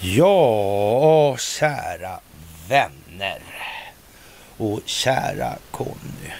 Ja, 0.00 1.36
kära 1.36 2.20
vänner 2.68 3.42
och 4.56 4.80
kära 4.84 5.56
Conny. 5.70 6.32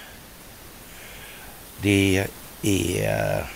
Det 1.83 2.27
är 2.63 3.47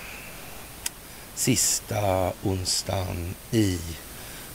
sista 1.34 2.32
onsdagen 2.42 3.34
i 3.50 3.78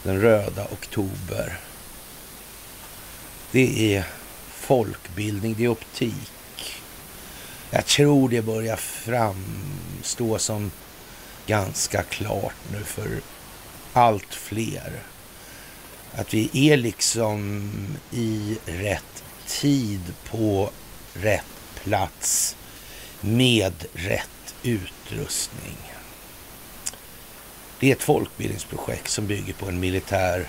den 0.03 0.21
röda 0.21 0.63
oktober. 0.63 1.57
Det 3.51 3.95
är 3.95 4.05
folkbildning, 4.49 5.55
det 5.57 5.63
är 5.63 5.67
optik. 5.67 6.31
Jag 7.69 7.85
tror 7.85 8.29
det 8.29 8.41
börjar 8.41 8.75
framstå 8.75 10.39
som 10.39 10.71
ganska 11.47 12.03
klart 12.03 12.55
nu 12.71 12.83
för 12.83 13.21
allt 13.93 14.33
fler. 14.33 14.93
Att 16.13 16.33
vi 16.33 16.69
är 16.71 16.77
liksom 16.77 17.71
i 18.11 18.57
rätt 18.65 19.23
tid 19.47 20.13
på 20.29 20.69
rätt 21.13 21.45
plats 21.83 22.55
med 23.21 23.73
rätt 23.93 24.55
utrustning. 24.63 25.77
Det 27.79 27.91
är 27.91 27.95
ett 27.95 28.03
folkbildningsprojekt 28.03 29.09
som 29.09 29.27
bygger 29.27 29.53
på 29.53 29.67
en 29.67 29.79
militär 29.79 30.47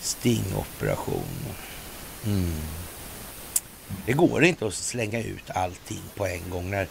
stingoperation. 0.00 1.54
Mm. 2.26 2.60
Det 4.06 4.12
går 4.12 4.44
inte 4.44 4.66
att 4.66 4.74
slänga 4.74 5.22
ut 5.22 5.50
allting 5.50 6.02
på 6.14 6.26
en 6.26 6.50
gång 6.50 6.70
när 6.70 6.88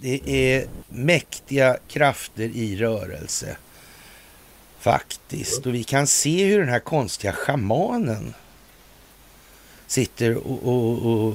det 0.00 0.30
är 0.30 0.66
mäktiga 0.88 1.76
krafter 1.88 2.44
i 2.44 2.76
rörelse 2.76 3.56
faktiskt. 4.80 5.66
Och 5.66 5.74
vi 5.74 5.84
kan 5.84 6.06
se 6.06 6.44
hur 6.44 6.58
den 6.58 6.68
här 6.68 6.80
konstiga 6.80 7.32
schamanen 7.32 8.34
sitter 9.86 10.36
och, 10.36 10.68
och, 10.68 11.12
och, 11.12 11.34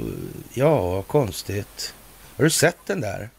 ja, 0.53 1.01
konstigt. 1.01 1.93
Har 2.37 2.43
du 2.43 2.49
sett 2.49 2.77
den 2.85 3.01
där? 3.01 3.29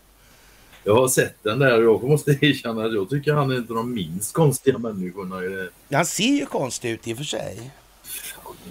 Jag 0.84 0.95
har 0.95 1.09
sett 1.09 1.43
den 1.43 1.59
där 1.59 1.87
och 1.87 2.03
jag 2.03 2.11
måste 2.11 2.31
erkänna 2.31 2.84
att 2.84 2.95
jag 2.95 3.11
tycker 3.11 3.34
han 3.34 3.51
är 3.51 3.56
inte 3.56 3.75
de 3.75 3.95
minst 3.95 4.33
konstiga 4.33 4.78
människorna 4.78 5.45
i 5.45 5.49
det. 5.49 5.97
Han 5.97 6.07
ser 6.07 6.25
ju 6.25 6.47
konstig 6.47 6.91
ut 6.91 7.09
i 7.09 7.12
och 7.12 7.17
för 7.17 7.25
sig. 7.25 7.71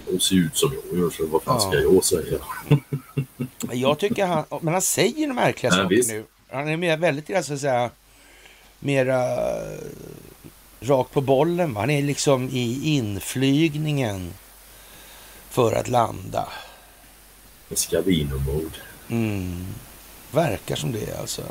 Han 0.09 0.19
ser 0.19 0.35
ut 0.35 0.57
som 0.57 0.71
jag 0.91 0.99
gör, 0.99 1.09
så 1.09 1.25
vad 1.25 1.43
fan 1.43 1.59
ja. 1.61 1.71
ska 1.71 1.79
jag 1.79 2.03
säga? 2.03 2.39
jag 3.71 3.99
tycker 3.99 4.25
han, 4.25 4.43
men 4.61 4.73
han 4.73 4.81
säger 4.81 5.33
märkliga 5.33 5.71
ja, 5.71 5.83
saker 5.83 6.03
nu. 6.07 6.23
Han 6.49 6.67
är 6.67 6.77
mer, 6.77 6.97
väldigt, 6.97 7.29
alltså, 7.29 7.49
så 7.49 7.53
att 7.53 7.59
säga, 7.59 7.89
mera 8.79 9.25
rakt 10.83 11.11
på 11.11 11.21
bollen. 11.21 11.75
Han 11.75 11.89
är 11.89 12.01
liksom 12.01 12.49
i 12.49 12.95
inflygningen 12.95 14.33
för 15.49 15.73
att 15.73 15.87
landa. 15.87 16.47
Escavinomod. 17.69 18.71
Mm. 19.09 19.65
Verkar 20.31 20.75
som 20.75 20.91
det 20.91 21.19
alltså. 21.19 21.41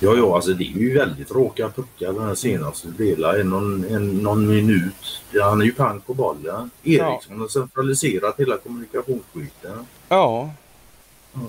Ja, 0.00 0.16
ja, 0.16 0.34
alltså 0.34 0.52
det 0.52 0.64
är 0.64 0.78
ju 0.78 0.98
väldigt 0.98 1.30
råka 1.30 1.68
puckar 1.68 2.12
den 2.12 2.24
här 2.24 2.34
senaste 2.34 2.88
delen. 2.88 3.50
Någon, 3.50 3.84
en, 3.84 4.18
någon 4.18 4.48
minut. 4.48 5.22
Han 5.42 5.60
är 5.60 5.64
ju 5.64 5.72
pang 5.72 6.00
på 6.00 6.14
bollen. 6.14 6.70
Ericsson 6.84 7.36
ja. 7.36 7.36
har 7.36 7.48
centraliserat 7.48 8.34
hela 8.38 8.56
kommunikationsskiten. 8.56 9.86
Ja. 10.08 10.50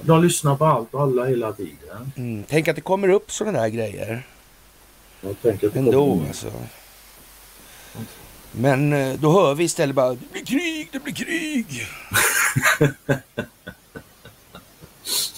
De 0.02 0.24
lyssnar 0.24 0.56
på 0.56 0.66
allt 0.66 0.94
och 0.94 1.02
alla 1.02 1.26
hela 1.26 1.54
tiden. 1.54 2.12
Mm. 2.16 2.44
Tänk 2.48 2.68
att 2.68 2.76
det 2.76 2.82
kommer 2.82 3.10
upp 3.10 3.32
sådana 3.32 3.62
där 3.62 3.70
grejer. 3.70 4.24
Jag 5.22 5.42
tänker 5.42 5.78
Ändå 5.78 6.24
alltså. 6.28 6.52
Men 8.52 8.94
eh, 8.94 9.20
då 9.20 9.32
hör 9.32 9.56
vi 9.56 9.64
istället 9.64 9.96
bara 9.96 10.14
det 10.14 10.32
blir 10.32 10.46
krig, 10.46 10.90
det 10.92 11.00
blir 11.00 11.14
krig. 11.14 11.88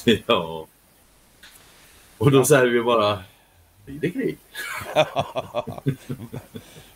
ja. 0.28 0.68
Och 2.18 2.32
då 2.32 2.46
säger 2.46 2.66
vi 2.66 2.82
bara 2.82 3.24
blir 3.86 4.00
det 4.00 4.10
krig? 4.10 4.38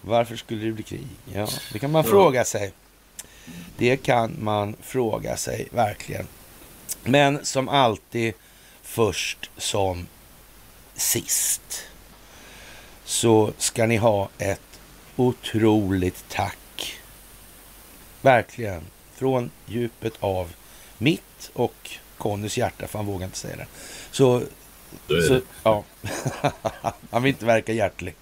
Varför 0.01 0.35
skulle 0.35 0.65
det 0.65 0.71
bli 0.71 0.83
krig? 0.83 1.07
Ja, 1.33 1.47
det 1.73 1.79
kan 1.79 1.91
man 1.91 2.03
ja. 2.05 2.11
fråga 2.11 2.45
sig. 2.45 2.73
Det 3.77 3.97
kan 3.97 4.35
man 4.39 4.75
fråga 4.81 5.37
sig 5.37 5.67
verkligen. 5.71 6.27
Men 7.03 7.45
som 7.45 7.69
alltid 7.69 8.33
först 8.81 9.51
som 9.57 10.07
sist 10.95 11.87
så 13.05 13.53
ska 13.57 13.85
ni 13.85 13.97
ha 13.97 14.29
ett 14.37 14.79
otroligt 15.15 16.25
tack. 16.29 16.99
Verkligen. 18.21 18.81
Från 19.13 19.51
djupet 19.65 20.13
av 20.19 20.53
mitt 20.97 21.51
och 21.53 21.89
Connys 22.17 22.57
hjärta, 22.57 22.87
för 22.87 22.99
han 22.99 23.05
vågar 23.05 23.25
inte 23.25 23.37
säga 23.37 23.55
det. 23.55 23.67
Så, 24.11 24.41
så 25.27 25.41
ja. 25.63 25.83
han 27.11 27.23
vill 27.23 27.29
inte 27.29 27.45
verka 27.45 27.73
hjärtlig. 27.73 28.15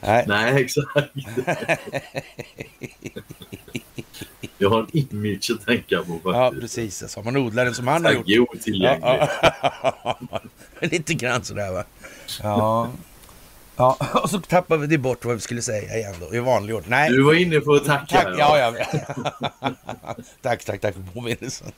Nej, 0.00 0.24
Nej 0.28 0.64
exakt. 0.64 1.10
Jag 4.58 4.70
har 4.70 4.80
en 4.80 4.88
image 4.92 5.50
att 5.50 5.66
tänka 5.66 5.98
på 5.98 6.12
faktiskt. 6.12 6.24
Ja, 6.24 6.52
precis. 6.60 7.02
Alltså, 7.02 7.22
man 7.22 7.36
odlar 7.36 7.64
den 7.64 7.74
som 7.74 7.86
han 7.86 8.04
har 8.04 8.12
gjort. 8.12 8.50
Otillgänglig. 8.54 9.02
Ja, 9.02 9.28
ja. 10.22 10.40
Lite 10.80 11.14
grann 11.14 11.44
sådär 11.44 11.72
va. 11.72 11.84
Ja. 12.42 12.90
Ja, 13.80 13.96
och 14.22 14.30
så 14.30 14.40
tappade 14.40 14.86
vi 14.86 14.98
bort 14.98 15.24
vad 15.24 15.34
vi 15.34 15.40
skulle 15.40 15.62
säga 15.62 15.96
igen 15.96 16.14
då, 16.20 16.34
i 16.34 16.38
vanlig 16.38 16.74
ordning. 16.74 16.90
Nej. 16.90 17.10
Du 17.10 17.22
var 17.22 17.34
inne 17.34 17.60
på 17.60 17.74
att 17.74 17.84
tacka. 17.84 18.22
Tack, 18.22 18.34
ja, 18.38 18.58
ja. 18.58 18.84
tack, 20.42 20.64
tack, 20.64 20.80
tack 20.80 20.94
för 20.94 21.02
påminnelsen. 21.14 21.72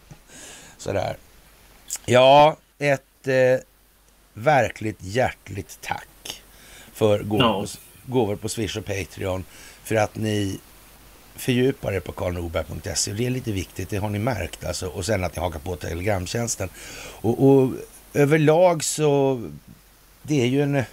Sådär. 0.78 1.16
Ja, 2.04 2.56
ett 2.78 3.28
eh, 3.28 3.60
verkligt 4.34 4.96
hjärtligt 5.00 5.78
tack 5.80 6.42
för 6.92 7.22
gåvor, 7.22 7.42
no. 7.42 7.66
gåvor 8.06 8.36
på 8.36 8.48
Swish 8.48 8.76
och 8.76 8.84
Patreon. 8.84 9.44
För 9.84 9.94
att 9.94 10.16
ni 10.16 10.60
fördjupar 11.34 11.92
er 11.92 12.00
på 12.00 12.12
karlnorberg.se. 12.12 13.12
Det 13.12 13.27
är 13.27 13.30
lite 13.30 13.53
viktigt, 13.53 13.91
det 13.91 13.97
har 13.97 14.10
ni 14.10 14.18
märkt 14.18 14.65
alltså. 14.65 14.86
Och 14.86 15.06
sen 15.06 15.24
att 15.24 15.36
ni 15.36 15.42
hakar 15.42 15.59
på 15.59 15.77
telegramtjänsten. 15.77 16.68
Och, 17.21 17.48
och 17.48 17.72
överlag 18.15 18.84
så, 18.84 19.41
det 20.22 20.42
är 20.42 20.47
ju 20.47 20.62
en 20.62 20.84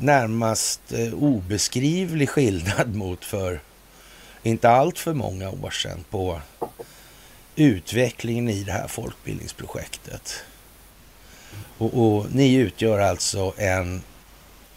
närmast 0.00 0.92
eh, 0.92 1.14
obeskrivlig 1.14 2.28
skillnad 2.28 2.94
mot 2.94 3.24
för 3.24 3.60
inte 4.42 4.70
allt 4.70 4.98
för 4.98 5.14
många 5.14 5.50
år 5.50 5.70
sedan 5.70 6.04
på 6.10 6.40
utvecklingen 7.56 8.48
i 8.48 8.64
det 8.64 8.72
här 8.72 8.88
folkbildningsprojektet. 8.88 10.44
Och, 11.78 11.94
och 11.94 12.26
ni 12.34 12.54
utgör 12.54 12.98
alltså 12.98 13.52
en, 13.56 14.02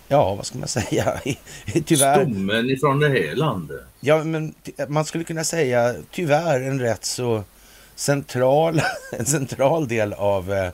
ja 0.08 0.36
vad 0.36 0.46
ska 0.46 0.58
man 0.58 0.68
säga, 0.68 1.22
tyvärr... 1.86 2.26
Stommen 2.26 2.70
ifrån 2.70 3.00
det 3.00 3.10
här 3.10 3.36
landet. 3.36 3.82
Ja, 4.00 4.24
men 4.24 4.54
man 4.88 5.06
skulle 5.06 5.24
kunna 5.24 5.44
säga 5.44 5.96
tyvärr 6.12 6.62
en 6.62 6.80
rätt 6.80 7.06
så 7.06 7.44
central, 7.96 8.82
en 9.12 9.26
central 9.26 9.88
del 9.88 10.14
av 10.14 10.54
eh, 10.54 10.72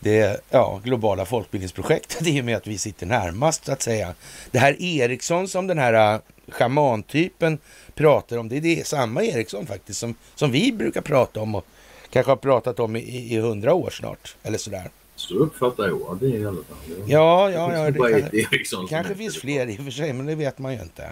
det 0.00 0.40
ja, 0.50 0.80
globala 0.84 1.24
folkbildningsprojektet 1.24 2.26
i 2.26 2.40
och 2.40 2.44
med 2.44 2.56
att 2.56 2.66
vi 2.66 2.78
sitter 2.78 3.06
närmast 3.06 3.64
så 3.64 3.72
att 3.72 3.82
säga. 3.82 4.14
Det 4.50 4.58
här 4.58 4.82
Ericsson 4.82 5.48
som 5.48 5.66
den 5.66 5.78
här 5.78 6.20
schamantypen 6.48 7.58
pratar 7.94 8.38
om, 8.38 8.48
det 8.48 8.56
är 8.56 8.60
det 8.60 8.86
samma 8.86 9.22
Eriksson 9.22 9.66
faktiskt 9.66 10.00
som, 10.00 10.14
som 10.34 10.52
vi 10.52 10.72
brukar 10.72 11.00
prata 11.00 11.40
om 11.40 11.54
och 11.54 11.66
kanske 12.10 12.30
har 12.32 12.36
pratat 12.36 12.80
om 12.80 12.96
i 12.96 13.38
hundra 13.38 13.74
år 13.74 13.90
snart, 13.90 14.36
eller 14.42 14.58
sådär. 14.58 14.90
Så 15.16 15.34
uppfattar 15.34 15.88
jag 15.88 16.18
det 16.20 16.26
i 16.26 16.46
alla 16.46 16.56
fall. 16.56 16.76
Ja, 17.06 17.50
ja, 17.50 17.72
ja. 17.74 17.90
Det, 17.90 17.98
kan, 17.98 18.30
det 18.32 18.88
kanske 18.88 19.14
finns 19.14 19.38
fler 19.38 19.66
i 19.66 19.78
och 19.78 19.84
för 19.84 19.90
sig, 19.90 20.12
men 20.12 20.26
det 20.26 20.34
vet 20.34 20.58
man 20.58 20.72
ju 20.72 20.82
inte. 20.82 21.10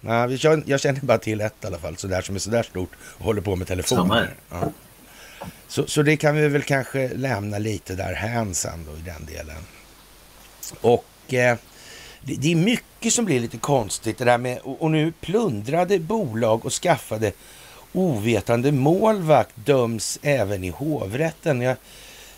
Nej, 0.00 0.38
jag 0.66 0.80
känner 0.80 1.00
bara 1.00 1.18
till 1.18 1.40
ett 1.40 1.54
i 1.62 1.66
alla 1.66 1.78
fall, 1.78 1.96
sådär 1.96 2.20
som 2.20 2.34
är 2.34 2.38
sådär 2.38 2.62
stort 2.62 2.90
och 3.02 3.24
håller 3.24 3.40
på 3.40 3.56
med 3.56 3.66
telefoner. 3.66 4.34
Ja. 4.50 4.72
Så, 5.70 5.86
så 5.86 6.02
det 6.02 6.16
kan 6.16 6.34
vi 6.34 6.48
väl 6.48 6.62
kanske 6.62 7.08
lämna 7.08 7.58
lite 7.58 7.94
där 7.94 8.54
sen 8.54 8.86
då 8.86 8.96
i 8.96 9.00
den 9.00 9.26
delen. 9.26 9.62
Och 10.80 11.34
eh, 11.34 11.56
det, 12.20 12.34
det, 12.34 12.52
är 12.52 12.56
mycket 12.56 13.12
som 13.12 13.24
blir 13.24 13.40
lite 13.40 13.56
konstigt 13.56 14.18
det 14.18 14.24
där 14.24 14.38
med 14.38 14.58
och, 14.58 14.82
och 14.82 14.90
nu 14.90 15.12
plundrade 15.20 15.98
bolag 15.98 16.66
och 16.66 16.72
skaffade 16.72 17.32
ovetande 17.92 18.72
målvakt 18.72 19.52
döms 19.54 20.18
även 20.22 20.64
i 20.64 20.68
hovrätten. 20.68 21.60
Jag, 21.60 21.76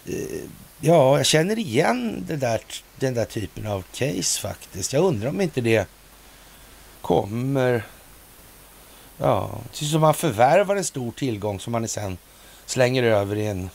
eh, 0.07 0.15
ja, 0.81 1.17
jag 1.17 1.27
känner 1.27 1.59
igen 1.59 2.25
det 2.29 2.37
där, 2.37 2.61
den 2.99 3.15
där 3.15 3.25
typen 3.25 3.67
av 3.67 3.85
case 3.93 4.41
faktiskt. 4.41 4.93
Jag 4.93 5.05
undrar 5.05 5.29
om 5.29 5.41
inte 5.41 5.61
det 5.61 5.89
kommer... 7.01 7.85
Ja, 9.19 9.61
det 9.79 9.85
som 9.85 10.01
man 10.01 10.15
förvärvar 10.15 10.77
en 10.77 10.85
stor 10.85 11.13
tillgång 11.13 11.61
som 11.61 11.73
man 11.73 11.89
sen 11.89 12.19
slänger 12.73 13.03
över 13.03 13.37
i 13.37 13.47
en, 13.47 13.71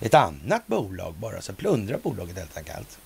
ett 0.00 0.14
annat 0.14 0.66
bolag 0.66 1.14
bara. 1.14 1.40
Så 1.40 1.52
plundrar 1.52 1.98
bolaget 1.98 2.38
helt 2.38 2.56
enkelt. 2.56 2.98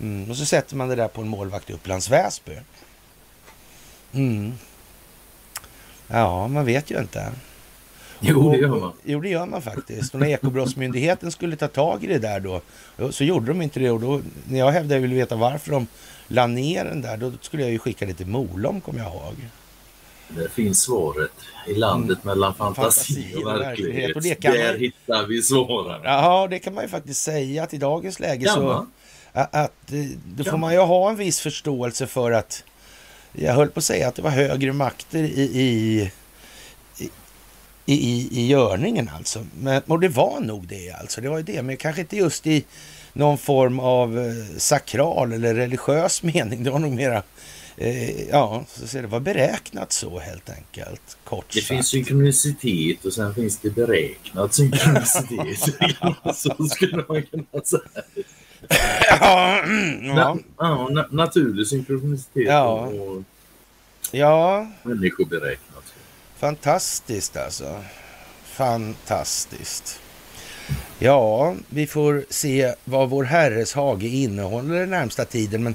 Mm, 0.00 0.30
och 0.30 0.36
så 0.36 0.44
sätter 0.44 0.76
man 0.76 0.88
det 0.88 0.94
där 0.94 1.08
på 1.08 1.20
en 1.20 1.28
målvakt 1.28 1.70
i 1.70 1.72
Upplands 1.72 2.10
Väsby. 2.10 2.56
Mm. 4.12 4.52
Ja, 6.08 6.48
man 6.48 6.64
vet 6.64 6.90
ju 6.90 6.98
inte. 6.98 7.32
Jo, 8.20 8.52
det 8.52 8.58
gör 8.58 8.80
man. 8.80 8.92
Jo, 9.04 9.20
det 9.20 9.28
gör 9.28 9.46
man 9.46 9.62
faktiskt. 9.62 10.14
Och 10.14 10.20
när 10.20 10.26
Ekobrottsmyndigheten 10.26 11.30
skulle 11.30 11.56
ta 11.56 11.68
tag 11.68 12.04
i 12.04 12.06
det 12.06 12.18
där 12.18 12.40
då, 12.40 12.60
så 13.10 13.24
gjorde 13.24 13.46
de 13.46 13.62
inte 13.62 13.80
det. 13.80 13.90
Och 13.90 14.00
då, 14.00 14.20
när 14.48 14.58
jag 14.58 14.70
hävdade 14.70 14.94
jag 14.94 15.00
ville 15.00 15.14
veta 15.14 15.36
varför 15.36 15.70
de 15.70 15.86
la 16.28 16.46
ner 16.46 16.84
den 16.84 17.02
där, 17.02 17.16
då 17.16 17.32
skulle 17.40 17.62
jag 17.62 17.72
ju 17.72 17.78
skicka 17.78 18.06
det 18.06 18.14
till 18.14 18.26
Molom, 18.26 18.80
kommer 18.80 19.00
jag 19.00 19.12
ihåg. 19.12 19.34
Det 20.28 20.52
finns 20.52 20.82
svaret 20.82 21.30
i 21.66 21.74
landet 21.74 22.18
mm. 22.24 22.34
mellan 22.34 22.54
fantasi, 22.54 23.14
fantasi 23.14 23.34
och 23.44 23.46
verklighet. 23.46 24.16
Och 24.16 24.22
det 24.22 24.34
kan 24.34 24.52
Där 24.52 24.72
man... 24.72 24.80
hittar 24.80 25.26
vi 25.26 25.42
svaren. 25.42 26.00
Ja, 26.04 26.46
det 26.50 26.58
kan 26.58 26.74
man 26.74 26.84
ju 26.84 26.88
faktiskt 26.88 27.22
säga 27.22 27.62
att 27.62 27.74
i 27.74 27.78
dagens 27.78 28.20
läge 28.20 28.44
kan 28.44 28.54
så... 28.54 28.62
Man? 28.62 28.90
Att, 29.32 29.92
eh, 29.92 30.04
då 30.24 30.44
får 30.44 30.56
man 30.56 30.72
ju 30.72 30.78
ha 30.78 31.10
en 31.10 31.16
viss 31.16 31.40
förståelse 31.40 32.06
för 32.06 32.32
att 32.32 32.64
jag 33.32 33.54
höll 33.54 33.68
på 33.68 33.78
att 33.78 33.84
säga 33.84 34.08
att 34.08 34.14
det 34.14 34.22
var 34.22 34.30
högre 34.30 34.72
makter 34.72 35.18
i, 35.18 35.42
i, 35.42 36.00
i, 36.98 37.10
i, 37.94 38.28
i 38.40 38.46
görningen 38.46 39.10
alltså. 39.16 39.46
Men, 39.60 39.82
och 39.86 40.00
det 40.00 40.08
var 40.08 40.40
nog 40.40 40.66
det 40.66 40.90
alltså. 40.90 41.20
Det 41.20 41.28
var 41.28 41.36
ju 41.36 41.42
det, 41.42 41.62
men 41.62 41.76
kanske 41.76 42.00
inte 42.00 42.16
just 42.16 42.46
i 42.46 42.64
någon 43.12 43.38
form 43.38 43.80
av 43.80 44.18
eh, 44.18 44.58
sakral 44.58 45.32
eller 45.32 45.54
religiös 45.54 46.22
mening. 46.22 46.64
Det 46.64 46.70
var 46.70 46.78
nog 46.78 46.92
mera 46.92 47.22
eh, 47.78 48.28
ja, 48.28 48.64
så 48.68 48.98
det 48.98 49.06
var 49.06 49.20
beräknat 49.20 49.92
så 49.92 50.18
helt 50.18 50.50
enkelt. 50.50 51.16
Kort 51.24 51.44
det 51.48 51.54
sagt. 51.54 51.66
finns 51.68 51.88
synkronicitet 51.88 53.04
och 53.04 53.12
sen 53.12 53.34
finns 53.34 53.58
det 53.58 53.70
beräknat 53.70 54.54
synkronicitet. 54.54 55.96
så 56.34 56.68
skulle 56.70 57.04
man 57.08 57.22
kunna 57.22 57.64
säga. 57.64 58.02
ja, 59.20 59.62
ja. 60.02 60.14
Na, 60.14 60.38
ja 60.58 61.06
naturlig 61.10 61.66
synkronicitet 61.66 62.46
ja. 62.46 62.86
och 62.86 63.22
ja. 64.12 64.66
människoberäknat. 64.82 65.84
Fantastiskt 66.36 67.36
alltså. 67.36 67.84
Fantastiskt. 68.44 70.00
Ja, 70.98 71.54
vi 71.68 71.86
får 71.86 72.24
se 72.30 72.74
vad 72.84 73.10
vår 73.10 73.24
Herres 73.24 73.72
hage 73.74 74.06
innehåller 74.06 74.80
den 74.80 74.90
närmsta 74.90 75.24
tiden, 75.24 75.62
men 75.62 75.74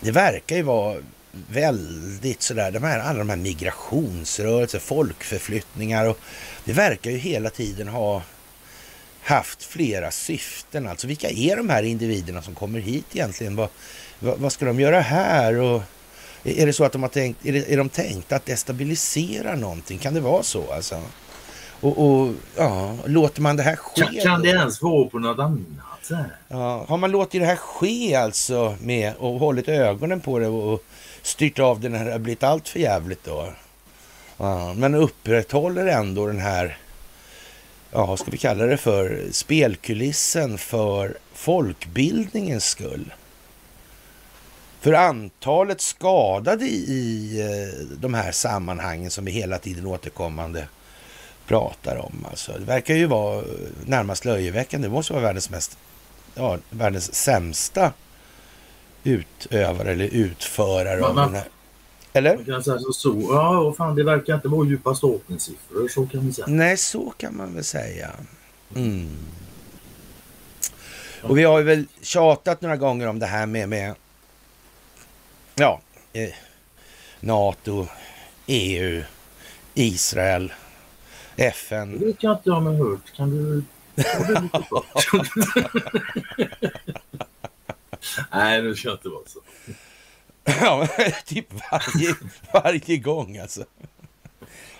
det 0.00 0.10
verkar 0.10 0.56
ju 0.56 0.62
vara 0.62 0.96
väldigt 1.32 2.42
sådär, 2.42 2.70
de 2.70 2.82
här, 2.82 2.98
alla 2.98 3.18
de 3.18 3.28
här 3.28 3.36
migrationsrörelser, 3.36 4.78
folkförflyttningar 4.78 6.06
och 6.06 6.18
det 6.64 6.72
verkar 6.72 7.10
ju 7.10 7.16
hela 7.16 7.50
tiden 7.50 7.88
ha 7.88 8.22
haft 9.22 9.62
flera 9.62 10.10
syften. 10.10 10.88
Alltså 10.88 11.06
vilka 11.06 11.30
är 11.30 11.56
de 11.56 11.68
här 11.68 11.82
individerna 11.82 12.42
som 12.42 12.54
kommer 12.54 12.78
hit 12.78 13.06
egentligen? 13.12 13.56
Vad, 13.56 13.68
vad, 14.18 14.38
vad 14.38 14.52
ska 14.52 14.64
de 14.64 14.80
göra 14.80 15.00
här? 15.00 15.60
Och 15.60 15.82
är 16.44 16.66
det 16.66 16.72
så 16.72 16.84
att 16.84 16.92
de 16.92 17.02
har 17.02 17.08
tänkt, 17.08 17.46
är, 17.46 17.52
det, 17.52 17.72
är 17.72 17.76
de 17.76 17.88
tänkta 17.88 18.36
att 18.36 18.46
destabilisera 18.46 19.56
någonting? 19.56 19.98
Kan 19.98 20.14
det 20.14 20.20
vara 20.20 20.42
så 20.42 20.72
alltså? 20.72 21.02
Och, 21.80 21.98
och 21.98 22.34
ja, 22.56 22.96
låter 23.06 23.42
man 23.42 23.56
det 23.56 23.62
här 23.62 23.76
ske? 23.76 24.02
Kan, 24.02 24.14
kan 24.22 24.42
det 24.42 24.48
ens 24.48 24.82
vara 24.82 25.08
på 25.08 25.18
något 25.18 25.38
annat? 25.38 25.60
Alltså. 26.12 26.30
Ja, 26.48 26.84
har 26.88 26.96
man 26.96 27.10
låtit 27.10 27.40
det 27.40 27.46
här 27.46 27.56
ske 27.56 28.14
alltså 28.14 28.76
med 28.80 29.14
och 29.18 29.38
hållit 29.40 29.68
ögonen 29.68 30.20
på 30.20 30.38
det 30.38 30.46
och 30.46 30.84
styrt 31.22 31.58
av 31.58 31.80
det 31.80 31.88
när 31.88 32.04
det 32.04 32.12
har 32.12 32.18
blivit 32.18 32.42
allt 32.42 32.68
för 32.68 32.80
jävligt 32.80 33.24
då? 33.24 33.52
Ja, 34.36 34.74
men 34.74 34.94
upprätthåller 34.94 35.86
ändå 35.86 36.26
den 36.26 36.38
här, 36.38 36.78
ja, 37.90 38.16
ska 38.16 38.30
vi 38.30 38.38
kalla 38.38 38.64
det 38.66 38.76
för 38.76 39.22
spelkulissen 39.32 40.58
för 40.58 41.18
folkbildningens 41.34 42.64
skull? 42.64 43.14
För 44.80 44.92
antalet 44.92 45.80
skadade 45.80 46.64
i 46.64 47.40
eh, 47.40 47.86
de 47.96 48.14
här 48.14 48.32
sammanhangen 48.32 49.10
som 49.10 49.24
vi 49.24 49.32
hela 49.32 49.58
tiden 49.58 49.86
återkommande 49.86 50.68
pratar 51.46 51.96
om. 51.96 52.26
Alltså, 52.30 52.52
det 52.52 52.64
verkar 52.64 52.94
ju 52.94 53.06
vara 53.06 53.38
eh, 53.38 53.44
närmast 53.86 54.24
löjeväckande. 54.24 54.88
Det 54.88 54.92
måste 54.92 55.12
vara 55.12 55.22
världens 55.22 55.50
mest, 55.50 55.78
ja, 56.34 56.58
världens 56.70 57.14
sämsta 57.14 57.92
utövare 59.04 59.92
eller 59.92 60.04
utförare 60.04 61.04
av 61.06 61.16
den 61.16 61.34
här. 61.34 61.48
Eller? 62.12 62.36
Man 62.36 62.44
kan 62.44 62.62
säga 62.62 62.78
så. 62.92 63.28
Ja, 63.30 63.58
och 63.58 63.76
fan, 63.76 63.94
det 63.94 64.04
verkar 64.04 64.34
inte 64.34 64.48
vara 64.48 64.66
djupa 64.66 64.94
staten-siffror, 64.94 65.88
så 65.88 66.06
kan 66.06 66.26
vi 66.26 66.32
säga. 66.32 66.46
Nej, 66.46 66.76
så 66.76 67.12
kan 67.16 67.36
man 67.36 67.54
väl 67.54 67.64
säga. 67.64 68.10
Mm. 68.74 69.08
Och 71.22 71.38
vi 71.38 71.44
har 71.44 71.58
ju 71.58 71.64
väl 71.64 71.84
tjatat 72.02 72.60
några 72.60 72.76
gånger 72.76 73.06
om 73.06 73.18
det 73.18 73.26
här 73.26 73.46
med, 73.46 73.68
med 73.68 73.94
ja, 75.54 75.80
eh, 76.12 76.34
NATO, 77.20 77.86
EU, 78.46 79.02
Israel, 79.74 80.52
FN. 81.36 81.98
Det 81.98 82.06
vet 82.06 82.22
jag 82.22 82.36
inte 82.36 82.50
om 82.50 82.66
jag 82.66 82.72
hört. 82.72 83.16
Kan 83.16 83.30
du 83.30 83.62
Nej, 88.32 88.62
nu 88.62 88.74
ska 88.74 88.88
jag 88.88 88.94
inte 88.94 89.08
vara 89.08 89.26
så. 89.26 89.40
Ja, 90.60 90.88
typ 91.26 91.46
varje, 91.70 92.14
varje 92.52 92.96
gång 92.96 93.38
alltså. 93.38 93.64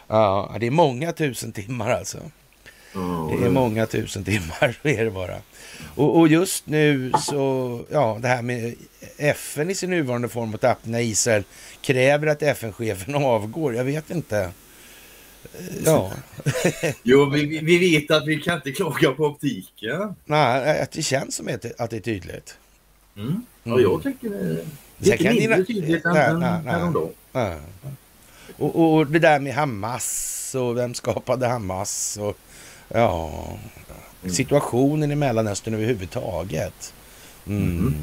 Ja, 0.07 0.57
det 0.61 0.67
är 0.67 0.71
många 0.71 1.13
tusen 1.13 1.53
timmar 1.53 1.91
alltså. 1.91 2.19
Det 2.93 3.47
är 3.47 3.51
många 3.51 3.87
tusen 3.87 4.25
timmar, 4.25 4.79
så 4.83 4.89
är 4.89 5.05
det 5.05 5.11
bara. 5.11 5.37
Och, 5.95 6.19
och, 6.19 6.29
just 6.29 6.67
nu 6.67 7.13
så, 7.21 7.81
ja, 7.91 8.19
det 8.21 8.29
här 8.29 8.43
med 8.43 8.75
FN 9.17 9.71
i 9.71 9.75
sin 9.75 9.91
nuvarande 9.91 10.29
form 10.29 10.55
och 10.55 10.61
tapp 10.61 10.79
när 10.83 11.01
Israel 11.01 11.45
kräver 11.81 12.27
att 12.27 12.43
FN-chefen 12.43 13.15
avgår. 13.15 13.75
Jag 13.75 13.85
vet 13.85 14.11
inte. 14.11 14.51
Ja. 15.85 16.13
jo, 17.03 17.31
vi, 17.31 17.59
vi 17.59 17.79
vet 17.79 18.11
att 18.11 18.27
vi 18.27 18.41
kan 18.41 18.57
inte 18.57 18.73
klaga 18.73 19.13
på 19.13 19.25
optiken. 19.25 20.15
Nej, 20.25 20.87
det 20.93 21.03
känns 21.03 21.35
som 21.35 21.49
att 21.79 21.91
det 21.91 21.97
är 21.97 22.01
tydligt. 22.01 22.57
Mm. 23.17 23.45
Ja, 23.63 23.81
jag 23.81 24.03
tycker 24.03 24.31
det 24.31 24.37
är 24.37 24.65
lite 24.99 25.33
mindre 25.33 25.65
tydligt 25.65 26.05
än 26.05 26.43
häromdagen. 26.43 27.15
Och, 28.57 28.95
och 28.95 29.07
det 29.07 29.19
där 29.19 29.41
med 29.41 29.55
Hamas 29.55 30.55
och 30.59 30.77
vem 30.77 30.95
skapade 30.95 31.47
Hamas 31.47 32.19
och 32.21 32.39
ja, 32.89 33.45
mm. 34.23 34.35
situationen 34.35 35.13
i 35.13 35.15
Mellanöstern 35.15 35.75
överhuvudtaget. 35.75 36.95
Mm. 37.47 37.79
Mm. 37.79 37.95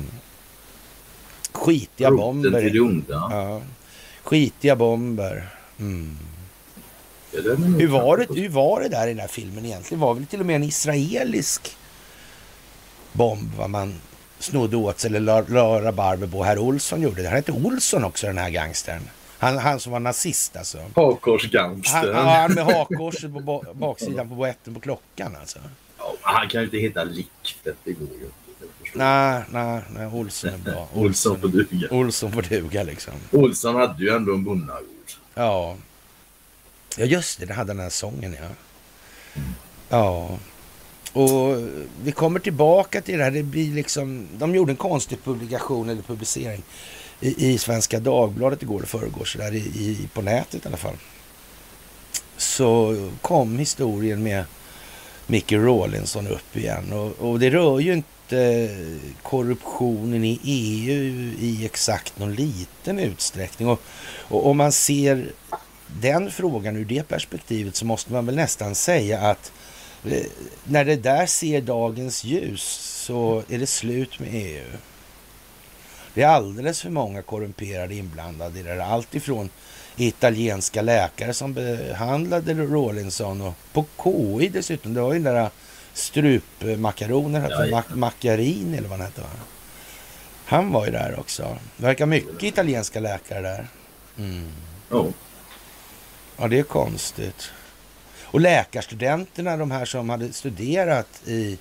Skitiga 1.52 2.10
Roten 2.10 2.18
bomber. 2.18 2.62
Till 2.62 3.04
det. 3.08 3.14
Ja. 3.14 3.62
Skitiga 4.24 4.76
bomber. 4.76 5.50
Mm. 5.80 6.18
Hur 7.32 7.88
var, 7.88 8.18
det, 8.18 8.42
hur 8.42 8.50
var 8.50 8.82
det 8.82 8.90
där 8.90 9.08
i 9.08 9.10
den 9.10 9.20
här 9.20 9.28
filmen 9.28 9.66
egentligen? 9.66 10.00
Var 10.02 10.14
väl 10.14 10.26
till 10.26 10.40
och 10.40 10.46
med 10.46 10.56
en 10.56 10.64
israelisk 10.64 11.78
bomb 13.12 13.52
vad 13.58 13.70
man 13.70 13.96
snodde 14.40 14.78
åt 14.78 15.00
sig 15.00 15.10
eller 15.10 15.20
la, 15.20 15.42
la 15.48 15.82
rabarber 15.82 16.28
på. 16.28 16.44
Herr 16.44 16.58
Olsson 16.60 17.02
gjorde 17.02 17.22
det. 17.22 17.28
Han 17.28 17.36
hette 17.36 17.52
Olsson 17.52 18.04
också 18.04 18.28
den 18.28 18.38
här 18.38 18.50
gangstern. 18.50 19.02
Han, 19.40 19.58
han 19.58 19.80
som 19.80 19.92
var 19.92 20.00
nazist 20.00 20.58
alltså. 20.58 20.78
Hakkorsgangster. 20.96 22.14
Han, 22.14 22.26
han 22.28 22.54
med 22.54 22.66
hakkorset 22.66 23.34
på 23.34 23.64
baksidan 23.74 24.30
på 24.30 24.36
boetten 24.36 24.74
på 24.74 24.80
klockan 24.80 25.36
alltså. 25.40 25.60
Ja, 25.98 26.14
han 26.22 26.50
kan 26.50 26.62
ju 26.62 26.66
inte 26.66 26.78
heta 26.78 27.04
Likfett, 27.04 27.78
det 27.84 27.92
går 27.92 28.08
ju. 28.08 28.30
Nej, 28.94 29.44
nej, 29.52 29.82
nej, 29.90 30.08
Olsson 30.08 30.50
är 30.50 30.58
bra. 30.58 30.88
Olsson 30.94 31.42
får 31.42 31.48
duga. 31.48 31.88
Olsson 31.92 32.32
får 32.32 32.42
duga 32.42 32.84
liksom. 32.84 33.14
Olsson 33.32 33.76
hade 33.76 34.04
ju 34.04 34.10
ändå 34.10 34.34
en 34.34 34.44
bonnagård. 34.44 35.12
Ja. 35.34 35.76
Ja, 37.00 37.06
just 37.06 37.40
det, 37.40 37.46
det 37.46 37.54
hade 37.54 37.74
den 37.74 37.80
här 37.80 37.90
sången, 37.90 38.36
ja. 38.42 38.50
Ja. 39.90 40.40
Och 41.14 41.58
vi 42.04 42.12
kommer 42.12 42.40
tillbaka 42.40 43.02
till 43.02 43.18
det 43.18 43.24
här. 43.24 43.32
Det 43.32 43.44
blir 43.44 43.74
liksom, 43.74 44.28
de 44.38 44.56
gjorde 44.56 44.72
en 44.72 44.76
konstig 44.76 45.24
publikation 45.24 45.90
eller 45.90 46.02
publicering 46.02 46.64
i, 47.20 47.52
i 47.52 47.58
Svenska 47.58 48.00
Dagbladet 48.00 48.62
igår 48.62 48.82
och 48.82 48.88
förrgår, 48.88 49.26
så 49.26 49.38
där 49.38 49.54
i, 49.54 49.58
i, 49.58 50.10
på 50.14 50.22
nätet 50.22 50.66
i 50.66 50.68
alla 50.68 50.78
fall. 50.78 50.96
Så 52.38 52.96
kom 53.22 53.60
historien 53.60 54.24
med 54.24 54.46
Micke 55.28 55.52
Rawlinson 55.52 56.28
upp 56.28 56.58
igen. 56.58 56.94
Och, 56.94 57.30
och 57.30 57.40
det 57.40 57.50
rör 57.50 57.80
ju 57.80 57.94
inte 57.94 58.70
korruptionen 59.24 60.24
i 60.24 60.40
EU 60.44 61.34
i 61.40 61.66
exakt 61.66 62.20
någon 62.20 62.36
liten 62.36 63.00
utsträckning. 63.00 63.68
Och, 63.68 63.82
och 64.08 64.48
om 64.48 64.58
man 64.58 64.72
ser 64.72 65.32
den 65.88 66.32
frågan 66.32 66.76
ur 66.76 66.86
det 66.86 67.08
perspektivet 67.08 67.76
så 67.76 67.86
måste 67.86 68.14
man 68.14 68.26
väl 68.26 68.36
nästan 68.36 68.76
säga 68.76 69.20
att 69.20 69.52
eh, 70.06 70.26
när 70.64 70.86
det 70.86 70.96
där 70.96 71.26
ser 71.26 71.62
dagens 71.62 72.24
ljus 72.24 72.64
så 73.06 73.44
är 73.50 73.60
det 73.60 73.68
slut 73.68 74.20
med 74.20 74.30
EU. 74.34 74.66
Det 76.14 76.24
är 76.24 76.28
alldeles 76.28 76.82
för 76.82 76.90
många 76.90 77.22
korrumperade 77.22 77.96
inblandade 77.96 78.60
i 78.60 78.64
det 78.64 78.76
där. 78.76 78.80
Allt 78.80 79.16
ifrån 79.16 79.50
italienska 79.96 80.82
läkare 80.82 81.34
som 81.34 81.54
behandlade 81.54 82.54
Rawlinson 82.54 83.42
och 83.42 83.54
på 83.74 83.86
KI 84.04 84.50
dessutom. 84.50 84.94
Det 84.94 85.02
var 85.02 85.14
ju 85.14 85.20
den 85.20 85.34
där 85.34 85.50
strupmakaroner, 85.94 87.50
ja, 87.50 87.66
ja. 87.66 87.84
Macchiarini 87.96 88.78
eller 88.78 88.90
vad 88.90 89.00
han 89.00 89.08
hette. 89.08 89.22
Va? 89.22 89.28
Han 90.46 90.72
var 90.72 90.86
ju 90.86 90.92
där 90.92 91.20
också. 91.20 91.58
Det 91.78 91.84
verkar 91.86 92.06
mycket 92.06 92.44
italienska 92.44 93.00
läkare 93.00 93.42
där. 93.42 93.68
Mm. 94.18 94.52
Oh. 94.92 95.10
Ja, 96.38 96.48
det 96.48 96.60
är 96.60 96.64
konstigt. 96.64 97.52
Och 98.24 98.42
läkarstudenterna, 98.42 99.58
de 99.58 99.72
här 99.72 99.86
som 99.86 100.10
hade 100.10 100.34
studerat 100.34 101.22
i 101.26 101.58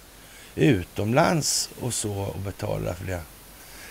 utomlands 0.54 1.71
och 1.80 1.95
så 1.95 2.12
och 2.12 2.40
betalat 2.40 2.99
för 2.99 3.04
det. 3.06 3.21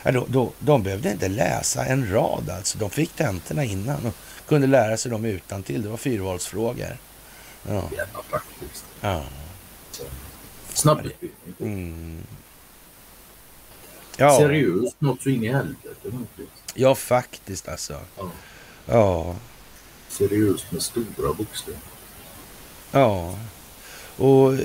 Ja, 0.04 0.12
då, 0.12 0.26
då, 0.30 0.52
de 0.60 0.84
behövde 0.84 1.12
inte 1.12 1.28
läsa 1.28 1.86
en 1.86 2.12
rad 2.12 2.50
alltså. 2.50 2.78
De 2.78 2.90
fick 2.90 3.16
tentorna 3.16 3.64
innan 3.64 4.06
och 4.06 4.14
kunde 4.48 4.68
lära 4.68 4.98
sig 4.98 5.12
dem 5.12 5.26
utan 5.26 5.64
till. 5.64 5.82
Det 5.82 5.90
var 5.90 5.98
fyrvalsfrågor. 5.98 6.98
Ja. 7.68 7.74
Jävla 7.74 8.22
praktiskt. 8.30 8.86
Ja. 9.02 9.24
Snabbutbildning. 10.74 11.56
Mm. 11.60 12.24
Ja. 14.18 14.38
Seriöst 14.38 15.02
något 15.02 15.22
så 15.22 15.30
in 15.30 15.44
i 15.44 15.48
helvete. 15.48 16.10
Ja, 16.74 16.96
faktiskt 16.96 17.68
alltså. 17.68 18.00
Ja. 18.18 18.32
ja. 18.86 19.36
Seriöst 20.18 20.72
med 20.72 20.82
stora 20.82 21.34
bokstäver. 21.34 21.80
Ja. 22.92 23.36
Och 24.18 24.54
eh, 24.54 24.60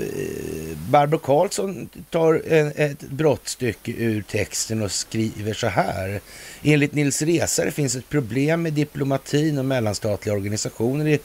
Barbro 0.89 1.17
Karlsson 1.17 1.89
tar 2.09 2.41
en, 2.47 2.71
ett 2.75 3.01
brottstycke 3.01 3.91
ur 3.91 4.21
texten 4.21 4.81
och 4.81 4.91
skriver 4.91 5.53
så 5.53 5.67
här. 5.67 6.21
Enligt 6.63 6.93
Nils 6.93 7.21
Resare 7.21 7.71
finns 7.71 7.95
ett 7.95 8.09
problem 8.09 8.61
med 8.61 8.73
diplomatin 8.73 9.57
och 9.57 9.65
mellanstatliga 9.65 10.35
organisationer 10.35 11.07
i 11.07 11.19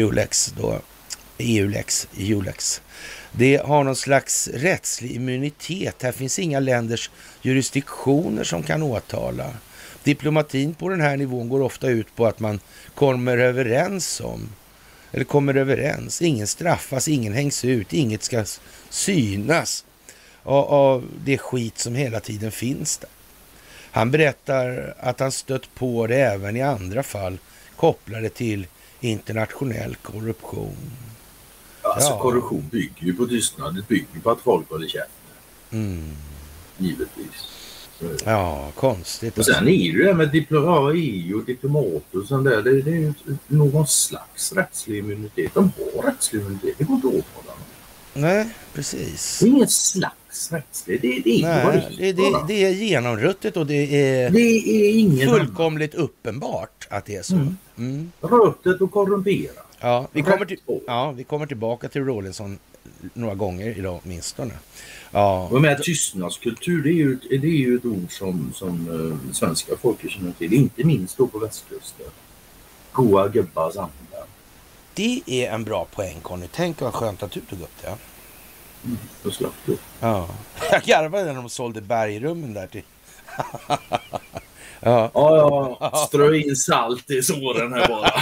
Eulex. 0.00 0.54
då, 0.56 0.80
EULEX, 1.38 2.08
EULEX. 2.16 2.80
Det 3.32 3.56
har 3.56 3.84
någon 3.84 3.96
slags 3.96 4.48
rättslig 4.48 5.10
immunitet. 5.10 6.02
Här 6.02 6.12
finns 6.12 6.38
inga 6.38 6.60
länders 6.60 7.10
jurisdiktioner 7.42 8.44
som 8.44 8.62
kan 8.62 8.82
åtala. 8.82 9.50
Diplomatin 10.08 10.74
på 10.74 10.88
den 10.88 11.00
här 11.00 11.16
nivån 11.16 11.48
går 11.48 11.62
ofta 11.62 11.88
ut 11.88 12.16
på 12.16 12.26
att 12.26 12.40
man 12.40 12.60
kommer 12.94 13.38
överens 13.38 14.20
om 14.20 14.48
eller 15.12 15.24
kommer 15.24 15.54
överens. 15.54 16.22
Ingen 16.22 16.46
straffas, 16.46 17.08
ingen 17.08 17.32
hängs 17.32 17.64
ut, 17.64 17.92
inget 17.92 18.22
ska 18.22 18.44
synas 18.88 19.84
av, 20.42 20.64
av 20.64 21.04
det 21.24 21.38
skit 21.38 21.78
som 21.78 21.94
hela 21.94 22.20
tiden 22.20 22.52
finns 22.52 22.98
där. 22.98 23.10
Han 23.90 24.10
berättar 24.10 24.94
att 24.98 25.20
han 25.20 25.32
stött 25.32 25.74
på 25.74 26.06
det 26.06 26.16
även 26.16 26.56
i 26.56 26.62
andra 26.62 27.02
fall 27.02 27.38
kopplade 27.76 28.28
till 28.28 28.66
internationell 29.00 29.96
korruption. 29.96 30.90
Alltså 31.82 32.10
ja. 32.10 32.20
korruption 32.22 32.68
bygger 32.70 33.06
ju 33.06 33.14
på 33.14 33.26
tystnad. 33.26 33.74
Det 33.74 33.88
bygger 33.88 34.20
på 34.22 34.30
att 34.30 34.40
folk 34.40 34.70
håller 34.70 34.88
käften. 34.88 35.10
Mm. 35.70 36.16
Givetvis. 36.78 37.57
Ja, 38.24 38.70
konstigt. 38.74 39.38
Och 39.38 39.44
sen 39.44 39.54
alltså. 39.54 39.70
är 39.70 39.98
det 39.98 40.04
det 40.04 40.14
med 40.14 40.28
diploma, 40.28 40.92
EU 40.94 41.38
och 41.38 41.44
diplomater 41.44 42.20
och 42.20 42.26
sånt 42.26 42.44
där. 42.44 42.62
Det, 42.62 42.82
det 42.82 42.90
är 42.90 42.94
ju 42.94 43.12
någon 43.46 43.86
slags 43.86 44.52
rättslig 44.52 44.98
immunitet. 44.98 45.54
De 45.54 45.72
har 45.94 46.02
rättslig 46.02 46.40
immunitet. 46.40 46.74
Det 46.78 46.84
går 46.84 46.96
inte 46.96 47.06
åt 47.06 47.34
på 47.34 47.42
dem. 47.46 47.56
Nej, 48.14 48.48
precis. 48.74 49.38
Det 49.38 49.46
är 49.46 49.48
ingen 49.48 49.68
slags 49.68 50.52
rättslig. 50.52 51.00
Det, 51.00 51.20
det 51.24 51.42
är 51.42 51.42
Nej, 51.42 51.96
det, 51.98 52.12
det, 52.12 52.44
det, 52.48 52.64
är 52.64 52.70
genomruttet 52.70 53.56
och 53.56 53.66
det 53.66 54.02
är, 54.02 54.30
det 54.30 54.40
är 54.40 54.98
ingen 54.98 55.28
fullkomligt 55.28 55.94
annan. 55.94 56.04
uppenbart 56.04 56.88
att 56.90 57.04
det 57.04 57.16
är 57.16 57.22
så. 57.22 57.34
Mm. 57.34 57.56
Mm. 57.78 58.12
Ruttet 58.20 58.80
och 58.80 58.92
korrumperat. 58.92 59.66
Ja, 59.80 60.08
vi 60.12 60.22
kommer, 60.22 60.44
till, 60.44 60.58
ja, 60.86 61.10
vi 61.10 61.24
kommer 61.24 61.46
tillbaka 61.46 61.88
till 61.88 62.04
Rawlinson 62.04 62.58
några 63.14 63.34
gånger 63.34 63.78
idag 63.78 64.00
åtminstone. 64.04 64.54
Ja. 65.10 65.48
Och 65.52 65.60
med 65.60 65.82
tystnadskultur, 65.82 66.82
det 66.82 66.90
är 66.90 66.92
ju, 66.92 67.16
det 67.16 67.46
är 67.46 67.50
ju 67.50 67.76
ett 67.76 67.84
ord 67.84 68.12
som, 68.12 68.52
som 68.54 68.88
uh, 68.88 69.32
svenska 69.32 69.76
folket 69.76 70.10
känner 70.10 70.32
till, 70.32 70.52
inte 70.54 70.84
minst 70.84 71.16
då 71.16 71.26
på 71.26 71.38
västkusten. 71.38 72.06
Goa 72.92 73.28
gubbars 73.28 73.76
anda. 73.76 74.26
Det 74.94 75.22
är 75.26 75.50
en 75.50 75.64
bra 75.64 75.84
poäng 75.84 76.16
Conny. 76.22 76.46
Tänk 76.52 76.80
vad 76.80 76.94
skönt 76.94 77.22
att 77.22 77.30
du 77.30 77.40
tog 77.40 77.60
upp 77.60 77.82
det. 77.82 77.96
Mm, 78.84 78.98
då 79.22 79.30
slapp 79.30 79.54
du. 79.66 79.76
Ja. 80.00 80.28
Jag 80.70 80.82
garvade 80.82 81.24
när 81.24 81.34
de 81.34 81.48
sålde 81.48 81.80
bergrummen 81.80 82.54
där 82.54 82.66
till... 82.66 82.82
ja. 84.80 85.10
ja. 85.14 86.06
Strö 86.08 86.36
in 86.36 86.56
salt 86.56 87.10
i 87.10 87.22
såren 87.22 87.72
här 87.72 87.88
bara. 87.88 88.12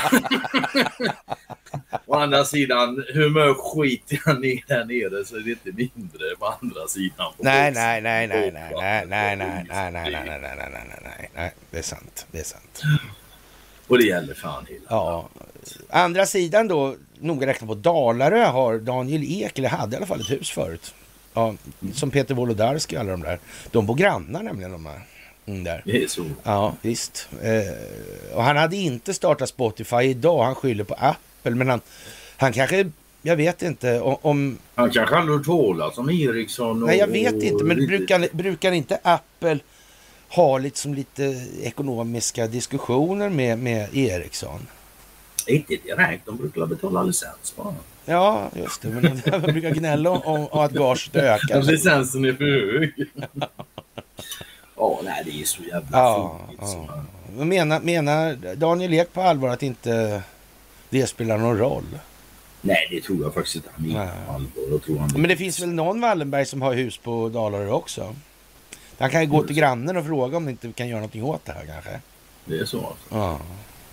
Å 2.07 2.15
andra 2.15 2.45
sidan, 2.45 3.05
hur 3.09 3.31
mycket 3.31 3.63
skit 3.63 4.21
jag 4.25 4.41
ner 4.41 4.63
där 4.67 4.85
nere 4.85 5.25
så 5.25 5.37
är 5.37 5.41
det 5.41 5.51
inte 5.51 5.73
mindre 5.73 6.37
på 6.39 6.47
andra 6.47 6.89
sidan. 6.89 7.33
På 7.37 7.43
nej, 7.43 7.73
nej, 7.73 8.01
nej, 8.01 8.27
nej, 8.27 8.53
nej, 8.53 8.73
nej, 8.73 9.07
nej, 9.07 9.37
nej, 9.37 9.65
nej, 9.69 9.91
nej, 9.93 9.93
nej, 9.93 10.11
nej, 10.13 10.23
nej, 10.25 10.57
nej, 10.57 10.71
nej, 10.73 11.01
nej, 11.05 11.31
nej, 11.35 11.55
det 11.71 11.79
är 11.79 11.83
sant, 11.83 12.27
det 12.31 12.39
är 12.39 12.45
sant. 12.45 12.83
Och 13.87 13.99
det 13.99 14.05
gäller 14.05 14.35
fan 14.35 14.67
hela. 14.69 14.85
Ja. 14.89 15.29
Andra 15.91 16.27
sidan 16.27 16.69
då, 16.69 16.95
noga 17.19 17.47
räknat 17.47 17.69
på 17.69 17.75
Dalarö 17.75 18.45
har 18.45 18.79
Daniel 18.79 19.25
Ek, 19.25 19.59
eller 19.59 19.69
hade 19.69 19.95
i 19.95 19.97
alla 19.97 20.07
fall 20.07 20.21
ett 20.21 20.31
hus 20.31 20.51
förut. 20.51 20.95
Ja, 21.35 21.55
som 21.95 22.11
Peter 22.11 22.35
Wolodarski 22.35 22.97
och 22.97 23.01
alla 23.01 23.11
de 23.11 23.23
där. 23.23 23.39
De 23.71 23.87
bor 23.87 23.95
grannar 23.95 24.43
nämligen 24.43 24.73
de 24.73 24.87
här. 24.87 25.03
Mm, 25.47 25.65
där. 25.65 25.83
Det 25.85 26.03
är 26.03 26.09
så. 26.09 26.25
Ja, 26.43 26.75
visst. 26.83 27.29
Eh, 27.43 28.37
och 28.37 28.43
han 28.43 28.57
hade 28.57 28.77
inte 28.77 29.15
startat 29.15 29.49
Spotify 29.49 30.03
idag. 30.03 30.45
Han 30.45 30.55
skyller 30.55 30.85
på 30.85 30.95
app 30.95 31.17
exempel. 31.47 31.55
Men 31.55 31.69
han, 31.69 31.81
han 32.37 32.53
kanske, 32.53 32.91
jag 33.23 33.37
vet 33.37 33.63
inte 33.63 34.01
om... 34.01 34.59
Han 34.75 34.91
kanske 34.91 35.17
aldrig 35.17 35.39
hört 35.39 35.47
talas 35.47 35.99
om 35.99 36.11
Ericsson. 36.11 36.83
Och, 36.83 36.89
Nej, 36.89 36.99
jag 36.99 37.09
vet 37.09 37.43
inte. 37.43 37.65
Men 37.65 37.87
brukar, 37.87 38.29
brukar 38.33 38.73
inte 38.73 38.99
Apple 39.03 39.59
ha 40.29 40.59
liksom 40.59 40.95
lite 40.95 41.47
ekonomiska 41.63 42.47
diskussioner 42.47 43.29
med, 43.29 43.59
med 43.59 43.89
Ericsson? 43.97 44.67
Inte 45.47 45.77
direkt. 45.77 46.27
De 46.27 46.37
brukar 46.37 46.67
betala 46.67 47.03
licens 47.03 47.55
bara. 47.57 47.75
Ja, 48.05 48.51
just 48.55 48.83
det. 48.83 48.89
Men 48.89 49.21
de 49.25 49.53
brukar 49.53 49.71
gnälla 49.71 50.11
om, 50.11 50.49
om 50.51 50.61
att 50.61 50.73
gaget 50.73 51.17
ökar. 51.17 51.63
Licensen 51.63 52.25
är 52.25 52.33
för 52.33 52.45
hög. 52.45 52.93
Ja, 54.77 55.01
nej, 55.05 55.23
det 55.25 55.41
är 55.41 55.45
så 55.45 55.63
jävla 55.63 55.99
ja, 55.99 56.41
fint. 56.49 56.61
Ja. 56.61 57.45
Menar, 57.45 57.81
menar 57.81 58.55
Daniel 58.55 58.95
Ek 58.95 59.13
på 59.13 59.23
allvar 59.23 59.49
att 59.49 59.63
inte 59.63 60.23
det 60.91 61.07
spelar 61.07 61.39
någon 61.39 61.59
roll? 61.59 61.99
Nej, 62.61 62.89
det 62.91 63.01
tror 63.01 63.23
jag 63.23 63.35
faktiskt 63.35 63.57
inte. 63.57 63.69
Han 63.73 63.91
är 63.91 64.11
allvar. 64.29 64.79
Tror 64.79 64.99
han 64.99 65.11
Men 65.13 65.29
det 65.29 65.37
finns 65.37 65.61
väl 65.61 65.69
någon 65.69 66.01
Wallenberg 66.01 66.47
som 66.47 66.63
har 66.63 66.75
hus 66.75 66.99
på 66.99 67.29
Dalarö 67.29 67.71
också? 67.71 68.15
Han 68.99 69.11
kan 69.11 69.21
ju 69.21 69.27
gå 69.27 69.43
till 69.43 69.57
grannen 69.57 69.97
och 69.97 70.07
fråga 70.07 70.37
om 70.37 70.45
de 70.45 70.51
inte 70.51 70.73
kan 70.73 70.89
göra 70.89 71.01
någonting 71.01 71.25
åt 71.25 71.45
det 71.45 71.53
här 71.53 71.67
kanske. 71.67 72.01
Det 72.45 72.59
är 72.59 72.65
så 72.65 72.77
alltså? 72.77 73.05
Ja. 73.11 73.41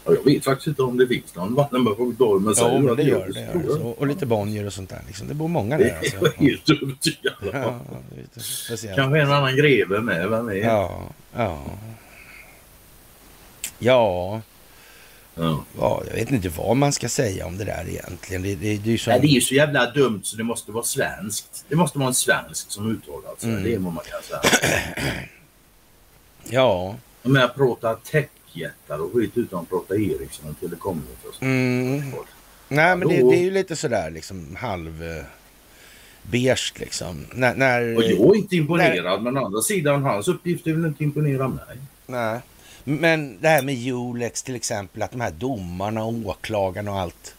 Ja 0.05 0.13
jag 0.13 0.24
vet 0.33 0.43
faktiskt 0.43 0.67
inte 0.67 0.81
om 0.81 0.98
det 0.98 1.07
finns 1.07 1.36
någon 1.36 1.55
på 1.55 2.13
Dalarö. 2.17 2.39
Men 2.39 2.53
ja, 2.57 2.79
men 2.79 2.95
det 2.95 3.03
gör 3.03 3.29
det. 3.33 3.39
Gör 3.39 3.77
det. 3.77 3.83
Och, 3.83 4.00
och 4.00 4.07
lite 4.07 4.25
Bonnier 4.25 4.65
och 4.65 4.74
sånt 4.74 4.89
där. 4.89 5.01
Liksom. 5.07 5.27
Det 5.27 5.33
bor 5.33 5.48
många 5.48 5.77
där. 5.77 5.98
Alltså. 5.98 6.19
Det 6.19 6.25
är 6.25 6.50
helt 6.50 6.69
övertygad 6.69 7.33
ja, 7.53 7.79
Kanske 8.95 9.22
en 9.22 9.31
annan 9.31 9.55
greve 9.55 10.01
med. 10.01 10.29
Vem 10.29 10.50
är? 10.50 10.53
Ja. 10.53 11.10
Ja. 11.36 11.63
Ja. 13.79 14.41
Ja. 15.36 15.63
Ja, 15.79 16.03
jag 16.07 16.15
vet 16.15 16.31
inte 16.31 16.50
vad 16.50 16.77
man 16.77 16.93
ska 16.93 17.10
säga 17.10 17.45
om 17.45 17.57
det 17.57 17.65
där 17.65 17.86
egentligen. 17.89 18.41
Det, 18.41 18.55
det, 18.55 18.77
det 18.77 18.89
är 18.89 18.91
ju 18.91 18.98
som... 18.98 19.12
Nej, 19.12 19.19
det 19.22 19.27
är 19.27 19.41
så 19.41 19.53
jävla 19.53 19.91
dumt 19.91 20.22
så 20.24 20.38
det 20.38 20.43
måste 20.43 20.72
vara 20.72 20.83
svenskt. 20.83 21.65
Det 21.69 21.75
måste 21.75 22.00
vara 22.00 22.07
en 22.07 22.13
svensk 22.13 22.72
som 22.72 22.91
uttalar 22.91 23.31
sig. 23.38 23.50
Mm. 23.50 23.63
Det 23.63 23.74
är 23.74 23.79
vad 23.79 23.93
man 23.93 24.03
kan 24.03 24.22
säga. 24.24 24.72
Ja. 26.50 26.95
Om 27.24 27.36
jag 27.36 27.55
pratar 27.55 27.95
techjättar 28.53 29.00
och 29.00 29.13
skit 29.13 29.31
utan 29.38 29.60
att 29.60 29.69
prata 29.69 29.95
Ericsson 29.95 30.50
och 30.50 30.60
telekomutrustning. 30.60 31.50
Mm. 31.50 32.13
Nej, 32.67 32.95
men 32.95 33.07
det, 33.07 33.15
det 33.15 33.36
är 33.36 33.43
ju 33.43 33.51
lite 33.51 33.75
sådär 33.75 34.12
liksom 34.12 34.55
halv... 34.60 35.03
Eh, 35.03 35.24
beige 36.31 36.74
liksom. 36.75 37.25
När... 37.33 37.55
när 37.55 37.98
Och 37.98 38.03
jag 38.03 38.36
är 38.36 38.36
inte 38.36 38.55
imponerad 38.55 39.24
men 39.24 39.38
å 39.38 39.45
andra 39.45 39.62
sidan 39.62 40.03
hans 40.03 40.27
uppgift 40.27 40.67
är 40.67 40.74
väl 40.74 40.86
inte 40.86 41.03
imponera 41.03 41.48
mig. 41.48 41.77
Nej. 42.05 42.39
Men 42.83 43.41
det 43.41 43.48
här 43.48 43.62
med 43.62 43.75
Julex 43.75 44.43
till 44.43 44.55
exempel, 44.55 45.01
att 45.01 45.12
de 45.12 45.22
här 45.22 45.31
domarna 45.31 46.03
och 46.03 46.13
åklagarna 46.13 46.91
och 46.91 47.00
allt. 47.00 47.36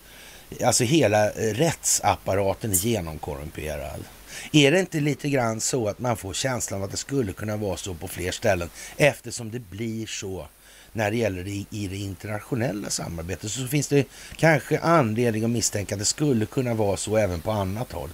Alltså 0.65 0.85
hela 0.85 1.31
eh, 1.31 1.55
rättsapparaten 1.55 2.71
är 2.71 2.75
genomkorrumperad. 2.75 4.05
Är 4.53 4.71
det 4.71 4.81
inte 4.81 5.01
lite 5.01 5.29
grann 5.29 5.61
så 5.61 5.89
att 5.89 5.99
man 5.99 6.17
får 6.17 6.33
känslan 6.33 6.81
av 6.81 6.85
att 6.85 6.91
det 6.91 6.97
skulle 6.97 7.33
kunna 7.33 7.57
vara 7.57 7.77
så 7.77 7.95
på 7.95 8.09
fler 8.09 8.31
ställen 8.31 8.71
eftersom 8.97 9.51
det 9.51 9.59
blir 9.59 10.07
så 10.07 10.47
när 10.97 11.11
det 11.11 11.17
gäller 11.17 11.45
det 11.45 11.65
i 11.77 11.89
det 11.89 11.97
internationella 11.97 12.91
samarbetet 12.91 13.51
så 13.51 13.67
finns 13.67 13.89
det 13.89 14.07
kanske 14.37 14.79
anledning 14.79 15.45
att 15.45 15.51
misstänka 15.51 15.95
att 15.95 15.99
det 15.99 16.05
skulle 16.05 16.47
kunna 16.47 16.75
vara 16.75 16.97
så 16.97 17.17
även 17.17 17.41
på 17.41 17.51
annat 17.51 17.93
håll. 17.93 18.11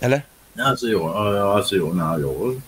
Eller? 0.00 0.22
Alltså 0.58 0.86
jag, 0.86 1.00
ja, 1.00 1.54
alltså 1.56 1.76
jag, 1.76 1.96
nej, 1.96 2.20
jag, 2.20 2.60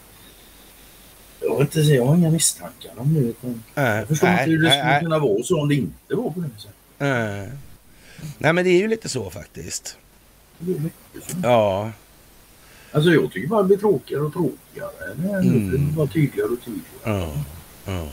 jag, 1.40 1.54
har 1.54 1.60
inte, 1.60 1.80
jag 1.80 2.04
har 2.06 2.16
inga 2.16 2.30
misstankar 2.30 2.90
om 2.96 3.14
det. 3.14 3.20
utan 3.20 3.62
Äh, 3.74 3.84
Jag 3.84 4.08
förstår 4.08 4.26
nej, 4.26 4.38
inte 4.38 4.50
hur 4.50 4.62
det 4.62 4.68
nej, 4.68 4.80
skulle 4.80 5.00
kunna 5.00 5.18
vara 5.18 5.42
så 5.42 5.60
om 5.60 5.68
det 5.68 5.74
inte 5.74 6.14
var 6.14 6.30
på 6.30 6.40
det 6.40 6.48
sättet. 6.60 6.74
nej. 6.98 7.50
Nej 8.38 8.52
men 8.52 8.64
det 8.64 8.70
är 8.70 8.78
ju 8.78 8.88
lite 8.88 9.08
så 9.08 9.30
faktiskt. 9.30 9.96
Så. 11.14 11.36
Ja. 11.42 11.90
Alltså 12.92 13.10
jag 13.10 13.32
tycker 13.32 13.48
bara 13.48 13.62
det 13.62 13.66
blir 13.68 13.76
tråkigare 13.76 14.22
och 14.22 14.32
tråkigare. 14.32 15.14
Det 15.16 15.28
Mm. 15.28 15.68
mm. 15.68 15.94
bara 15.94 16.06
tydligare 16.06 16.48
och 16.48 16.58
tydligare. 16.64 16.84
Ja. 17.04 17.32
ja. 17.84 18.08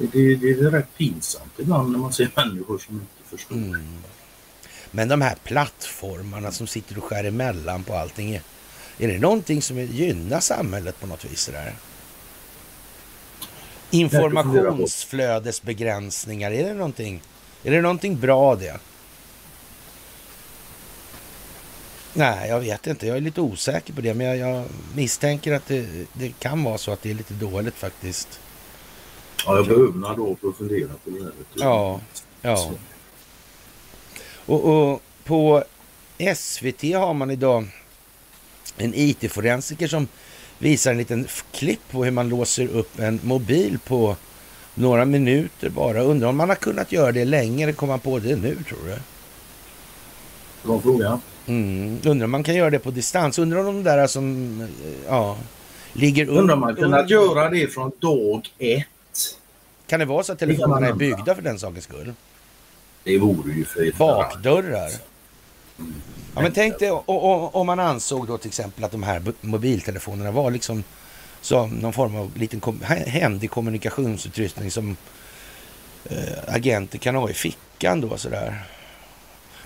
Det, 0.00 0.34
det, 0.34 0.50
är 0.50 0.70
rätt 0.70 0.96
pinsamt 0.96 1.52
ibland 1.58 1.92
när 1.92 1.98
man 1.98 2.12
ser 2.12 2.30
människor 2.36 2.78
som 2.78 2.94
inte 2.94 3.06
förstår. 3.24 3.56
Mm. 3.56 3.86
Men 4.90 5.08
de 5.08 5.20
här 5.20 5.36
plattformarna 5.44 6.52
som 6.52 6.66
sitter 6.66 6.98
och 6.98 7.04
skär 7.04 7.24
emellan 7.24 7.84
på 7.84 7.94
allting. 7.94 8.34
Är, 8.34 8.42
är 8.98 9.08
det 9.08 9.18
någonting 9.18 9.62
som 9.62 9.78
gynnar 9.78 10.40
samhället 10.40 11.00
på 11.00 11.06
något 11.06 11.24
vis? 11.24 11.46
Det 11.46 11.52
där? 11.52 11.74
Informationsflödesbegränsningar, 13.90 16.50
är 16.50 16.64
det 16.64 16.74
någonting? 16.74 17.22
Är 17.64 17.70
det 17.70 17.80
någonting 17.80 18.20
bra 18.20 18.56
det? 18.56 18.80
Nej, 22.12 22.48
jag 22.48 22.60
vet 22.60 22.86
inte. 22.86 23.06
Jag 23.06 23.16
är 23.16 23.20
lite 23.20 23.40
osäker 23.40 23.92
på 23.92 24.00
det. 24.00 24.14
Men 24.14 24.26
jag, 24.26 24.36
jag 24.36 24.64
misstänker 24.94 25.52
att 25.52 25.66
det, 25.66 26.06
det 26.12 26.38
kan 26.38 26.64
vara 26.64 26.78
så 26.78 26.92
att 26.92 27.02
det 27.02 27.10
är 27.10 27.14
lite 27.14 27.34
dåligt 27.34 27.74
faktiskt. 27.74 28.40
Ja, 29.46 29.56
jag 29.56 29.66
behöver 29.66 29.98
några 29.98 30.14
dagar 30.16 30.36
för 30.40 30.48
att 30.48 30.56
fundera 30.56 30.88
på 31.04 31.10
det 31.10 31.22
här. 31.22 31.32
Ja, 31.54 32.00
ja. 32.42 32.70
Och, 34.46 34.64
och 34.92 35.02
på 35.24 35.64
SVT 36.36 36.82
har 36.82 37.14
man 37.14 37.30
idag 37.30 37.66
en 38.76 38.92
IT-forensiker 38.94 39.88
som 39.88 40.08
visar 40.58 40.90
en 40.90 40.98
liten 40.98 41.26
klipp 41.52 41.80
på 41.90 42.04
hur 42.04 42.10
man 42.10 42.28
låser 42.28 42.66
upp 42.68 42.98
en 42.98 43.20
mobil 43.22 43.78
på 43.86 44.16
några 44.74 45.04
minuter 45.04 45.68
bara. 45.68 46.00
Undrar 46.02 46.28
om 46.28 46.36
man 46.36 46.48
har 46.48 46.56
kunnat 46.56 46.92
göra 46.92 47.12
det 47.12 47.24
länge 47.24 47.62
eller 47.62 47.72
kommer 47.72 47.92
man 47.92 48.00
på 48.00 48.18
det 48.18 48.36
nu 48.36 48.56
tror 48.68 48.78
du? 48.86 48.96
Bra 50.68 50.80
fråga. 50.80 51.20
Mm. 51.46 51.98
Undrar 52.04 52.24
om 52.24 52.30
man 52.30 52.42
kan 52.44 52.54
göra 52.54 52.70
det 52.70 52.78
på 52.78 52.90
distans. 52.90 53.38
Undrar 53.38 53.58
om 53.58 53.66
de 53.66 53.82
där 53.82 54.06
som 54.06 54.60
eh, 54.60 54.68
ja, 55.06 55.36
ligger 55.92 56.28
Undrar 56.28 56.54
om 56.54 56.60
man 56.60 56.74
kunnat 56.76 57.00
under- 57.00 57.14
göra 57.14 57.50
det 57.50 57.66
från 57.68 57.92
dag 58.00 58.48
ett. 58.58 58.84
Kan 59.90 60.00
det 60.00 60.06
vara 60.06 60.22
så 60.22 60.32
att 60.32 60.38
telefonerna 60.38 60.86
är 60.86 60.92
byggda 60.92 61.34
för 61.34 61.42
den 61.42 61.58
sakens 61.58 61.84
skull? 61.84 62.14
Det 63.04 63.18
vore 63.18 63.52
ju 63.52 63.64
för 63.64 63.92
Bakdörrar? 63.98 64.90
Ja, 66.34 66.42
men 66.42 66.52
tänk 66.52 66.78
dig 66.78 66.90
om 66.90 67.66
man 67.66 67.80
ansåg 67.80 68.26
då 68.26 68.38
till 68.38 68.48
exempel 68.48 68.84
att 68.84 68.92
de 68.92 69.02
här 69.02 69.22
mobiltelefonerna 69.40 70.30
var 70.30 70.50
liksom 70.50 70.84
som 71.40 71.70
någon 71.70 71.92
form 71.92 72.16
av 72.16 72.36
liten 72.36 72.60
kom- 72.60 72.80
hemlig 73.06 73.50
kommunikationsutrustning 73.50 74.70
som 74.70 74.96
eh, 76.04 76.18
agenter 76.46 76.98
kan 76.98 77.14
ha 77.14 77.30
i 77.30 77.34
fickan 77.34 78.00
då 78.00 78.16
sådär. 78.16 78.62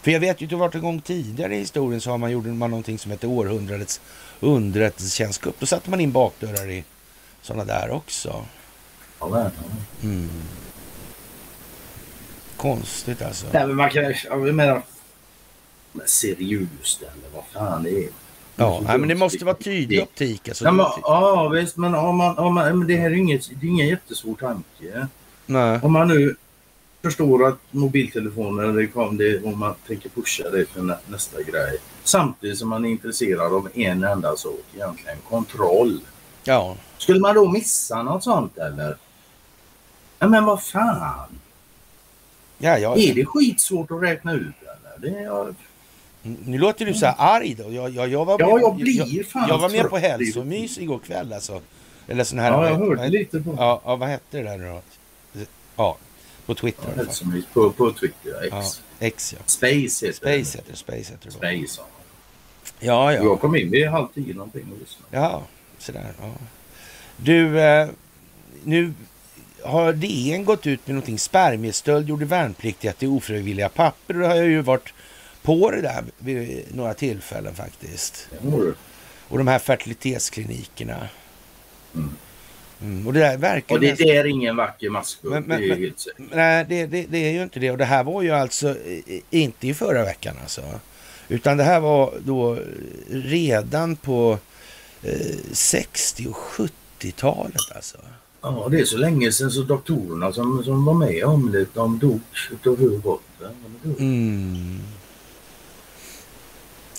För 0.03 0.11
jag 0.11 0.21
vet 0.21 0.41
ju 0.41 0.45
att 0.47 0.51
det 0.51 0.57
varit 0.57 0.75
en 0.75 0.81
gång 0.81 1.01
tidigare 1.01 1.57
i 1.57 1.59
historien 1.59 2.01
så 2.01 2.11
har 2.11 2.19
man 2.19 2.31
gjorde 2.31 2.49
man 2.49 2.71
någonting 2.71 2.99
som 2.99 3.11
heter 3.11 3.29
århundradets 3.29 4.01
underrättelsetjänstkupp. 4.41 5.57
Då 5.59 5.67
satte 5.67 5.91
man 5.91 6.01
in 6.01 6.13
bakdörrar 6.13 6.71
i 6.71 6.85
sådana 7.43 7.65
där 7.65 7.91
också. 7.91 8.45
Men, 9.29 9.41
ja. 9.41 9.51
Mm. 10.03 10.29
Konstigt 12.57 13.23
alltså. 13.23 13.47
Nej, 13.53 13.67
men 13.67 13.77
man 13.77 13.91
kan... 13.91 14.15
Jag 14.31 14.55
menar... 14.55 14.83
Men 15.93 16.09
seriöst 16.09 17.03
eller 17.03 17.35
vad 17.35 17.45
fan 17.53 17.83
det 17.83 17.91
är. 17.91 18.09
Ja, 18.57 18.81
nej, 18.87 18.99
men 18.99 19.09
det 19.09 19.15
måste 19.15 19.45
vara 19.45 19.57
tydlig 19.57 20.03
optik. 20.03 20.49
Alltså. 20.49 20.65
Ja, 20.65 20.73
men, 20.73 20.87
ja 21.03 21.49
visst, 21.49 21.77
men, 21.77 21.95
om 21.95 22.17
man, 22.17 22.39
om 22.39 22.55
man, 22.55 22.79
men 22.79 22.89
det 22.89 22.97
här 22.97 23.11
är 23.11 23.15
inget, 23.15 23.51
det 23.61 23.67
är 23.67 23.71
ingen 23.71 23.89
jättesvår 23.89 24.35
tanke. 24.35 25.07
Nej. 25.47 25.81
Om 25.83 25.93
man 25.93 26.09
nu 26.09 26.37
förstår 27.03 27.49
att 27.49 27.59
mobiltelefoner, 27.71 28.73
det 28.73 28.87
kom 28.87 29.17
det, 29.17 29.45
om 29.45 29.59
man 29.59 29.75
tänker 29.87 30.09
pusha 30.09 30.51
det 30.51 30.67
för 30.67 30.83
nä, 30.83 30.99
nästa 31.07 31.43
grej. 31.43 31.79
Samtidigt 32.05 32.59
som 32.59 32.69
man 32.69 32.85
är 32.85 32.91
intresserad 32.91 33.53
av 33.53 33.69
en 33.75 34.05
enda 34.05 34.37
sak, 34.37 34.65
egentligen 34.75 35.19
kontroll. 35.29 36.01
Ja. 36.45 36.77
Skulle 36.99 37.21
man 37.21 37.35
då 37.35 37.49
missa 37.49 38.03
något 38.03 38.25
sånt 38.25 38.59
eller? 38.59 38.97
Ja, 40.25 40.29
men 40.29 40.45
vad 40.45 40.63
fan. 40.63 41.29
Ja, 42.59 42.79
ja. 42.79 42.97
Är 42.97 43.15
det 43.15 43.25
skitsvårt 43.25 43.91
att 43.91 44.03
räkna 44.03 44.33
ut 44.33 44.55
eller? 44.63 45.13
Det 45.13 45.19
är, 45.19 45.55
Nu 46.23 46.59
låter 46.59 46.87
du 46.87 46.95
så 46.95 47.07
här 47.07 47.15
arg 47.19 47.55
då. 47.55 47.73
Jag, 47.73 47.91
jag, 47.91 48.09
jag 48.09 48.25
var 48.25 48.37
Ja, 48.41 48.47
med, 48.47 48.63
jag 48.63 48.77
blir 48.77 49.25
fan 49.25 49.49
jag 49.49 49.59
var 49.59 49.69
med 49.71 49.91
på 49.91 49.97
hälsomys 49.99 50.79
igår 50.79 50.99
kväll 50.99 51.33
alltså. 51.33 51.61
Eller 52.09 52.25
sån 52.25 52.39
här... 52.39 52.53
ja, 52.53 52.69
jag 52.69 52.75
hörde 52.75 53.09
lite 53.09 53.41
på 53.41 53.55
Ja, 53.59 53.81
ja, 53.85 53.97
vad 53.97 54.09
hette 54.09 54.37
det 54.37 54.43
där 54.43 54.59
nu 54.59 54.69
då? 54.69 54.81
Ja, 55.77 55.97
på 56.47 56.55
Twitter 56.55 56.89
ja, 56.97 57.03
hälsomys 57.03 57.45
på, 57.53 57.71
på 57.71 57.93
Twitter. 57.93 58.45
X. 58.45 58.83
Ja, 58.99 59.07
X 59.07 59.35
ja. 59.39 59.43
Space 59.47 60.07
heter 60.07 60.13
Space 60.13 60.59
heter. 60.59 60.75
Space 60.75 61.13
heter 61.13 61.25
det. 61.25 61.33
Space, 61.33 61.81
ja. 61.81 61.87
Ja, 62.81 63.13
ja. 63.13 63.25
Jag 63.25 63.41
kom 63.41 63.57
in 63.57 63.71
vid 63.71 63.89
halv 63.89 64.07
tio 64.15 64.35
någonting 64.35 64.65
och 64.73 64.79
lyssnade. 64.79 65.27
Ja, 65.27 65.43
sådär. 65.79 66.13
Ja. 66.21 66.31
Du, 67.17 67.61
eh, 67.61 67.89
nu 68.65 68.93
har 69.64 69.92
DN 69.92 70.44
gått 70.44 70.66
ut 70.66 70.87
med 70.87 70.94
någonting. 70.94 71.18
Spermiestöld 71.18 72.09
gjorde 72.09 72.24
värnpliktiga 72.24 72.92
till 72.92 73.09
ofrivilliga 73.09 73.68
papper. 73.68 74.14
Det 74.14 74.27
har 74.27 74.35
jag 74.35 74.46
ju 74.46 74.61
varit 74.62 74.92
på 75.42 75.70
det 75.70 75.81
där 75.81 76.05
vid 76.18 76.64
några 76.74 76.94
tillfällen 76.94 77.55
faktiskt. 77.55 78.29
Det 78.42 78.50
du. 78.50 78.74
Och 79.29 79.38
de 79.38 79.46
här 79.48 79.59
fertilitetsklinikerna. 79.59 81.09
Mm. 81.94 82.11
Mm, 82.83 83.07
och 83.07 83.12
det 83.12 83.20
där 83.20 83.37
verkar 83.37 83.74
Och 83.74 83.81
det 83.81 83.90
nästan- 83.90 84.07
där 84.09 84.14
är 84.14 84.27
ingen 84.27 84.57
vacker 84.57 84.90
maskot, 84.90 85.31
Men- 85.31 85.42
men- 85.42 85.61
det 85.61 85.66
är 85.66 85.68
men- 85.68 85.79
helt 85.79 86.00
säkert. 86.00 86.20
Nej, 86.33 86.66
det, 86.68 86.87
det, 86.87 87.07
det 87.09 87.18
är 87.18 87.31
ju 87.33 87.42
inte 87.42 87.61
det. 87.61 87.70
Och 87.70 87.79
det 87.79 87.85
här 87.85 88.05
var 88.05 88.22
ju 88.22 88.31
alltså 88.31 88.68
eh, 88.68 89.20
inte 89.31 89.68
i 89.68 89.74
förra 89.74 90.05
veckan 90.05 90.37
alltså. 90.42 90.62
Utan 91.29 91.57
det 91.57 91.64
här 91.64 91.81
var 91.81 92.14
då 92.24 92.59
redan 93.11 93.96
på 93.96 94.38
eh, 95.03 95.37
60 95.53 96.27
och 96.29 96.37
70-talet 96.37 97.55
alltså. 97.74 97.98
Ja, 98.45 98.69
det 98.71 98.81
är 98.81 98.85
så 98.85 98.97
länge 98.97 99.33
sedan 99.33 99.51
så 99.51 99.63
doktorerna 99.63 100.33
som, 100.33 100.65
som 100.65 100.85
var 100.85 100.95
med 100.95 101.25
om 101.25 101.53
det, 101.53 101.75
de 101.75 101.99
dog 101.99 102.21
utav 102.51 102.77
hur 102.77 102.99
gott. 102.99 103.23
Mm. 103.99 104.81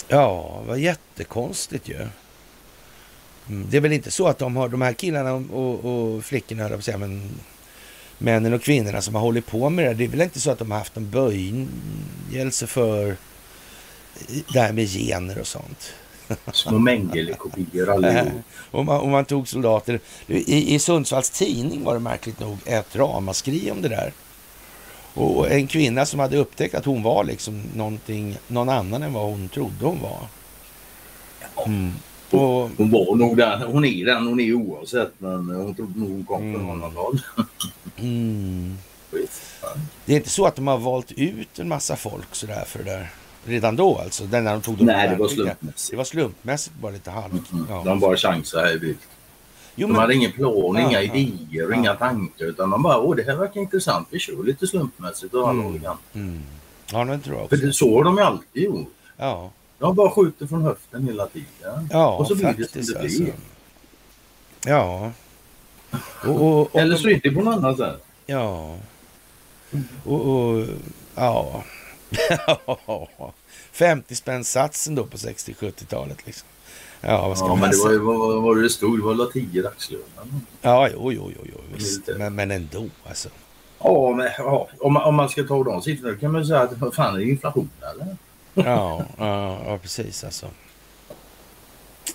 Ja, 0.07 0.63
vad 0.67 0.79
jättekonstigt 0.79 1.89
ju. 1.89 2.07
Mm. 3.47 3.67
Det 3.69 3.77
är 3.77 3.81
väl 3.81 3.93
inte 3.93 4.11
så 4.11 4.27
att 4.27 4.37
de 4.37 4.55
har 4.55 4.69
de 4.69 4.81
här 4.81 4.93
killarna 4.93 5.33
och, 5.33 5.85
och 5.85 6.25
flickorna, 6.25 6.61
höll 6.61 6.71
jag 6.71 6.77
på 6.77 6.81
att 6.81 6.85
säga, 6.85 6.97
men 6.97 7.29
männen 8.17 8.53
och 8.53 8.61
kvinnorna 8.61 9.01
som 9.01 9.15
har 9.15 9.21
hållit 9.21 9.47
på 9.47 9.69
med 9.69 9.85
det. 9.85 9.93
Det 9.93 10.03
är 10.03 10.07
väl 10.07 10.21
inte 10.21 10.39
så 10.39 10.51
att 10.51 10.59
de 10.59 10.71
har 10.71 10.77
haft 10.77 10.97
en 10.97 11.09
böjelse 11.09 12.67
för 12.67 13.07
eh, 13.09 13.15
det 14.53 14.59
här 14.59 14.73
med 14.73 14.87
gener 14.87 15.39
och 15.39 15.47
sånt. 15.47 15.93
Små 16.53 16.79
mängelekopior 16.79 17.89
allihop. 17.89 18.27
Om 18.71 18.85
man, 18.85 18.99
om 19.01 19.11
man 19.11 19.25
tog 19.25 19.47
soldater. 19.47 19.99
I, 20.27 20.75
I 20.75 20.79
Sundsvalls 20.79 21.29
tidning 21.29 21.83
var 21.83 21.93
det 21.93 21.99
märkligt 21.99 22.39
nog 22.39 22.57
ett 22.65 22.95
ramaskri 22.95 23.71
om 23.71 23.81
det 23.81 23.89
där. 23.89 24.13
Och 25.13 25.51
en 25.51 25.67
kvinna 25.67 26.05
som 26.05 26.19
hade 26.19 26.37
upptäckt 26.37 26.75
att 26.75 26.85
hon 26.85 27.03
var 27.03 27.23
liksom 27.23 27.63
någonting, 27.75 28.37
någon 28.47 28.69
annan 28.69 29.03
än 29.03 29.13
vad 29.13 29.23
hon 29.23 29.49
trodde 29.49 29.85
hon 29.85 29.99
var. 30.01 30.27
Mm. 31.65 31.91
Och, 32.29 32.69
Hon 32.77 32.91
var 32.91 33.15
nog 33.15 33.37
den, 33.37 33.61
hon 33.61 33.85
är 33.85 34.05
den 34.05 34.27
hon 34.27 34.39
är 34.39 34.53
oavsett 34.53 35.11
men 35.17 35.49
hon 35.49 35.75
trodde 35.75 35.99
nog 35.99 36.09
hon 36.09 36.23
kom 36.25 36.37
från 36.37 36.55
Mm. 36.55 36.67
någon 36.67 36.83
annan 36.83 36.95
håll. 36.95 37.21
Mm. 37.97 38.77
Det 40.05 40.13
är 40.13 40.17
inte 40.17 40.29
så 40.29 40.45
att 40.45 40.55
de 40.55 40.67
har 40.67 40.77
valt 40.77 41.11
ut 41.11 41.59
en 41.59 41.67
massa 41.67 41.95
folk 41.95 42.35
sådär 42.35 42.63
för 42.67 42.83
det 42.83 42.91
där. 42.91 43.09
Redan 43.45 43.75
då 43.75 43.97
alltså? 43.97 44.23
Den 44.25 44.43
när 44.43 44.51
de 44.51 44.61
tog 44.61 44.77
de 44.77 44.83
Nej, 44.85 45.09
det 45.09 45.15
var 45.15 45.27
slumpmässigt. 45.27 45.91
Det 45.91 45.97
var 45.97 46.03
slumpmässigt 46.03 46.75
bara 46.75 46.91
lite 46.91 47.11
halvt. 47.11 47.43
Ja. 47.69 47.81
De 47.85 47.99
bara 47.99 48.17
chansade 48.17 48.65
här 48.67 48.73
i 48.73 48.77
vilt. 48.77 48.99
Jo, 49.75 49.87
De 49.87 49.91
men, 49.93 50.01
hade 50.01 50.13
ingen 50.15 50.31
plan, 50.31 50.77
inga 50.77 50.91
Ja, 50.91 51.01
ja. 51.01 51.15
idéer, 51.15 51.69
Ja. 51.71 51.75
inga 51.75 51.93
tankar. 51.93 52.45
Utan 52.45 52.69
de 52.69 52.83
bara, 52.83 52.97
åh 52.99 53.15
det 53.15 53.23
här 53.23 53.35
verkar 53.35 53.61
intressant. 53.61 54.07
Vi 54.11 54.19
kör 54.19 54.43
lite 54.43 54.67
slumpmässigt 54.67 55.33
och 55.33 55.49
Mm. 55.49 55.65
mm. 55.67 55.81
mm. 56.13 56.41
Ja, 56.91 57.03
men 57.03 57.17
det 57.17 57.23
tror 57.23 57.37
jag 57.39 57.49
För 57.49 57.55
också. 57.55 57.67
det, 57.67 57.73
så 57.73 57.97
har 57.97 58.03
de 58.03 58.17
ju 58.17 58.23
alltid 58.23 58.63
gjort. 58.63 58.87
Ja, 59.17 59.51
De 59.79 59.95
bara 59.95 60.09
skjuter 60.11 60.47
från 60.47 60.61
höften 60.61 61.07
hela 61.07 61.27
tiden. 61.27 61.89
ja 61.91 62.15
och 62.17 62.27
så 62.27 62.35
blir 62.35 62.45
det 62.45 62.51
faktiskt 62.53 62.73
som 62.85 62.93
det 62.93 62.99
alltså. 62.99 63.23
blir. 63.23 63.33
Ja. 64.65 65.11
Och, 66.25 66.41
och, 66.41 66.61
och, 66.61 66.75
Eller 66.81 66.95
så 66.97 67.09
är 67.09 67.19
det 67.23 67.31
på 67.31 67.41
något 67.41 67.55
annat 67.55 67.77
sätt. 67.77 68.03
Ja. 68.25 68.75
Och, 70.05 70.21
och 70.21 70.65
ja. 71.15 71.63
50 73.71 74.15
spänn 74.15 74.43
satsen 74.43 74.95
då 74.95 75.05
på 75.05 75.17
60-70-talet 75.17 76.25
liksom. 76.25 76.47
Ja, 77.01 77.27
vad 77.27 77.37
ska 77.37 77.47
Ja, 77.47 77.49
man 77.49 77.59
men 77.59 77.71
det 77.71 77.77
var 77.77 77.91
ju 77.91 77.99
vad, 77.99 78.41
var 78.41 78.55
det 78.55 78.61
det 78.61 78.69
stod? 78.69 78.99
Det 78.99 79.03
var 79.03 79.13
väl 79.15 79.31
10 79.31 79.61
dagslönen. 79.61 80.05
Ja, 80.61 80.89
jo, 80.93 81.11
jo, 81.11 81.31
jo, 81.35 81.41
jo 81.51 81.57
visst. 81.75 82.01
Men, 82.17 82.35
men 82.35 82.51
ändå 82.51 82.85
alltså. 83.07 83.29
Ja, 83.79 84.13
men 84.17 84.29
ja, 84.37 84.69
om, 84.79 84.93
man, 84.93 85.03
om 85.03 85.15
man 85.15 85.29
ska 85.29 85.43
ta 85.43 85.63
de 85.63 85.81
siffrorna 85.81 86.17
kan 86.17 86.31
man 86.31 86.45
säga 86.45 86.61
att 86.61 86.77
vad 86.77 86.93
fan 86.93 87.15
är 87.15 87.19
inflation 87.19 87.69
eller? 87.81 88.17
Ja, 88.53 89.05
ja, 89.17 89.59
ja 89.65 89.77
precis 89.77 90.23
alltså. 90.23 90.47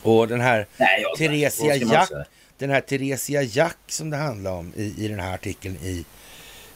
Och 0.03 0.29
den 0.29 0.41
här 0.41 0.67
Nej, 0.77 1.05
Theresia 1.19 1.77
Jack, 1.77 2.11
den 2.59 2.71
här 2.71 2.81
Theresia 2.81 3.43
Jack 3.43 3.79
som 3.87 4.11
det 4.11 4.17
handlar 4.17 4.53
om 4.53 4.73
i, 4.77 5.05
i 5.05 5.09
den 5.09 5.21
här 5.21 5.35
artikeln 5.35 5.77
i 5.77 6.05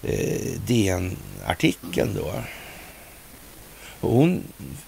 eh, 0.02 0.60
DN-artikeln 0.66 2.14
då. 2.14 2.32
Och 4.04 4.12
hon, 4.12 4.42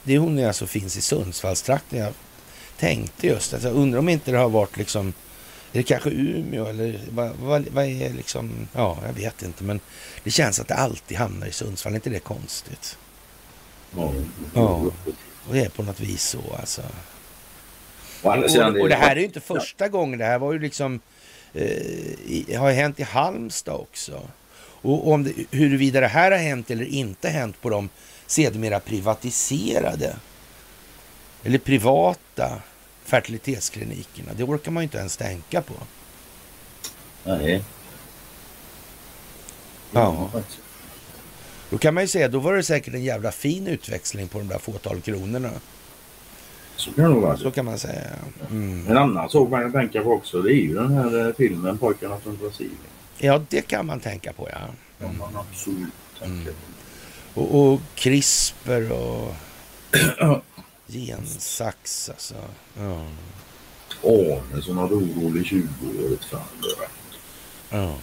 det 0.05 0.15
är 0.15 0.19
hon 0.19 0.47
alltså 0.47 0.67
finns 0.67 0.97
i 0.97 1.01
Sundsvallstrakten. 1.01 1.99
Jag 1.99 2.13
tänkte 2.79 3.27
just 3.27 3.55
att 3.55 3.63
jag 3.63 3.75
undrar 3.75 3.99
om 3.99 4.09
inte 4.09 4.31
det 4.31 4.39
har 4.39 4.49
varit 4.49 4.77
liksom, 4.77 5.09
är 5.73 5.79
det 5.79 5.83
kanske 5.83 6.11
Umeå 6.11 6.67
eller 6.67 7.01
vad, 7.11 7.31
vad, 7.37 7.67
vad 7.69 7.85
är 7.85 8.13
liksom, 8.13 8.69
ja 8.73 8.99
jag 9.07 9.13
vet 9.13 9.43
inte 9.43 9.65
men 9.65 9.81
det 10.25 10.31
känns 10.31 10.61
att 10.61 10.69
det 10.69 10.75
alltid 10.75 11.19
hamnar 11.19 11.47
i 11.47 11.53
Sundsvall, 11.53 11.93
är 11.93 11.95
inte 11.95 12.11
det 12.11 12.19
konstigt? 12.19 12.99
Ja. 13.97 14.13
Ja. 14.55 14.91
Och 15.49 15.55
det 15.55 15.61
är 15.61 15.69
på 15.69 15.83
något 15.83 16.01
vis 16.01 16.23
så 16.23 16.41
alltså. 16.61 16.83
Och, 18.23 18.37
och 18.81 18.89
det 18.89 18.97
här 18.97 19.11
är 19.11 19.21
ju 19.21 19.25
inte 19.25 19.41
första 19.41 19.89
gången. 19.89 20.19
Det 20.19 20.25
här 20.25 20.39
var 20.39 20.53
ju 20.53 20.59
liksom... 20.59 21.01
Eh, 21.55 21.63
i, 21.63 22.55
har 22.59 22.69
ju 22.69 22.75
hänt 22.75 23.01
i 23.01 23.03
Halmstad 23.03 23.75
också. 23.75 24.21
Och 24.83 25.13
om 25.13 25.25
det, 25.25 25.33
huruvida 25.51 26.01
det 26.01 26.07
här 26.07 26.31
har 26.31 26.39
hänt 26.39 26.71
eller 26.71 26.85
inte 26.85 27.29
hänt 27.29 27.61
på 27.61 27.71
de 27.71 27.89
sedermera 28.27 28.81
privatiserade 28.81 30.17
eller 31.43 31.59
privata 31.59 32.63
fertilitetsklinikerna, 33.05 34.33
det 34.37 34.45
orkar 34.45 34.73
man 34.73 34.83
ju 34.83 34.85
inte 34.85 34.99
ens 34.99 35.17
tänka 35.17 35.63
på. 35.63 35.75
Nej. 37.25 37.63
Ja. 39.93 40.31
Då 41.71 41.79
kan 41.79 41.95
man 41.95 42.03
ju 42.03 42.09
säga, 42.09 42.29
då 42.29 42.39
var 42.39 42.55
det 42.55 42.63
säkert 42.63 42.95
en 42.95 43.05
jävla 43.05 43.33
fin 43.33 43.67
utväxling 43.67 44.29
på 44.29 44.39
de 44.39 44.49
där 44.49 44.59
fåtal 44.59 45.01
kronorna. 45.01 45.51
Så 46.77 46.93
kan 46.93 47.05
det 47.05 47.11
nog 47.11 47.23
vara. 47.23 47.37
Så 47.37 47.51
kan 47.51 47.65
man 47.65 47.79
säga. 47.79 48.03
Mm. 48.51 48.87
En 48.87 48.97
annan 48.97 49.29
sak 49.29 49.51
man 49.51 49.63
kan 49.63 49.73
tänka 49.73 50.03
på 50.03 50.13
också 50.13 50.43
det 50.43 50.53
är 50.53 50.61
ju 50.61 50.75
den 50.75 50.93
här 50.93 51.27
eh, 51.27 51.35
filmen 51.35 51.79
Pojkarna 51.79 52.19
från 52.19 52.37
Brasilien. 52.37 52.77
Ja, 53.19 53.43
det 53.49 53.63
kan 53.63 53.87
man 53.87 54.01
tänka 54.01 54.33
på, 54.33 54.49
ja. 54.53 54.59
Som 55.07 55.19
man 55.19 55.37
absolut 55.37 55.93
tänker 56.19 56.51
på. 56.51 56.76
Och, 57.37 57.73
och 57.73 57.81
CRISPR 57.95 58.93
och 58.93 59.35
gensax 60.89 62.09
alltså. 62.09 62.35
Ja. 62.79 63.07
Som 64.63 64.79
hade 64.79 64.95
orolig 64.95 65.47
20 65.47 65.63
år. 65.63 66.09
vet 66.09 66.25
fan 66.25 66.41
det 66.63 66.75
var. 66.79 66.89
Ja. 67.79 67.99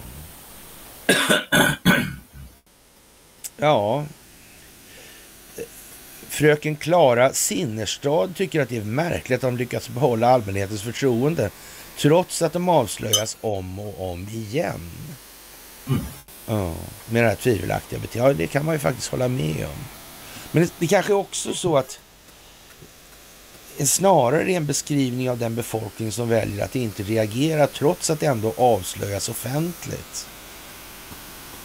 ja. 3.56 4.04
Fröken 6.28 6.76
Klara 6.76 7.32
Sinnerstad 7.32 8.36
tycker 8.36 8.60
att 8.60 8.68
det 8.68 8.76
är 8.76 8.84
märkligt 8.84 9.36
att 9.36 9.50
de 9.50 9.56
lyckats 9.56 9.88
behålla 9.88 10.28
allmänhetens 10.28 10.82
förtroende 10.82 11.50
trots 11.98 12.42
att 12.42 12.52
de 12.52 12.68
avslöjas 12.68 13.36
om 13.40 13.78
och 13.78 14.10
om 14.10 14.28
igen. 14.28 14.90
Ja, 16.46 16.74
med 17.10 17.24
det 17.24 17.28
här 17.28 17.36
tvivelaktiga 17.36 17.98
beteendet. 17.98 18.28
Ja, 18.38 18.44
det 18.44 18.46
kan 18.46 18.64
man 18.64 18.74
ju 18.74 18.78
faktiskt 18.78 19.08
hålla 19.10 19.28
med 19.28 19.64
om. 19.66 19.84
Men 20.52 20.62
det, 20.62 20.72
det 20.78 20.86
kanske 20.86 21.12
är 21.12 21.16
också 21.16 21.54
så 21.54 21.76
att 21.76 21.98
snarare 23.84 24.52
är 24.52 24.56
en 24.56 24.66
beskrivning 24.66 25.30
av 25.30 25.38
den 25.38 25.54
befolkning 25.54 26.12
som 26.12 26.28
väljer 26.28 26.64
att 26.64 26.76
inte 26.76 27.02
reagera 27.02 27.66
trots 27.66 28.10
att 28.10 28.20
det 28.20 28.26
ändå 28.26 28.54
avslöjas 28.56 29.28
offentligt. 29.28 30.26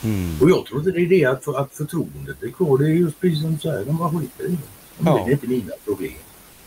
Mm. 0.04 0.38
Och 0.42 0.50
jag 0.50 0.66
tror 0.66 0.80
inte 0.80 0.92
det 0.92 1.02
är 1.02 1.10
det 1.10 1.26
att, 1.26 1.48
att 1.56 1.74
förtroendet 1.74 2.44
är 2.44 2.50
kvar. 2.50 2.78
Det 2.78 2.86
är 2.86 2.90
just 2.90 3.20
precis 3.20 3.42
som 3.42 3.54
du 3.54 3.60
säger. 3.60 3.86
De 3.86 3.98
bara 3.98 4.10
skiter 4.10 4.44
i 4.44 4.48
det. 4.48 4.58
De 4.98 5.08
Ja. 5.08 5.24
Det 5.26 5.32
är 5.32 5.34
inte 5.34 5.48
mina 5.48 5.74
problem. 5.86 6.14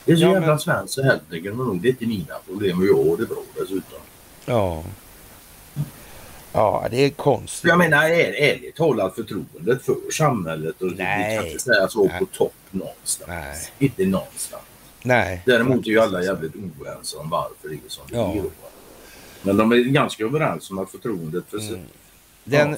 Det 0.04 0.12
är 0.12 0.16
så 0.16 0.22
Ja, 0.22 0.32
jävla 0.32 0.46
men- 0.46 0.58
svenskt 0.58 0.94
så 0.94 1.02
helvete 1.02 1.40
kan 1.40 1.56
man 1.56 1.66
nog. 1.66 1.80
Det 1.82 1.88
är 1.88 1.90
inte 1.90 2.06
mina 2.06 2.34
problem 2.46 2.78
och 2.78 2.86
jag 2.86 2.96
har 3.10 3.16
det 3.16 3.26
bra 3.26 3.42
dessutom. 3.54 3.98
Ja. 4.44 4.82
Ja, 6.52 6.86
det 6.90 6.96
är 7.04 7.10
konstigt. 7.10 7.68
Jag 7.68 7.78
menar 7.78 8.04
är, 8.04 8.32
ärligt 8.42 8.76
talat 8.76 9.14
förtroendet 9.14 9.82
för 9.84 9.96
samhället 10.12 10.82
och 10.82 10.92
Nej. 10.96 11.30
det 11.30 11.36
kan 11.36 11.46
inte 11.46 11.62
sägas 11.64 11.94
vara 11.96 12.18
på 12.18 12.26
topp 12.26 12.54
någonstans. 12.70 13.28
Nej. 13.28 13.56
Inte 13.78 14.06
någonstans. 14.06 14.62
Nej. 15.02 15.42
Däremot 15.46 15.86
är 15.86 15.90
ju 15.90 16.00
alla 16.00 16.22
jävligt 16.22 16.52
oense 16.56 17.16
om 17.16 17.30
varför 17.30 17.68
det 17.68 17.74
är 17.74 17.78
som 17.88 18.04
det 18.08 18.16
Ja. 18.16 18.32
är. 18.34 18.42
Men 19.42 19.56
de 19.56 19.72
är 19.72 19.76
ganska 19.76 20.24
överens 20.24 20.70
om 20.70 20.78
att 20.78 20.90
förtroendet 20.90 21.44
för 21.50 21.58
Mm. 21.58 21.80
Den 22.44 22.76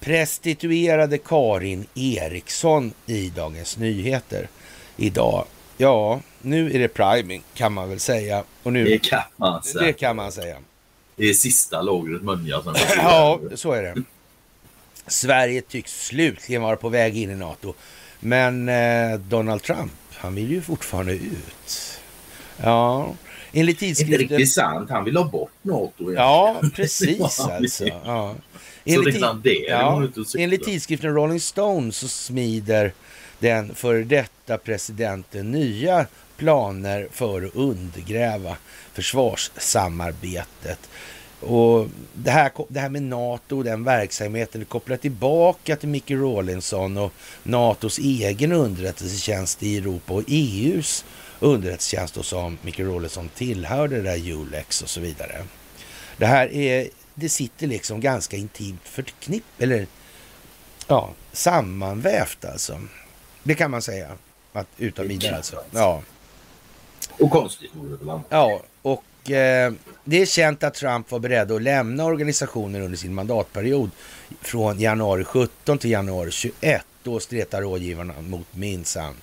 prestituerade 0.00 1.18
Karin 1.18 1.86
Eriksson 1.94 2.92
i 3.06 3.30
Dagens 3.30 3.76
Nyheter 3.78 4.48
idag. 4.96 5.44
Ja, 5.76 6.20
nu 6.42 6.70
är 6.72 6.78
det 6.78 6.88
priming 6.88 7.42
kan 7.54 7.72
man 7.72 7.88
väl 7.88 8.00
säga. 8.00 8.44
Och 8.62 8.72
nu, 8.72 8.84
Det 8.84 8.98
kan 8.98 9.22
man 9.36 9.62
säga. 9.62 9.86
det 9.86 9.92
kan 9.92 10.16
man 10.16 10.32
säga. 10.32 10.56
Det 11.16 11.24
är 11.24 11.34
sista 11.34 11.82
lagret 11.82 12.22
mönja 12.22 12.62
som 12.62 12.74
Ja, 12.96 13.40
så 13.54 13.72
är 13.72 13.82
det. 13.82 14.02
Sverige 15.06 15.60
tycks 15.62 16.06
slutligen 16.06 16.62
vara 16.62 16.76
på 16.76 16.88
väg 16.88 17.16
in 17.16 17.30
i 17.30 17.34
NATO. 17.34 17.74
Men 18.20 18.68
eh, 18.68 19.18
Donald 19.18 19.62
Trump, 19.62 19.92
han 20.14 20.34
vill 20.34 20.50
ju 20.50 20.60
fortfarande 20.60 21.12
ut. 21.12 22.00
Ja, 22.62 23.14
enligt 23.52 23.82
Inte 23.82 23.84
tidskriften... 23.86 24.28
riktigt 24.28 24.52
sant. 24.52 24.90
Han 24.90 25.04
vill 25.04 25.16
ha 25.16 25.24
bort 25.24 25.50
NATO. 25.62 25.92
egentligen. 25.98 26.22
Ja, 26.22 26.60
precis 26.74 27.20
alltså. 27.40 27.84
Ja. 27.86 28.34
Enligt, 28.84 29.16
är 29.16 29.70
ja, 29.70 30.08
enligt 30.38 30.64
tidskriften 30.64 31.14
Rolling 31.14 31.40
Stone 31.40 31.92
så 31.92 32.08
smider 32.08 32.92
den 33.38 33.74
före 33.74 34.04
detta 34.04 34.58
presidenten 34.58 35.50
nya 35.50 36.06
planer 36.36 37.08
för 37.12 37.42
att 37.42 37.54
undergräva 37.54 38.56
försvarssamarbetet. 38.92 40.78
Och 41.40 41.88
det 42.12 42.30
här, 42.30 42.50
det 42.68 42.80
här 42.80 42.88
med 42.88 43.02
NATO 43.02 43.56
och 43.56 43.64
den 43.64 43.84
verksamheten 43.84 44.60
det 44.60 44.64
kopplar 44.64 44.96
tillbaka 44.96 45.76
till 45.76 45.88
Micke 45.88 46.10
Rawlinson 46.10 46.96
och 46.96 47.12
NATOs 47.42 47.98
egen 47.98 48.52
underrättelsetjänst 48.52 49.62
i 49.62 49.76
Europa 49.76 50.12
och 50.12 50.22
EUs 50.26 51.04
underrättelsetjänst 51.40 52.14
då 52.14 52.22
som 52.22 52.58
Micke 52.62 52.80
Rawlinson 52.80 53.28
tillhörde, 53.34 53.96
det 53.96 54.02
där 54.02 54.30
Ulex 54.30 54.82
och 54.82 54.90
så 54.90 55.00
vidare. 55.00 55.44
Det 56.16 56.26
här 56.26 56.52
är, 56.52 56.88
det 57.14 57.28
sitter 57.28 57.66
liksom 57.66 58.00
ganska 58.00 58.36
intimt 58.36 58.80
förknipp, 58.84 59.44
eller 59.58 59.86
ja, 60.88 61.10
sammanvävt 61.32 62.44
alltså. 62.44 62.80
Det 63.42 63.54
kan 63.54 63.70
man 63.70 63.82
säga, 63.82 64.10
att 64.52 64.66
utan 64.78 65.08
vidare 65.08 65.36
alltså. 65.36 65.64
Ja. 65.70 66.02
Och 67.20 67.30
konstigt 67.30 67.70
vore 67.74 67.96
det 67.96 68.04
väl. 68.04 68.20
Ja, 68.28 68.62
och 68.82 69.30
eh, 69.30 69.72
det 70.04 70.22
är 70.22 70.26
känt 70.26 70.64
att 70.64 70.74
Trump 70.74 71.10
var 71.10 71.18
beredd 71.18 71.52
att 71.52 71.62
lämna 71.62 72.04
organisationen 72.04 72.82
under 72.82 72.98
sin 72.98 73.14
mandatperiod 73.14 73.90
från 74.40 74.80
januari 74.80 75.24
17 75.24 75.78
till 75.78 75.90
januari 75.90 76.30
21. 76.30 76.82
Då 77.02 77.20
stretar 77.20 77.62
rådgivarna 77.62 78.14
mot 78.20 78.46
minsann. 78.50 79.14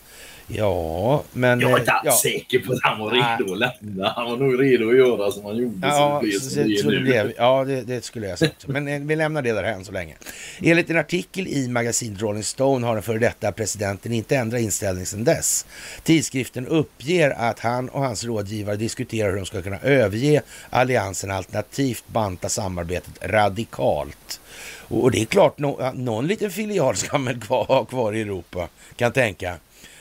Ja, 0.47 1.23
men... 1.33 1.59
Jag 1.59 1.71
är 1.71 1.75
eh, 1.75 1.79
inte 1.79 1.91
alls 1.91 2.05
ja. 2.05 2.31
säker 2.31 2.59
på 2.59 2.73
att 2.73 2.79
han 2.81 2.99
var 2.99 3.11
redo 3.11 3.53
att 3.53 3.59
lämna. 3.59 4.09
Han 4.09 4.25
var 4.25 4.37
nog 4.37 4.61
redo 4.61 4.89
att 4.89 4.97
göra 4.97 5.31
som 5.31 5.45
han 5.45 5.57
gjorde. 5.57 5.87
Ja, 5.87 6.21
så 6.21 6.25
det 6.25 6.79
som 6.79 6.89
det 6.89 6.91
det 6.91 6.99
nu. 6.99 6.99
blev, 6.99 7.33
ja 7.37 7.63
det, 7.63 7.81
det 7.81 8.05
skulle 8.05 8.27
jag 8.27 8.39
sagt. 8.39 8.67
Men 8.67 8.87
eh, 8.87 8.99
vi 8.99 9.15
lämnar 9.15 9.41
det 9.41 9.53
därhän 9.53 9.85
så 9.85 9.91
länge. 9.91 10.15
Enligt 10.61 10.89
en 10.89 10.97
artikel 10.97 11.47
i 11.47 11.67
magasinet 11.67 12.21
Rolling 12.21 12.43
Stone 12.43 12.87
har 12.87 12.93
den 12.93 13.03
före 13.03 13.19
detta 13.19 13.51
presidenten 13.51 14.13
inte 14.13 14.35
ändrat 14.35 14.61
inställning 14.61 15.05
sedan 15.05 15.23
dess. 15.23 15.65
Tidskriften 16.03 16.67
uppger 16.67 17.29
att 17.29 17.59
han 17.59 17.89
och 17.89 18.01
hans 18.01 18.23
rådgivare 18.23 18.75
diskuterar 18.75 19.29
hur 19.29 19.37
de 19.37 19.45
ska 19.45 19.61
kunna 19.61 19.79
överge 19.79 20.41
alliansen 20.69 21.31
alternativt 21.31 22.03
banta 22.07 22.49
samarbetet 22.49 23.13
radikalt. 23.21 24.39
Och 24.87 25.11
det 25.11 25.21
är 25.21 25.25
klart, 25.25 25.59
no, 25.59 25.91
någon 25.93 26.27
liten 26.27 26.51
filial 26.51 26.95
ska 26.95 27.17
man 27.17 27.41
ha 27.47 27.85
kvar 27.85 28.13
i 28.13 28.21
Europa, 28.21 28.67
kan 28.95 29.11
tänka. 29.11 29.57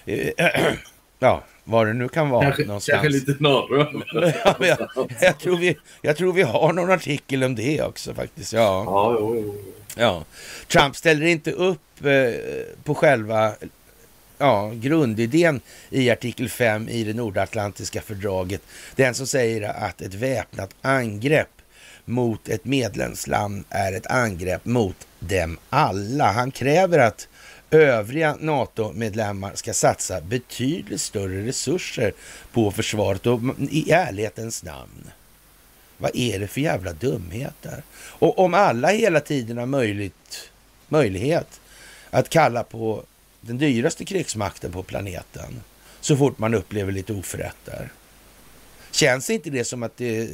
Ja, 1.18 1.42
vad 1.64 1.86
det 1.86 1.92
nu 1.92 2.08
kan 2.08 2.30
vara 2.30 2.44
kanske, 2.44 2.64
någonstans. 2.64 3.02
Kanske 3.02 3.08
lite 3.08 3.42
norr. 3.42 4.04
ja, 4.44 4.56
jag, 4.60 5.10
jag, 5.20 5.38
tror 5.38 5.56
vi, 5.56 5.76
jag 6.02 6.16
tror 6.16 6.32
vi 6.32 6.42
har 6.42 6.72
någon 6.72 6.90
artikel 6.90 7.44
om 7.44 7.54
det 7.54 7.82
också 7.82 8.14
faktiskt. 8.14 8.52
Ja. 8.52 8.84
Ja, 8.86 9.16
jo, 9.20 9.36
jo. 9.36 9.54
ja. 9.96 10.24
Trump 10.68 10.96
ställer 10.96 11.26
inte 11.26 11.52
upp 11.52 12.04
eh, 12.04 12.32
på 12.84 12.94
själva 12.94 13.52
ja, 14.38 14.72
grundidén 14.74 15.60
i 15.90 16.10
artikel 16.10 16.48
5 16.48 16.88
i 16.88 17.04
det 17.04 17.14
nordatlantiska 17.14 18.00
fördraget. 18.00 18.62
Den 18.96 19.14
som 19.14 19.26
säger 19.26 19.62
att 19.62 20.00
ett 20.00 20.14
väpnat 20.14 20.70
angrepp 20.82 21.48
mot 22.04 22.48
ett 22.48 22.64
medlemsland 22.64 23.64
är 23.68 23.92
ett 23.92 24.06
angrepp 24.06 24.64
mot 24.64 24.96
dem 25.18 25.58
alla. 25.68 26.32
Han 26.32 26.50
kräver 26.50 26.98
att 26.98 27.28
övriga 27.72 28.36
NATO-medlemmar 28.40 29.54
ska 29.54 29.74
satsa 29.74 30.20
betydligt 30.20 31.00
större 31.00 31.46
resurser 31.46 32.12
på 32.52 32.70
försvaret 32.70 33.26
och 33.26 33.40
i 33.58 33.90
ärlighetens 33.90 34.62
namn. 34.62 35.10
Vad 35.98 36.16
är 36.16 36.38
det 36.38 36.46
för 36.46 36.60
jävla 36.60 36.92
dumheter? 36.92 37.82
Och 37.94 38.38
om 38.38 38.54
alla 38.54 38.88
hela 38.88 39.20
tiden 39.20 39.58
har 39.58 39.66
möjligt, 39.66 40.50
möjlighet 40.88 41.60
att 42.10 42.28
kalla 42.28 42.64
på 42.64 43.04
den 43.40 43.58
dyraste 43.58 44.04
krigsmakten 44.04 44.72
på 44.72 44.82
planeten 44.82 45.60
så 46.00 46.16
fort 46.16 46.38
man 46.38 46.54
upplever 46.54 46.92
lite 46.92 47.12
oförrätter. 47.12 47.88
Känns 48.90 49.30
inte 49.30 49.50
det 49.50 49.64
som 49.64 49.82
att 49.82 49.96
det 49.96 50.30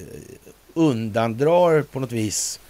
undandrar 0.75 1.83
på 1.83 2.01
något 2.01 2.13
vis 2.13 2.61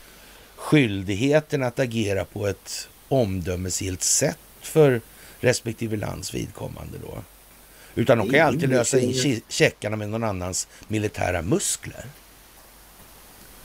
skyldigheten 0.56 1.62
att 1.62 1.78
agera 1.78 2.24
på 2.24 2.46
ett 2.46 2.88
omdömesgillt 3.08 4.02
sätt 4.02 4.38
för 4.68 5.00
respektive 5.40 5.96
lands 5.96 6.34
vidkommande 6.34 6.98
då? 7.02 7.18
Utan 7.94 8.18
de 8.18 8.24
kan 8.24 8.34
ju 8.34 8.44
alltid 8.44 8.68
lösa 8.68 9.00
in 9.00 9.40
checkarna 9.48 9.96
med 9.96 10.08
någon 10.08 10.24
annans 10.24 10.68
militära 10.88 11.42
muskler. 11.42 12.04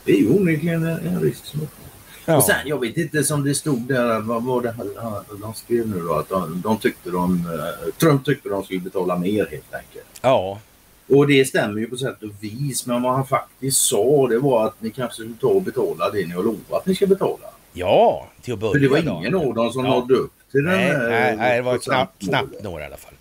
Det 0.06 0.12
är 0.12 0.18
ju 0.18 0.30
onekligen 0.30 0.84
en 0.84 1.22
risk 1.22 1.46
som 1.46 1.68
Ja. 2.26 2.38
Och 2.38 2.44
sen, 2.44 2.56
jag 2.66 2.80
vet 2.80 2.98
inte 2.98 3.24
som 3.24 3.44
det 3.44 3.56
stod 3.56 3.88
där, 3.88 4.20
vad 4.20 4.44
var 4.44 4.62
det 4.62 4.76
de 5.42 5.54
skrev 5.54 5.88
nu 5.88 6.02
då? 6.02 6.14
Att 6.14 6.30
de, 6.30 6.62
de 6.62 6.78
tyckte 6.78 7.10
de, 7.10 7.34
eh, 7.34 7.94
Trump 8.00 8.26
tyckte 8.26 8.50
de 8.50 8.64
skulle 8.64 8.80
betala 8.80 9.18
mer 9.18 9.48
helt 9.52 9.74
enkelt. 9.74 10.06
Ja. 10.22 10.60
Och 11.08 11.28
det 11.28 11.46
stämmer 11.46 11.80
ju 11.80 11.88
på 11.88 11.98
sätt 11.98 12.24
och 12.24 12.30
vis. 12.40 12.86
Men 12.86 13.02
vad 13.02 13.14
han 13.14 13.28
faktiskt 13.28 13.78
sa 13.78 14.28
det 14.28 14.40
var 14.40 14.68
att 14.68 14.82
ni 14.82 14.90
kanske 14.90 15.14
skulle 15.14 15.36
ta 15.42 15.48
och 15.48 15.62
betala 15.62 16.10
det 16.10 16.26
ni 16.28 16.34
har 16.34 16.44
lovat 16.44 16.72
att 16.72 16.86
ni 16.86 16.96
ska 16.96 17.08
betala. 17.08 17.48
Ja, 17.74 18.28
till 18.42 18.54
att 18.54 18.60
börja 18.60 18.74
För 18.74 18.80
det 18.80 18.88
var 18.88 19.20
ingen 19.20 19.36
av 19.36 19.54
dem 19.54 19.72
som 19.74 19.86
ja. 19.86 19.92
nådde 19.92 20.14
upp 20.14 20.34
till 20.54 20.64
nej, 20.64 20.90
den 20.90 21.10
nej, 21.10 21.36
nej, 21.38 21.56
det 21.58 21.62
var 21.62 21.78
knappt, 21.78 22.24
knappt 22.24 22.64
några 22.64 22.84
i 22.84 22.86
alla 22.86 22.98
fall. 22.98 23.14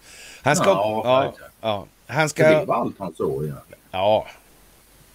Han 0.42 0.56
ska... 0.56 0.64
Ja, 0.64 1.02
ja, 1.04 1.46
ja, 1.60 1.86
han 2.06 2.28
ska... 2.28 2.48
Det 2.48 2.64
var 2.64 2.74
allt 2.74 2.98
han 2.98 3.14
sa 3.14 3.24
egentligen. 3.24 3.82
Ja. 3.90 4.26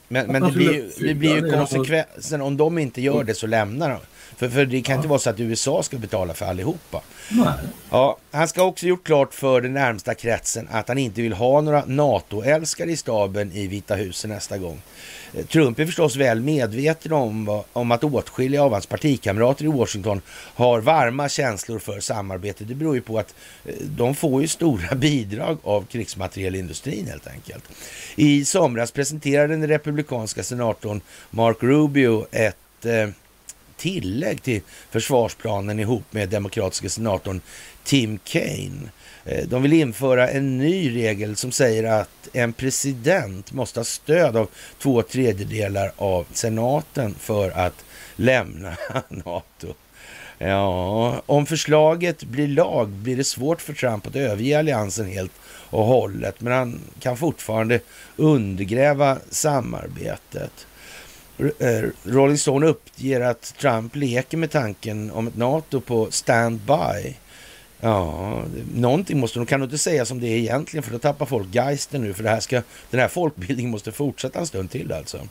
Men, 0.07 0.27
men 0.31 0.43
det 0.43 0.51
blir, 0.51 0.91
det 1.07 1.13
blir 1.13 1.35
ju 1.35 1.51
konsekvensen. 1.51 2.41
Om 2.41 2.57
de 2.57 2.77
inte 2.77 3.01
gör 3.01 3.23
det 3.23 3.33
så 3.33 3.47
lämnar 3.47 3.89
de. 3.89 3.97
För, 4.35 4.49
för 4.49 4.65
det 4.65 4.81
kan 4.81 4.93
ja. 4.93 4.97
inte 4.97 5.07
vara 5.07 5.19
så 5.19 5.29
att 5.29 5.39
USA 5.39 5.83
ska 5.83 5.97
betala 5.97 6.33
för 6.33 6.45
allihopa. 6.45 7.01
Nej. 7.29 7.53
Ja, 7.89 8.17
han 8.31 8.47
ska 8.47 8.63
också 8.63 8.87
gjort 8.87 9.05
klart 9.05 9.33
för 9.33 9.61
den 9.61 9.73
närmsta 9.73 10.15
kretsen 10.15 10.67
att 10.71 10.87
han 10.87 10.97
inte 10.97 11.21
vill 11.21 11.33
ha 11.33 11.61
några 11.61 11.85
NATO-älskare 11.85 12.91
i 12.91 12.97
staben 12.97 13.51
i 13.51 13.67
Vita 13.67 13.95
huset 13.95 14.29
nästa 14.29 14.57
gång. 14.57 14.81
Eh, 15.33 15.45
Trump 15.45 15.79
är 15.79 15.85
förstås 15.85 16.15
väl 16.15 16.41
medveten 16.41 17.13
om, 17.13 17.63
om 17.73 17.91
att 17.91 18.03
åtskilliga 18.03 18.63
av 18.63 18.71
hans 18.71 18.85
partikamrater 18.85 19.65
i 19.65 19.67
Washington 19.67 20.21
har 20.29 20.81
varma 20.81 21.29
känslor 21.29 21.79
för 21.79 21.99
samarbete. 21.99 22.63
Det 22.63 22.75
beror 22.75 22.95
ju 22.95 23.01
på 23.01 23.19
att 23.19 23.35
eh, 23.65 23.73
de 23.81 24.15
får 24.15 24.41
ju 24.41 24.47
stora 24.47 24.95
bidrag 24.95 25.57
av 25.63 25.85
krigsmaterielindustrin 25.85 27.07
helt 27.07 27.27
enkelt. 27.27 27.63
I 28.15 28.45
somras 28.45 28.91
presenterade 28.91 29.53
den 29.53 29.67
republikanska 29.67 30.43
senatorn 30.43 31.01
Mark 31.29 31.63
Rubio 31.63 32.25
ett 32.31 32.85
eh, 32.85 33.09
tillägg 33.77 34.43
till 34.43 34.61
försvarsplanen 34.89 35.79
ihop 35.79 36.03
med 36.11 36.29
demokratiska 36.29 36.89
senatorn 36.89 37.41
Tim 37.83 38.19
Kaine. 38.23 38.89
Eh, 39.25 39.47
de 39.47 39.61
vill 39.61 39.73
införa 39.73 40.29
en 40.29 40.57
ny 40.57 40.95
regel 40.95 41.35
som 41.35 41.51
säger 41.51 41.83
att 41.83 42.29
en 42.33 42.53
president 42.53 43.51
måste 43.51 43.79
ha 43.79 43.85
stöd 43.85 44.37
av 44.37 44.49
två 44.79 45.01
tredjedelar 45.01 45.91
av 45.97 46.25
senaten 46.33 47.15
för 47.19 47.49
att 47.51 47.85
lämna 48.15 48.77
NATO. 49.09 49.73
Ja, 50.39 51.21
om 51.25 51.45
förslaget 51.45 52.23
blir 52.23 52.47
lag 52.47 52.89
blir 52.89 53.17
det 53.17 53.23
svårt 53.23 53.61
för 53.61 53.73
Trump 53.73 54.07
att 54.07 54.15
överge 54.15 54.59
alliansen 54.59 55.05
helt 55.07 55.31
och 55.69 55.85
hållet, 55.85 56.41
men 56.41 56.53
han 56.53 56.79
kan 56.99 57.17
fortfarande 57.17 57.79
undergräva 58.15 59.17
samarbetet. 59.29 60.67
Eh, 61.37 61.89
Rolling 62.03 62.37
Stone 62.37 62.67
uppger 62.67 63.21
att 63.21 63.53
Trump 63.59 63.95
leker 63.95 64.37
med 64.37 64.51
tanken 64.51 65.11
om 65.11 65.27
ett 65.27 65.37
NATO 65.37 65.81
på 65.81 66.11
standby. 66.11 67.15
Ja, 67.79 68.43
någonting 68.75 69.19
måste 69.19 69.39
de 69.39 69.45
kan 69.45 69.59
du 69.59 69.63
inte 69.63 69.77
säga 69.77 70.05
som 70.05 70.19
det 70.19 70.27
är 70.27 70.37
egentligen 70.37 70.83
för 70.83 70.91
då 70.91 70.99
tappar 70.99 71.25
folk 71.25 71.55
geisten 71.55 72.01
nu 72.01 72.13
för 72.13 72.23
det 72.23 72.29
här 72.29 72.39
ska, 72.39 72.61
den 72.89 72.99
här 72.99 73.07
folkbildningen 73.07 73.71
måste 73.71 73.91
fortsätta 73.91 74.39
en 74.39 74.47
stund 74.47 74.71
till 74.71 74.91
alltså. 74.91 75.27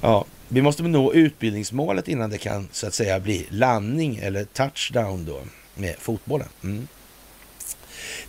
Ja, 0.00 0.24
vi 0.48 0.62
måste 0.62 0.82
nå 0.82 1.12
utbildningsmålet 1.12 2.08
innan 2.08 2.30
det 2.30 2.38
kan 2.38 2.68
så 2.72 2.86
att 2.86 2.94
säga 2.94 3.20
bli 3.20 3.46
landning 3.50 4.16
eller 4.16 4.44
touchdown 4.44 5.24
då 5.24 5.40
med 5.74 5.94
fotbollen. 5.98 6.48
Mm. 6.62 6.88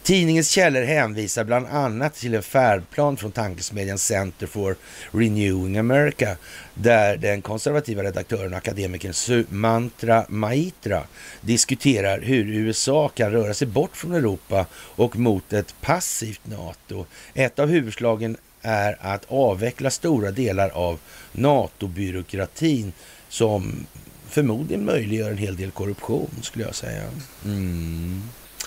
Tidningens 0.05 0.49
källor 0.49 0.81
hänvisar 0.81 1.43
bland 1.43 1.67
annat 1.67 2.13
till 2.13 2.33
en 2.33 2.43
färdplan 2.43 3.17
från 3.17 3.31
tankesmedjan 3.31 3.97
Center 3.97 4.47
for 4.47 4.75
Renewing 5.11 5.77
America 5.77 6.37
där 6.73 7.17
den 7.17 7.41
konservativa 7.41 8.03
redaktören 8.03 8.51
och 8.51 8.57
akademikern 8.57 9.13
Sumantra 9.13 10.25
Maitra 10.29 11.03
diskuterar 11.41 12.21
hur 12.21 12.49
USA 12.49 13.09
kan 13.09 13.31
röra 13.31 13.53
sig 13.53 13.67
bort 13.67 13.97
från 13.97 14.13
Europa 14.13 14.65
och 14.73 15.15
mot 15.15 15.53
ett 15.53 15.75
passivt 15.81 16.41
NATO. 16.43 17.05
Ett 17.33 17.59
av 17.59 17.69
huvudslagen 17.69 18.37
är 18.61 18.97
att 18.99 19.25
avveckla 19.27 19.89
stora 19.89 20.31
delar 20.31 20.69
av 20.69 20.99
NATO-byråkratin 21.31 22.93
som 23.29 23.85
förmodligen 24.27 24.85
möjliggör 24.85 25.31
en 25.31 25.37
hel 25.37 25.55
del 25.55 25.71
korruption 25.71 26.29
skulle 26.41 26.65
jag 26.65 26.75
säga. 26.75 27.03
Mm. 27.45 28.21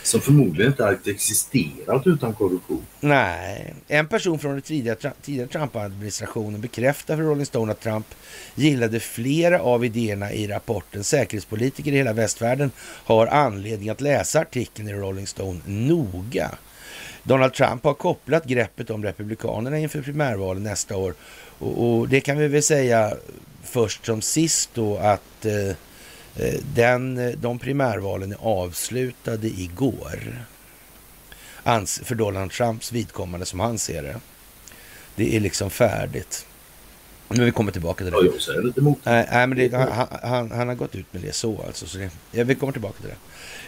Som 0.08 0.20
förmodligen 0.20 0.72
inte 0.72 0.84
hade 0.84 1.10
existerat 1.10 2.06
utan 2.06 2.34
korruption. 2.34 2.86
Nej. 3.00 3.74
En 3.88 4.06
person 4.06 4.38
från 4.38 4.52
den 4.52 4.62
tidigare, 4.62 5.12
tidigare 5.22 5.48
Trump-administrationen 5.48 6.60
bekräftar 6.60 7.16
för 7.16 7.22
Rolling 7.22 7.46
Stone 7.46 7.72
att 7.72 7.80
Trump 7.80 8.06
gillade 8.54 9.00
flera 9.00 9.60
av 9.60 9.84
idéerna 9.84 10.32
i 10.32 10.46
rapporten. 10.46 11.04
Säkerhetspolitiker 11.04 11.92
i 11.92 11.96
hela 11.96 12.12
västvärlden 12.12 12.70
har 12.80 13.26
anledning 13.26 13.88
att 13.88 14.00
läsa 14.00 14.40
artikeln 14.40 14.88
i 14.88 14.92
Rolling 14.92 15.26
Stone 15.26 15.60
noga. 15.66 16.50
Donald 17.22 17.52
Trump 17.52 17.84
har 17.84 17.94
kopplat 17.94 18.44
greppet 18.44 18.90
om 18.90 19.04
Republikanerna 19.04 19.78
inför 19.78 20.02
primärvalen 20.02 20.62
nästa 20.62 20.96
år. 20.96 21.14
Och, 21.58 21.98
och 21.98 22.08
det 22.08 22.20
kan 22.20 22.38
vi 22.38 22.48
väl 22.48 22.62
säga 22.62 23.14
först 23.64 24.06
som 24.06 24.22
sist 24.22 24.70
då 24.74 24.96
att 24.96 25.44
eh, 25.44 25.52
Eh, 25.52 25.74
den, 26.74 27.18
eh, 27.18 27.30
de 27.30 27.58
primärvalen 27.58 28.32
är 28.32 28.38
avslutade 28.40 29.48
igår. 29.48 30.44
För 31.86 32.14
Donald 32.14 32.50
Trumps 32.50 32.92
vidkommande 32.92 33.46
som 33.46 33.60
han 33.60 33.78
ser 33.78 34.02
det. 34.02 34.16
Det 35.14 35.36
är 35.36 35.40
liksom 35.40 35.70
färdigt. 35.70 36.46
Men 37.28 37.44
vi 37.44 37.50
kommer 37.50 37.72
tillbaka 37.72 38.04
till 38.04 38.12
det. 38.12 38.18
Ja, 38.24 38.30
jag 38.32 38.42
säger 38.42 38.62
lite 38.62 38.80
emot. 38.80 38.98
Nej, 39.02 39.26
men 39.46 39.58
det, 39.58 39.72
han, 39.72 40.08
han, 40.22 40.50
han, 40.50 40.68
har 40.68 40.74
gått 40.74 40.94
ut 40.94 41.12
med 41.12 41.22
det 41.22 41.32
så 41.32 41.62
alltså. 41.66 41.86
Så 41.86 41.98
det, 41.98 42.10
ja, 42.32 42.44
vi 42.44 42.54
kommer 42.54 42.72
tillbaka 42.72 43.00
till 43.00 43.10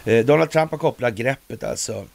det. 0.03 0.17
Eh, 0.17 0.25
Donald 0.25 0.51
Trump 0.51 0.71
har 0.71 0.77
kopplat 0.77 1.13
greppet 1.13 1.63
alltså 1.63 2.05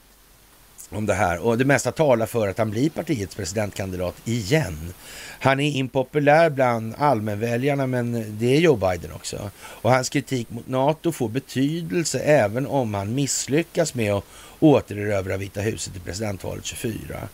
om 0.91 1.07
det 1.07 1.15
här 1.15 1.39
och 1.39 1.59
det 1.59 1.65
mesta 1.65 1.93
talar 1.93 2.27
för 2.27 2.49
att 2.49 2.59
han 2.59 2.71
blir 2.71 2.91
partiets 2.91 3.35
presidentkandidat 3.35 4.17
igen. 4.25 4.95
Han 5.41 5.61
är 5.61 5.71
impopulär 5.71 6.51
bland 6.51 6.95
allmänväljarna 6.99 7.87
men 7.87 8.39
det 8.39 8.57
är 8.57 8.61
Joe 8.61 8.77
Biden 8.77 9.13
också. 9.13 9.51
Och 9.57 9.93
hans 9.93 10.09
kritik 10.09 10.51
mot 10.51 10.69
NATO 10.69 11.13
får 11.13 11.29
betydelse 11.29 12.19
även 12.19 12.67
om 12.67 12.95
han 12.95 13.15
misslyckas 13.15 13.95
med 13.95 14.13
att 14.13 14.25
återerövra 14.61 15.37
Vita 15.37 15.61
huset 15.61 15.97
i 15.97 16.01
presidentvalet 16.01 16.65
24. 16.65 17.29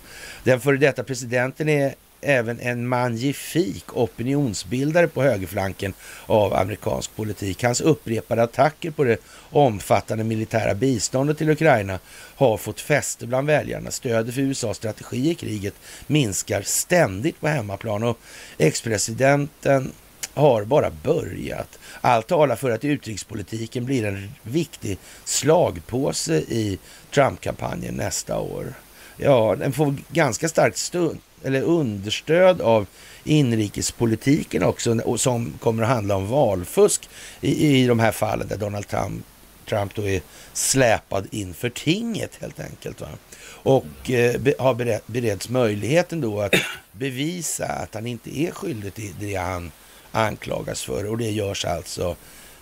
Den 0.45 0.61
före 0.61 0.77
detta 0.77 1.05
presidenten 1.05 1.69
är 1.69 1.95
även 2.23 2.61
en 2.61 2.89
magnifik 2.89 3.97
opinionsbildare 3.97 5.09
på 5.09 5.23
högerflanken 5.23 5.95
av 6.27 6.55
amerikansk 6.55 7.17
politik. 7.17 7.65
Hans 7.65 7.81
upprepade 7.81 8.43
attacker 8.43 8.91
på 8.91 9.05
det 9.05 9.17
omfattande 9.51 10.25
militära 10.25 10.75
biståndet 10.75 11.39
till 11.39 11.51
Ukraina 11.51 11.99
har 12.37 12.57
fått 12.57 12.81
fäste 12.81 13.27
bland 13.27 13.47
väljarna. 13.47 13.91
Stödet 13.91 14.35
för 14.35 14.41
USAs 14.41 14.77
strategi 14.77 15.31
i 15.31 15.35
kriget 15.35 15.75
minskar 16.07 16.63
ständigt 16.63 17.41
på 17.41 17.49
hemmaplan 17.49 18.03
och 18.03 18.19
ex-presidenten 18.59 19.93
har 20.35 20.65
bara 20.65 20.91
börjat. 20.91 21.79
Allt 22.01 22.27
talar 22.27 22.57
för 22.57 22.71
att 22.71 22.85
utrikespolitiken 22.85 23.85
blir 23.85 24.05
en 24.05 24.33
viktig 24.43 24.99
slagpåse 25.25 26.35
i 26.35 26.79
Trump-kampanjen 27.15 27.95
nästa 27.95 28.39
år. 28.39 28.75
Ja, 29.17 29.57
den 29.59 29.73
får 29.73 29.95
ganska 30.09 30.49
starkt 30.49 30.79
stund, 30.79 31.21
eller 31.45 31.63
understöd 31.63 32.61
av 32.61 32.87
inrikespolitiken 33.25 34.63
också, 34.63 35.19
som 35.19 35.53
kommer 35.61 35.83
att 35.83 35.89
handla 35.89 36.17
om 36.17 36.27
valfusk 36.27 37.09
i, 37.41 37.67
i 37.67 37.87
de 37.87 37.99
här 37.99 38.13
fallen 38.13 38.49
där 38.49 38.57
Donald 38.57 38.89
Trump, 38.89 39.25
Trump 39.69 39.95
då 39.95 40.09
är 40.09 40.21
släpad 40.53 41.27
inför 41.31 41.69
tinget 41.69 42.31
helt 42.41 42.61
enkelt. 42.61 43.01
Va? 43.01 43.09
Och 43.45 44.11
eh, 44.11 44.41
be, 44.41 44.55
har 44.59 44.75
bered, 44.75 45.01
beretts 45.07 45.49
möjligheten 45.49 46.21
då 46.21 46.41
att 46.41 46.55
bevisa 46.93 47.67
att 47.67 47.95
han 47.95 48.07
inte 48.07 48.39
är 48.39 48.51
skyldig 48.51 48.95
till 48.95 49.15
det 49.21 49.35
han 49.35 49.73
anklagas 50.13 50.83
för. 50.83 51.11
Och 51.11 51.19
det 51.19 51.31
görs 51.31 51.65
alltså 51.65 52.17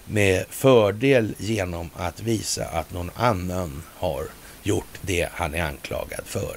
med 0.06 0.44
fördel 0.50 1.34
genom 1.38 1.90
att 1.96 2.20
visa 2.20 2.64
att 2.64 2.92
någon 2.92 3.10
annan 3.14 3.82
har 3.96 4.24
gjort 4.62 4.98
det 5.00 5.28
han 5.32 5.54
är 5.54 5.62
anklagad 5.62 6.22
för. 6.24 6.56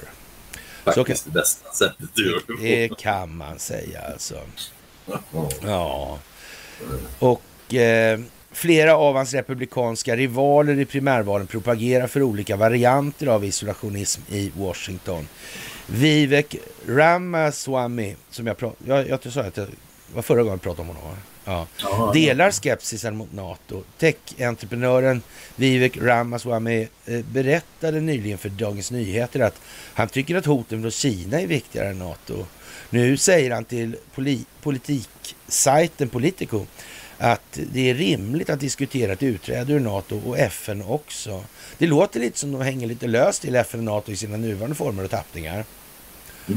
Faktiskt 0.84 1.24
det 1.24 1.30
bästa 1.30 1.72
sättet 1.72 2.04
att 2.12 2.18
göra 2.18 2.40
det 2.60 2.88
Det 2.88 2.96
kan 2.96 3.36
man 3.36 3.58
säga 3.58 4.00
alltså. 4.12 4.40
Ja. 5.62 6.18
Och 7.18 7.74
eh, 7.74 8.20
flera 8.52 8.96
av 8.96 9.14
hans 9.14 9.34
republikanska 9.34 10.16
rivaler 10.16 10.80
i 10.80 10.84
primärvalen 10.84 11.46
propagerar 11.46 12.06
för 12.06 12.22
olika 12.22 12.56
varianter 12.56 13.26
av 13.26 13.44
isolationism 13.44 14.22
i 14.28 14.52
Washington. 14.56 15.28
Vivek 15.86 16.56
Ramaswamy, 16.86 18.14
som 18.30 18.46
jag 18.46 18.56
pratade... 18.56 19.06
Jag, 19.08 19.08
jag 19.24 19.32
sa 19.32 19.40
att 19.40 19.54
det 19.54 19.66
var 20.14 20.22
förra 20.22 20.38
gången 20.38 20.52
jag 20.52 20.62
pratade 20.62 20.90
om 20.90 20.96
honom. 20.96 21.16
Ja, 21.44 21.66
Delar 22.14 22.50
skepsisen 22.50 23.16
mot 23.16 23.32
NATO. 23.32 23.82
Tech-entreprenören 23.98 25.22
Vivek 25.56 25.96
Ramaswamy 25.96 26.88
eh, 27.06 27.24
berättade 27.24 28.00
nyligen 28.00 28.38
för 28.38 28.48
Dagens 28.48 28.90
Nyheter 28.90 29.40
att 29.40 29.60
han 29.94 30.08
tycker 30.08 30.36
att 30.36 30.46
hoten 30.46 30.80
från 30.80 30.90
Kina 30.90 31.40
är 31.40 31.46
viktigare 31.46 31.88
än 31.88 31.98
NATO. 31.98 32.46
Nu 32.90 33.16
säger 33.16 33.50
han 33.50 33.64
till 33.64 33.96
poli 34.14 34.44
politiksajten 34.62 36.08
Politico 36.08 36.66
att 37.18 37.58
det 37.72 37.90
är 37.90 37.94
rimligt 37.94 38.50
att 38.50 38.60
diskutera 38.60 39.12
ett 39.12 39.22
utträde 39.22 39.72
ur 39.72 39.80
NATO 39.80 40.20
och 40.26 40.38
FN 40.38 40.82
också. 40.82 41.44
Det 41.78 41.86
låter 41.86 42.20
lite 42.20 42.38
som 42.38 42.52
de 42.52 42.60
hänger 42.62 42.86
lite 42.86 43.06
löst 43.06 43.42
till 43.42 43.54
FN 43.54 43.80
och 43.80 43.84
NATO 43.84 44.12
i 44.12 44.16
sina 44.16 44.36
nuvarande 44.36 44.76
former 44.76 45.04
och 45.04 45.10
tappningar. 45.10 45.64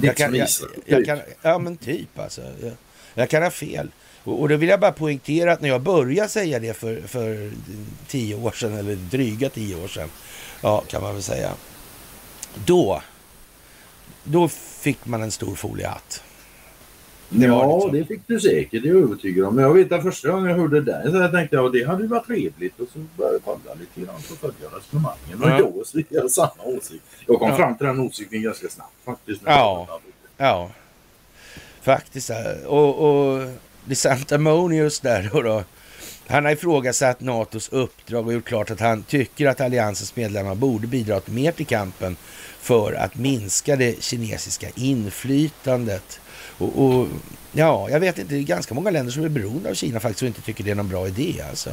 Jag 0.02 0.18
kan, 0.18 0.36
jag, 0.36 0.48
jag 0.86 1.06
kan, 1.06 1.20
ja 1.42 1.60
men 1.60 1.78
typ 1.78 2.20
alltså. 2.20 2.42
Jag, 2.62 2.72
jag 3.14 3.30
kan 3.30 3.44
ha 3.44 3.52
fel. 3.52 3.92
Och, 4.28 4.42
och 4.42 4.50
då 4.50 4.56
vill 4.56 4.70
jag 4.70 4.80
bara 4.80 4.92
poängtera 4.92 5.54
att 5.54 5.62
när 5.62 5.70
jag 5.70 5.82
började 5.82 6.30
säga 6.30 6.60
det 6.60 6.74
för, 6.74 7.02
för 7.02 7.52
tio 8.08 8.36
år 8.36 8.52
sedan, 8.52 8.74
eller 8.74 8.96
dryga 8.96 9.50
tio 9.50 9.84
år 9.84 9.88
sedan, 9.88 10.10
ja 10.62 10.84
kan 10.88 11.02
man 11.02 11.14
väl 11.14 11.24
säga. 11.24 11.52
Då, 12.66 13.02
då 14.24 14.48
fick 14.48 15.06
man 15.06 15.22
en 15.22 15.32
stor 15.32 15.56
foliehatt. 15.56 16.24
Det 17.30 17.46
ja, 17.46 17.76
liksom. 17.76 17.92
det 17.92 18.06
fick 18.06 18.22
du 18.28 18.40
säkert, 18.40 18.84
det 18.84 18.90
är 18.90 18.94
jag 18.94 19.04
övertygad 19.04 19.46
om. 19.46 19.56
Men 19.56 19.64
jag 19.64 19.74
vet 19.74 19.92
att 19.92 20.04
första 20.04 20.32
gången 20.32 20.50
jag 20.50 20.58
hörde 20.58 20.82
det 20.82 21.12
så 21.12 21.18
jag 21.18 21.32
tänkte 21.32 21.56
jag 21.56 21.74
det 21.74 21.84
hade 21.84 22.04
ju 22.04 22.08
varit 22.08 22.26
trevligt. 22.26 22.80
Och 22.80 22.88
så 22.94 23.00
började 23.18 23.36
jag 23.36 23.44
kolla 23.44 23.76
lite 23.80 24.02
grann 24.02 24.16
på 24.16 24.36
följa 24.36 24.78
resonemangen. 24.78 25.44
Och 25.44 25.50
ja. 25.50 25.58
då 25.58 25.84
så 25.86 26.02
jag 26.10 26.32
samma 26.32 26.64
åsikt. 26.64 27.04
Jag 27.26 27.40
kom 27.40 27.50
ja. 27.50 27.58
fram 27.58 27.78
till 27.78 27.88
den 27.88 28.00
åsikten 28.00 28.42
ganska 28.42 28.70
snabbt 28.70 29.06
faktiskt. 29.06 29.42
Ja, 29.46 30.00
ja. 30.38 30.72
Faktiskt. 31.82 32.32
Och, 32.66 32.96
och 33.00 33.44
DeSantamonius 33.88 35.00
där 35.00 35.30
då, 35.34 35.42
då. 35.42 35.64
Han 36.28 36.46
har 36.46 36.52
ifrågasatt 36.52 37.22
NATOs 37.22 37.70
uppdrag 37.70 38.28
och 38.28 38.34
gjort 38.34 38.46
klart 38.46 38.72
att 38.72 38.80
han 38.80 39.04
tycker 39.04 39.48
att 39.48 39.62
alliansens 39.62 40.16
medlemmar 40.16 40.56
borde 40.56 40.88
bidra 40.88 41.22
mer 41.26 41.52
till 41.52 41.66
kampen 41.66 42.16
för 42.60 42.94
att 42.94 43.16
minska 43.16 43.76
det 43.76 44.04
kinesiska 44.04 44.68
inflytandet. 44.76 46.20
Och, 46.58 46.86
och, 46.86 47.08
ja, 47.52 47.90
jag 47.90 48.00
vet 48.00 48.20
inte, 48.20 48.34
det 48.34 48.40
är 48.40 48.44
ganska 48.44 48.74
många 48.76 48.90
länder 48.90 49.12
som 49.12 49.24
är 49.24 49.30
beroende 49.30 49.70
av 49.70 49.74
Kina 49.74 50.00
faktiskt 50.00 50.22
och 50.22 50.28
inte 50.28 50.42
tycker 50.42 50.64
det 50.64 50.72
är 50.72 50.76
någon 50.76 50.90
bra 50.90 51.08
idé 51.08 51.44
alltså. 51.50 51.70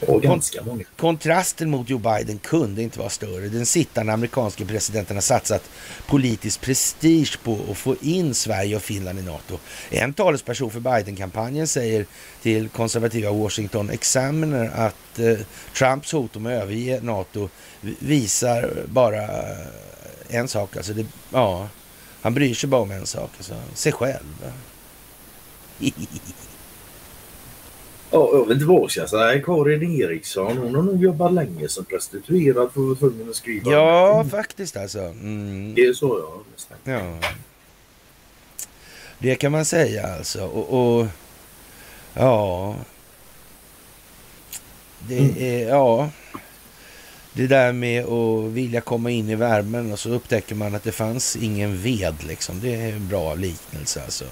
Och 0.00 0.22
ganska 0.22 0.62
många. 0.62 0.84
Kontrasten 0.96 1.70
mot 1.70 1.90
Joe 1.90 1.98
Biden 1.98 2.38
kunde 2.38 2.82
inte 2.82 2.98
vara 2.98 3.08
större. 3.08 3.48
Den 3.48 3.66
sittande 3.66 4.12
amerikanske 4.12 4.64
presidenten 4.64 5.16
har 5.16 5.20
satsat 5.20 5.70
politisk 6.06 6.60
prestige 6.60 7.38
på 7.42 7.58
att 7.70 7.76
få 7.76 7.96
in 8.00 8.34
Sverige 8.34 8.76
och 8.76 8.82
Finland 8.82 9.18
i 9.18 9.22
NATO. 9.22 9.58
En 9.90 10.12
talesperson 10.12 10.70
för 10.70 10.80
Biden-kampanjen 10.80 11.66
säger 11.66 12.06
till 12.42 12.68
konservativa 12.68 13.30
Washington 13.30 13.90
Examiner 13.90 14.70
att 14.74 15.18
eh, 15.18 15.38
Trumps 15.74 16.12
hot 16.12 16.36
om 16.36 16.46
att 16.46 16.52
överge 16.52 17.00
NATO 17.02 17.48
visar 17.80 18.72
bara 18.86 19.28
en 20.28 20.48
sak. 20.48 20.76
Alltså 20.76 20.92
det, 20.92 21.06
ja, 21.32 21.68
han 22.20 22.34
bryr 22.34 22.54
sig 22.54 22.68
bara 22.68 22.80
om 22.80 22.90
en 22.90 23.06
sak, 23.06 23.30
alltså, 23.36 23.54
sig 23.74 23.92
själv. 23.92 24.52
Ja, 28.10 28.30
jag 28.32 28.46
vet 28.46 28.54
inte 28.54 28.64
vad 28.64 28.82
jag 28.82 28.90
ska 28.90 29.06
säga. 29.06 29.42
Karin 29.42 30.00
Eriksson, 30.00 30.58
hon 30.58 30.74
har 30.74 30.82
nog 30.82 31.02
jobbat 31.02 31.32
länge 31.32 31.68
som 31.68 31.84
prostituerad 31.84 32.54
för 32.54 32.80
att 32.80 32.86
vara 32.86 32.94
tvungen 32.94 33.30
att 33.30 33.36
skriva. 33.36 33.72
Ja, 33.72 34.14
mm. 34.14 34.30
faktiskt 34.30 34.76
alltså. 34.76 34.98
Mm. 34.98 35.74
Det 35.74 35.82
är 35.82 35.92
så 35.92 36.18
jag 36.84 36.94
Ja. 36.94 37.18
Det 39.18 39.34
kan 39.34 39.52
man 39.52 39.64
säga 39.64 40.06
alltså. 40.06 40.46
Och, 40.46 40.98
och 40.98 41.06
ja. 42.14 42.74
Det 45.08 45.18
mm. 45.18 45.34
är, 45.38 45.68
ja. 45.68 46.10
Det 47.32 47.46
där 47.46 47.72
med 47.72 48.04
att 48.04 48.44
vilja 48.44 48.80
komma 48.80 49.10
in 49.10 49.30
i 49.30 49.34
värmen 49.34 49.92
och 49.92 49.98
så 49.98 50.10
upptäcker 50.10 50.54
man 50.54 50.74
att 50.74 50.84
det 50.84 50.92
fanns 50.92 51.36
ingen 51.36 51.82
ved 51.82 52.14
liksom. 52.26 52.60
Det 52.60 52.74
är 52.74 52.92
en 52.92 53.08
bra 53.08 53.34
liknelse 53.34 54.02
alltså. 54.04 54.24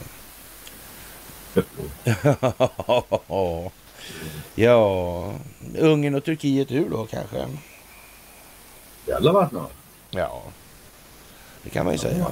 Ja, 4.55 5.33
Ungern 5.79 6.15
och 6.15 6.25
Turkiet 6.25 6.73
ur 6.73 6.91
då 6.91 7.07
kanske? 7.07 7.47
Det 9.07 9.13
hade 9.15 9.33
varit 9.33 9.53
något. 9.53 9.73
Ja, 10.11 10.43
det 11.63 11.71
kan 11.71 11.85
man 11.85 11.95
ju 11.95 11.99
säga. 11.99 12.27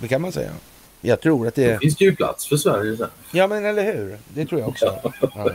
Det 0.00 0.08
kan 0.08 0.20
man 0.20 0.32
säga. 0.32 0.52
Jag 1.00 1.20
tror 1.20 1.48
att 1.48 1.54
det... 1.54 1.72
Då 1.72 1.78
finns 1.78 1.96
det 1.96 2.04
ju 2.04 2.16
plats 2.16 2.48
för 2.48 2.56
Sverige 2.56 2.96
sen. 2.96 3.08
Ja, 3.32 3.46
men 3.46 3.64
eller 3.64 3.84
hur? 3.84 4.18
Det 4.34 4.46
tror 4.46 4.60
jag 4.60 4.68
också. 4.68 5.12
Ja. 5.20 5.50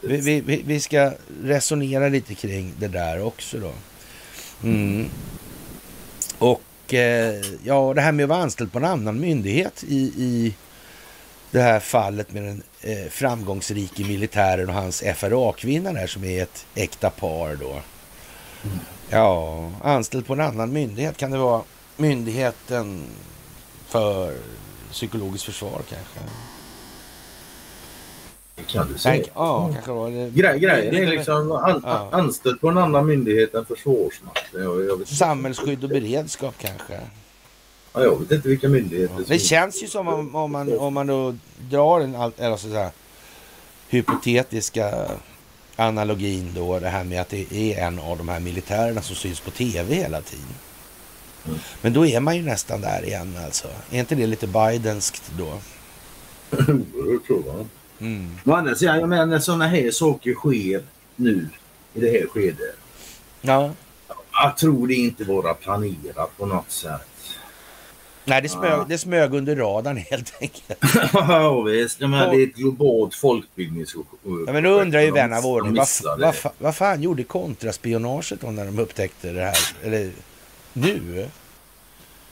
Vi, 0.00 0.40
vi, 0.40 0.62
vi, 0.66 0.80
ska 0.80 1.12
resonera 1.42 2.08
lite 2.08 2.34
kring 2.34 2.74
det 2.78 2.88
där 2.88 3.22
också 3.22 3.58
då. 3.58 3.72
Mm. 4.62 5.08
Och 6.38 6.94
eh, 6.94 7.40
ja, 7.64 7.92
det 7.94 8.00
här 8.00 8.12
med 8.12 8.22
att 8.22 8.28
vara 8.28 8.42
anställd 8.42 8.72
på 8.72 8.78
en 8.78 8.84
annan 8.84 9.20
myndighet 9.20 9.84
i, 9.88 9.96
i 10.16 10.54
det 11.50 11.60
här 11.60 11.80
fallet 11.80 12.32
med 12.32 12.42
den 12.42 12.62
eh, 12.80 13.08
framgångsrike 13.10 14.04
militären 14.04 14.68
och 14.68 14.74
hans 14.74 15.02
FRA-kvinna 15.16 15.92
där 15.92 16.06
som 16.06 16.24
är 16.24 16.42
ett 16.42 16.66
äkta 16.74 17.10
par 17.10 17.56
då. 17.56 17.70
Mm. 17.70 18.78
Ja, 19.10 19.70
anställd 19.82 20.26
på 20.26 20.32
en 20.32 20.40
annan 20.40 20.72
myndighet. 20.72 21.16
Kan 21.16 21.30
det 21.30 21.38
vara 21.38 21.62
myndigheten 21.96 23.04
för 23.86 24.34
psykologiskt 24.90 25.44
försvar 25.44 25.82
kanske? 25.88 26.20
kan 28.66 28.92
du 28.92 28.98
säga. 28.98 29.24
Ja, 29.34 29.70
kanske 29.72 29.92
var 29.92 30.10
det. 30.10 30.30
Gre 30.30 30.58
grejen 30.58 30.94
är 30.94 31.06
liksom 31.06 31.52
an, 31.52 31.82
ja. 31.84 32.08
anställd 32.12 32.60
på 32.60 32.68
en 32.68 32.78
annan 32.78 33.06
myndighet 33.06 33.54
än 33.54 33.64
Försvarsmakten. 33.64 34.62
Jag, 34.62 34.84
jag 34.84 35.08
Samhällsskydd 35.08 35.84
och 35.84 35.90
beredskap 35.90 36.54
kanske? 36.58 37.00
Ja, 37.98 38.04
jag 38.04 38.20
vet 38.20 38.30
inte 38.30 38.48
vilka 38.48 38.68
myndigheter. 38.68 39.14
Ja. 39.18 39.24
Det 39.26 39.38
känns 39.38 39.82
ju 39.82 39.86
som 39.86 40.08
om, 40.08 40.34
om, 40.36 40.52
man, 40.52 40.78
om 40.78 40.94
man 40.94 41.06
då 41.06 41.34
drar 41.70 42.00
en 42.00 42.14
alltså 42.14 42.68
så 42.68 42.74
här, 42.74 42.90
hypotetiska 43.88 45.08
analogin 45.76 46.52
då, 46.54 46.78
det 46.78 46.88
här 46.88 47.04
med 47.04 47.20
att 47.20 47.28
det 47.28 47.52
är 47.52 47.86
en 47.86 47.98
av 47.98 48.18
de 48.18 48.28
här 48.28 48.40
militärerna 48.40 49.02
som 49.02 49.16
syns 49.16 49.40
på 49.40 49.50
tv 49.50 49.94
hela 49.94 50.20
tiden. 50.20 50.54
Mm. 51.46 51.58
Men 51.82 51.92
då 51.92 52.06
är 52.06 52.20
man 52.20 52.36
ju 52.36 52.42
nästan 52.42 52.80
där 52.80 53.04
igen 53.04 53.34
alltså. 53.44 53.68
Är 53.90 54.00
inte 54.00 54.14
det 54.14 54.26
lite 54.26 54.46
Bidenskt 54.46 55.32
då? 55.38 55.58
Oerhört 56.50 57.26
frågan. 57.26 57.70
Mm. 58.00 58.36
Å 58.44 58.52
andra 58.52 58.74
sidan, 58.74 59.00
jag 59.00 59.08
menar 59.08 59.38
sådana 59.38 59.66
här 59.66 59.90
saker 59.90 60.34
sker 60.34 60.82
nu 61.16 61.48
i 61.94 62.00
det 62.00 62.10
här 62.10 62.26
skedet. 62.26 62.76
Ja. 63.40 63.70
Jag 64.32 64.56
tror 64.56 64.86
det 64.86 64.94
inte 64.94 65.24
vara 65.24 65.54
planerat 65.54 66.36
på 66.36 66.46
något 66.46 66.70
sätt. 66.70 67.07
Nej, 68.28 68.42
det 68.42 68.48
smög, 68.48 68.88
det 68.88 68.98
smög 68.98 69.34
under 69.34 69.56
radarn 69.56 69.96
helt 70.10 70.34
enkelt. 70.40 70.84
ja, 71.12 71.60
visst. 71.60 72.00
Jag 72.00 72.10
menar, 72.10 72.30
det 72.30 72.42
är 72.42 72.46
ett 72.46 72.54
globalt 72.54 73.14
folkbildningsprojekt. 73.14 74.08
Ja, 74.46 74.52
men 74.52 74.62
då 74.62 74.70
undrar 74.70 75.00
ju 75.00 75.10
vän 75.10 75.32
av 75.32 75.46
ordning, 75.46 75.74
vad, 75.74 76.20
vad, 76.20 76.52
vad 76.58 76.76
fan 76.76 77.02
gjorde 77.02 77.24
kontraspionaget 77.24 78.40
då 78.40 78.50
när 78.50 78.64
de 78.64 78.78
upptäckte 78.78 79.32
det 79.32 79.42
här? 79.42 79.56
Eller 79.82 80.10
nu? 80.72 81.28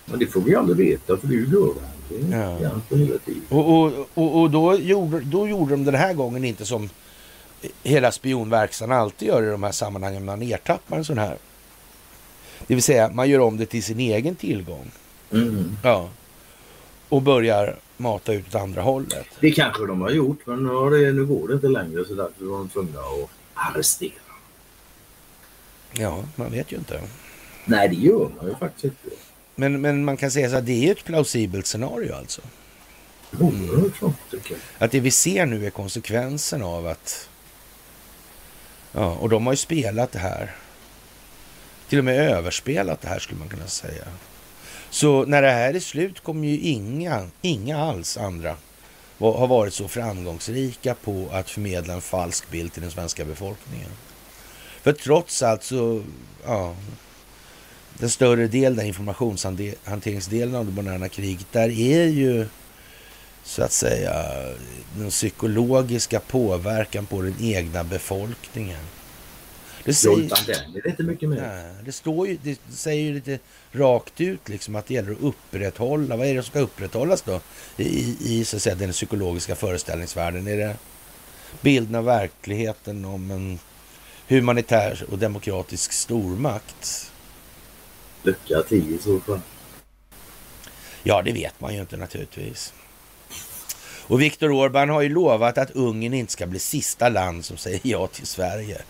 Men 0.04 0.18
det 0.18 0.26
får 0.26 0.40
vi 0.40 0.54
aldrig 0.54 0.88
veta 0.88 1.16
för 1.16 1.26
det 1.26 1.34
är 1.34 1.38
ju 1.38 1.46
dörren. 1.46 1.92
Ja. 2.30 2.70
Och, 3.48 3.68
och, 3.68 3.92
och, 4.14 4.40
och, 4.40 4.50
då, 4.50 4.78
gjorde, 4.78 5.20
då 5.20 5.48
gjorde 5.48 5.70
de 5.70 5.84
den 5.84 5.94
här 5.94 6.14
gången 6.14 6.44
inte 6.44 6.66
som 6.66 6.88
hela 7.82 8.12
spionverkstan 8.12 8.92
alltid 8.92 9.28
gör 9.28 9.42
i 9.42 9.46
de 9.46 9.62
här 9.62 9.72
sammanhangen. 9.72 10.24
Man 10.24 10.42
ertappar 10.42 10.96
en 10.96 11.04
sån 11.04 11.18
här. 11.18 11.36
Det 12.66 12.74
vill 12.74 12.82
säga, 12.82 13.10
man 13.10 13.28
gör 13.28 13.40
om 13.40 13.56
det 13.56 13.66
till 13.66 13.82
sin 13.82 14.00
egen 14.00 14.36
tillgång. 14.36 14.90
Mm. 15.32 15.76
Ja. 15.82 16.08
Och 17.08 17.22
börjar 17.22 17.76
mata 17.96 18.32
ut 18.32 18.48
åt 18.48 18.54
andra 18.54 18.82
hållet. 18.82 19.26
Det 19.40 19.50
kanske 19.50 19.86
de 19.86 20.00
har 20.00 20.10
gjort, 20.10 20.38
men 20.46 20.62
nu, 20.62 21.12
nu 21.12 21.26
går 21.26 21.48
det 21.48 21.54
inte 21.54 21.68
längre 21.68 22.04
så 22.04 22.14
därför 22.14 22.44
var 22.44 22.58
de 22.58 22.68
tvungna 22.68 23.00
att 23.00 23.30
arrestera. 23.54 24.12
Ja, 25.92 26.24
man 26.34 26.50
vet 26.50 26.72
ju 26.72 26.76
inte. 26.76 27.00
Nej, 27.64 27.88
det 27.88 27.94
gör 27.94 28.30
man 28.36 28.46
ju 28.46 28.54
faktiskt 28.54 28.84
inte. 28.84 29.16
Men, 29.54 29.80
men 29.80 30.04
man 30.04 30.16
kan 30.16 30.30
säga 30.30 30.50
så 30.50 30.56
att 30.56 30.66
det 30.66 30.88
är 30.88 30.92
ett 30.92 31.04
plausibelt 31.04 31.66
scenario 31.66 32.14
alltså. 32.14 32.42
Mm. 33.40 33.92
Att 34.78 34.90
det 34.90 35.00
vi 35.00 35.10
ser 35.10 35.46
nu 35.46 35.66
är 35.66 35.70
konsekvensen 35.70 36.62
av 36.62 36.86
att... 36.86 37.28
Ja, 38.92 39.14
och 39.14 39.28
de 39.28 39.46
har 39.46 39.52
ju 39.52 39.56
spelat 39.56 40.12
det 40.12 40.18
här. 40.18 40.54
Till 41.88 41.98
och 41.98 42.04
med 42.04 42.30
överspelat 42.30 43.00
det 43.00 43.08
här 43.08 43.18
skulle 43.18 43.38
man 43.38 43.48
kunna 43.48 43.66
säga. 43.66 44.04
Så 44.90 45.24
när 45.24 45.42
det 45.42 45.50
här 45.50 45.74
är 45.74 45.80
slut 45.80 46.20
kommer 46.20 46.48
ju 46.48 46.58
inga, 46.58 47.28
inga 47.42 47.78
alls 47.78 48.16
andra 48.16 48.56
har 49.18 49.46
varit 49.46 49.74
så 49.74 49.88
framgångsrika 49.88 50.94
på 50.94 51.28
att 51.32 51.50
förmedla 51.50 51.94
en 51.94 52.00
falsk 52.00 52.50
bild 52.50 52.72
till 52.72 52.82
den 52.82 52.90
svenska 52.90 53.24
befolkningen. 53.24 53.90
För 54.82 54.92
trots 54.92 55.42
allt 55.42 55.62
så, 55.62 56.02
ja, 56.46 56.74
den 57.98 58.10
större 58.10 58.48
delen, 58.48 58.86
informationshanteringsdelen 58.86 60.54
av 60.54 60.66
det 60.66 60.72
moderna 60.72 61.08
kriget, 61.08 61.46
där 61.52 61.68
är 61.68 62.04
ju 62.04 62.46
så 63.44 63.62
att 63.62 63.72
säga 63.72 64.12
den 64.96 65.10
psykologiska 65.10 66.20
påverkan 66.20 67.06
på 67.06 67.22
den 67.22 67.34
egna 67.40 67.84
befolkningen. 67.84 68.80
Det, 69.86 69.94
säger, 69.94 70.18
utan 70.18 70.38
den 70.46 70.76
är 70.76 70.82
det 70.82 70.88
inte 70.88 71.02
mycket 71.02 71.28
mer. 71.28 71.74
Det, 71.84 71.92
står 71.92 72.28
ju, 72.28 72.38
det 72.42 72.58
säger 72.70 73.02
ju 73.02 73.14
lite 73.14 73.38
rakt 73.72 74.20
ut 74.20 74.48
liksom 74.48 74.76
att 74.76 74.86
det 74.86 74.94
gäller 74.94 75.12
att 75.12 75.20
upprätthålla. 75.20 76.16
Vad 76.16 76.26
är 76.26 76.34
det 76.34 76.42
som 76.42 76.50
ska 76.50 76.60
upprätthållas 76.60 77.22
då 77.22 77.40
i, 77.76 78.16
i 78.20 78.44
så 78.44 78.56
att 78.56 78.62
säga, 78.62 78.74
den 78.74 78.92
psykologiska 78.92 79.54
föreställningsvärlden? 79.54 80.48
Är 80.48 80.56
det 80.56 80.76
bilden 81.60 81.94
av 81.94 82.04
verkligheten 82.04 83.04
om 83.04 83.30
en 83.30 83.58
humanitär 84.28 85.04
och 85.10 85.18
demokratisk 85.18 85.92
stormakt? 85.92 87.12
Lycka 88.22 88.62
till 88.68 88.94
i 88.94 88.98
så 88.98 89.20
fall. 89.20 89.40
Ja, 91.02 91.22
det 91.22 91.32
vet 91.32 91.60
man 91.60 91.74
ju 91.74 91.80
inte 91.80 91.96
naturligtvis. 91.96 92.72
Och 94.08 94.20
Viktor 94.20 94.48
Orbán 94.50 94.88
har 94.92 95.02
ju 95.02 95.08
lovat 95.08 95.58
att 95.58 95.70
Ungern 95.70 96.14
inte 96.14 96.32
ska 96.32 96.46
bli 96.46 96.58
sista 96.58 97.08
land 97.08 97.44
som 97.44 97.56
säger 97.56 97.80
ja 97.82 98.06
till 98.06 98.26
Sverige. 98.26 98.82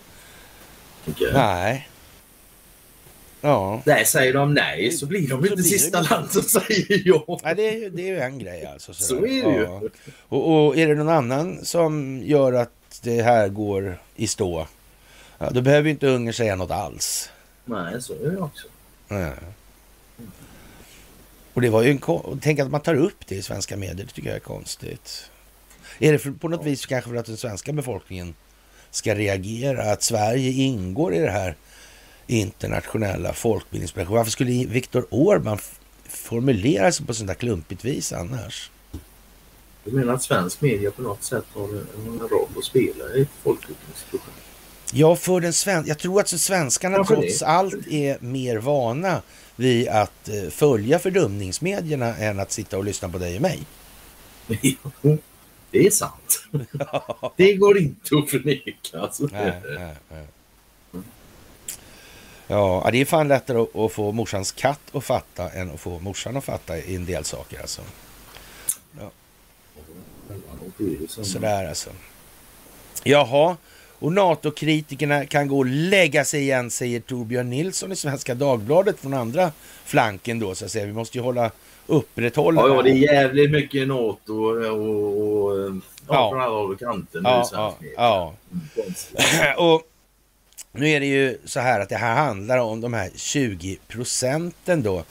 Okay. 1.07 1.33
Nej. 1.33 1.87
Ja. 3.41 3.81
Nej, 3.85 4.05
säger 4.05 4.33
de 4.33 4.53
nej 4.53 4.91
så 4.91 5.05
blir 5.05 5.29
de 5.29 5.41
så 5.41 5.51
inte 5.51 5.63
sista 5.63 6.01
det... 6.01 6.09
land 6.09 6.31
som 6.31 6.41
säger 6.41 7.01
ja. 7.05 7.39
Nej, 7.43 7.55
det 7.55 7.85
är, 7.85 7.89
det 7.89 8.01
är 8.01 8.07
ju 8.07 8.19
en 8.19 8.39
grej 8.39 8.65
alltså. 8.65 8.93
Så, 8.93 9.03
så 9.03 9.15
är 9.15 9.43
det 9.43 9.57
ja. 9.57 9.81
ju. 9.81 9.89
Och, 10.19 10.67
och, 10.67 10.77
är 10.77 10.87
det 10.87 10.95
någon 10.95 11.09
annan 11.09 11.65
som 11.65 12.21
gör 12.23 12.53
att 12.53 12.99
det 13.01 13.21
här 13.21 13.47
går 13.47 13.99
i 14.15 14.27
stå, 14.27 14.67
ja, 15.37 15.49
då 15.49 15.61
behöver 15.61 15.89
inte 15.89 16.07
Ungern 16.07 16.33
säga 16.33 16.55
något 16.55 16.71
alls. 16.71 17.29
Nej, 17.65 18.01
så 18.01 18.13
är 18.13 18.31
det 18.31 18.37
också. 18.37 18.67
Ja. 19.07 19.33
Och 21.53 21.61
det 21.61 21.69
var 21.69 21.83
ju 21.83 21.91
en... 21.91 22.39
Tänk 22.41 22.59
att 22.59 22.71
man 22.71 22.81
tar 22.81 22.95
upp 22.95 23.27
det 23.27 23.35
i 23.35 23.41
svenska 23.41 23.77
medier, 23.77 24.05
det 24.05 24.13
tycker 24.13 24.29
jag 24.29 24.35
är 24.35 24.39
konstigt. 24.39 25.29
Är 25.99 26.11
det 26.11 26.19
för, 26.19 26.31
på 26.31 26.47
något 26.47 26.65
vis 26.65 26.85
kanske 26.85 27.09
för 27.09 27.17
att 27.17 27.25
den 27.25 27.37
svenska 27.37 27.73
befolkningen 27.73 28.35
ska 28.91 29.15
reagera, 29.15 29.91
att 29.91 30.03
Sverige 30.03 30.51
ingår 30.51 31.13
i 31.13 31.19
det 31.19 31.31
här 31.31 31.55
internationella 32.27 33.33
folkbildningsprojektet. 33.33 34.13
Varför 34.15 34.31
skulle 34.31 34.65
Viktor 34.65 35.05
Orbán 35.09 35.59
formulera 36.09 36.91
sig 36.91 37.05
på 37.05 37.13
sånt 37.13 37.27
där 37.27 37.35
klumpigt 37.35 37.85
vis 37.85 38.13
annars? 38.13 38.71
Du 39.83 39.91
menar 39.91 40.13
att 40.13 40.23
svensk 40.23 40.61
media 40.61 40.91
på 40.91 41.01
något 41.01 41.23
sätt 41.23 41.45
har 41.53 41.63
en 41.63 42.19
roll 42.19 42.47
att 42.57 42.63
spela 42.63 43.13
i 43.15 43.21
ett 43.21 43.29
folkbildningsprojekt? 43.43 44.47
Ja, 44.93 45.15
för 45.15 45.39
den 45.39 45.53
sven 45.53 45.83
jag 45.87 45.99
tror 45.99 46.19
att 46.19 46.27
svenskarna 46.27 47.03
trots 47.03 47.41
allt 47.41 47.87
är 47.87 48.17
mer 48.19 48.57
vana 48.57 49.21
vid 49.55 49.87
att 49.87 50.29
eh, 50.29 50.49
följa 50.49 50.99
fördumningsmedierna 50.99 52.15
än 52.17 52.39
att 52.39 52.51
sitta 52.51 52.77
och 52.77 52.83
lyssna 52.83 53.09
på 53.09 53.17
dig 53.17 53.35
och 53.35 53.41
mig. 53.41 53.59
det 55.71 55.85
är 55.85 55.91
sant. 55.91 56.47
det 57.37 57.53
går 57.53 57.77
inte 57.77 58.17
att 58.17 58.29
förneka. 58.29 58.99
Alltså. 58.99 59.29
Nej, 59.31 59.61
nej, 59.77 59.95
nej. 60.09 60.27
Ja, 62.47 62.89
det 62.91 63.01
är 63.01 63.05
fan 63.05 63.27
lättare 63.27 63.85
att, 63.85 63.91
få 63.91 64.11
morsans 64.11 64.51
katt 64.51 64.79
att 64.91 65.03
fatta 65.03 65.49
än 65.49 65.71
att 65.71 65.79
få 65.79 65.99
morsan 65.99 66.37
att 66.37 66.43
fatta 66.43 66.77
i 66.77 66.95
en 66.95 67.05
del 67.05 67.23
saker 67.23 67.61
alltså. 67.61 67.81
Ja. 68.99 69.11
Sådär 71.07 71.67
alltså. 71.67 71.89
Jaha, 73.03 73.57
och 73.99 74.13
NATO-kritikerna 74.13 75.25
kan 75.25 75.47
gå 75.47 75.57
och 75.57 75.65
lägga 75.65 76.25
sig 76.25 76.41
igen, 76.41 76.71
säger 76.71 76.99
Torbjörn 76.99 77.49
Nilsson 77.49 77.91
i 77.91 77.95
Svenska 77.95 78.35
Dagbladet 78.35 78.99
från 78.99 79.13
andra 79.13 79.51
flanken 79.85 80.39
då 80.39 80.55
så 80.55 80.65
att 80.65 80.71
säga. 80.71 80.85
Vi 80.85 80.93
måste 80.93 81.17
ju 81.17 81.23
hålla 81.23 81.51
upprätthålla. 81.87 82.61
Ja, 82.61 82.75
ja 82.75 82.81
det 82.81 82.89
är 82.89 83.13
jävligt 83.13 83.51
mycket 83.51 83.87
NATO 83.87 84.33
och, 84.33 84.65
och, 84.65 85.43
och 85.43 85.81
ja, 86.07 86.29
från 86.29 86.41
alla 86.41 86.55
håll 86.55 86.71
och 86.71 86.79
kanter 86.79 87.21
nu 87.21 87.29
ja, 87.29 87.49
ja, 87.53 87.75
ja. 87.97 88.33
Mm, 88.51 89.57
och 89.57 89.81
nu 90.71 90.89
är 90.89 90.99
det 90.99 91.05
ju 91.05 91.37
så 91.45 91.59
här 91.59 91.79
att 91.79 91.89
det 91.89 91.95
här 91.95 92.15
handlar 92.15 92.57
om 92.57 92.81
de 92.81 92.93
här 92.93 93.09
20 93.15 93.77
procenten 93.87 94.83
då 94.83 95.03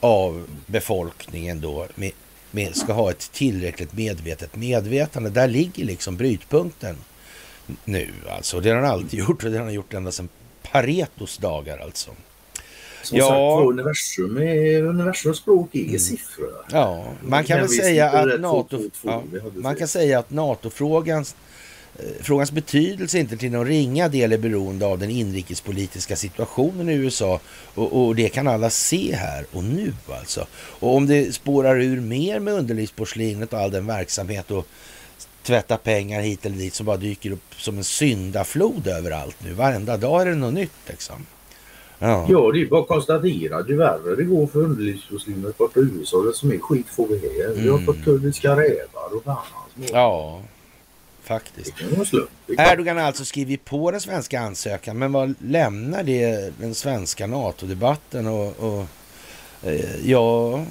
av 0.00 0.46
befolkningen 0.66 1.60
då 1.60 1.86
med, 1.94 2.12
med, 2.50 2.76
ska 2.76 2.92
ha 2.92 3.10
ett 3.10 3.32
tillräckligt 3.32 3.92
medvetet 3.92 4.56
medvetande. 4.56 5.30
Där 5.30 5.48
ligger 5.48 5.84
liksom 5.84 6.16
brytpunkten 6.16 6.96
nu 7.84 8.08
alltså. 8.30 8.60
Det 8.60 8.70
har 8.70 8.76
han 8.76 8.90
alltid 8.90 9.18
gjort 9.18 9.44
och 9.44 9.50
det 9.50 9.58
har 9.58 9.64
han 9.64 9.74
gjort 9.74 9.94
ända 9.94 10.12
sedan 10.12 10.28
Paretos 10.62 11.38
dagar 11.38 11.78
alltså. 11.78 12.10
Som 13.02 13.18
ja. 13.18 13.26
sagt 13.26 13.68
universum, 13.68 14.36
är, 14.36 14.82
universums 14.82 15.38
språk 15.38 15.74
är 15.74 15.84
mm. 15.84 15.98
siffror. 15.98 16.64
Ja, 16.72 17.04
man 17.22 17.44
kan 17.44 17.58
väl 17.58 17.68
säga 17.68 18.10
att 18.10 18.40
NATO, 18.40 18.90
ja, 19.02 19.22
man 19.54 19.76
kan 19.76 19.88
säga 19.88 20.18
att 20.18 20.30
NATO-frågans 20.30 21.36
eh, 21.98 22.04
Frågans 22.22 22.52
betydelse 22.52 23.18
inte 23.18 23.36
till 23.36 23.52
någon 23.52 23.66
ringa 23.66 24.08
del 24.08 24.32
är 24.32 24.38
beroende 24.38 24.86
av 24.86 24.98
den 24.98 25.10
inrikespolitiska 25.10 26.16
situationen 26.16 26.88
i 26.88 26.94
USA 26.94 27.40
och, 27.74 28.06
och, 28.06 28.16
det 28.16 28.28
kan 28.28 28.48
alla 28.48 28.70
se 28.70 29.14
här 29.14 29.44
och 29.52 29.64
nu 29.64 29.92
alltså. 30.10 30.46
Och 30.52 30.96
om 30.96 31.06
det 31.06 31.34
spårar 31.34 31.80
ur 31.80 32.00
mer 32.00 32.40
med 32.40 32.54
underlivsporslinet 32.54 33.52
och 33.52 33.58
all 33.58 33.70
den 33.70 33.86
verksamhet 33.86 34.50
och 34.50 34.66
tvätta 35.42 35.76
pengar 35.76 36.20
hit 36.20 36.46
eller 36.46 36.56
dit 36.56 36.74
som 36.74 36.86
bara 36.86 36.96
dyker 36.96 37.30
upp 37.30 37.54
som 37.56 37.78
en 37.78 37.84
syndaflod 37.84 38.86
överallt 38.86 39.36
nu. 39.44 39.52
Varenda 39.52 39.96
dag 39.96 40.22
är 40.22 40.26
det 40.26 40.34
något 40.34 40.54
nytt 40.54 40.72
liksom. 40.86 41.26
Ja, 42.02 42.26
ja 42.28 42.50
det 42.52 42.60
är 42.60 42.66
bara 42.66 42.80
att 42.80 42.88
konstatera. 42.88 43.64
Ju 43.68 43.76
värre 43.76 44.16
det 44.16 44.24
går 44.24 44.46
för 44.46 44.58
underlivsmuslimer 44.60 45.52
borta 45.58 45.80
i 45.80 45.82
USA, 45.82 46.22
det 46.22 46.32
som 46.32 46.52
är 46.52 46.58
skit 46.58 46.86
får 46.88 47.06
vi 47.06 47.18
här. 47.18 47.50
Mm. 47.50 47.62
Vi 47.64 47.68
har 47.68 47.78
fått 47.78 48.04
kurdiska 48.04 48.50
rävar 48.50 49.16
och 49.16 49.24
fan 49.24 49.36
Ja, 49.92 50.42
faktiskt. 51.22 51.74
Erdogan 52.58 52.96
har 52.96 53.04
alltså 53.04 53.24
skrivit 53.24 53.64
på 53.64 53.90
den 53.90 54.00
svenska 54.00 54.40
ansökan, 54.40 54.98
men 54.98 55.12
vad 55.12 55.34
lämnar 55.38 56.02
det 56.02 56.52
den 56.58 56.74
svenska 56.74 57.26
NATO-debatten? 57.26 58.26
Och, 58.26 58.60
och 58.60 58.86
eh, 59.62 60.06
jag 60.06 60.66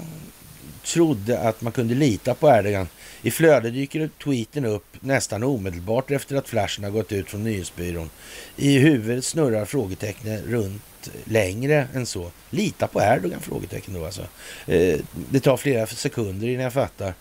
trodde 0.85 1.39
att 1.39 1.61
man 1.61 1.71
kunde 1.71 1.95
lita 1.95 2.33
på 2.33 2.49
Erdogan 2.49 2.87
i 3.21 3.31
flödet 3.31 3.73
dyker 3.73 4.09
tweeten 4.23 4.65
upp 4.65 4.85
nästan 4.99 5.43
omedelbart 5.43 6.11
efter 6.11 6.35
att 6.35 6.47
flashen 6.47 6.83
har 6.83 6.91
gått 6.91 7.11
ut 7.11 7.29
från 7.29 7.43
nyhetsbyrån. 7.43 8.09
I 8.55 8.77
huvudet 8.77 9.25
snurrar 9.25 9.65
frågetecknet 9.65 10.45
runt 10.45 10.81
längre 11.23 11.87
än 11.93 12.05
så. 12.05 12.31
Lita 12.49 12.87
på 12.87 13.01
Erdogan? 13.01 13.39
Frågetecken 13.39 13.93
då 13.93 14.05
alltså. 14.05 14.21
Eh, 14.67 14.99
det 15.13 15.39
tar 15.39 15.57
flera 15.57 15.87
sekunder 15.87 16.47
innan 16.47 16.63
jag 16.63 16.73
fattar. 16.73 17.13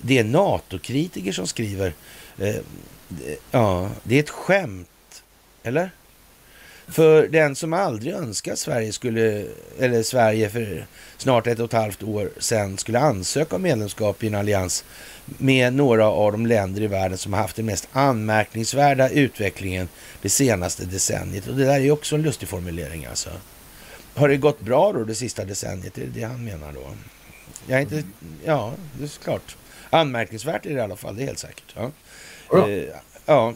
Det 0.00 0.18
är 0.18 0.24
NATO-kritiker 0.24 1.32
som 1.32 1.46
skriver. 1.46 1.92
Eh, 2.38 2.56
ja, 3.50 3.90
det 4.02 4.16
är 4.16 4.20
ett 4.20 4.30
skämt. 4.30 4.88
Eller? 5.62 5.90
För 6.88 7.28
den 7.28 7.56
som 7.56 7.72
aldrig 7.72 8.14
önskat 8.14 8.58
Sverige 8.58 8.92
skulle, 8.92 9.46
eller 9.78 10.02
Sverige 10.02 10.50
för 10.50 10.86
snart 11.16 11.46
ett 11.46 11.58
och 11.58 11.64
ett 11.64 11.72
halvt 11.72 12.02
år 12.02 12.30
sedan 12.38 12.78
skulle 12.78 12.98
ansöka 12.98 13.56
om 13.56 13.62
medlemskap 13.62 14.22
i 14.22 14.26
en 14.26 14.34
allians 14.34 14.84
med 15.24 15.74
några 15.74 16.06
av 16.06 16.32
de 16.32 16.46
länder 16.46 16.82
i 16.82 16.86
världen 16.86 17.18
som 17.18 17.32
har 17.32 17.40
haft 17.40 17.56
den 17.56 17.66
mest 17.66 17.88
anmärkningsvärda 17.92 19.08
utvecklingen 19.08 19.88
det 20.22 20.30
senaste 20.30 20.84
decenniet. 20.84 21.46
Och 21.46 21.54
det 21.54 21.64
där 21.64 21.80
är 21.80 21.90
också 21.90 22.14
en 22.14 22.22
lustig 22.22 22.48
formulering 22.48 23.06
alltså. 23.06 23.30
har 24.14 24.28
det 24.28 24.36
gått 24.36 24.60
bra 24.60 24.92
då 24.92 25.04
det 25.04 25.14
sista 25.14 25.44
decenniet? 25.44 25.94
Det 25.94 26.02
är 26.02 26.06
det 26.06 26.22
han 26.22 26.44
menar 26.44 26.72
då. 26.72 26.90
Jag 27.66 27.78
är 27.78 27.82
inte... 27.82 28.02
Ja, 28.44 28.74
det 28.98 29.04
är 29.04 29.22
klart. 29.24 29.56
Anmärkningsvärt 29.90 30.66
är 30.66 30.70
det 30.70 30.76
i 30.76 30.80
alla 30.80 30.96
fall, 30.96 31.16
det 31.16 31.22
är 31.22 31.26
helt 31.26 31.38
säkert. 31.38 31.74
Ja. 31.76 31.90
Ja. 32.50 32.68
Eh, 32.68 32.84
ja. 33.26 33.54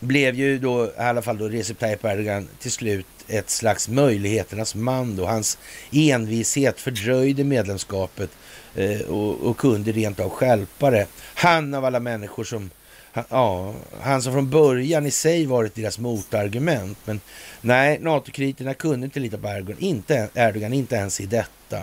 Blev 0.00 0.34
ju 0.34 0.58
då 0.58 0.86
i 0.86 0.90
alla 0.98 1.22
fall 1.22 1.38
då 1.38 1.48
Recep 1.48 1.78
Tayyip 1.78 2.04
Erdogan 2.04 2.48
till 2.60 2.70
slut 2.72 3.06
ett 3.28 3.50
slags 3.50 3.88
möjligheternas 3.88 4.74
man 4.74 5.16
då. 5.16 5.26
Hans 5.26 5.58
envishet 5.92 6.80
fördröjde 6.80 7.44
medlemskapet 7.44 8.30
eh, 8.74 9.00
och, 9.00 9.40
och 9.50 9.56
kunde 9.56 9.92
rent 9.92 10.20
av 10.20 10.28
stjälpa 10.30 10.90
det. 10.90 11.06
Han 11.34 11.74
av 11.74 11.84
alla 11.84 12.00
människor 12.00 12.44
som 12.44 12.70
han- 13.12 13.24
Ja, 13.30 13.74
han 14.00 14.22
som 14.22 14.32
från 14.32 14.50
början 14.50 15.06
i 15.06 15.10
sig 15.10 15.46
varit 15.46 15.74
deras 15.74 15.98
motargument. 15.98 16.98
Men 17.04 17.20
nej, 17.60 17.98
NATO-kriterna 18.00 18.74
kunde 18.74 19.04
inte 19.04 19.20
lita 19.20 19.38
på 19.38 19.48
Erdogan, 19.48 19.78
inte, 19.78 20.28
Erdogan, 20.34 20.72
inte 20.72 20.96
ens 20.96 21.20
i 21.20 21.26
detta. 21.26 21.82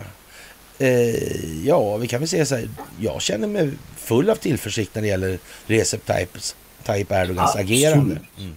Eh, 0.80 1.66
ja, 1.66 1.98
vi 1.98 2.08
kan 2.08 2.20
väl 2.20 2.30
säga 2.30 2.46
så 2.46 2.56
här. 2.56 2.70
Jag 3.00 3.22
känner 3.22 3.48
mig 3.48 3.72
full 3.98 4.30
av 4.30 4.36
tillförsikt 4.36 4.96
när 4.96 5.02
det 5.02 5.08
gäller 5.08 5.40
Recep 5.68 6.06
Tayyip 6.06 6.38
Tayyip 6.86 7.12
Erdogans 7.12 7.56
agerande. 7.56 8.18
Mm. 8.40 8.56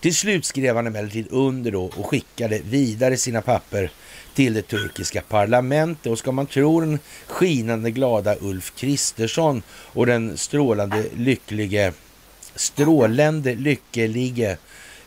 Till 0.00 0.14
slut 0.14 0.44
skrev 0.44 0.76
han 0.76 0.86
emellertid 0.86 1.26
under 1.30 1.70
då 1.70 1.84
och 1.84 2.06
skickade 2.06 2.60
vidare 2.64 3.16
sina 3.16 3.42
papper 3.42 3.90
till 4.34 4.54
det 4.54 4.62
turkiska 4.62 5.22
parlamentet. 5.22 6.06
Och 6.06 6.18
ska 6.18 6.32
man 6.32 6.46
tro 6.46 6.80
den 6.80 6.98
skinande 7.26 7.90
glada 7.90 8.36
Ulf 8.40 8.74
Kristersson 8.76 9.62
och 9.70 10.06
den 10.06 10.36
strålande 10.36 11.04
lycklige, 11.16 11.92
strålande 12.54 13.54
lyckelige 13.54 14.56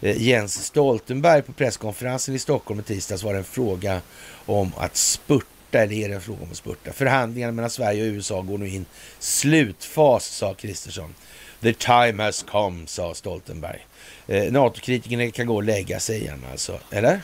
eh, 0.01 0.22
Jens 0.22 0.66
Stoltenberg 0.66 1.41
på 1.41 1.53
presskonferensen 1.53 2.36
i 2.36 2.39
Stockholm 2.39 2.80
i 2.80 2.84
tisdags 2.84 3.24
var 3.24 3.34
det 3.34 3.39
en 3.39 3.43
fråga 3.43 4.01
om 4.45 4.72
att 4.78 4.95
spurta, 4.97 5.80
eller 5.80 5.93
är 5.93 6.10
det 6.10 6.16
en 6.16 6.22
fråga 6.22 6.43
om 6.43 6.51
att 6.51 6.57
spurta? 6.57 6.93
Förhandlingarna 6.93 7.51
mellan 7.51 7.70
Sverige 7.70 8.03
och 8.03 8.14
USA 8.14 8.41
går 8.41 8.57
nu 8.57 8.70
in 8.70 8.86
slutfas, 9.20 10.26
sa 10.26 10.53
Kristersson. 10.53 11.14
The 11.62 11.74
time 11.74 12.24
has 12.24 12.45
come, 12.51 12.88
sa 12.88 13.14
Stoltenberg. 13.14 13.86
Eh, 14.28 14.51
NATO-kritikerna 14.51 15.32
kan 15.32 15.47
gå 15.47 15.55
och 15.55 15.64
lägga 15.64 15.99
sig 15.99 16.22
igen 16.22 16.45
alltså, 16.51 16.80
eller? 16.91 17.22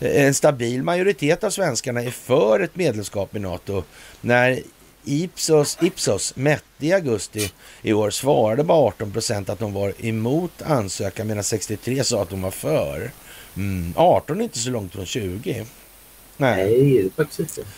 Eh, 0.00 0.24
En 0.26 0.34
stabil 0.34 0.82
majoritet 0.82 1.44
av 1.44 1.50
svenskarna 1.50 2.02
är 2.02 2.10
för 2.10 2.60
ett 2.60 2.76
medlemskap 2.76 3.36
i 3.36 3.38
NATO. 3.38 3.84
När 4.20 4.60
Ipsos, 5.04 5.78
Ipsos 5.82 6.36
mätte 6.36 6.64
i 6.86 6.92
augusti 6.92 7.52
i 7.82 7.92
år 7.92 8.10
svarade 8.10 8.64
bara 8.64 8.78
18 8.78 9.12
procent 9.12 9.48
att 9.48 9.58
de 9.58 9.72
var 9.72 9.92
emot 10.06 10.62
ansökan 10.62 11.26
medan 11.26 11.44
63 11.44 12.04
sa 12.04 12.22
att 12.22 12.30
de 12.30 12.42
var 12.42 12.50
för. 12.50 13.10
Mm, 13.56 13.92
18 13.96 14.40
är 14.40 14.44
inte 14.44 14.58
så 14.58 14.70
långt 14.70 14.92
från 14.92 15.06
20. 15.06 15.52
Nej. 16.36 16.56
Nej, 16.56 16.66
det 16.66 16.98
är 17.00 17.10
faktiskt 17.24 17.58
inte. 17.58 17.70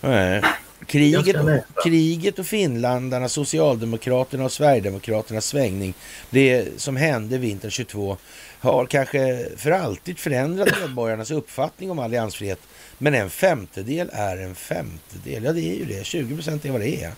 Nej. 0.00 0.42
Kriget, 0.86 1.44
nära. 1.44 1.62
kriget 1.84 2.38
och 2.38 2.46
finländarna, 2.46 3.28
Socialdemokraterna 3.28 4.44
och 4.44 4.52
Sverigedemokraternas 4.52 5.46
svängning, 5.46 5.94
det 6.30 6.80
som 6.80 6.96
hände 6.96 7.38
vintern 7.38 7.70
22, 7.70 8.16
har 8.60 8.86
kanske 8.86 9.46
för 9.56 9.70
alltid 9.70 10.18
förändrat 10.18 10.68
medborgarnas 10.80 11.30
uppfattning 11.30 11.90
om 11.90 11.98
alliansfrihet. 11.98 12.58
Men 12.98 13.14
en 13.14 13.30
femtedel 13.30 14.10
är 14.12 14.36
en 14.36 14.54
femtedel. 14.54 15.44
Ja, 15.44 15.52
det 15.52 15.60
är 15.60 15.74
ju 15.74 15.84
det. 15.84 16.04
20 16.04 16.34
procent 16.34 16.64
är 16.64 16.70
vad 16.70 16.80
det 16.80 17.04
är. 17.04 17.12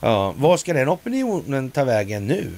Ja, 0.00 0.34
vad 0.36 0.60
ska 0.60 0.72
den 0.72 0.88
opinionen 0.88 1.70
ta 1.70 1.84
vägen 1.84 2.26
nu? 2.26 2.52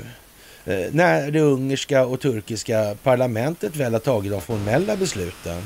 Eh, 0.65 0.93
när 0.93 1.31
det 1.31 1.41
ungerska 1.41 2.07
och 2.07 2.21
turkiska 2.21 2.97
parlamentet 3.03 3.77
väl 3.77 3.93
har 3.93 4.01
tagit 4.01 4.33
de 4.33 4.41
formella 4.41 4.97
besluten. 4.97 5.63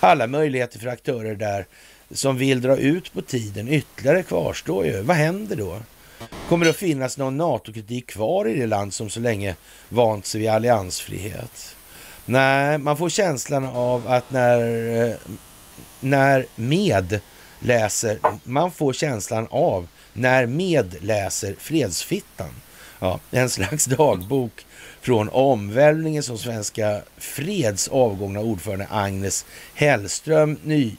Alla 0.00 0.26
möjligheter 0.26 0.78
för 0.78 0.88
aktörer 0.88 1.34
där 1.34 1.66
som 2.12 2.36
vill 2.36 2.60
dra 2.60 2.76
ut 2.76 3.12
på 3.12 3.22
tiden 3.22 3.68
ytterligare 3.68 4.22
kvarstår 4.22 4.86
ju. 4.86 5.02
Vad 5.02 5.16
händer 5.16 5.56
då? 5.56 5.78
Kommer 6.48 6.64
det 6.64 6.70
att 6.70 6.76
finnas 6.76 7.18
någon 7.18 7.36
NATO-kritik 7.36 8.06
kvar 8.06 8.48
i 8.48 8.58
det 8.58 8.66
land 8.66 8.94
som 8.94 9.10
så 9.10 9.20
länge 9.20 9.56
vant 9.88 10.26
sig 10.26 10.40
vid 10.40 10.50
alliansfrihet? 10.50 11.76
Nej, 12.24 12.78
man 12.78 12.96
får 12.96 13.08
känslan 13.08 13.64
av 13.64 14.08
att 14.08 14.30
när, 14.30 14.60
eh, 15.08 15.14
när 16.00 16.46
med 16.56 17.20
läser, 17.60 18.18
man 18.44 18.70
får 18.70 18.92
känslan 18.92 19.46
av 19.50 19.88
när 20.12 20.46
med 20.46 20.96
läser 21.00 21.54
Fredsfittan. 21.58 22.50
Ja, 22.98 23.20
en 23.30 23.50
slags 23.50 23.84
dagbok 23.84 24.66
från 25.00 25.28
omvälvningen 25.28 26.22
som 26.22 26.38
Svenska 26.38 27.02
Freds 27.16 27.88
avgångna 27.88 28.40
ordförande 28.40 28.86
Agnes 28.90 29.44
Hellström 29.74 30.58
ny, 30.62 30.96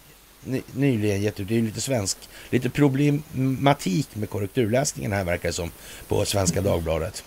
nyligen 0.74 1.22
gett 1.22 1.40
ut. 1.40 1.48
Det 1.48 1.58
är 1.58 1.62
lite 1.62 1.82
svensk, 1.82 2.18
lite 2.50 2.70
problematik 2.70 4.16
med 4.16 4.30
korrekturläsningen 4.30 5.12
här 5.12 5.24
verkar 5.24 5.50
det 5.50 5.54
som 5.54 5.72
på 6.08 6.26
Svenska 6.26 6.62
Dagbladet. 6.62 7.24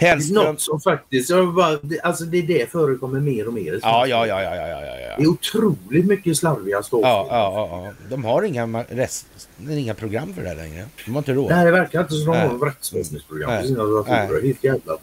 Hellström... 0.00 0.44
Något 0.44 0.60
som 0.60 0.80
faktiskt, 0.80 1.30
jag 1.30 1.54
bara, 1.54 1.78
det- 1.82 2.00
alltså 2.00 2.24
det 2.24 2.38
är 2.38 2.42
det 2.42 2.70
förekommer 2.70 3.20
mer 3.20 3.46
och 3.46 3.52
mer. 3.52 3.78
Ja, 3.82 4.06
ja, 4.06 4.26
ja, 4.26 4.42
ja, 4.42 4.56
ja, 4.56 4.66
ja, 4.68 4.80
ja. 4.86 5.14
Det 5.16 5.22
är 5.22 5.26
otroligt 5.26 6.06
mycket 6.06 6.36
slarviga 6.36 6.82
stål. 6.82 7.00
Ja, 7.04 7.26
ja, 7.30 7.68
ja, 7.70 7.84
ja. 7.86 7.92
De 8.10 8.24
har 8.24 8.42
inga, 8.42 8.84
rest, 8.88 9.26
inga 9.70 9.94
program 9.94 10.34
för 10.34 10.42
det 10.42 10.48
här 10.48 10.56
längre. 10.56 10.84
De 11.04 11.10
har 11.10 11.18
inte 11.18 11.32
råd. 11.32 11.50
Nej, 11.50 11.64
det 11.64 11.70
verkar 11.70 12.00
inte 12.00 12.14
som 12.14 12.26
de 12.26 12.38
har 12.38 12.66
rättsväsendesprogram 12.66 13.50
Nej. 13.50 13.60
på 13.62 13.66
sina 13.68 13.84
datorer. 13.84 14.42
Helt 14.42 14.64
jävla. 14.64 14.98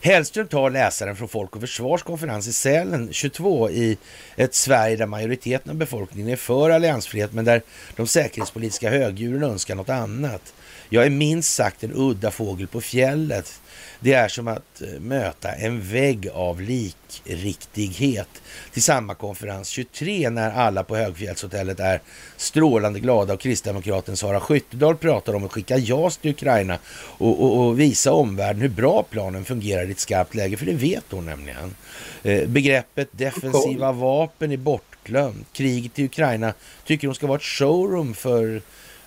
Hellström 0.00 0.46
tar 0.46 0.70
läsaren 0.70 1.16
från 1.16 1.28
Folk 1.28 1.54
och 1.56 1.60
Försvars 1.60 2.02
konferens 2.02 2.48
i 2.48 2.52
Sälen 2.52 3.08
22 3.12 3.70
i 3.70 3.98
ett 4.36 4.54
Sverige 4.54 4.96
där 4.96 5.06
majoriteten 5.06 5.70
av 5.70 5.76
befolkningen 5.76 6.28
är 6.28 6.36
för 6.36 6.70
alliansfrihet 6.70 7.32
men 7.32 7.44
där 7.44 7.62
de 7.96 8.06
säkerhetspolitiska 8.06 8.90
högdjuren 8.90 9.42
önskar 9.42 9.74
något 9.74 9.88
annat. 9.88 10.54
Jag 10.88 11.06
är 11.06 11.10
minst 11.10 11.54
sagt 11.54 11.84
en 11.84 11.92
udda 11.94 12.30
fågel 12.30 12.66
på 12.66 12.80
fjället. 12.80 13.60
Det 14.04 14.12
är 14.12 14.28
som 14.28 14.48
att 14.48 14.82
eh, 14.82 15.00
möta 15.00 15.52
en 15.52 15.80
vägg 15.80 16.28
av 16.34 16.60
likriktighet 16.60 18.28
till 18.72 18.82
samma 18.82 19.14
konferens 19.14 19.68
23 19.68 20.30
när 20.30 20.50
alla 20.50 20.84
på 20.84 20.96
Högfjällshotellet 20.96 21.80
är 21.80 22.00
strålande 22.36 23.00
glada 23.00 23.34
och 23.34 23.40
kristdemokraten 23.40 24.16
Sara 24.16 24.40
Skyttedal 24.40 24.96
pratar 24.96 25.34
om 25.34 25.44
att 25.44 25.52
skicka 25.52 25.76
JAS 25.76 26.16
till 26.16 26.30
Ukraina 26.30 26.78
och, 26.94 27.42
och, 27.42 27.66
och 27.66 27.80
visa 27.80 28.12
omvärlden 28.12 28.62
hur 28.62 28.68
bra 28.68 29.02
planen 29.10 29.44
fungerar 29.44 29.88
i 29.88 29.90
ett 29.90 30.00
skarpt 30.00 30.34
läge, 30.34 30.56
för 30.56 30.66
det 30.66 30.74
vet 30.74 31.04
hon 31.10 31.26
nämligen. 31.26 31.74
Eh, 32.22 32.48
begreppet 32.48 33.08
defensiva 33.12 33.92
vapen 33.92 34.52
är 34.52 34.56
bortglömt. 34.56 35.46
Kriget 35.52 35.98
i 35.98 36.04
Ukraina 36.04 36.54
tycker 36.86 37.08
hon 37.08 37.14
ska 37.14 37.26
vara 37.26 37.38
ett 37.38 37.44
showroom 37.44 38.14
för 38.14 38.62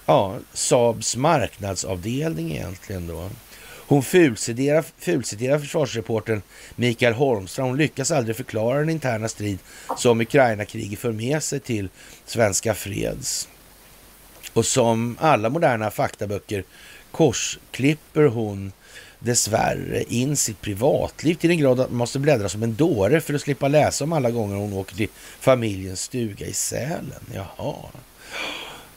ja, 0.05 0.35
Saabs 0.53 1.15
marknadsavdelning 1.15 2.51
egentligen 2.51 3.07
då. 3.07 3.29
Hon 3.87 4.03
fulciterar, 4.03 4.85
fulciterar 4.99 5.59
försvarsreportern 5.59 6.41
Mikael 6.75 7.13
Holmström. 7.13 7.67
Hon 7.67 7.77
lyckas 7.77 8.11
aldrig 8.11 8.35
förklara 8.35 8.79
den 8.79 8.89
interna 8.89 9.27
strid 9.27 9.59
som 9.97 10.21
Ukraina-kriget 10.21 10.99
för 10.99 11.11
med 11.11 11.43
sig 11.43 11.59
till 11.59 11.89
Svenska 12.25 12.73
Freds. 12.73 13.47
Och 14.53 14.65
som 14.65 15.17
alla 15.19 15.49
moderna 15.49 15.91
faktaböcker 15.91 16.63
korsklipper 17.11 18.23
hon 18.23 18.71
dessvärre 19.19 20.03
in 20.03 20.37
sitt 20.37 20.61
privatliv 20.61 21.35
till 21.35 21.49
den 21.49 21.57
grad 21.59 21.79
att 21.79 21.89
man 21.89 21.97
måste 21.97 22.19
bläddra 22.19 22.49
som 22.49 22.63
en 22.63 22.75
dåre 22.75 23.21
för 23.21 23.33
att 23.33 23.41
slippa 23.41 23.67
läsa 23.67 24.03
om 24.03 24.13
alla 24.13 24.31
gånger 24.31 24.55
hon 24.55 24.73
åker 24.73 24.95
till 24.95 25.09
familjens 25.39 26.01
stuga 26.01 26.45
i 26.45 26.53
Sälen. 26.53 27.25
Jaha. 27.33 27.75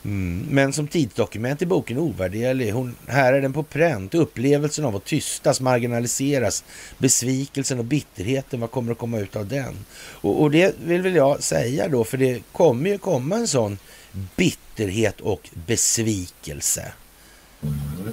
Mm. 0.09 0.47
Men 0.51 0.73
som 0.73 0.89
tidsdokument 0.89 1.63
i 1.63 1.67
boken 1.67 1.99
ovärderlig. 1.99 2.73
Hon, 2.73 2.95
här 3.07 3.33
är 3.33 3.41
den 3.41 3.53
på 3.53 3.63
pränt. 3.63 4.15
Upplevelsen 4.15 4.85
av 4.85 4.97
att 4.97 5.05
tystas, 5.05 5.61
marginaliseras, 5.61 6.65
besvikelsen 6.99 7.79
och 7.79 7.85
bitterheten. 7.85 8.61
Vad 8.61 8.71
kommer 8.71 8.93
att 8.93 8.99
komma 8.99 9.19
ut 9.19 9.37
av 9.37 9.47
den? 9.47 9.75
Och, 9.99 10.43
och 10.43 10.51
det 10.51 10.75
vill 10.85 11.03
väl 11.03 11.15
jag 11.15 11.43
säga 11.43 11.89
då, 11.89 12.05
för 12.05 12.17
det 12.17 12.43
kommer 12.53 12.91
ju 12.91 12.99
komma 12.99 13.37
en 13.37 13.49
sån 13.49 13.79
bitterhet 14.37 15.21
och 15.21 15.51
besvikelse. 15.67 16.93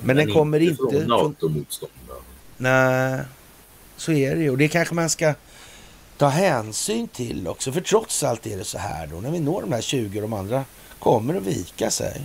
Men 0.03 0.15
den 0.15 0.33
kommer 0.33 0.59
inte 0.59 0.75
från 0.75 0.91
från- 0.91 1.07
NATO-motståndare. 1.07 2.17
Nej, 2.57 3.19
så 3.97 4.11
är 4.11 4.35
det 4.35 4.41
ju. 4.41 4.49
Och 4.49 4.57
det 4.57 4.67
kanske 4.67 4.95
man 4.95 5.09
ska 5.09 5.33
ta 6.17 6.27
hänsyn 6.27 7.07
till 7.07 7.47
också. 7.47 7.71
För 7.71 7.81
trots 7.81 8.23
allt 8.23 8.47
är 8.47 8.57
det 8.57 8.63
så 8.63 8.77
här 8.77 9.07
då. 9.07 9.21
När 9.21 9.31
vi 9.31 9.39
når 9.39 9.61
de 9.61 9.71
här 9.71 9.81
20 9.81 10.17
och 10.17 10.21
de 10.21 10.33
andra 10.33 10.65
kommer 10.99 11.35
att 11.35 11.43
vika 11.43 11.91
sig. 11.91 12.21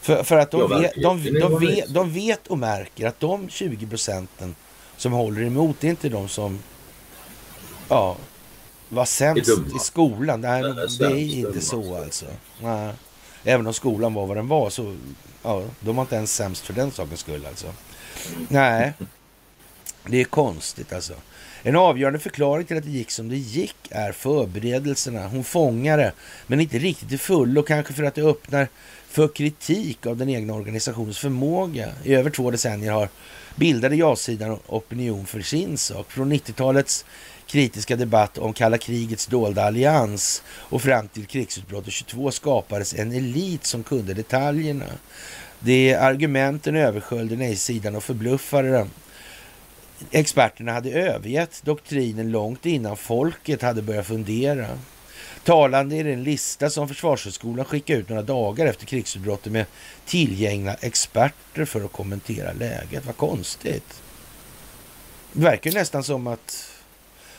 För, 0.00 0.22
för 0.22 0.36
att 0.36 0.50
de, 0.50 0.60
Ja, 0.60 0.66
vet, 0.78 0.94
de, 0.94 1.24
de, 1.24 1.30
Det 1.30 1.48
var 1.48 1.60
vet, 1.60 1.86
det. 1.88 1.92
de 1.94 2.12
vet 2.12 2.46
och 2.46 2.58
märker 2.58 3.06
att 3.06 3.20
de 3.20 3.48
20 3.48 3.86
procenten 3.86 4.54
som 4.96 5.12
håller 5.12 5.42
emot, 5.42 5.76
det 5.80 5.86
är 5.86 5.90
inte 5.90 6.08
de 6.08 6.28
som 6.28 6.58
ja, 7.88 8.16
var 8.88 9.04
sämst 9.04 9.48
Är 9.50 9.76
i 9.76 9.78
skolan. 9.78 10.40
Nej, 10.40 10.62
det 10.62 10.68
är 10.68 10.74
sämst, 10.88 11.00
inte 11.16 11.48
dumma. 11.50 11.60
så 11.60 11.96
alltså. 11.96 12.26
Nej. 12.62 12.92
Även 13.44 13.66
om 13.66 13.74
skolan 13.74 14.14
var 14.14 14.26
vad 14.26 14.36
den 14.36 14.48
var 14.48 14.70
så 14.70 14.96
ja, 15.42 15.62
de 15.80 15.96
var 15.96 16.02
inte 16.02 16.16
ens 16.16 16.34
sämst 16.34 16.66
för 16.66 16.72
den 16.72 16.90
sakens 16.90 17.20
skull 17.20 17.46
alltså. 17.46 17.66
Nej. 18.48 18.92
Det 20.06 20.20
är 20.20 20.24
konstigt 20.24 20.92
alltså. 20.92 21.14
En 21.62 21.76
avgörande 21.76 22.18
förklaring 22.18 22.66
till 22.66 22.76
att 22.76 22.84
det 22.84 22.90
gick 22.90 23.10
som 23.10 23.28
det 23.28 23.36
gick 23.36 23.76
är 23.90 24.12
förberedelserna. 24.12 25.28
Hon 25.28 25.44
fångar 25.44 25.98
det, 25.98 26.12
men 26.46 26.60
inte 26.60 26.78
riktigt 26.78 27.08
till 27.08 27.18
full 27.18 27.58
och 27.58 27.68
kanske 27.68 27.92
för 27.92 28.02
att 28.02 28.14
det 28.14 28.22
öppnar 28.22 28.68
för 29.08 29.28
kritik 29.28 30.06
av 30.06 30.16
den 30.16 30.28
egna 30.28 30.54
organisationens 30.54 31.18
förmåga. 31.18 31.88
I 32.04 32.14
över 32.14 32.30
två 32.30 32.50
decennier 32.50 32.92
har 32.92 33.08
bildade 33.56 33.96
ja-sidan 33.96 34.58
opinion 34.66 35.26
för 35.26 35.40
sin 35.40 35.78
sak. 35.78 36.12
Från 36.12 36.32
90-talets 36.32 37.04
kritiska 37.46 37.96
debatt 37.96 38.38
om 38.38 38.52
kalla 38.52 38.78
krigets 38.78 39.26
dolda 39.26 39.64
allians 39.64 40.42
och 40.48 40.82
fram 40.82 41.08
till 41.08 41.26
krigsutbrottet 41.26 41.92
22 41.92 42.30
skapades 42.30 42.94
en 42.94 43.12
elit 43.12 43.64
som 43.64 43.82
kunde 43.82 44.14
detaljerna. 44.14 44.86
De 45.60 45.94
argumenten 45.94 46.76
översköljde 46.76 47.36
nej-sidan 47.36 47.96
och 47.96 48.04
förbluffade 48.04 48.70
den. 48.70 48.90
Experterna 50.10 50.72
hade 50.72 50.90
övergett 50.90 51.62
doktrinen 51.64 52.30
långt 52.30 52.66
innan 52.66 52.96
folket 52.96 53.62
hade 53.62 53.82
börjat 53.82 54.06
fundera. 54.06 54.66
Talande 55.44 55.96
är 55.96 56.04
den 56.04 56.24
lista 56.24 56.70
som 56.70 56.88
Försvarshögskolan 56.88 57.64
skickade 57.64 57.98
ut 57.98 58.08
några 58.08 58.22
dagar 58.22 58.66
efter 58.66 58.86
krigsutbrottet 58.86 59.52
med 59.52 59.66
tillgängliga 60.06 60.74
experter 60.74 61.64
för 61.64 61.84
att 61.84 61.92
kommentera 61.92 62.52
läget. 62.52 63.06
Vad 63.06 63.16
konstigt. 63.16 64.02
Det 65.32 65.44
verkar 65.44 65.72
nästan 65.72 66.04
som 66.04 66.26
att 66.26 66.70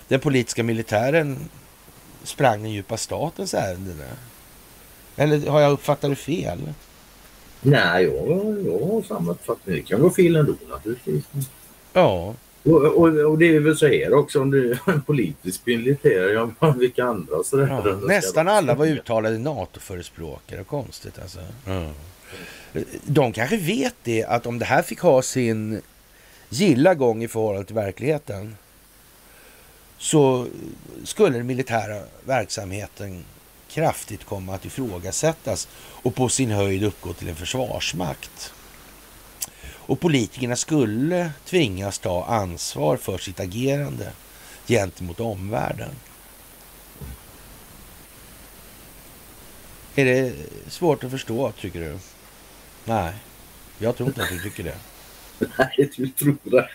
den 0.08 0.20
politiska 0.20 0.64
militären 0.64 1.49
sprang 2.24 2.64
den 2.64 2.72
djupa 2.72 2.97
statens 2.97 3.53
ärenden. 3.53 4.01
Eller 5.16 5.49
har 5.49 5.62
jag 5.62 5.72
uppfattat 5.72 6.10
det 6.10 6.16
fel? 6.16 6.74
Nej, 7.62 8.03
jag, 8.03 8.66
jag 8.66 8.88
har 8.88 9.01
samma 9.08 9.32
uppfattning. 9.32 9.76
Det 9.76 9.82
kan 9.82 10.01
gå 10.01 10.10
fel 10.10 10.36
ändå 10.36 10.53
naturligtvis. 10.70 11.24
Ja. 11.93 12.34
Och, 12.66 12.86
och, 12.86 13.07
och, 13.07 13.38
det 13.38 13.55
är 13.55 13.59
väl 13.59 13.78
så 13.78 13.88
här 13.88 14.13
också 14.13 14.41
om 14.41 14.51
du 14.51 14.72
är 14.86 14.91
en 14.91 15.01
politisk 15.01 15.61
militär, 15.66 16.49
ja, 16.59 16.72
vilka 16.72 17.03
andra 17.03 17.43
sådär. 17.43 17.68
Ja, 17.86 17.95
nästan 18.07 18.47
alla 18.47 18.76
var 18.76 18.86
uttalade 18.86 19.38
NATO-förespråkare. 19.38 20.63
Konstigt 20.63 21.20
alltså. 21.20 21.39
Ja. 21.66 21.91
De 23.05 23.34
kanske 23.34 23.57
vet 23.57 23.95
det 24.03 24.24
att 24.24 24.45
om 24.45 24.59
det 24.59 24.66
här 24.66 24.82
fick 24.82 24.99
ha 24.99 25.22
sin 25.22 25.82
gilla 26.49 26.95
gång 26.95 27.24
i 27.24 27.28
förhållande 27.28 27.66
till 27.66 27.76
verkligheten 27.76 28.55
så 29.97 30.47
skulle 31.03 31.38
den 31.38 31.47
militära 31.47 32.01
verksamheten 32.26 33.26
kraftigt 33.70 34.26
komma 34.26 34.55
att 34.55 34.66
ifrågasättas 34.66 35.68
och 35.76 36.16
på 36.16 36.30
sin 36.30 36.51
höjd 36.51 36.84
uppgå 36.84 37.13
till 37.13 37.30
en 37.30 37.36
försvarsmakt. 37.36 38.53
Och 39.88 40.00
politikerna 40.00 40.56
skulle 40.56 41.32
tvingas 41.46 42.00
ta 42.00 42.26
ansvar 42.26 42.98
för 42.98 43.18
sitt 43.18 43.40
agerande 43.40 44.12
gentemot 44.68 45.20
omvärlden. 45.20 45.92
Är 49.96 50.06
det 50.06 50.34
svårt 50.68 51.04
att 51.04 51.12
förstå, 51.12 51.52
tycker 51.52 51.80
du? 51.80 51.98
Nej, 52.86 53.14
jag 53.80 53.96
tror 53.98 54.10
inte 54.10 54.24
att 54.24 54.30
du 54.30 54.40
tycker 54.40 54.64
det. 54.64 54.78
Nej, 55.58 55.90
du 55.98 56.08
tror 56.10 56.38
rätt. 56.44 56.70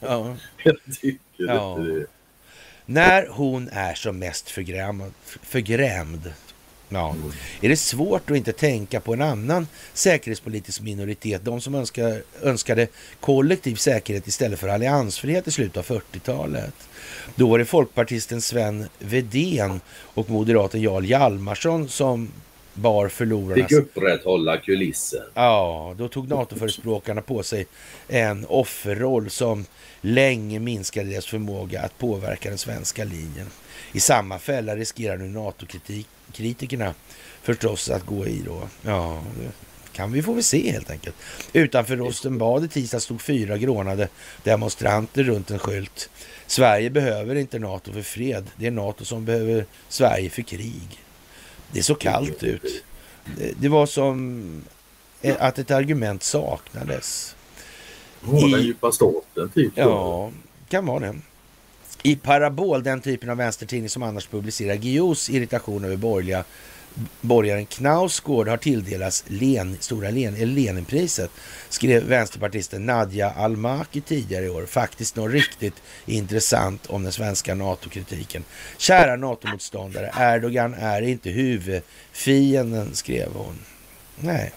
Ja. 0.00 0.36
Jag 0.64 0.76
tycker 1.00 1.18
Ja. 1.36 1.78
inte 1.78 1.90
det. 1.92 2.06
När 2.86 3.26
hon 3.30 3.68
är 3.72 3.94
som 3.94 4.18
mest 4.18 4.50
förgrämd, 4.50 5.12
förgrämd 5.24 6.32
ja, 6.94 7.14
är 7.60 7.68
det 7.68 7.76
svårt 7.76 8.30
att 8.30 8.36
inte 8.36 8.52
tänka 8.52 9.00
på 9.00 9.12
en 9.12 9.22
annan 9.22 9.66
säkerhetspolitisk 9.92 10.80
minoritet. 10.80 11.44
De 11.44 11.60
som 11.60 11.74
önskar, 11.74 12.22
önskade 12.42 12.88
kollektiv 13.20 13.74
säkerhet 13.74 14.26
istället 14.26 14.58
för 14.58 14.68
alliansfrihet 14.68 15.48
i 15.48 15.50
slutet 15.50 15.76
av 15.76 15.84
40-talet. 15.84 16.74
Då 17.34 17.48
var 17.48 17.58
det 17.58 17.64
folkpartisten 17.64 18.40
Sven 18.40 18.88
Vedén 18.98 19.80
och 19.90 20.30
moderaten 20.30 20.80
Jarl 20.80 21.04
Hjalmarsson 21.04 21.88
som 21.88 22.32
bar 22.74 23.08
förlorarnas... 23.08 23.68
Fick 23.68 23.78
upprätthålla 23.78 24.56
kulissen. 24.56 25.22
Ja, 25.34 25.94
då 25.98 26.08
tog 26.08 26.28
NATO-förespråkarna 26.28 27.22
på 27.22 27.42
sig 27.42 27.66
en 28.08 28.46
offerroll 28.48 29.30
som 29.30 29.66
länge 30.00 30.58
minskade 30.58 31.10
deras 31.10 31.26
förmåga 31.26 31.80
att 31.80 31.98
påverka 31.98 32.48
den 32.48 32.58
svenska 32.58 33.04
linjen. 33.04 33.46
I 33.92 34.00
samma 34.00 34.38
fälla 34.38 34.76
riskerar 34.76 35.16
nu 35.16 35.28
NATO-kritikerna 35.28 36.94
förstås 37.42 37.90
att 37.90 38.06
gå 38.06 38.26
i 38.26 38.42
då. 38.46 38.68
Ja, 38.82 39.22
det 39.40 39.50
kan 39.92 40.12
vi 40.12 40.22
få 40.22 40.32
väl 40.32 40.42
se 40.44 40.72
helt 40.72 40.90
enkelt. 40.90 41.16
Utanför 41.52 41.96
Rosenbad 41.96 42.64
i 42.64 42.68
tisdag 42.68 43.00
stod 43.00 43.20
fyra 43.20 43.58
grånade 43.58 44.08
demonstranter 44.42 45.22
runt 45.22 45.50
en 45.50 45.58
skylt. 45.58 46.10
Sverige 46.46 46.90
behöver 46.90 47.34
inte 47.34 47.58
NATO 47.58 47.92
för 47.92 48.02
fred. 48.02 48.50
Det 48.56 48.66
är 48.66 48.70
NATO 48.70 49.04
som 49.04 49.24
behöver 49.24 49.66
Sverige 49.88 50.30
för 50.30 50.42
krig. 50.42 50.98
Det 51.72 51.82
såg 51.82 51.98
kallt 52.00 52.42
ut. 52.42 52.84
Det- 53.56 53.68
var 53.68 53.86
som 53.86 54.64
att 55.38 55.58
ett 55.58 55.70
argument 55.70 56.22
saknades. 56.22 57.36
Den 58.20 58.36
I- 58.38 58.62
djupa 58.62 58.92
staten 58.92 59.48
typ. 59.54 59.72
Ja, 59.74 60.30
kan 60.68 60.86
vara 60.86 61.00
det. 61.00 61.18
I 62.02 62.16
Parabol, 62.16 62.82
den 62.82 63.00
typen 63.00 63.30
av 63.30 63.36
vänstertidning 63.36 63.88
som 63.88 64.02
annars 64.02 64.26
publicerar 64.26 64.74
Guillous 64.74 65.30
irritation 65.30 65.84
över 65.84 65.96
borgerliga 65.96 66.44
borgaren 67.20 67.66
Knausgård 67.66 68.48
har 68.48 68.56
tilldelats 68.56 69.24
Len, 69.26 69.76
Stora 69.80 70.10
Len, 70.10 70.34
eller 70.34 70.46
Leninpriset, 70.46 71.30
skrev 71.68 72.02
vänsterpartisten 72.02 72.86
Nadja 72.86 73.30
Almaki 73.30 74.00
tidigare 74.00 74.44
i 74.44 74.48
år. 74.48 74.66
Faktiskt 74.66 75.16
något 75.16 75.32
riktigt 75.32 75.82
intressant 76.06 76.86
om 76.86 77.02
den 77.02 77.12
svenska 77.12 77.54
NATO-kritiken. 77.54 78.44
Kära 78.78 79.16
NATO-motståndare, 79.16 80.12
Erdogan 80.18 80.74
är 80.74 81.02
inte 81.02 81.30
huvudfienden, 81.30 82.94
skrev 82.94 83.28
hon. 83.34 83.58
Nej. 84.20 84.52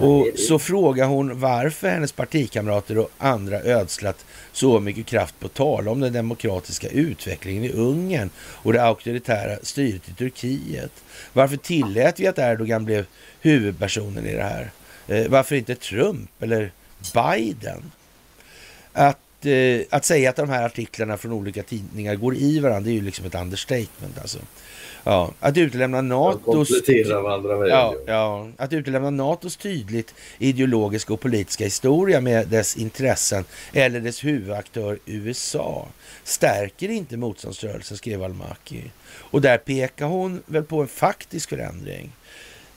Och 0.00 0.28
så 0.36 0.58
frågar 0.58 1.06
hon 1.06 1.40
varför 1.40 1.88
hennes 1.88 2.12
partikamrater 2.12 2.98
och 2.98 3.10
andra 3.18 3.60
ödslat 3.60 4.24
så 4.52 4.80
mycket 4.80 5.06
kraft 5.06 5.40
på 5.40 5.46
att 5.46 5.54
tala 5.54 5.90
om 5.90 6.00
den 6.00 6.12
demokratiska 6.12 6.88
utvecklingen 6.88 7.64
i 7.64 7.72
Ungern 7.72 8.30
och 8.38 8.72
det 8.72 8.82
auktoritära 8.82 9.58
styret 9.62 10.08
i 10.08 10.12
Turkiet. 10.12 10.92
Varför 11.32 11.56
tillät 11.56 12.20
vi 12.20 12.26
att 12.26 12.38
Erdogan 12.38 12.84
blev 12.84 13.06
huvudpersonen 13.40 14.26
i 14.26 14.34
det 14.34 14.42
här? 14.42 14.70
Eh, 15.08 15.28
varför 15.28 15.56
inte 15.56 15.74
Trump 15.74 16.42
eller 16.42 16.72
Biden? 17.14 17.92
Att, 18.92 19.46
eh, 19.46 19.80
att 19.90 20.04
säga 20.04 20.30
att 20.30 20.36
de 20.36 20.48
här 20.48 20.66
artiklarna 20.66 21.16
från 21.16 21.32
olika 21.32 21.62
tidningar 21.62 22.14
går 22.14 22.36
i 22.36 22.60
varandra, 22.60 22.80
det 22.80 22.90
är 22.90 22.94
ju 22.94 23.02
liksom 23.02 23.26
ett 23.26 23.34
understatement 23.34 24.18
alltså. 24.20 24.38
Ja, 25.04 25.32
att 25.40 25.56
utelämna 25.56 26.00
NATOs... 26.00 26.70
Ja, 27.68 27.94
ja, 28.06 28.48
att 28.56 28.72
utelämna 28.72 29.10
NATOs 29.10 29.56
tydligt 29.56 30.14
ideologiska 30.38 31.12
och 31.12 31.20
politiska 31.20 31.64
historia 31.64 32.20
med 32.20 32.48
dess 32.48 32.76
intressen 32.76 33.44
eller 33.72 34.00
dess 34.00 34.24
huvudaktör 34.24 34.98
USA 35.06 35.86
stärker 36.24 36.88
inte 36.88 37.16
motståndsrörelsen, 37.16 37.96
skrev 37.96 38.22
Almaki. 38.22 38.90
Och 39.12 39.40
där 39.40 39.58
pekar 39.58 40.06
hon 40.06 40.42
väl 40.46 40.62
på 40.62 40.80
en 40.82 40.88
faktisk 40.88 41.48
förändring. 41.48 42.12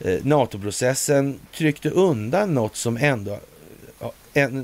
Eh, 0.00 0.24
NATO-processen 0.24 1.40
tryckte 1.54 1.90
undan 1.90 2.54
något 2.54 2.76
som 2.76 2.96
ändå, 2.96 3.38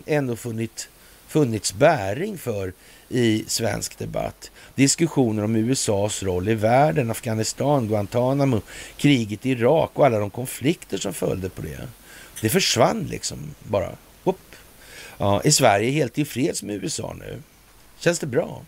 ändå 0.06 0.36
funnit, 0.36 0.88
funnits 1.26 1.74
bäring 1.74 2.38
för 2.38 2.72
i 3.08 3.44
svensk 3.46 3.98
debatt. 3.98 4.50
Diskussioner 4.80 5.44
om 5.44 5.56
USAs 5.56 6.22
roll 6.22 6.48
i 6.48 6.54
världen, 6.54 7.10
Afghanistan, 7.10 7.88
Guantanamo, 7.88 8.60
kriget 8.96 9.46
i 9.46 9.50
Irak 9.50 9.90
och 9.94 10.06
alla 10.06 10.18
de 10.18 10.30
konflikter 10.30 10.98
som 10.98 11.14
följde 11.14 11.48
på 11.48 11.62
det. 11.62 11.88
Det 12.40 12.48
försvann 12.48 13.06
liksom 13.10 13.54
bara. 13.68 13.90
Upp. 14.24 14.56
Ja, 15.18 15.40
är 15.44 15.50
Sverige 15.50 15.90
helt 15.90 16.12
tillfreds 16.12 16.62
med 16.62 16.84
USA 16.84 17.16
nu? 17.18 17.42
Känns 17.98 18.18
det 18.18 18.26
bra? 18.26 18.62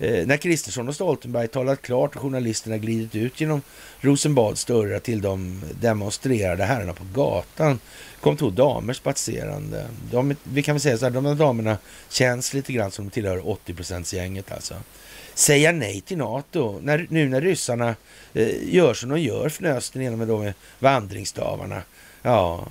Eh, 0.00 0.26
när 0.26 0.36
Kristersson 0.36 0.88
och 0.88 0.94
Stoltenberg 0.94 1.48
talat 1.48 1.82
klart 1.82 2.16
och 2.16 2.22
journalisterna 2.22 2.78
glidit 2.78 3.14
ut 3.14 3.40
genom 3.40 3.62
Rosenbads 4.00 4.64
dörrar 4.64 4.98
till 4.98 5.20
de 5.20 5.62
demonstrerade 5.80 6.64
herrarna 6.64 6.92
på 6.92 7.04
gatan 7.14 7.78
kom 8.20 8.36
två 8.36 8.50
damer 8.50 8.92
spatserande. 8.92 9.86
De, 10.10 10.36
vi 10.42 10.62
kan 10.62 10.74
väl 10.74 10.80
säga 10.80 10.98
så 10.98 11.04
här, 11.04 11.10
de 11.10 11.26
här 11.26 11.34
damerna 11.34 11.78
känns 12.08 12.54
lite 12.54 12.72
grann 12.72 12.90
som 12.90 13.04
de 13.04 13.10
tillhör 13.10 13.38
80%-gänget 13.38 14.52
alltså. 14.52 14.74
Säga 15.34 15.72
nej 15.72 16.00
till 16.00 16.18
NATO, 16.18 16.80
när, 16.82 17.06
nu 17.10 17.28
när 17.28 17.40
ryssarna 17.40 17.94
eh, 18.34 18.74
gör 18.74 18.94
som 18.94 19.08
de 19.08 19.20
gör, 19.20 19.46
fnös 19.46 19.90
den 19.90 20.02
ena 20.02 20.16
med, 20.16 20.28
med 20.28 20.54
vandringsstavarna. 20.78 21.82
Ja, 22.22 22.66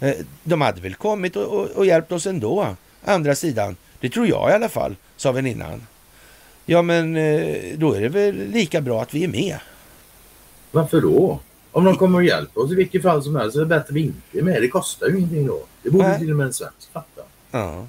eh, 0.00 0.14
de 0.44 0.60
hade 0.60 0.80
väl 0.80 0.94
kommit 0.94 1.36
och, 1.36 1.44
och, 1.44 1.70
och 1.70 1.86
hjälpt 1.86 2.12
oss 2.12 2.26
ändå. 2.26 2.76
Andra 3.04 3.34
sidan, 3.34 3.76
det 4.00 4.08
tror 4.08 4.26
jag 4.26 4.50
i 4.50 4.52
alla 4.52 4.68
fall, 4.68 4.96
sa 5.16 5.32
väninnan. 5.32 5.86
Ja, 6.66 6.82
men 6.82 7.16
eh, 7.16 7.78
då 7.78 7.92
är 7.92 8.00
det 8.00 8.08
väl 8.08 8.34
lika 8.34 8.80
bra 8.80 9.02
att 9.02 9.14
vi 9.14 9.24
är 9.24 9.28
med. 9.28 9.58
Varför 10.70 11.00
då? 11.00 11.40
Om 11.72 11.84
de 11.84 11.96
kommer 11.96 12.18
och 12.18 12.24
hjälper 12.24 12.64
oss 12.64 12.72
i 12.72 12.74
vilket 12.74 13.02
fall 13.02 13.22
som 13.22 13.36
helst 13.36 13.52
så 13.52 13.60
är 13.60 13.64
det 13.64 13.68
bättre 13.68 13.84
att 13.88 13.90
vi 13.90 14.00
inte 14.00 14.38
är 14.38 14.42
med. 14.42 14.62
Det 14.62 14.68
kostar 14.68 15.06
ju 15.06 15.18
ingenting 15.18 15.46
då. 15.46 15.62
Det 15.82 15.90
borde 15.90 16.08
Nej. 16.08 16.18
till 16.18 16.30
och 16.30 16.36
med 16.36 16.46
en 16.46 16.52
svensk 16.52 16.92
fatta. 16.92 17.22
Ja. 17.50 17.86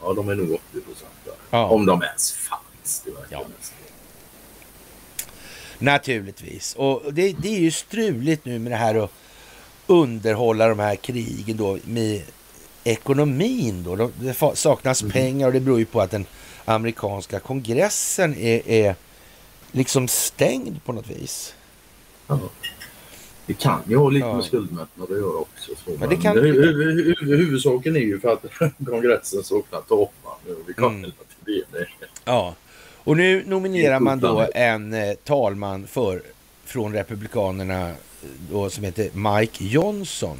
Ja, 0.00 0.12
de 0.12 0.28
är 0.28 0.34
nog 0.34 0.52
80 0.52 0.60
procent 0.72 1.08
ja. 1.50 1.66
Om 1.66 1.86
de 1.86 2.02
ens 2.02 2.32
fanns. 2.32 3.02
Det 3.04 3.10
ja. 3.30 3.44
Naturligtvis. 5.78 6.74
Och 6.74 7.02
det, 7.12 7.32
det, 7.32 7.56
är 7.56 7.60
ju 7.60 7.70
struligt 7.70 8.44
nu 8.44 8.58
med 8.58 8.72
det 8.72 8.76
här 8.76 9.04
att 9.04 9.10
underhålla 9.86 10.68
de 10.68 10.78
här 10.78 10.96
krigen 10.96 11.56
då 11.56 11.78
med 11.84 12.22
ekonomin 12.84 13.82
då. 13.82 14.10
Det 14.20 14.34
saknas 14.54 15.02
mm. 15.02 15.12
pengar 15.12 15.46
och 15.46 15.52
det 15.52 15.60
beror 15.60 15.78
ju 15.78 15.84
på 15.84 16.00
att 16.00 16.10
den 16.10 16.26
amerikanska 16.68 17.40
kongressen 17.40 18.34
är, 18.34 18.68
är 18.68 18.94
liksom 19.72 20.08
stängd 20.08 20.84
på 20.84 20.92
något 20.92 21.10
vis. 21.10 21.54
Ja. 22.26 22.40
Det 23.46 23.54
kan 23.54 23.80
ju 23.86 23.96
ha 23.96 24.10
lite 24.10 24.26
ja. 24.26 24.34
med 24.34 24.44
skuldmättnad 24.44 25.12
att 25.12 25.18
göra 25.18 25.36
också. 25.38 25.72
Så. 25.84 25.90
Men 25.98 26.08
det 26.08 26.16
kan... 26.16 26.38
huvudsaken 27.18 27.96
är 27.96 28.00
ju 28.00 28.20
för 28.20 28.32
att 28.32 28.44
kongressen 28.86 29.44
saknar 29.44 29.80
talman. 29.80 31.12
det. 31.72 31.86
Ja, 32.24 32.54
och 33.04 33.16
nu 33.16 33.44
nominerar 33.46 34.00
man 34.00 34.20
då 34.20 34.46
en 34.54 34.94
eh, 34.94 35.14
talman 35.14 35.86
för, 35.86 36.22
från 36.64 36.92
Republikanerna 36.92 37.92
då, 38.50 38.70
som 38.70 38.84
heter 38.84 39.10
Mike 39.12 39.64
Johnson. 39.64 40.38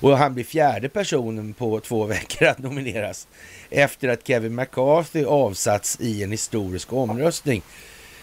Och 0.00 0.18
han 0.18 0.34
blir 0.34 0.44
fjärde 0.44 0.88
personen 0.88 1.54
på 1.54 1.80
två 1.80 2.04
veckor 2.06 2.48
att 2.48 2.58
nomineras 2.58 3.28
efter 3.70 4.08
att 4.08 4.26
Kevin 4.26 4.54
McCarthy 4.54 5.24
avsatts 5.24 6.00
i 6.00 6.22
en 6.22 6.30
historisk 6.30 6.92
omröstning 6.92 7.62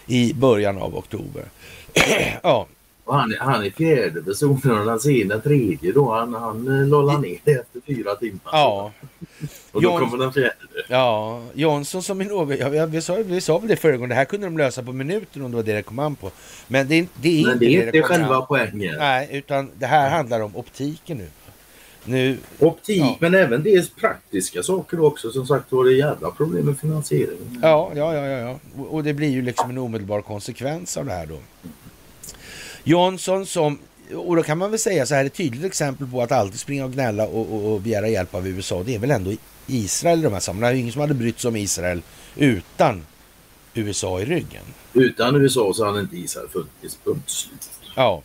i 0.06 0.34
början 0.34 0.78
av 0.78 0.96
oktober. 0.96 1.44
ja. 2.42 2.66
Han, 3.08 3.34
han 3.40 3.64
är 3.64 3.70
fjärde 3.70 4.22
personen 4.22 4.78
och 4.78 4.86
Lansén 4.86 5.40
tredje 5.44 5.92
då. 5.92 6.14
Han, 6.14 6.34
han 6.34 6.68
eh, 6.68 6.88
lade 6.88 7.20
ner 7.20 7.38
det 7.44 7.52
efter 7.52 7.80
fyra 7.86 8.14
timmar. 8.14 8.40
Ja. 8.52 8.92
och 9.72 9.82
då 9.82 9.88
John... 9.88 10.00
kommer 10.00 10.24
den 10.24 10.32
fjärde. 10.32 10.54
Ja, 10.88 11.42
Jonsson 11.54 12.02
som 12.02 12.22
i 12.22 12.24
något, 12.24 12.58
ja, 12.58 12.86
vi, 12.86 13.00
sa, 13.00 13.14
vi 13.14 13.40
sa 13.40 13.58
väl 13.58 13.68
det 13.68 13.76
förra 13.76 13.92
gången, 13.96 14.08
det 14.08 14.14
här 14.14 14.24
kunde 14.24 14.46
de 14.46 14.58
lösa 14.58 14.82
på 14.82 14.92
minuten 14.92 15.42
om 15.42 15.50
det 15.50 15.56
var 15.56 15.64
det 15.64 15.72
det 15.72 15.82
kom 15.82 15.98
an 15.98 16.14
på. 16.14 16.30
Men 16.68 16.88
det, 16.88 17.06
det 17.20 17.40
är 17.40 17.44
Men 17.44 17.52
inte 17.52 17.64
det 17.64 17.76
är 17.76 17.86
inte 17.86 18.02
själva 18.02 18.40
poängen. 18.40 18.94
Nej, 18.98 19.28
utan 19.32 19.70
det 19.78 19.86
här 19.86 20.10
handlar 20.10 20.40
om 20.40 20.56
optiken 20.56 21.18
nu. 21.18 21.28
Nu 22.06 22.38
Optik, 22.58 22.98
ja. 22.98 23.16
men 23.20 23.34
även 23.34 23.62
dels 23.62 23.90
praktiska 23.90 24.62
saker 24.62 25.00
också. 25.00 25.30
Som 25.30 25.46
sagt 25.46 25.72
var 25.72 25.84
det 25.84 25.92
jävla 25.92 26.30
problem 26.30 26.66
med 26.66 26.78
finansieringen. 26.78 27.60
Ja, 27.62 27.92
ja, 27.94 28.14
ja, 28.14 28.26
ja, 28.26 28.38
ja. 28.38 28.84
Och 28.88 29.04
det 29.04 29.14
blir 29.14 29.30
ju 29.30 29.42
liksom 29.42 29.70
en 29.70 29.78
omedelbar 29.78 30.22
konsekvens 30.22 30.96
av 30.96 31.06
det 31.06 31.12
här 31.12 31.26
då. 31.26 31.38
Johnson 32.84 33.46
som, 33.46 33.78
och 34.14 34.36
då 34.36 34.42
kan 34.42 34.58
man 34.58 34.70
väl 34.70 34.78
säga 34.78 35.06
så 35.06 35.14
här, 35.14 35.24
ett 35.24 35.34
tydligt 35.34 35.64
exempel 35.64 36.06
på 36.06 36.22
att 36.22 36.32
alltid 36.32 36.60
springa 36.60 36.84
och 36.84 36.92
gnälla 36.92 37.26
och, 37.26 37.52
och, 37.52 37.72
och 37.72 37.80
begära 37.80 38.08
hjälp 38.08 38.34
av 38.34 38.48
USA, 38.48 38.82
det 38.82 38.94
är 38.94 38.98
väl 38.98 39.10
ändå 39.10 39.32
Israel 39.66 40.18
i 40.18 40.22
de 40.22 40.32
här 40.32 40.40
sammanhangen. 40.40 40.74
Det 40.74 40.78
är 40.78 40.80
ingen 40.80 40.92
som 40.92 41.00
hade 41.00 41.14
brytt 41.14 41.40
sig 41.40 41.48
om 41.48 41.56
Israel 41.56 42.02
utan 42.36 43.02
USA 43.74 44.20
i 44.20 44.24
ryggen. 44.24 44.62
Utan 44.92 45.36
USA 45.36 45.72
så 45.74 45.84
hade 45.84 46.00
inte 46.00 46.16
Israel 46.16 46.48
funnits, 46.48 46.98
punkt 47.04 47.30
slut. 47.30 47.70
Ja. 47.96 48.22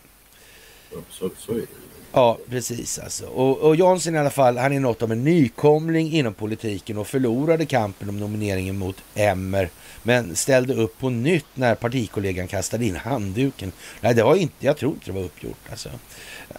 Så, 1.09 1.29
så 1.37 1.51
är 1.51 1.55
det. 1.55 1.67
Ja, 2.13 2.37
precis 2.49 2.99
alltså. 2.99 3.25
Och, 3.25 3.57
och 3.57 3.75
Johnson 3.75 4.15
i 4.15 4.19
alla 4.19 4.29
fall, 4.29 4.57
han 4.57 4.73
är 4.73 4.79
något 4.79 5.01
av 5.01 5.11
en 5.11 5.23
nykomling 5.23 6.11
inom 6.11 6.33
politiken 6.33 6.97
och 6.97 7.07
förlorade 7.07 7.65
kampen 7.65 8.09
om 8.09 8.19
nomineringen 8.19 8.77
mot 8.77 8.95
Emmer 9.15 9.69
men 10.03 10.35
ställde 10.35 10.73
upp 10.73 10.99
på 10.99 11.09
nytt 11.09 11.45
när 11.53 11.75
partikollegan 11.75 12.47
kastade 12.47 12.85
in 12.85 12.95
handduken. 12.95 13.71
Nej, 14.01 14.13
det 14.13 14.23
var 14.23 14.35
inte, 14.35 14.65
jag 14.65 14.77
tror 14.77 14.93
inte 14.93 15.05
det 15.05 15.11
var 15.11 15.21
uppgjort. 15.21 15.69
Alltså. 15.69 15.89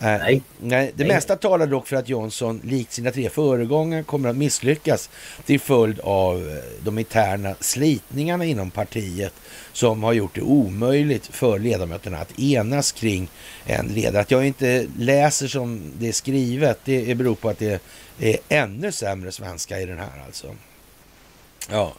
Eh, 0.00 0.18
nej. 0.18 0.42
nej. 0.60 0.92
Det 0.96 1.04
nej. 1.04 1.14
mesta 1.14 1.36
talar 1.36 1.66
dock 1.66 1.86
för 1.86 1.96
att 1.96 2.08
Johnson, 2.08 2.60
likt 2.64 2.92
sina 2.92 3.10
tre 3.10 3.30
föregångare, 3.30 4.02
kommer 4.02 4.28
att 4.28 4.36
misslyckas 4.36 5.10
till 5.44 5.60
följd 5.60 6.00
av 6.00 6.48
eh, 6.48 6.56
de 6.84 6.98
interna 6.98 7.54
slitningarna 7.60 8.44
inom 8.44 8.70
partiet 8.70 9.32
som 9.72 10.02
har 10.02 10.12
gjort 10.12 10.34
det 10.34 10.40
omöjligt 10.40 11.26
för 11.26 11.58
ledamöterna 11.58 12.18
att 12.18 12.40
enas 12.40 12.92
kring 12.92 13.28
en 13.66 13.86
ledare. 13.86 14.22
Att 14.22 14.30
jag 14.30 14.46
inte 14.46 14.86
läser 14.98 15.48
som 15.48 15.92
det 15.98 16.08
är 16.08 16.12
skrivet, 16.12 16.78
det 16.84 17.14
beror 17.14 17.34
på 17.34 17.48
att 17.48 17.58
det 17.58 17.80
är 18.18 18.36
ännu 18.48 18.92
sämre 18.92 19.32
svenska 19.32 19.80
i 19.80 19.86
den 19.86 19.98
här 19.98 20.22
alltså. 20.26 20.46
Ja. 21.70 21.92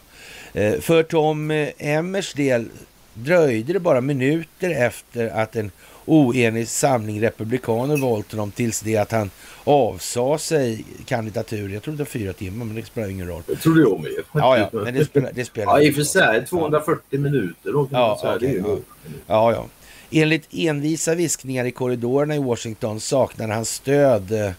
Eh, 0.52 0.80
för 0.80 1.02
Tom 1.02 1.50
Emmers 1.78 2.34
del 2.34 2.68
dröjde 3.14 3.72
det 3.72 3.80
bara 3.80 4.00
minuter 4.00 4.70
efter 4.70 5.28
att 5.28 5.56
en 5.56 5.70
oenig 6.06 6.68
samling 6.68 7.20
republikaner 7.20 7.96
valt 7.96 8.32
honom 8.32 8.50
tills 8.50 8.80
det 8.80 8.96
att 8.96 9.12
han 9.12 9.30
avsade 9.64 10.38
sig 10.38 10.84
kandidatur. 11.06 11.68
Jag 11.68 11.82
tror 11.82 11.94
det 11.94 11.98
var 11.98 12.04
fyra 12.04 12.32
timmar, 12.32 12.64
men 12.64 12.76
det 12.76 12.86
spelar 12.86 13.08
ingen 13.08 13.28
roll. 13.28 13.42
Det 13.46 13.64
jag 13.64 14.00
med. 14.00 14.12
Ja, 14.32 14.58
ja, 14.58 14.68
men 14.72 14.94
det 14.94 15.04
spelar, 15.04 15.30
det 15.34 15.44
spelar 15.44 15.72
Ja, 15.72 15.82
i 15.82 15.90
och 15.90 15.94
för 15.94 16.02
sig 16.02 16.46
240 16.46 17.02
ja. 17.10 17.18
minuter 17.18 17.72
då 17.72 17.86
kan 17.86 18.00
ja, 18.00 18.18
säga. 18.20 18.36
Okay, 18.36 18.56
ja. 18.58 18.78
ja, 19.26 19.52
ja. 19.52 19.66
Enligt 20.10 20.48
envisa 20.50 21.14
viskningar 21.14 21.64
i 21.64 21.70
korridorerna 21.70 22.34
i 22.34 22.38
Washington 22.38 23.00
saknade 23.00 23.54
han 23.54 23.64
stöd 23.64 24.32
eh, 24.32 24.50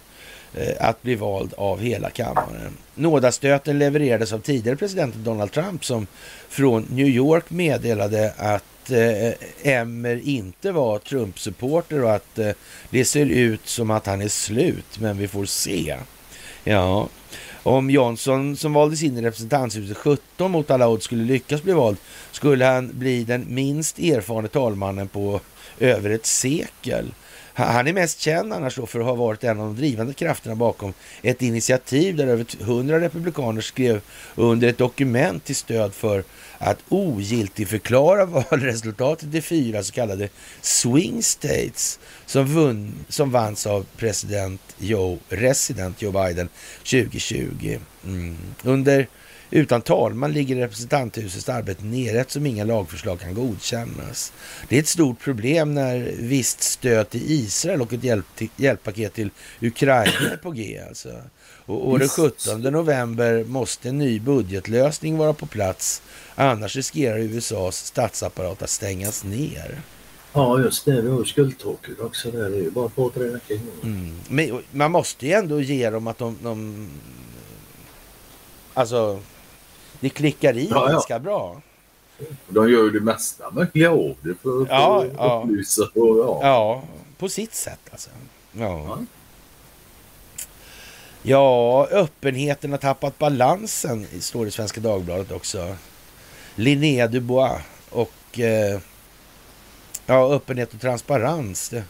att 0.79 1.01
bli 1.01 1.15
vald 1.15 1.53
av 1.57 1.79
hela 1.79 2.09
kammaren. 2.09 2.77
Nådastöten 2.95 3.79
levererades 3.79 4.33
av 4.33 4.39
tidigare 4.39 4.77
presidenten 4.77 5.23
Donald 5.23 5.51
Trump 5.51 5.85
som 5.85 6.07
från 6.49 6.85
New 6.89 7.07
York 7.07 7.49
meddelade 7.49 8.33
att 8.37 8.63
eh, 8.91 9.33
Emmer 9.63 10.21
inte 10.23 10.71
var 10.71 10.99
Trump-supporter 10.99 12.03
och 12.03 12.15
att 12.15 12.39
eh, 12.39 12.51
det 12.89 13.05
ser 13.05 13.25
ut 13.25 13.67
som 13.67 13.91
att 13.91 14.05
han 14.05 14.21
är 14.21 14.27
slut, 14.27 14.99
men 14.99 15.17
vi 15.17 15.27
får 15.27 15.45
se. 15.45 15.97
Ja, 16.63 17.09
om 17.63 17.89
Johnson 17.89 18.57
som 18.57 18.73
valdes 18.73 19.03
in 19.03 19.17
i 19.17 19.21
representanthuset 19.21 19.97
17 19.97 20.51
mot 20.51 20.71
alla 20.71 20.87
odds 20.87 21.05
skulle 21.05 21.23
lyckas 21.23 21.63
bli 21.63 21.73
vald 21.73 21.97
skulle 22.31 22.65
han 22.65 22.91
bli 22.93 23.23
den 23.23 23.45
minst 23.49 23.99
erfarne 23.99 24.47
talmannen 24.47 25.07
på 25.07 25.39
över 25.79 26.09
ett 26.09 26.25
sekel. 26.25 27.13
Han 27.53 27.87
är 27.87 27.93
mest 27.93 28.19
känd 28.19 28.53
annars 28.53 28.75
då 28.75 28.85
för 28.85 28.99
att 28.99 29.05
ha 29.05 29.15
varit 29.15 29.43
en 29.43 29.59
av 29.59 29.65
de 29.65 29.75
drivande 29.75 30.13
krafterna 30.13 30.55
bakom 30.55 30.93
ett 31.21 31.41
initiativ 31.41 32.15
där 32.15 32.27
över 32.27 32.45
100 32.61 32.99
republikaner 32.99 33.61
skrev 33.61 34.01
under 34.35 34.67
ett 34.67 34.77
dokument 34.77 35.43
till 35.43 35.55
stöd 35.55 35.93
för 35.93 36.23
att 36.57 36.77
ogiltigförklara 36.89 38.25
valresultatet 38.25 39.35
i 39.35 39.41
fyra 39.41 39.83
så 39.83 39.93
kallade 39.93 40.29
swing 40.61 41.23
states 41.23 41.99
som, 42.25 42.45
vunn, 42.45 42.93
som 43.09 43.31
vanns 43.31 43.67
av 43.67 43.85
president 43.97 44.61
Joe, 44.77 45.19
resident 45.29 46.01
Joe 46.01 46.11
Biden 46.11 46.49
2020. 46.83 47.79
Mm. 48.05 48.37
Under 48.63 49.07
utan 49.51 49.81
talman 49.81 50.33
ligger 50.33 50.55
representanthusets 50.55 51.49
arbete 51.49 51.83
nere 51.83 52.19
eftersom 52.19 52.45
inga 52.45 52.63
lagförslag 52.63 53.19
kan 53.19 53.33
godkännas. 53.33 54.33
Det 54.69 54.75
är 54.75 54.79
ett 54.79 54.87
stort 54.87 55.19
problem 55.19 55.73
när 55.73 56.11
visst 56.19 56.63
stöd 56.63 57.09
till 57.09 57.31
Israel 57.31 57.81
och 57.81 57.93
ett 57.93 58.03
hjälp 58.03 58.25
till, 58.35 58.49
hjälppaket 58.55 59.13
till 59.13 59.29
Ukraina 59.61 60.31
är 60.31 60.37
på 60.37 60.51
G. 60.51 60.81
Alltså. 60.87 61.21
Och, 61.65 61.89
och 61.89 61.99
den 61.99 62.09
17 62.09 62.61
november 62.61 63.43
måste 63.43 63.89
en 63.89 63.97
ny 63.97 64.19
budgetlösning 64.19 65.17
vara 65.17 65.33
på 65.33 65.45
plats. 65.45 66.01
Annars 66.35 66.75
riskerar 66.75 67.17
USAs 67.17 67.85
statsapparat 67.85 68.61
att 68.61 68.69
stängas 68.69 69.23
ner. 69.23 69.81
Ja, 70.33 70.59
just 70.59 70.85
det. 70.85 71.01
Vi 71.01 71.09
har 71.09 71.23
skuldtaket 71.23 71.99
också. 71.99 72.31
Där. 72.31 72.49
Det 72.49 72.55
är 72.55 72.61
ju 72.61 72.71
bara 72.71 72.89
två, 72.89 73.09
tre 73.09 73.23
veckor 73.23 73.59
mm. 73.83 74.15
Men 74.29 74.63
man 74.71 74.91
måste 74.91 75.27
ju 75.27 75.33
ändå 75.33 75.61
ge 75.61 75.89
dem 75.89 76.07
att 76.07 76.17
de, 76.17 76.37
de 76.43 76.89
Alltså, 78.75 79.19
det 79.99 80.09
klickar 80.09 80.57
i 80.57 80.67
ja, 80.71 80.87
ganska 80.87 81.19
bra. 81.19 81.61
De 82.47 82.71
gör 82.71 82.83
ju 82.83 82.89
det 82.89 82.99
mesta 82.99 83.51
möjliga 83.51 83.91
av 83.91 84.15
det 84.21 84.35
för 84.43 84.61
att 84.61 84.69
ja, 84.69 85.05
ja. 85.17 85.41
upplysa. 85.45 85.83
Och, 85.83 86.17
ja. 86.17 86.39
ja, 86.41 86.83
på 87.17 87.29
sitt 87.29 87.53
sätt 87.53 87.79
alltså. 87.91 88.09
Ja. 88.51 88.99
ja. 91.21 91.87
öppenheten 91.91 92.71
har 92.71 92.77
tappat 92.77 93.19
balansen, 93.19 94.07
står 94.19 94.41
det 94.41 94.47
i 94.47 94.51
Svenska 94.51 94.81
Dagbladet 94.81 95.31
också. 95.31 95.75
Linnea 96.55 97.07
Dubois 97.07 97.61
och 97.89 98.39
eh, 98.39 98.79
ja, 100.05 100.33
öppenhet 100.33 100.73
och 100.73 100.81
transparens. 100.81 101.69
Det, 101.69 101.83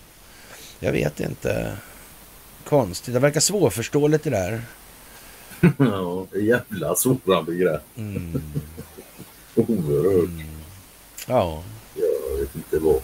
jag 0.80 0.91
vet 0.91 1.20
inte. 1.20 1.78
Konstigt. 2.63 3.13
Det 3.13 3.20
verkar 3.20 3.39
svårförståeligt 3.39 4.24
det 4.24 4.30
där. 4.30 4.61
ja, 5.78 6.28
jävla 6.34 6.95
svåra 6.95 7.43
begrepp. 7.43 7.82
Mm. 7.97 8.41
Oerhört. 9.55 10.30
Mm. 10.30 10.47
Ja. 11.28 11.63
Jag 11.95 12.39
vet 12.39 12.55
inte 12.55 12.80
vad. 12.80 13.01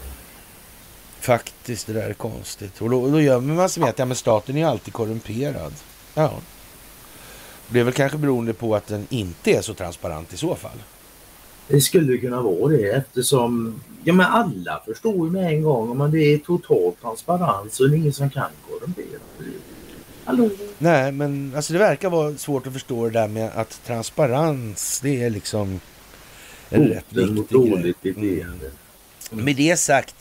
Faktiskt, 1.20 1.88
det 1.88 1.94
där 1.94 2.10
är 2.10 2.14
konstigt. 2.14 2.82
Och 2.82 2.90
då, 2.90 3.10
då 3.10 3.22
gömmer 3.22 3.54
man 3.54 3.70
sig 3.70 3.82
med 3.82 3.90
att 3.90 4.00
ja, 4.00 4.06
men 4.06 4.16
staten 4.16 4.58
är 4.58 4.66
alltid 4.66 4.94
korrumperad. 4.94 5.74
Ja. 6.14 6.34
Det 7.68 7.80
är 7.80 7.84
väl 7.84 7.94
kanske 7.94 8.18
beroende 8.18 8.54
på 8.54 8.76
att 8.76 8.88
den 8.88 9.08
inte 9.10 9.52
är 9.52 9.62
så 9.62 9.74
transparent 9.74 10.34
i 10.34 10.38
så 10.38 10.56
fall. 10.56 10.78
Det 11.72 11.82
skulle 11.82 12.18
kunna 12.18 12.42
vara 12.42 12.72
det 12.72 12.92
eftersom 12.92 13.82
ja, 14.04 14.14
men 14.14 14.26
alla 14.26 14.82
förstår 14.86 15.28
ju 15.28 15.32
med 15.32 15.54
en 15.54 15.62
gång 15.62 16.02
om 16.02 16.12
det 16.12 16.34
är 16.34 16.38
total 16.38 16.94
transparens 17.02 17.76
så 17.76 17.84
är 17.84 17.88
det 17.88 17.98
ingen 17.98 18.14
som 18.14 18.30
kan 18.30 18.50
korrumpera. 18.70 19.20
Hallå? 20.26 20.50
Nej, 20.78 21.12
men 21.12 21.54
alltså 21.56 21.74
det 21.74 21.80
verkar 21.80 22.10
vara 22.10 22.38
svårt 22.38 22.68
att 22.68 22.74
förstå 22.74 23.06
det 23.06 23.12
där 23.12 23.28
med 23.28 23.52
att 23.56 23.82
transparens, 23.86 25.00
det 25.04 25.24
är 25.24 25.30
liksom 25.30 25.80
en 26.70 26.88
rätt 26.88 27.06
viktig 27.10 27.72
grej. 27.72 27.94
beteende. 28.02 28.72
Mm. 29.32 29.46
Med 29.46 29.56
det 29.56 29.78
sagt 29.78 30.16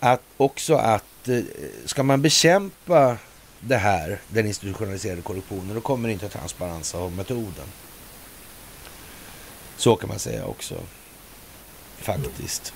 att 0.00 0.22
också 0.36 0.74
att 0.74 1.28
eh, 1.28 1.40
ska 1.84 2.02
man 2.02 2.22
bekämpa 2.22 3.16
det 3.60 3.76
här, 3.76 4.18
den 4.28 4.46
institutionaliserade 4.46 5.22
korruptionen, 5.22 5.74
då 5.74 5.80
kommer 5.80 6.08
inte 6.08 6.28
transparens 6.28 6.94
av 6.94 7.12
metoden. 7.12 7.66
Så 9.82 9.96
kan 9.96 10.08
man 10.08 10.18
säga 10.18 10.46
också. 10.46 10.74
Faktiskt. 11.98 12.72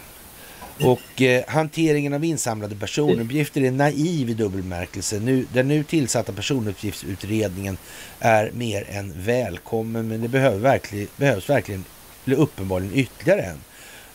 Och 0.80 1.22
eh, 1.22 1.44
hanteringen 1.48 2.14
av 2.14 2.24
insamlade 2.24 2.76
personuppgifter 2.76 3.60
är 3.60 3.70
naiv 3.70 4.30
i 4.30 4.34
dubbelmärkelse. 4.34 5.20
Nu, 5.20 5.46
den 5.52 5.68
nu 5.68 5.84
tillsatta 5.84 6.32
personuppgiftsutredningen 6.32 7.78
är 8.20 8.50
mer 8.54 8.86
än 8.90 9.12
välkommen, 9.16 10.08
men 10.08 10.22
det 10.22 10.28
behöver 10.28 10.58
verkligen, 10.58 11.08
behövs 11.16 11.50
verkligen, 11.50 11.84
eller 12.24 12.36
uppenbarligen 12.36 12.94
ytterligare 12.94 13.42
en. 13.42 13.60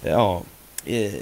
Ja, 0.02 0.42
eh, 0.86 1.14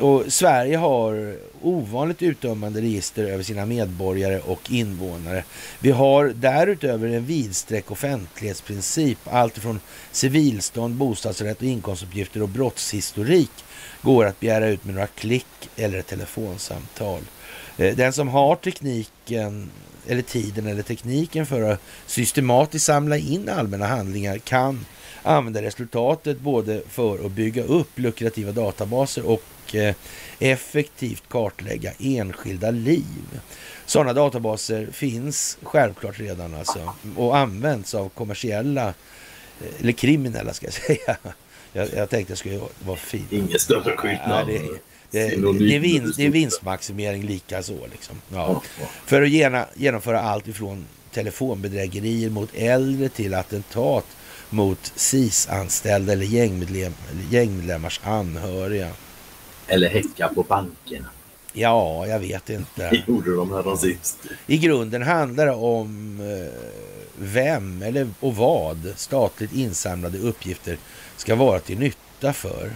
och 0.00 0.32
Sverige 0.32 0.76
har 0.76 1.36
ovanligt 1.62 2.22
utdömande 2.22 2.80
register 2.80 3.24
över 3.24 3.42
sina 3.42 3.66
medborgare 3.66 4.40
och 4.40 4.70
invånare. 4.70 5.44
Vi 5.80 5.90
har 5.90 6.28
därutöver 6.28 7.08
en 7.08 7.26
vidsträckt 7.26 7.90
offentlighetsprincip. 7.90 9.18
Allt 9.24 9.58
från 9.58 9.80
civilstånd, 10.12 10.94
bostadsrätt 10.94 11.58
och 11.58 11.64
inkomstuppgifter 11.64 12.42
och 12.42 12.48
brottshistorik 12.48 13.50
går 14.02 14.24
att 14.24 14.40
begära 14.40 14.68
ut 14.68 14.84
med 14.84 14.94
några 14.94 15.06
klick 15.06 15.46
eller 15.76 15.98
ett 15.98 16.06
telefonsamtal. 16.06 17.20
Eh, 17.78 17.96
den 17.96 18.12
som 18.12 18.28
har 18.28 18.56
tekniken 18.56 19.70
eller 20.06 20.22
tiden 20.22 20.66
eller 20.66 20.82
tekniken 20.82 21.46
för 21.46 21.62
att 21.62 21.80
systematiskt 22.06 22.86
samla 22.86 23.16
in 23.16 23.48
allmänna 23.48 23.86
handlingar 23.86 24.38
kan 24.38 24.86
använda 25.22 25.62
resultatet 25.62 26.40
både 26.40 26.82
för 26.88 27.26
att 27.26 27.32
bygga 27.32 27.62
upp 27.62 27.98
lukrativa 27.98 28.52
databaser 28.52 29.26
och 29.26 29.42
eh, 29.74 29.94
effektivt 30.38 31.28
kartlägga 31.28 31.92
enskilda 31.98 32.70
liv. 32.70 33.40
Sådana 33.86 34.12
databaser 34.12 34.88
finns 34.92 35.58
självklart 35.62 36.18
redan 36.20 36.54
alltså 36.54 36.94
och 37.16 37.36
används 37.36 37.94
av 37.94 38.08
kommersiella, 38.08 38.88
eh, 38.88 39.80
eller 39.80 39.92
kriminella 39.92 40.52
ska 40.52 40.66
jag 40.66 40.74
säga. 40.74 41.16
Jag, 41.72 41.88
jag 41.94 42.10
tänkte 42.10 42.30
jag 42.30 42.38
skulle 42.38 42.60
vara 42.84 42.96
fin. 42.96 43.26
Ingen 43.30 43.58
större 43.58 43.96
skillnad. 43.96 44.46
det, 44.46 44.58
det, 45.10 45.36
det, 45.58 45.76
är 45.76 45.80
vin, 45.80 46.12
det 46.16 46.24
är 46.26 46.30
vinstmaximering 46.30 47.22
lika 47.22 47.62
så. 47.62 47.86
Liksom. 47.92 48.20
Ja. 48.28 48.36
Ja, 48.36 48.62
ja. 48.80 48.86
För 49.06 49.22
att 49.22 49.28
gena, 49.28 49.66
genomföra 49.74 50.20
allt 50.20 50.48
ifrån 50.48 50.86
telefonbedrägerier 51.12 52.30
mot 52.30 52.50
äldre 52.54 53.08
till 53.08 53.34
attentat 53.34 54.06
mot 54.50 54.92
SIS-anställda 54.96 56.12
eller 56.12 56.26
gängmedlem, 56.26 56.94
gängmedlemmars 57.30 58.00
anhöriga. 58.04 58.90
Eller 59.66 59.88
häcka 59.88 60.28
på 60.28 60.42
bankerna. 60.42 61.06
Ja, 61.52 62.06
jag 62.06 62.18
vet 62.18 62.50
inte. 62.50 62.90
Det 62.90 63.02
gjorde 63.06 63.36
de 63.36 63.52
här 63.52 63.76
sist. 63.76 64.18
I 64.46 64.58
grunden 64.58 65.02
handlar 65.02 65.46
det 65.46 65.52
om 65.52 66.20
eh, 66.20 66.60
vem 67.18 67.82
eller 67.82 68.08
och 68.20 68.36
vad 68.36 68.92
statligt 68.96 69.52
insamlade 69.52 70.18
uppgifter 70.18 70.78
ska 71.16 71.34
vara 71.34 71.60
till 71.60 71.78
nytta 71.78 72.32
för. 72.32 72.70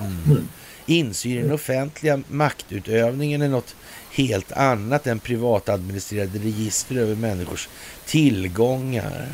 Mm. 0.00 0.48
Insyn 0.86 1.38
i 1.38 1.42
den 1.42 1.52
offentliga 1.52 2.22
maktutövningen 2.28 3.42
är 3.42 3.48
något 3.48 3.76
helt 4.12 4.52
annat 4.52 5.06
än 5.06 5.18
privatadministrerade 5.18 6.38
register 6.38 6.96
över 6.96 7.14
människors 7.14 7.68
tillgångar. 8.06 9.28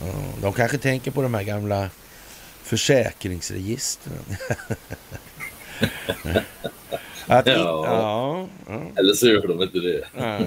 Ja, 0.00 0.06
de 0.42 0.52
kanske 0.52 0.78
tänker 0.78 1.10
på 1.10 1.22
de 1.22 1.34
här 1.34 1.42
gamla 1.42 1.90
försäkringsregistren. 2.62 4.24
Att, 7.26 7.46
Ja. 7.46 7.54
ja, 7.56 8.48
ja. 8.66 8.80
Eller 8.96 9.14
så 9.14 9.26
gör 9.26 9.46
de 9.46 9.62
inte 9.62 9.78
det. 9.78 10.04
Ja. 10.16 10.38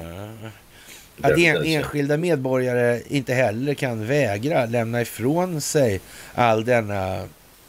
Att 1.22 1.38
en, 1.38 1.66
enskilda 1.66 2.18
medborgare 2.18 3.02
inte 3.08 3.34
heller 3.34 3.74
kan 3.74 4.08
vägra 4.08 4.66
lämna 4.66 5.02
ifrån 5.02 5.62
sig 5.62 6.00
all 6.34 6.66
denna 6.66 7.24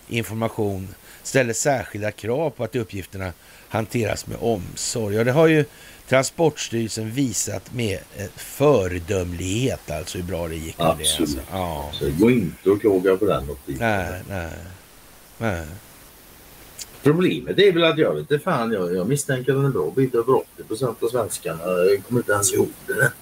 information 0.08 0.94
ställer 1.22 1.52
särskilda 1.52 2.10
krav 2.10 2.50
på 2.50 2.64
att 2.64 2.76
uppgifterna 2.76 3.32
hanteras 3.68 4.26
med 4.26 4.36
omsorg. 4.40 5.18
Och 5.18 5.24
det 5.24 5.32
har 5.32 5.46
ju 5.46 5.64
Transportstyrelsen 6.08 7.10
visat 7.10 7.74
med 7.74 7.98
eh, 8.16 8.26
föredömlighet, 8.36 9.90
alltså 9.90 10.18
hur 10.18 10.24
bra 10.24 10.48
det 10.48 10.54
gick 10.54 10.78
med 10.78 10.86
det. 10.86 10.92
Absolut. 10.92 11.20
Alltså. 11.20 11.40
Ja. 11.52 11.90
Så 11.92 12.10
gå 12.18 12.30
inte 12.30 12.70
och 12.70 12.80
klaga 12.80 13.16
på 13.16 13.24
den. 13.24 13.46
Nej, 13.66 14.20
nej, 14.28 14.50
nej. 15.38 15.66
Problemet 17.02 17.58
är 17.58 17.72
väl 17.72 17.84
att 17.84 17.98
jag 17.98 18.12
vet 18.12 18.20
inte 18.20 18.38
fan, 18.38 18.72
jag, 18.72 18.94
jag 18.96 19.08
misstänker 19.08 19.52
att 19.52 19.64
en 19.64 19.72
bra 19.72 19.92
bit 19.96 20.14
över 20.14 20.34
80 20.34 20.62
procent 20.68 21.02
av 21.02 21.08
svenskarna 21.08 21.58
kommer 22.08 22.20
inte 22.20 22.32
ens 22.32 22.52
ihåg 22.54 22.68
det. 22.86 23.12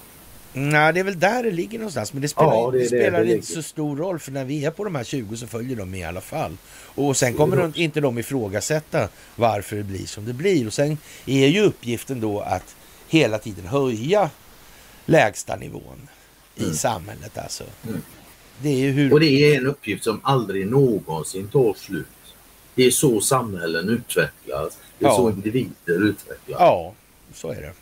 Nej, 0.53 0.93
det 0.93 0.99
är 0.99 1.03
väl 1.03 1.19
där 1.19 1.43
det 1.43 1.51
ligger 1.51 1.79
någonstans. 1.79 2.13
Men 2.13 2.21
det 2.21 2.27
spelar, 2.27 2.53
Ja, 2.53 2.71
det 2.71 2.79
det 2.79 2.85
spelar 2.85 3.23
det 3.25 3.31
inte 3.33 3.47
så 3.47 3.61
stor 3.61 3.97
roll 3.97 4.19
för 4.19 4.31
när 4.31 4.45
vi 4.45 4.65
är 4.65 4.71
på 4.71 4.83
de 4.83 4.95
här 4.95 5.03
20 5.03 5.37
så 5.37 5.47
följer 5.47 5.75
de 5.75 5.95
i 5.95 6.03
alla 6.03 6.21
fall. 6.21 6.57
Och 6.73 7.17
sen 7.17 7.33
kommer 7.33 7.57
de, 7.57 7.71
inte 7.75 8.01
de 8.01 8.17
ifrågasätta 8.17 9.07
varför 9.35 9.75
det 9.75 9.83
blir 9.83 10.05
som 10.05 10.25
det 10.25 10.33
blir. 10.33 10.67
Och 10.67 10.73
sen 10.73 10.97
är 11.25 11.47
ju 11.47 11.61
uppgiften 11.61 12.21
då 12.21 12.39
att 12.39 12.75
hela 13.07 13.37
tiden 13.39 13.65
höja 13.65 14.29
lägsta 15.05 15.55
nivån 15.55 16.09
i 16.55 16.63
Mm. 16.63 16.73
samhället 16.73 17.37
alltså. 17.37 17.63
Mm. 17.87 18.01
Det 18.61 18.69
är 18.69 18.91
hur... 18.91 19.13
Och 19.13 19.19
det 19.19 19.53
är 19.53 19.57
en 19.57 19.67
uppgift 19.67 20.03
som 20.03 20.19
aldrig 20.23 20.67
någonsin 20.67 21.47
tar 21.47 21.73
slut. 21.77 22.05
Det 22.75 22.83
är 22.85 22.91
så 22.91 23.21
samhällen 23.21 23.89
utvecklas. 23.89 24.77
Det 24.99 25.05
är 25.05 25.09
Ja. 25.09 25.15
så 25.15 25.29
individer 25.29 26.03
utvecklas. 26.09 26.59
Ja, 26.59 26.93
så 27.33 27.51
är 27.51 27.61
det. 27.61 27.73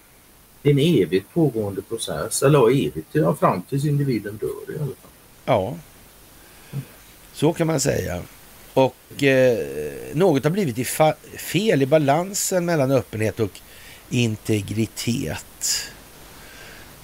Det 0.61 0.69
är 0.69 0.73
en 0.73 0.79
evigt 1.03 1.33
pågående 1.33 1.81
process. 1.81 2.43
Eller 2.43 2.69
evigt, 2.69 3.07
ja, 3.11 3.35
fram 3.35 3.61
tills 3.61 3.85
individen 3.85 4.37
dör 4.37 4.75
i 4.75 4.77
alla 4.77 4.85
fall. 4.85 4.95
Ja, 5.45 5.77
så 7.33 7.53
kan 7.53 7.67
man 7.67 7.79
säga. 7.79 8.21
Och 8.73 9.23
eh, 9.23 9.57
något 10.13 10.43
har 10.43 10.51
blivit 10.51 10.77
i 10.77 10.85
fel 11.37 11.81
i 11.81 11.85
balansen 11.85 12.65
mellan 12.65 12.91
öppenhet 12.91 13.39
och 13.39 13.59
integritet. 14.09 15.45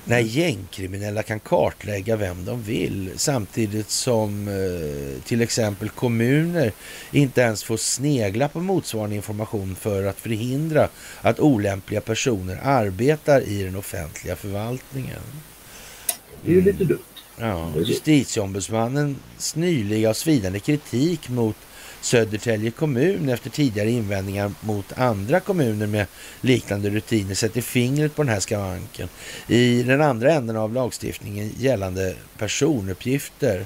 När 0.08 0.20
gängkriminella 0.20 1.24
kan 1.24 1.40
kartlägga 1.40 2.16
vem 2.16 2.46
de 2.46 2.64
vill 2.64 3.12
samtidigt 3.16 3.90
som 3.90 4.48
eh, 4.48 5.24
till 5.24 5.42
exempel 5.42 5.90
kommuner 5.90 6.72
inte 7.12 7.42
ens 7.42 7.64
får 7.64 7.78
snegla 7.78 8.48
på 8.48 8.60
motsvarande 8.60 9.16
information 9.16 9.76
för 9.76 10.06
att 10.06 10.20
förhindra 10.20 10.90
att 11.22 11.40
olämpliga 11.40 12.02
personer 12.02 12.60
arbetar 12.64 13.42
i 13.42 13.64
den 13.64 13.76
offentliga 13.76 14.36
förvaltningen. 14.36 15.22
Det 16.42 16.52
är 16.52 16.56
ju 16.56 16.62
lite 16.62 16.84
dumt. 16.84 17.00
Ja, 17.38 17.72
justitieombudsmannens 17.76 19.56
nyliga 19.56 20.10
och 20.10 20.18
svidande 20.18 20.60
kritik 20.60 21.30
mot 21.30 21.56
Södertälje 22.06 22.72
kommun 22.72 23.30
efter 23.30 23.50
tidigare 23.50 23.90
invändningar 23.90 24.52
mot 24.62 24.94
andra 24.98 25.40
kommuner 25.40 25.88
med 25.88 26.08
liknande 26.42 26.90
rutiner 26.90 27.36
sätter 27.36 27.62
fingret 27.62 28.16
på 28.16 28.24
den 28.24 28.34
här 28.34 28.40
skavanken. 28.40 29.10
I 29.48 29.84
den 29.84 30.02
andra 30.02 30.34
änden 30.34 30.58
av 30.58 30.74
lagstiftningen 30.74 31.52
gällande 31.58 32.16
personuppgifter 32.38 33.66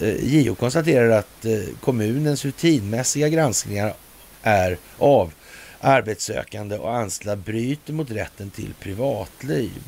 eh, 0.00 0.24
JO 0.24 0.54
konstaterar 0.54 1.08
att 1.08 1.44
eh, 1.44 1.58
kommunens 1.80 2.44
rutinmässiga 2.44 3.28
granskningar 3.28 3.94
är 4.42 4.78
av 4.98 5.32
arbetssökande 5.80 6.78
och 6.78 6.94
anställda 6.94 7.36
bryter 7.36 7.92
mot 7.92 8.10
rätten 8.10 8.50
till 8.50 8.74
privatliv. 8.80 9.82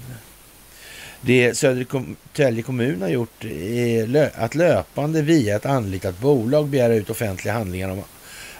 Det 1.26 1.54
Södertälje 1.54 2.62
kommun 2.62 3.02
har 3.02 3.08
gjort 3.08 3.44
eh, 3.44 4.16
är 4.16 4.30
att 4.34 4.54
löpande 4.54 5.22
via 5.22 5.56
ett 5.56 5.66
anlitat 5.66 6.20
bolag 6.20 6.68
begära 6.68 6.94
ut 6.94 7.10
offentliga 7.10 7.54
handlingar 7.54 7.88
om, 7.88 8.02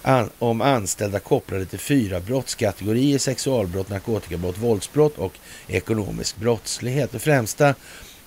an, 0.02 0.30
om 0.38 0.60
anställda 0.60 1.18
kopplade 1.18 1.66
till 1.66 1.78
fyra 1.78 2.20
brottskategorier, 2.20 3.18
sexualbrott, 3.18 3.90
narkotikabrott, 3.90 4.58
våldsbrott 4.58 5.18
och 5.18 5.32
ekonomisk 5.68 6.36
brottslighet. 6.36 7.12
Det 7.12 7.18
främsta 7.18 7.74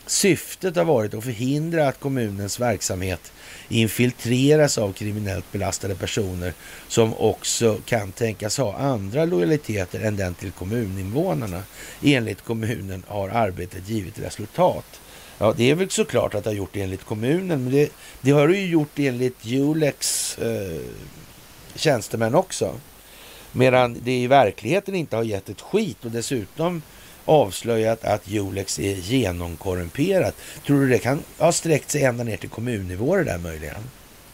syftet 0.06 0.76
har 0.76 0.86
varit 0.86 1.14
att 1.14 1.24
förhindra 1.24 1.88
att 1.88 2.00
kommunens 2.00 2.60
verksamhet 2.60 3.32
infiltreras 3.70 4.78
av 4.78 4.93
kriminellt 4.93 5.51
belastade 5.51 5.95
personer 5.95 6.53
som 6.88 7.13
också 7.13 7.78
kan 7.86 8.11
tänkas 8.11 8.57
ha 8.57 8.76
andra 8.76 9.26
lojaliteter 9.26 9.99
än 9.99 10.15
den 10.15 10.34
till 10.34 10.51
kommuninvånarna. 10.51 11.63
Enligt 12.03 12.41
kommunen 12.41 13.03
har 13.07 13.30
arbetet 13.30 13.89
givit 13.89 14.20
resultat. 14.20 14.99
Ja, 15.38 15.53
det 15.57 15.72
är 15.72 15.76
väl 15.76 15.89
såklart 15.89 16.36
att 16.36 16.43
det 16.43 16.49
har 16.49 16.55
gjort 16.55 16.74
det 16.74 16.82
enligt 16.82 17.03
kommunen, 17.03 17.63
men 17.63 17.74
det, 17.74 17.91
det 18.22 18.32
har 18.32 18.47
det 18.47 18.57
ju 18.57 18.67
gjort 18.67 18.99
enligt 18.99 19.45
Julex 19.45 20.38
eh, 20.38 20.82
tjänstemän 21.76 22.36
också. 22.36 22.76
Medan 23.51 23.97
det 24.03 24.17
i 24.17 24.28
verkligheten 24.28 24.95
inte 24.95 25.15
har 25.15 25.24
gett 25.24 25.49
ett 25.49 25.61
skit 25.61 26.05
och 26.05 26.11
dessutom 26.11 26.82
avslöjat 27.26 28.03
att 28.03 28.28
Julex 28.28 28.80
är 28.80 28.95
genomkorrumperat. 28.95 30.36
Tror 30.65 30.82
du 30.82 30.89
det 30.89 30.99
kan 30.99 31.20
ha 31.38 31.51
sträckt 31.51 31.91
sig 31.91 32.03
ända 32.03 32.24
ner 32.24 32.38
till 32.38 32.49
kommunnivå 32.49 33.15
det 33.15 33.24
där 33.24 33.38
möjligen? 33.38 33.82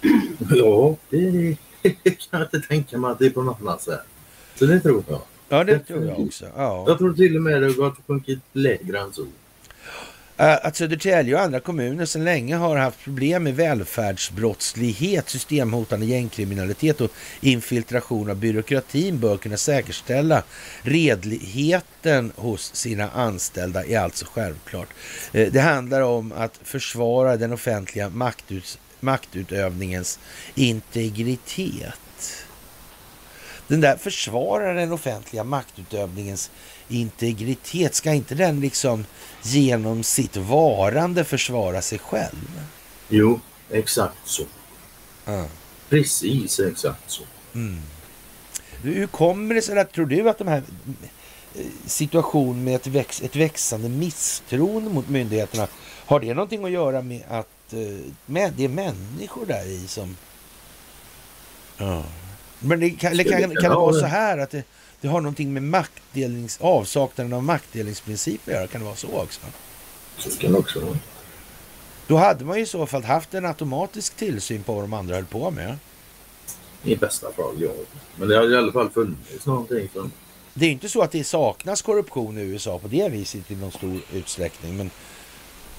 Ja, 0.51 0.95
det 1.09 1.57
kan 2.03 2.39
jag 2.39 2.41
inte 2.41 2.67
tänka 2.67 2.97
mig 2.97 3.11
att 3.11 3.19
det 3.19 3.25
är 3.25 3.29
på 3.29 3.43
något 3.43 3.61
annat 3.61 3.81
sätt. 3.81 3.99
Så 4.55 4.65
det 4.65 4.79
tror 4.79 5.03
jag. 5.07 5.21
Ja, 5.49 5.63
det 5.63 5.79
tror 5.79 6.05
jag 6.05 6.19
också. 6.19 6.45
Ja. 6.55 6.85
Jag 6.87 6.97
tror 6.97 7.13
till 7.13 7.35
och 7.35 7.41
med 7.41 7.61
det 7.61 7.67
har 7.67 7.95
sjunkit 8.07 8.39
lägre 8.53 8.99
än 8.99 9.13
så. 9.13 9.25
Eh, 10.37 10.65
att 10.65 10.75
Södertälje 10.75 11.35
och 11.35 11.41
andra 11.41 11.59
kommuner 11.59 12.05
sedan 12.05 12.23
länge 12.23 12.55
har 12.55 12.77
haft 12.77 13.03
problem 13.03 13.43
med 13.43 13.55
välfärdsbrottslighet, 13.55 15.29
systemhotande 15.29 16.05
gängkriminalitet 16.05 17.01
och 17.01 17.11
infiltration 17.41 18.29
av 18.29 18.35
byråkratin 18.35 19.19
bör 19.19 19.37
kunna 19.37 19.57
säkerställa 19.57 20.43
redligheten 20.81 22.31
hos 22.35 22.75
sina 22.75 23.09
anställda 23.09 23.85
är 23.85 23.99
alltså 23.99 24.25
självklart. 24.33 24.89
Eh, 25.33 25.51
det 25.51 25.61
handlar 25.61 26.01
om 26.01 26.33
att 26.37 26.59
försvara 26.63 27.37
den 27.37 27.53
offentliga 27.53 28.09
maktut 28.09 28.79
maktutövningens 28.99 30.19
integritet. 30.55 32.45
Den 33.67 33.81
där 33.81 33.97
försvarar 33.97 34.75
den 34.75 34.91
offentliga 34.91 35.43
maktutövningens 35.43 36.51
integritet. 36.89 37.95
Ska 37.95 38.13
inte 38.13 38.35
den 38.35 38.59
liksom 38.59 39.05
genom 39.41 40.03
sitt 40.03 40.37
varande 40.37 41.23
försvara 41.23 41.81
sig 41.81 41.99
själv? 41.99 42.67
Jo, 43.09 43.39
exakt 43.71 44.17
så. 44.25 44.43
Ja. 45.25 45.45
Precis 45.89 46.59
exakt 46.59 47.11
så. 47.11 47.23
Mm. 47.53 47.81
Hur 48.81 49.07
kommer 49.07 49.55
det 49.55 49.61
sig 49.61 49.79
att, 49.79 49.91
tror 49.91 50.05
du 50.05 50.29
att 50.29 50.37
de 50.37 50.47
här 50.47 50.63
eh, 51.55 51.65
situationen 51.85 52.63
med 52.63 52.75
ett, 52.75 52.87
väx, 52.87 53.21
ett 53.21 53.35
växande 53.35 53.89
misstroende 53.89 54.89
mot 54.89 55.09
myndigheterna, 55.09 55.67
har 56.05 56.19
det 56.19 56.33
någonting 56.33 56.65
att 56.65 56.71
göra 56.71 57.01
med 57.01 57.23
att 57.29 57.73
eh, 57.73 58.11
med, 58.25 58.53
det 58.57 58.63
är 58.63 58.69
människor 58.69 59.45
där 59.45 59.65
i 59.65 59.87
som... 59.87 60.17
Ja. 61.77 62.03
Men 62.59 62.79
det 62.79 62.89
kan, 62.89 63.17
kan, 63.17 63.25
kan, 63.25 63.55
kan 63.55 63.69
det 63.71 63.75
vara 63.75 63.93
så 63.93 64.05
här 64.05 64.37
att 64.37 64.49
det, 64.49 64.63
det 65.01 65.07
har 65.07 65.21
någonting 65.21 65.53
med 65.53 65.63
maktdelnings, 65.63 66.57
avsaknaden 66.61 67.33
av 67.33 67.43
maktdelningsprinciper 67.43 68.51
att 68.51 68.57
göra? 68.57 68.67
Kan 68.67 68.81
det 68.81 68.85
vara 68.85 68.95
så 68.95 69.19
också? 69.19 69.41
Så 70.17 70.29
kan 70.39 70.51
det 70.51 70.57
också 70.57 70.79
vara. 70.79 70.97
Då 72.07 72.17
hade 72.17 72.45
man 72.45 72.57
ju 72.57 72.63
i 72.63 72.65
så 72.65 72.85
fall 72.85 73.03
haft 73.03 73.33
en 73.33 73.45
automatisk 73.45 74.15
tillsyn 74.15 74.63
på 74.63 74.73
vad 74.73 74.83
de 74.83 74.93
andra 74.93 75.15
höll 75.15 75.25
på 75.25 75.51
med. 75.51 75.77
I 76.83 76.95
bästa 76.95 77.31
fall, 77.31 77.55
ja. 77.61 77.69
Men 78.15 78.27
det 78.27 78.37
har 78.37 78.51
i 78.53 78.57
alla 78.57 78.71
fall 78.71 78.89
funnits 78.89 79.45
någonting 79.45 79.89
som... 79.93 80.11
Det 80.53 80.65
är 80.65 80.71
inte 80.71 80.89
så 80.89 81.01
att 81.01 81.11
det 81.11 81.23
saknas 81.23 81.81
korruption 81.81 82.37
i 82.37 82.41
USA 82.41 82.79
på 82.79 82.87
det 82.87 83.09
viset 83.09 83.51
i 83.51 83.55
någon 83.55 83.71
stor 83.71 83.99
utsträckning. 84.13 84.77
Men 84.77 84.91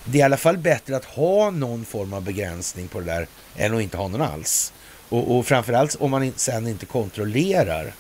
det 0.05 0.19
är 0.19 0.21
i 0.21 0.23
alla 0.23 0.37
fall 0.37 0.57
bättre 0.57 0.97
att 0.97 1.05
ha 1.05 1.51
någon 1.51 1.85
form 1.85 2.13
av 2.13 2.23
begränsning 2.23 2.89
på 2.89 3.01
det 3.01 3.07
där 3.07 3.27
än 3.57 3.75
att 3.75 3.83
inte 3.83 3.97
ha 3.97 4.09
någon 4.09 4.23
alls. 4.23 4.73
Och, 5.09 5.37
och 5.37 5.47
framförallt 5.47 5.97
om 6.01 6.11
man 6.11 6.33
sen 6.37 6.69
inte 6.69 6.87
kontrollerar 6.87 7.95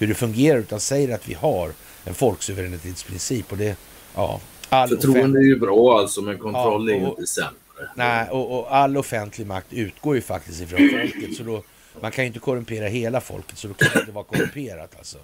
hur 0.00 0.06
det 0.06 0.14
fungerar 0.14 0.58
utan 0.58 0.80
säger 0.80 1.14
att 1.14 1.28
vi 1.28 1.34
har 1.34 1.72
en 2.04 2.14
folksuveränitetsprincip. 2.14 3.52
Och 3.52 3.58
det, 3.58 3.76
ja, 4.14 4.40
all 4.68 4.88
Förtroende 4.88 5.38
är 5.38 5.44
ju 5.44 5.58
bra 5.58 5.98
alltså 5.98 6.22
men 6.22 6.38
kontroll 6.38 6.90
ja, 6.90 6.94
och, 6.94 7.00
är 7.00 7.04
ju 7.04 7.10
inte 7.10 7.26
sämre. 7.26 7.54
Nej, 7.94 8.28
och, 8.30 8.58
och, 8.58 8.76
all 8.76 8.96
offentlig 8.96 9.46
makt 9.46 9.72
utgår 9.72 10.14
ju 10.14 10.22
faktiskt 10.22 10.60
ifrån 10.60 10.88
folket. 11.12 11.36
Så 11.36 11.42
då, 11.42 11.62
man 12.00 12.10
kan 12.10 12.24
ju 12.24 12.26
inte 12.26 12.38
korrumpera 12.38 12.86
hela 12.86 13.20
folket 13.20 13.58
så 13.58 13.68
då 13.68 13.74
kan 13.74 13.88
det 13.94 14.00
inte 14.00 14.12
vara 14.12 14.24
korrumperat 14.24 14.90
alltså. 14.98 15.18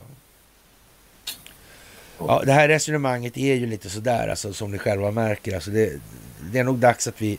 Ja, 2.18 2.42
det 2.46 2.52
här 2.52 2.68
resonemanget 2.68 3.36
är 3.36 3.54
ju 3.54 3.66
lite 3.66 3.90
sådär 3.90 4.28
alltså, 4.28 4.52
som 4.52 4.70
ni 4.70 4.78
själva 4.78 5.10
märker. 5.10 5.54
Alltså 5.54 5.70
det, 5.70 6.00
det 6.52 6.58
är 6.58 6.64
nog 6.64 6.78
dags 6.78 7.06
att 7.06 7.22
vi 7.22 7.38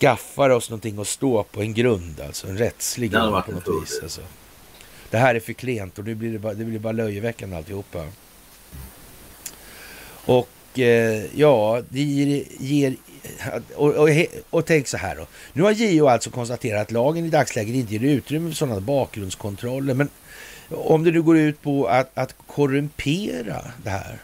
skaffar 0.00 0.50
oss 0.50 0.70
någonting 0.70 0.98
att 0.98 1.08
stå 1.08 1.42
på, 1.42 1.60
en 1.60 1.74
grund 1.74 2.20
alltså, 2.20 2.46
en 2.46 2.58
rättslig 2.58 3.10
grund 3.10 3.44
på 3.44 3.52
något 3.52 3.82
vis. 3.82 4.00
Alltså. 4.02 4.20
Det 5.12 5.18
här 5.18 5.34
är 5.34 5.40
för 5.40 5.52
klent 5.52 5.98
och 5.98 6.04
det 6.04 6.14
blir 6.14 6.38
bara, 6.38 6.54
det 6.54 6.64
blir 6.64 6.78
bara 6.78 6.92
löjeväckande 6.92 7.56
alltihopa. 7.56 8.06
Och 10.24 10.78
eh, 10.78 11.24
ja, 11.34 11.82
det 11.88 12.02
ger... 12.02 12.44
ger 12.58 12.96
och, 13.74 13.94
och, 13.94 14.08
och, 14.50 14.66
tänk 14.66 14.88
så 14.88 14.96
här 14.96 15.16
då. 15.16 15.26
Nu 15.52 15.62
har 15.62 15.70
JO 15.70 16.06
alltså 16.06 16.30
konstaterat 16.30 16.82
att 16.82 16.90
lagen 16.90 17.26
i 17.26 17.30
dagsläget 17.30 17.74
inte 17.74 17.92
ger 17.92 18.02
utrymme 18.02 18.50
för 18.50 18.56
sådana 18.56 18.80
bakgrundskontroller. 18.80 19.94
Men 19.94 20.08
om 20.68 21.04
det 21.04 21.10
nu 21.10 21.22
går 21.22 21.38
ut 21.38 21.62
på 21.62 21.86
att, 21.86 22.10
att 22.14 22.34
korrumpera 22.46 23.64
det 23.84 23.90
här. 23.90 24.18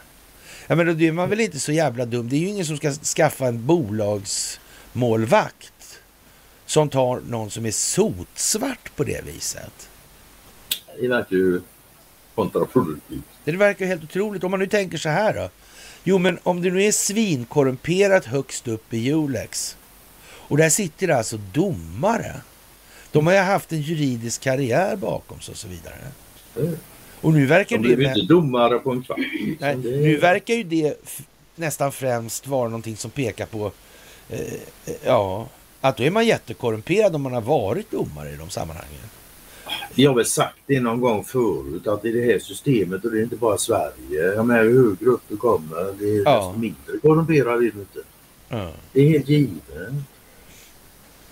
Ja, 0.66 0.74
men 0.74 0.86
då 0.86 0.93
är 1.05 1.12
man 1.12 1.30
väl 1.30 1.41
inte 1.41 1.61
så 1.61 1.72
jävla 1.72 2.07
dum. 2.07 2.28
Det 2.28 2.36
är 2.36 2.41
ju 2.41 2.49
ingen 2.49 2.66
som 2.66 2.76
ska 2.76 2.93
skaffa 2.93 3.47
en 3.47 3.66
bolagsmålvakt 3.66 6.01
som 6.66 6.89
tar 6.89 7.20
någon 7.28 7.51
som 7.51 7.66
är 7.66 7.70
sotsvart 7.70 8.97
på 8.97 9.05
det 9.05 9.24
viset 9.24 9.88
det 11.01 11.09
verkar 11.09 11.36
ju 11.36 11.61
kontraproduktivt. 12.34 13.24
Det 13.44 13.53
verkar 13.53 13.86
helt 13.86 14.05
otroligt. 14.05 14.44
Om 14.44 14.51
man 14.51 14.61
nu 14.61 14.66
tänker 14.66 14.99
så 14.99 15.09
här 15.09 15.34
då. 15.34 15.51
Jo, 16.05 16.18
men 16.18 16.38
om 16.42 16.62
det 16.62 16.70
nu 16.70 16.82
är 16.82 16.92
svinkorrumperat 16.92 18.24
högst 18.24 18.68
upp 18.68 18.94
i 18.94 18.99
Julex 18.99 19.76
och 20.49 20.57
där 20.57 20.68
sitter 20.68 21.09
alltså 21.09 21.36
domare. 21.53 22.40
De 23.12 23.26
har 23.26 23.34
ju 23.34 23.40
haft 23.40 23.72
en 23.72 23.80
juridisk 23.80 24.42
karriär 24.42 24.96
bakom 24.96 25.40
sig 25.40 25.53
och 25.53 25.59
så 25.59 25.68
vidare. 25.68 25.94
Mm. 26.57 26.76
Och 27.20 27.32
nu 27.32 27.46
verkar 27.46 27.76
De 27.76 27.82
blev 27.82 27.99
det... 27.99 28.05
inte 28.05 28.20
domare 28.20 28.78
på 28.78 28.90
en 28.90 29.03
kvart. 29.03 29.18
Nej, 29.61 29.76
det... 29.76 29.90
Nu 29.90 30.16
verkar 30.16 30.55
ju 30.55 30.62
det 30.62 31.07
nästan 31.57 31.92
främst 31.92 32.46
vara 32.46 32.68
någonting 32.68 32.96
som 32.96 33.11
pekar 33.11 33.46
på 33.46 33.72
eh, 34.28 34.40
ja, 35.05 35.49
att 35.80 35.96
då 35.96 36.05
är 36.05 36.11
man 36.11 36.26
jättekorrumperad 36.26 37.14
om 37.14 37.22
man 37.22 37.32
har 37.32 37.40
varit 37.40 37.90
domare 37.90 38.30
i 38.30 38.36
de 38.36 38.51
sammanhangen. 38.51 39.01
Jag 40.03 40.11
har 40.11 40.16
väl 40.16 40.26
sagt 40.26 40.59
det 40.66 40.80
någon 40.80 41.01
gång 41.01 41.24
förut 41.24 41.86
att 41.86 42.05
i 42.05 42.12
det 42.12 42.32
här 42.32 42.38
systemet, 42.38 43.05
och 43.05 43.11
det 43.11 43.18
är 43.18 43.22
inte 43.22 43.36
bara 43.36 43.59
Sverige, 43.59 44.34
jag 44.36 44.46
menar 44.46 44.64
hur 44.64 44.88
högre 44.88 45.07
upp 45.07 45.22
du 45.28 45.36
kommer, 45.36 45.94
det 45.99 46.05
är 46.05 46.22
ja. 46.24 46.36
desto 46.36 46.59
mindre 46.59 46.99
korrumperad 47.03 47.57
är 47.57 47.61
du 47.61 47.66
inte. 47.66 47.99
Ja. 48.49 48.70
Det 48.92 49.01
är 49.01 49.09
helt 49.09 49.28
givet. 49.28 49.62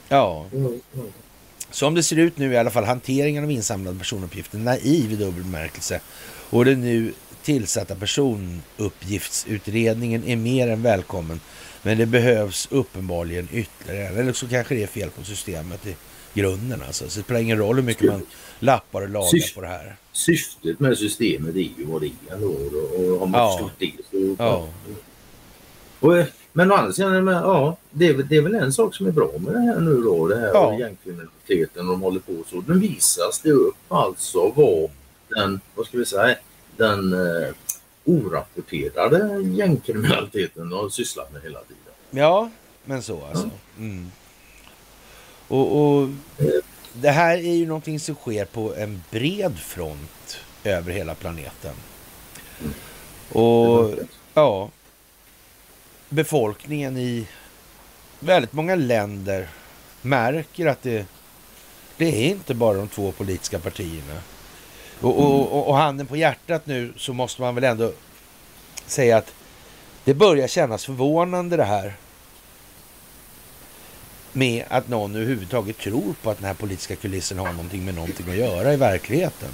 Ja. 0.09 0.47
ja. 0.53 0.71
Som 1.71 1.95
det 1.95 2.03
ser 2.03 2.17
ut 2.17 2.39
nu 2.39 2.53
i 2.53 2.57
alla 2.57 2.71
fall, 2.71 2.85
hanteringen 2.85 3.45
av 3.45 3.51
insamlade 3.51 3.99
personuppgifter 3.99 4.59
naiv 4.59 5.13
i 5.13 5.17
dubbel 5.17 5.43
bemärkelse. 5.43 6.01
Och 6.51 6.65
den 6.65 6.81
nu 6.81 7.13
tillsatta 7.43 7.95
personuppgiftsutredningen 7.95 10.25
är 10.25 10.37
mer 10.37 10.69
än 10.69 10.83
välkommen. 10.83 11.41
Men 11.83 11.99
det 11.99 12.07
behövs 12.07 12.69
uppenbarligen 12.71 13.49
ytterligare. 13.53 14.21
Eller 14.21 14.33
så 14.33 14.49
kanske 14.49 14.75
det 14.75 14.83
är 14.83 14.87
fel 14.87 15.11
på 15.11 15.25
systemet 15.25 15.87
grunden 16.37 16.83
alltså. 16.87 17.09
Så 17.09 17.19
det 17.19 17.25
spelar 17.25 17.41
ingen 17.41 17.59
roll 17.59 17.77
hur 17.77 17.83
mycket 17.83 18.11
man 18.11 18.27
lappar 18.59 19.03
och 19.03 19.09
lagar 19.09 19.29
Syft, 19.29 19.55
på 19.55 19.61
det 19.61 19.67
här. 19.67 19.97
Syftet 20.13 20.81
med 20.81 20.99
systemet 20.99 21.55
är 21.55 21.61
ju 21.61 21.85
vad 21.85 22.01
det 22.01 22.07
är 22.07 22.35
ändå. 22.35 22.49
Och 22.49 23.19
har 23.21 23.27
man 23.27 23.41
ja. 23.41 23.53
förstått 23.53 23.73
det 23.79 23.93
så... 24.11 24.37
Ja. 24.39 24.69
Och, 26.01 26.19
eh, 26.19 26.27
men 26.53 26.73
å 26.73 26.75
andra 26.75 26.93
sidan, 26.93 27.27
ja, 27.27 27.77
det 27.91 28.07
är, 28.07 28.15
det 28.15 28.37
är 28.37 28.43
väl 28.43 28.55
en 28.55 28.73
sak 28.73 28.95
som 28.95 29.07
är 29.07 29.11
bra 29.11 29.31
med 29.39 29.55
det 29.55 29.61
här 29.61 29.81
nu 29.81 30.03
då. 30.03 30.29
Det 30.29 30.37
här 30.37 30.51
ja. 30.55 30.79
gängkriminaliteten 30.79 31.87
de 31.87 32.01
håller 32.01 32.21
på 32.21 32.33
så. 32.51 32.61
Den 32.61 32.81
visas 32.81 33.41
det 33.41 33.51
upp 33.51 33.77
alltså 33.89 34.53
vad 34.57 34.91
den, 35.29 35.61
vad 35.75 35.87
ska 35.87 35.99
vi 35.99 36.07
säga, 36.07 36.37
den 36.77 37.13
eh, 37.13 37.55
orapporterade 38.05 39.43
gängkriminaliteten 39.43 40.73
har 40.73 40.89
sysslat 40.89 41.33
med 41.33 41.43
hela 41.43 41.61
tiden. 41.61 41.93
Ja, 42.11 42.51
men 42.85 43.03
så 43.03 43.25
alltså. 43.25 43.51
Mm. 43.79 44.11
Och, 45.49 45.81
och, 45.81 46.09
det 47.01 47.11
här 47.11 47.37
är 47.39 47.55
ju 47.55 47.67
någonting 47.67 48.01
som 48.01 48.15
sker 48.15 48.45
på 48.45 48.75
en 48.75 49.03
bred 49.11 49.59
front 49.59 50.39
över 50.65 50.93
hela 50.93 51.15
planeten. 51.15 51.75
Och 53.33 53.91
ja, 54.35 54.71
befolkningen 56.09 56.97
i 56.97 57.27
väldigt 58.21 58.53
många 58.53 58.75
länder 58.75 59.49
märker 60.03 60.67
att 60.67 60.83
det, 60.83 61.07
det 61.97 62.07
är 62.07 62.31
inte 62.31 62.55
bara 62.55 62.77
de 62.77 62.89
två 62.89 63.13
politiska 63.13 63.59
partierna. 63.59 64.21
Och, 65.01 65.19
och, 65.19 65.53
och, 65.53 65.69
och 65.69 65.77
handen 65.77 66.07
på 66.07 66.17
hjärtat 66.17 66.67
nu 66.67 66.93
så 66.97 67.13
måste 67.13 67.43
man 67.43 67.55
väl 67.55 67.65
ändå 67.65 67.93
säga 68.87 69.17
att 69.17 69.35
det 70.05 70.15
börjar 70.15 70.49
kännas 70.49 70.85
förvånande 70.85 71.57
det 71.57 71.65
här 71.65 71.95
med 74.37 74.65
att 74.69 74.89
någon 74.89 75.17
överhuvudtaget 75.17 75.79
tror 75.79 76.15
på 76.23 76.31
att 76.31 76.39
den 76.39 76.47
här 76.47 76.55
politiska 76.55 76.97
kulissen 76.97 77.39
har 77.39 77.53
någonting 77.53 77.85
med 77.85 77.95
någonting 77.95 78.31
att 78.31 78.37
göra 78.37 78.73
i 78.73 78.77
verkligheten. 78.77 79.49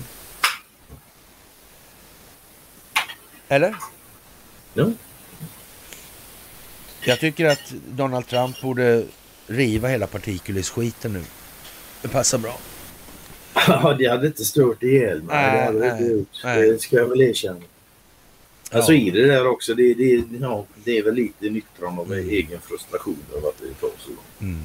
Eller? 3.48 3.74
Ja. 4.74 4.90
Jag 7.04 7.20
tycker 7.20 7.46
att 7.46 7.72
Donald 7.88 8.26
Trump 8.26 8.60
borde 8.60 9.04
riva 9.46 9.88
hela 9.88 10.06
partikulissskiten 10.06 11.12
nu. 11.12 11.24
Det 12.02 12.08
passar 12.08 12.38
bra. 12.38 12.58
Ja, 13.54 13.96
det 13.98 14.06
hade 14.06 14.26
inte 14.26 14.44
stört 14.44 14.82
ihjäl 14.82 15.22
mig. 15.22 15.56
Det 15.56 15.64
hade 15.64 15.90
inte 15.90 16.04
gjort. 16.04 16.40
Nej. 16.44 16.70
Det 16.70 16.78
ska 16.78 16.96
jag 16.96 17.08
väl 17.08 17.20
erkänna. 17.20 17.60
Ja. 18.72 18.82
Så 18.82 18.92
är 18.92 19.12
det 19.12 19.26
där 19.26 19.46
också. 19.46 19.74
Det, 19.74 19.94
det, 19.94 20.24
ja, 20.40 20.64
det 20.84 20.98
är 20.98 21.02
väl 21.02 21.14
lite 21.14 21.50
nyttran 21.50 21.98
av 21.98 22.12
mm. 22.12 22.28
egen 22.28 22.60
frustration 22.60 23.18
över 23.36 23.48
att 23.48 23.58
det 23.58 23.80
tar 23.80 23.90
så 23.98 24.08
långt. 24.08 24.40
Mm. 24.40 24.62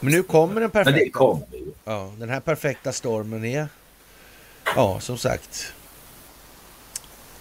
Men 0.00 0.12
nu 0.12 0.22
kommer 0.22 0.60
den 0.60 0.70
perfekta. 0.70 0.90
Men 0.90 1.04
det 1.04 1.10
kommer 1.10 1.46
ju. 1.52 1.72
Ja, 1.84 2.12
den 2.18 2.28
här 2.28 2.40
perfekta 2.40 2.92
stormen 2.92 3.44
är, 3.44 3.68
ja 4.76 5.00
som 5.00 5.18
sagt, 5.18 5.72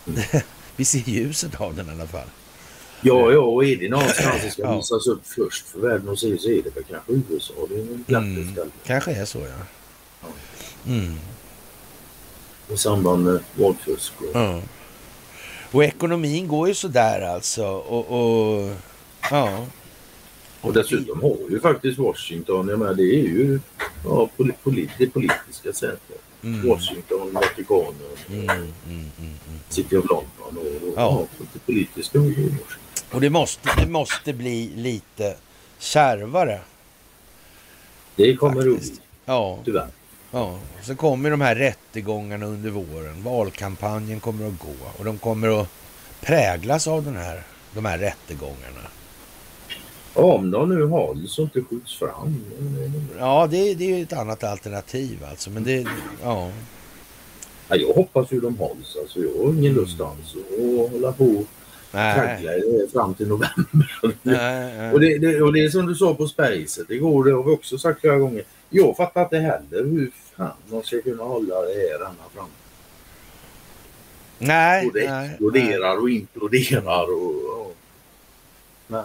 mm. 0.08 0.22
vi 0.76 0.86
ser 0.86 1.00
ljuset 1.00 1.62
av 1.62 1.76
den 1.76 1.88
i 1.88 1.92
alla 1.92 2.08
fall. 2.08 2.28
Ja, 3.02 3.32
ja, 3.32 3.40
och 3.40 3.66
är 3.66 3.76
det 3.76 3.90
någonstans 3.90 4.42
som 4.42 4.52
ska 4.52 4.62
ja. 4.62 4.78
visas 4.78 5.08
upp 5.08 5.28
först 5.28 5.68
för 5.68 5.80
världen 5.80 6.10
att 6.10 6.20
se 6.20 6.38
så 6.38 6.50
är 6.50 6.62
det 6.64 6.76
väl 6.76 6.84
kanske 6.90 7.14
USA. 7.14 7.54
Det 7.70 7.76
är 7.76 7.84
väl 7.84 8.16
mm, 8.16 8.72
Kanske 8.86 9.12
är 9.12 9.26
så, 9.26 9.40
ja. 9.40 9.66
ja. 10.22 10.28
Mm. 10.88 11.16
I 12.74 12.78
samband 12.78 13.24
med 13.24 13.40
valfusk. 13.56 14.14
Och... 14.18 14.26
Ja. 14.34 14.62
Och 15.72 15.84
ekonomin 15.84 16.48
går 16.48 16.68
ju 16.68 16.74
sådär 16.74 17.22
alltså. 17.22 17.66
Och, 17.66 18.06
och 18.12 18.72
ja. 19.32 19.66
Och 20.62 20.74
dessutom 20.74 21.22
har 21.22 21.38
ju 21.50 21.60
faktiskt 21.60 22.00
Washington, 22.00 22.68
jag 22.68 22.80
menar 22.80 22.94
det 22.94 23.16
är 23.16 23.24
ju 23.24 23.60
ja, 24.04 24.30
polit, 24.64 24.90
det 24.98 25.08
politiska 25.08 25.74
sätet. 25.74 26.22
Mm. 26.44 26.70
Washington, 26.70 27.34
Vatikanen, 27.34 27.96
mm, 28.30 28.50
mm, 28.50 28.72
mm, 28.88 29.10
mm, 29.18 29.60
City 29.70 29.98
of 29.98 30.06
London 30.10 30.58
och, 30.58 30.88
och 30.88 30.94
ja. 30.96 31.28
det 31.54 31.60
politiska 31.60 32.20
Och 33.12 33.22
det 33.22 33.30
måste, 33.30 33.70
det 33.78 33.88
måste 33.88 34.34
bli 34.34 34.72
lite 34.76 35.36
kärvare. 35.80 36.60
Det 38.16 38.36
kommer 38.36 38.56
det 38.56 38.62
bli. 38.64 38.92
Ja. 39.26 39.60
Tyvärr. 39.66 39.88
Ja, 40.32 40.60
så 40.82 40.96
kommer 40.96 41.32
de 41.32 41.42
här 41.42 41.56
rättegångarna 41.56 42.46
under 42.46 42.70
våren. 42.70 43.24
Valkampanjen 43.24 44.20
kommer 44.20 44.48
att 44.48 44.60
gå 44.60 44.88
och 44.98 45.06
de 45.06 45.18
kommer 45.18 45.62
att 45.62 45.68
präglas 46.22 46.88
av 46.88 47.04
den 47.04 47.16
här, 47.16 47.44
de 47.74 47.86
här 47.86 47.98
rättegångarna. 47.98 48.82
Om 50.14 50.52
de 50.52 50.70
nu 50.70 50.86
hålls 50.86 51.40
och 51.40 51.44
inte 51.44 51.62
skjuts 51.62 52.00
fram. 52.00 52.44
Ja, 53.20 53.48
det, 53.52 53.74
det 53.74 53.94
är 53.94 54.04
ett 54.04 54.14
annat 54.14 54.44
alternativ 54.44 55.26
alltså. 55.30 55.50
Men 55.50 55.64
det, 55.64 55.88
ja. 56.24 56.52
ja 57.68 57.76
jag 57.76 57.94
hoppas 57.94 58.32
ju 58.32 58.40
de 58.40 58.58
hålls. 58.58 58.98
Alltså, 59.02 59.20
jag 59.20 59.46
har 59.46 59.54
ingen 59.54 59.74
lust 59.74 60.02
alls 60.02 60.36
att 60.36 60.92
hålla 60.92 61.12
på 61.12 61.26
och 61.26 61.46
traggla 61.92 62.52
fram 62.94 63.14
till 63.14 63.28
november. 63.28 63.90
Nej, 64.22 64.78
nej. 64.78 64.92
Och, 64.92 65.00
det, 65.00 65.18
det, 65.18 65.42
och 65.42 65.54
det 65.54 65.66
är 65.66 65.70
som 65.70 65.86
du 65.86 65.96
sa 65.96 66.14
på 66.14 66.28
Spacet 66.28 66.90
igår, 66.90 67.24
det 67.24 67.32
har 67.32 67.44
vi 67.44 67.52
också 67.52 67.78
sagt 67.78 68.02
flera 68.02 68.18
gånger. 68.18 68.44
Jag 68.74 68.98
fattar 68.98 69.24
inte 69.24 69.38
heller 69.40 69.84
hur 69.84 70.12
fan 70.38 70.54
de 70.70 70.84
ska 70.84 71.02
kunna 71.02 71.24
hålla 71.24 71.62
det 71.62 71.74
här 71.74 71.96
ända 71.96 72.24
fram. 72.36 72.50
Nej. 74.38 74.88
Och 74.88 74.94
det 74.94 75.06
exploderar 75.06 76.02
och 76.02 76.10
imploderar 76.10 77.04
och... 77.04 77.62
och. 77.62 77.76
Men, 78.88 79.04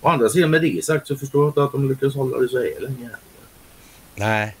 Å 0.00 0.08
andra 0.08 0.28
sidan 0.28 0.50
med 0.50 0.62
det 0.62 0.84
sagt 0.84 1.06
så 1.06 1.16
förstår 1.16 1.42
jag 1.42 1.50
inte 1.50 1.62
att 1.62 1.72
de 1.72 1.88
lyckas 1.88 2.14
hålla 2.14 2.38
det 2.38 2.48
så 2.48 2.58
här 2.58 2.80
länge. 2.80 3.10
Nej. 4.14 4.56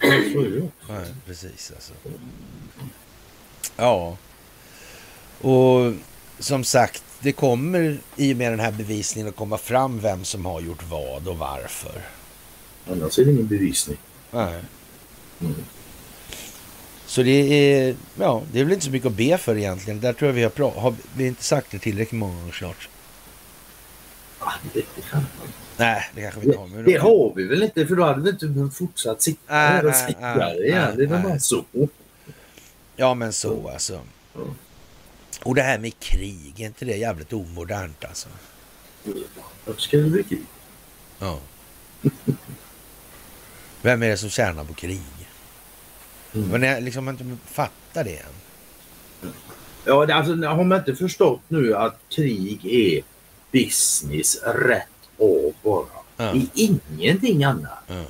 Så 0.00 0.06
är 0.06 0.50
det 0.50 0.70
Nej, 0.88 1.14
precis 1.26 1.72
alltså. 1.74 1.92
Ja. 3.76 4.16
Och 5.40 5.92
som 6.38 6.64
sagt, 6.64 7.04
det 7.20 7.32
kommer 7.32 7.98
i 8.16 8.32
och 8.32 8.36
med 8.36 8.52
den 8.52 8.60
här 8.60 8.72
bevisningen 8.72 9.28
att 9.28 9.36
komma 9.36 9.58
fram 9.58 10.00
vem 10.00 10.24
som 10.24 10.46
har 10.46 10.60
gjort 10.60 10.82
vad 10.90 11.28
och 11.28 11.38
varför. 11.38 12.02
Annars 12.90 13.18
är 13.18 13.24
det 13.24 13.30
ingen 13.30 13.46
bevisning. 13.46 13.98
Nej. 14.30 14.60
Mm. 15.40 15.54
Så 17.06 17.22
det 17.22 17.30
är, 17.30 17.96
ja, 18.18 18.42
det 18.52 18.60
är 18.60 18.64
väl 18.64 18.72
inte 18.72 18.84
så 18.84 18.90
mycket 18.90 19.06
att 19.06 19.16
be 19.16 19.38
för 19.38 19.56
egentligen. 19.56 20.00
Där 20.00 20.12
tror 20.12 20.28
jag 20.28 20.34
vi 20.34 20.42
har, 20.42 20.80
har 20.80 20.94
vi 21.16 21.26
inte 21.26 21.44
sagt 21.44 21.70
det 21.70 21.78
tillräckligt 21.78 22.18
många 22.18 22.34
gånger 22.34 22.52
snart. 22.52 22.88
Nej, 25.76 26.10
det 26.14 26.22
kanske 26.22 26.40
vi 26.40 26.46
inte 26.46 26.58
har. 26.58 26.68
Det, 26.68 26.82
det 26.82 26.96
har 26.96 27.32
vi 27.36 27.44
väl 27.44 27.62
inte 27.62 27.86
för 27.86 27.96
då 27.96 28.04
hade 28.04 28.22
vi 28.22 28.30
inte 28.30 28.76
fortsatt 28.76 29.22
sitta 29.22 29.54
nej, 29.54 29.68
här 29.68 29.86
och 29.86 29.94
sitta 29.94 30.34
nej, 30.34 30.66
igen. 30.66 30.94
Nej, 30.96 31.08
det 31.08 31.14
är 31.14 31.22
bara 31.22 31.38
så. 31.38 31.64
Ja, 32.96 33.14
men 33.14 33.32
så 33.32 33.68
alltså. 33.68 34.00
Ja. 34.34 34.40
Och 35.42 35.54
det 35.54 35.62
här 35.62 35.78
med 35.78 35.98
krig, 35.98 36.60
är 36.60 36.66
inte 36.66 36.84
det 36.84 36.96
jävligt 36.96 37.32
omodernt 37.32 38.04
alltså? 38.04 38.28
Varför 39.64 39.82
ska 39.82 39.96
det 39.96 40.10
bli 40.10 40.22
krig? 40.22 40.44
Ja. 41.18 41.40
Vem 43.86 44.02
är 44.02 44.08
det 44.08 44.16
som 44.16 44.30
tjänar 44.30 44.64
på 44.64 44.74
krig? 44.74 45.00
Mm. 46.34 46.48
Men 46.48 46.62
jag 46.62 46.82
liksom 46.82 47.08
inte 47.08 47.24
fattar 47.46 48.04
det 48.04 48.16
än. 48.16 49.30
Ja, 49.84 50.14
alltså 50.14 50.34
har 50.34 50.64
man 50.64 50.78
inte 50.78 50.94
förstått 50.94 51.40
nu 51.48 51.74
att 51.74 52.00
krig 52.08 52.66
är 52.66 53.02
business 53.52 54.42
rätt 54.44 54.88
av 55.18 55.52
bara. 55.62 55.86
Ja. 56.16 56.32
Det 56.32 56.38
är 56.38 56.48
ingenting 56.54 57.44
annat. 57.44 57.84
Ja. 57.86 58.04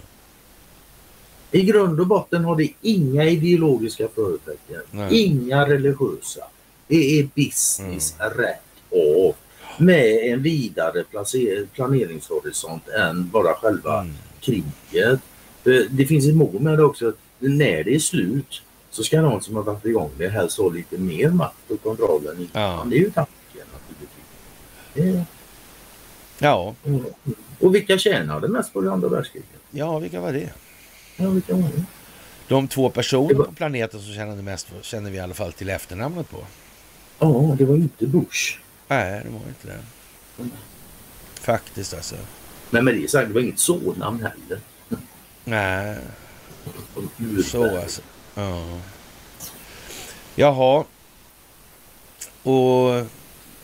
I 1.51 1.63
grund 1.63 2.01
och 2.01 2.07
botten 2.07 2.45
har 2.45 2.57
det 2.57 2.73
inga 2.81 3.25
ideologiska 3.25 4.09
förutsättningar. 4.15 5.13
Inga 5.13 5.69
religiösa. 5.69 6.45
Det 6.87 7.19
är 7.19 7.29
business 7.35 8.15
mm. 8.21 8.33
rätt 8.33 8.63
av. 8.91 9.35
Med 9.79 10.33
en 10.33 10.43
vidare 10.43 11.05
planeringshorisont 11.75 12.89
än 12.89 13.31
bara 13.31 13.55
själva 13.55 14.01
mm. 14.01 14.15
kriget. 14.41 15.21
Det 15.91 16.07
finns 16.07 16.27
ett 16.27 16.37
mål 16.37 16.61
med 16.61 16.79
det 16.79 16.85
också. 16.85 17.13
När 17.39 17.85
det 17.85 17.95
är 17.95 17.99
slut 17.99 18.63
så 18.91 19.03
ska 19.03 19.21
någon 19.21 19.43
som 19.43 19.57
har 19.57 19.63
varit 19.63 19.85
igång 19.87 20.11
det 20.19 20.29
helst 20.29 20.59
ha 20.59 20.69
lite 20.69 20.99
mer 20.99 21.31
makt 21.31 21.71
och 21.71 21.83
kontroll 21.83 22.27
än 22.27 22.41
innan. 22.41 22.91
Det 22.91 22.97
är 22.97 23.01
ju 23.01 23.11
tanken. 23.11 23.33
Det, 24.95 25.25
Ja. 26.39 26.75
Mm. 26.85 27.05
Och 27.61 27.75
vilka 27.75 27.99
tjänade 27.99 28.49
mest 28.49 28.73
på 28.73 28.81
det 28.81 28.93
andra 28.93 29.09
världskriget? 29.09 29.49
Ja, 29.71 29.99
vilka 29.99 30.21
var 30.21 30.33
det? 30.33 30.51
Ja, 31.17 31.29
vilka 31.31 31.55
var 31.55 31.63
det? 31.63 31.85
De 32.49 32.69
två 32.69 32.91
personer 32.91 33.35
var... 33.35 33.45
på 33.45 33.53
planeten 33.53 34.01
som 34.01 34.15
tjänade 34.15 34.43
mest 34.43 34.69
känner 34.83 35.11
vi 35.11 35.17
i 35.17 35.21
alla 35.21 35.35
fall 35.35 35.53
till 35.53 35.71
efternamnet 35.71 36.31
på. 36.31 36.37
Ja, 37.19 37.55
det 37.59 37.65
var 37.65 37.75
inte 37.75 38.07
Bush. 38.07 38.59
Nej, 38.89 39.23
det 39.25 39.31
var 39.31 39.41
inte 39.49 39.67
det. 39.67 39.81
Faktiskt 41.41 41.95
alltså. 41.95 42.17
Men 42.71 42.85
med 42.85 42.95
det 42.95 43.11
sagt, 43.11 43.29
det 43.29 43.35
var 43.35 43.41
inget 43.41 43.59
så-namn 43.59 44.19
heller. 44.19 44.61
Nej. 45.49 45.97
Så 47.45 47.79
alltså. 47.79 48.03
Ja. 48.35 48.81
Jaha. 50.35 50.85
Och 52.43 53.07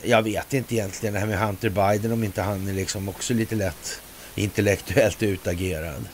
jag 0.03 0.23
vet 0.23 0.55
inte 0.55 0.75
egentligen 0.75 1.15
det 1.15 1.21
här 1.21 1.27
med 1.27 1.39
Hunter 1.39 1.71
Biden 1.71 2.13
om 2.13 2.25
inte 2.25 2.43
han 2.43 2.69
är 2.69 2.73
liksom 2.73 3.09
också 3.09 3.35
lite 3.35 3.55
lätt 3.55 4.01
intellektuellt 4.35 5.23
utagerad. 5.23 6.05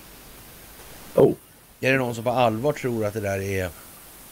Oh. 1.15 1.33
Är 1.81 1.93
det 1.93 1.99
någon 1.99 2.15
som 2.15 2.25
på 2.25 2.31
allvar 2.31 2.73
tror 2.73 3.05
att 3.05 3.15
det 3.15 3.21
där 3.21 3.43
är 3.43 3.71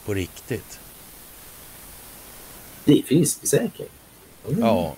på 0.04 0.14
riktigt? 0.14 0.78
Det 2.84 3.02
finns 3.06 3.36
det 3.36 3.46
säkert. 3.46 3.90
Mm. 4.48 4.60
Ja. 4.60 4.94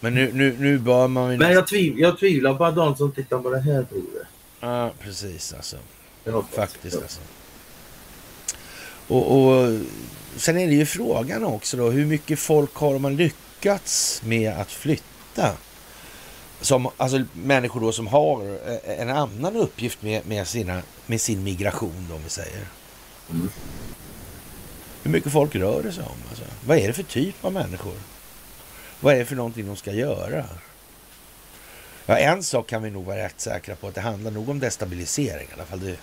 Men 0.00 0.14
nu, 0.14 0.32
nu, 0.32 0.56
nu 0.58 0.78
bör 0.78 1.08
man. 1.08 1.36
Men 1.36 1.52
jag, 1.52 1.66
tviv, 1.66 1.98
jag 1.98 2.18
tvivlar 2.18 2.54
på 2.54 2.64
att 2.64 2.76
de 2.76 2.96
som 2.96 3.12
tittar 3.12 3.38
på 3.38 3.50
det 3.50 3.60
här 3.60 3.84
tror 3.84 4.02
det. 4.14 4.26
Ja, 4.62 4.92
precis 5.00 5.52
alltså. 5.52 5.76
Faktiskt 6.52 6.96
alltså. 6.96 7.20
Och, 9.08 9.38
och 9.38 9.80
sen 10.36 10.58
är 10.58 10.66
det 10.66 10.74
ju 10.74 10.86
frågan 10.86 11.44
också 11.44 11.76
då, 11.76 11.90
hur 11.90 12.06
mycket 12.06 12.38
folk 12.38 12.74
har 12.74 12.98
man 12.98 13.16
lyckats 13.16 14.22
med 14.24 14.52
att 14.52 14.72
flytta. 14.72 15.52
Som, 16.60 16.88
alltså 16.96 17.24
människor 17.32 17.80
då 17.80 17.92
som 17.92 18.06
har 18.06 18.58
eh, 18.66 19.00
en 19.00 19.10
annan 19.10 19.56
uppgift 19.56 20.02
med, 20.02 20.26
med, 20.26 20.48
sina, 20.48 20.82
med 21.06 21.20
sin 21.20 21.42
migration, 21.42 22.06
då, 22.08 22.14
om 22.14 22.22
vi 22.24 22.30
säger. 22.30 22.66
Mm. 23.30 23.50
Hur 25.02 25.10
mycket 25.10 25.32
folk 25.32 25.54
rör 25.54 25.82
det 25.82 25.92
sig 25.92 26.04
om? 26.04 26.18
Alltså? 26.28 26.44
Vad 26.66 26.78
är 26.78 26.86
det 26.86 26.92
för 26.92 27.02
typ 27.02 27.44
av 27.44 27.52
människor? 27.52 27.94
Vad 29.00 29.14
är 29.14 29.18
det 29.18 29.24
för 29.24 29.36
någonting 29.36 29.66
de 29.66 29.76
ska 29.76 29.92
göra? 29.92 30.44
Ja, 32.06 32.18
en 32.18 32.42
sak 32.42 32.66
kan 32.66 32.82
vi 32.82 32.90
nog 32.90 33.04
vara 33.04 33.16
rätt 33.16 33.40
säkra 33.40 33.76
på, 33.76 33.88
att 33.88 33.94
det 33.94 34.00
handlar 34.00 34.30
nog 34.30 34.48
om 34.48 34.58
destabilisering 34.58 35.48
i 35.50 35.52
alla 35.54 35.64
fall. 35.64 35.80
Det, 35.80 35.96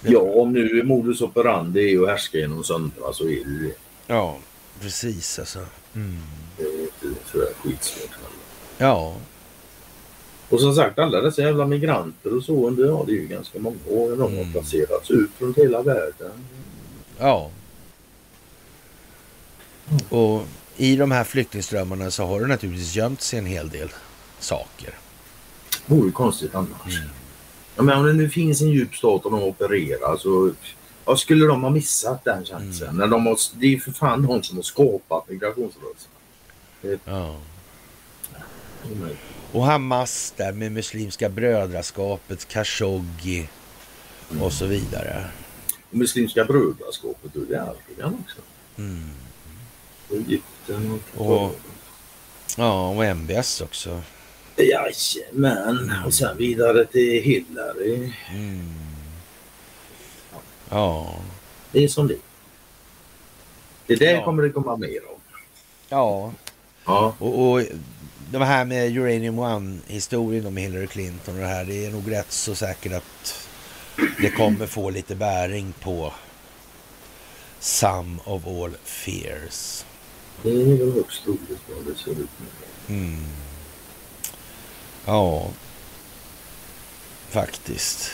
det... 0.00 0.12
Ja, 0.12 0.20
om 0.20 0.52
nu 0.52 0.82
modus 0.82 1.20
operandi 1.20 1.94
är 1.94 2.02
att 2.02 2.08
härska 2.08 2.38
genom 2.38 2.64
söndra 2.64 3.12
så 3.12 3.24
är 3.24 3.44
det 3.44 3.66
det. 3.66 3.74
Ja, 4.06 4.38
precis 4.80 5.38
alltså. 5.38 5.58
Mm. 5.94 6.18
Det 6.56 6.62
är 6.62 6.88
tror 7.30 7.44
jag 7.44 7.54
skitsvårt. 7.56 8.10
Ja. 8.78 9.14
Och 10.48 10.60
som 10.60 10.74
sagt 10.74 10.98
alla 10.98 11.20
dessa 11.20 11.42
jävla 11.42 11.66
migranter 11.66 12.36
och 12.36 12.44
så 12.44 12.66
under, 12.68 12.86
ja 12.86 13.04
det 13.06 13.12
är 13.12 13.16
ju 13.16 13.26
ganska 13.26 13.58
många 13.58 13.76
år. 13.88 14.16
De 14.16 14.32
mm. 14.32 14.36
har 14.36 14.52
placerats 14.52 15.10
ut 15.10 15.30
runt 15.38 15.58
hela 15.58 15.82
världen. 15.82 16.32
Ja. 17.18 17.50
Mm. 19.88 20.00
Och 20.08 20.42
i 20.76 20.96
de 20.96 21.10
här 21.10 21.24
flyktingströmmarna 21.24 22.10
så 22.10 22.24
har 22.24 22.40
det 22.40 22.46
naturligtvis 22.46 22.94
gömt 22.96 23.20
sig 23.20 23.38
en 23.38 23.46
hel 23.46 23.68
del 23.68 23.88
saker. 24.44 24.94
Det 25.86 25.94
vore 25.94 26.10
konstigt 26.10 26.54
annars. 26.54 26.96
Mm. 26.98 27.08
Ja, 27.76 27.82
men 27.82 27.98
om 27.98 28.06
det 28.06 28.12
nu 28.12 28.30
finns 28.30 28.60
en 28.60 28.68
djup 28.70 28.94
stat 28.96 29.24
och 29.24 29.30
de 29.30 29.42
opererar 29.42 30.16
så 30.16 30.52
Vad 31.04 31.18
skulle 31.18 31.46
de 31.46 31.62
ha 31.62 31.70
missat 31.70 32.24
den 32.24 32.44
chansen? 32.44 32.88
Mm. 32.88 32.96
När 32.96 33.06
de 33.06 33.26
har, 33.26 33.38
det 33.54 33.66
är 33.66 33.70
ju 33.70 33.80
för 33.80 33.92
fan 33.92 34.22
de 34.26 34.42
som 34.42 34.56
har 34.58 34.62
skapat 34.62 35.28
migrationsrörelsen. 35.28 36.10
Ja. 37.04 37.36
Och 39.52 39.64
Hamas 39.64 40.34
där 40.36 40.52
med 40.52 40.72
Muslimska 40.72 41.28
brödraskapet, 41.28 42.48
Khashoggi 42.48 43.48
och 44.40 44.52
så 44.52 44.66
vidare. 44.66 45.24
Och 45.90 45.96
Muslimska 45.96 46.44
brödraskapet, 46.44 47.30
du, 47.34 47.44
det 47.46 47.54
är 47.56 47.60
Erdogan 47.90 48.18
också. 48.24 48.36
Mm. 48.78 49.10
Och 50.08 50.16
Egypten 50.16 51.00
och... 51.16 51.42
Och- 51.44 51.56
Ja, 52.56 52.88
och 52.88 53.04
MBS 53.04 53.60
också. 53.60 54.02
Jajamän. 54.56 55.92
Och 56.06 56.14
sen 56.14 56.36
vidare 56.36 56.86
till 56.86 57.22
Hillary. 57.22 58.12
Mm. 58.34 58.74
Ja. 60.70 61.14
Det 61.72 61.84
är 61.84 61.88
som 61.88 62.08
det 62.08 62.16
Det 63.86 63.96
där 63.96 64.12
Ja. 64.12 64.24
kommer 64.24 64.42
det 64.42 64.50
komma 64.50 64.76
mer 64.76 65.00
om. 65.14 65.20
Ja, 65.88 66.32
Ja. 66.84 67.14
och, 67.18 67.50
och 67.52 67.62
det 68.30 68.44
här 68.44 68.64
med 68.64 68.96
Uranium 68.96 69.38
One-historien 69.38 70.46
om 70.46 70.56
Hillary 70.56 70.86
Clinton 70.86 71.34
och 71.34 71.40
det 71.40 71.46
här, 71.46 71.64
det 71.64 71.86
är 71.86 71.90
nog 71.90 72.10
rätt 72.12 72.32
så 72.32 72.54
säkert 72.54 72.92
att 72.92 73.48
det 74.20 74.30
kommer 74.30 74.66
få 74.66 74.90
lite 74.90 75.14
bäring 75.14 75.72
på 75.80 76.12
some 77.60 78.18
of 78.24 78.46
all 78.46 78.76
fears. 78.84 79.84
Det 80.42 80.50
är 80.50 80.64
väl 80.78 80.92
högst 80.92 81.22
troligt 81.24 81.60
vad 81.76 81.84
det 81.94 81.98
ser 82.00 82.10
ut 82.10 82.28
nu. 82.86 82.94
Mm. 82.96 83.20
Ja, 85.06 85.50
faktiskt. 87.28 88.10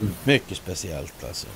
Mm. 0.00 0.14
Mycket 0.24 0.56
speciellt 0.56 1.24
alltså. 1.24 1.46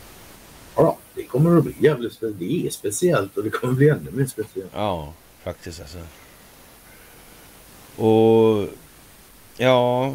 Ja, 0.77 0.99
det 1.15 1.23
kommer 1.23 1.59
att 1.59 1.65
bli 1.65 1.75
jävligt 1.81 2.13
speciellt. 2.13 2.39
Det 2.39 2.67
är 2.67 2.71
speciellt 2.71 3.37
och 3.37 3.45
det 3.45 3.51
kommer 3.51 3.75
bli 3.75 3.89
ännu 3.89 4.11
mer 4.11 4.27
speciellt. 4.27 4.71
Ja, 4.75 5.13
faktiskt 5.43 5.81
alltså. 5.81 5.99
Och 7.97 8.69
ja, 9.57 10.15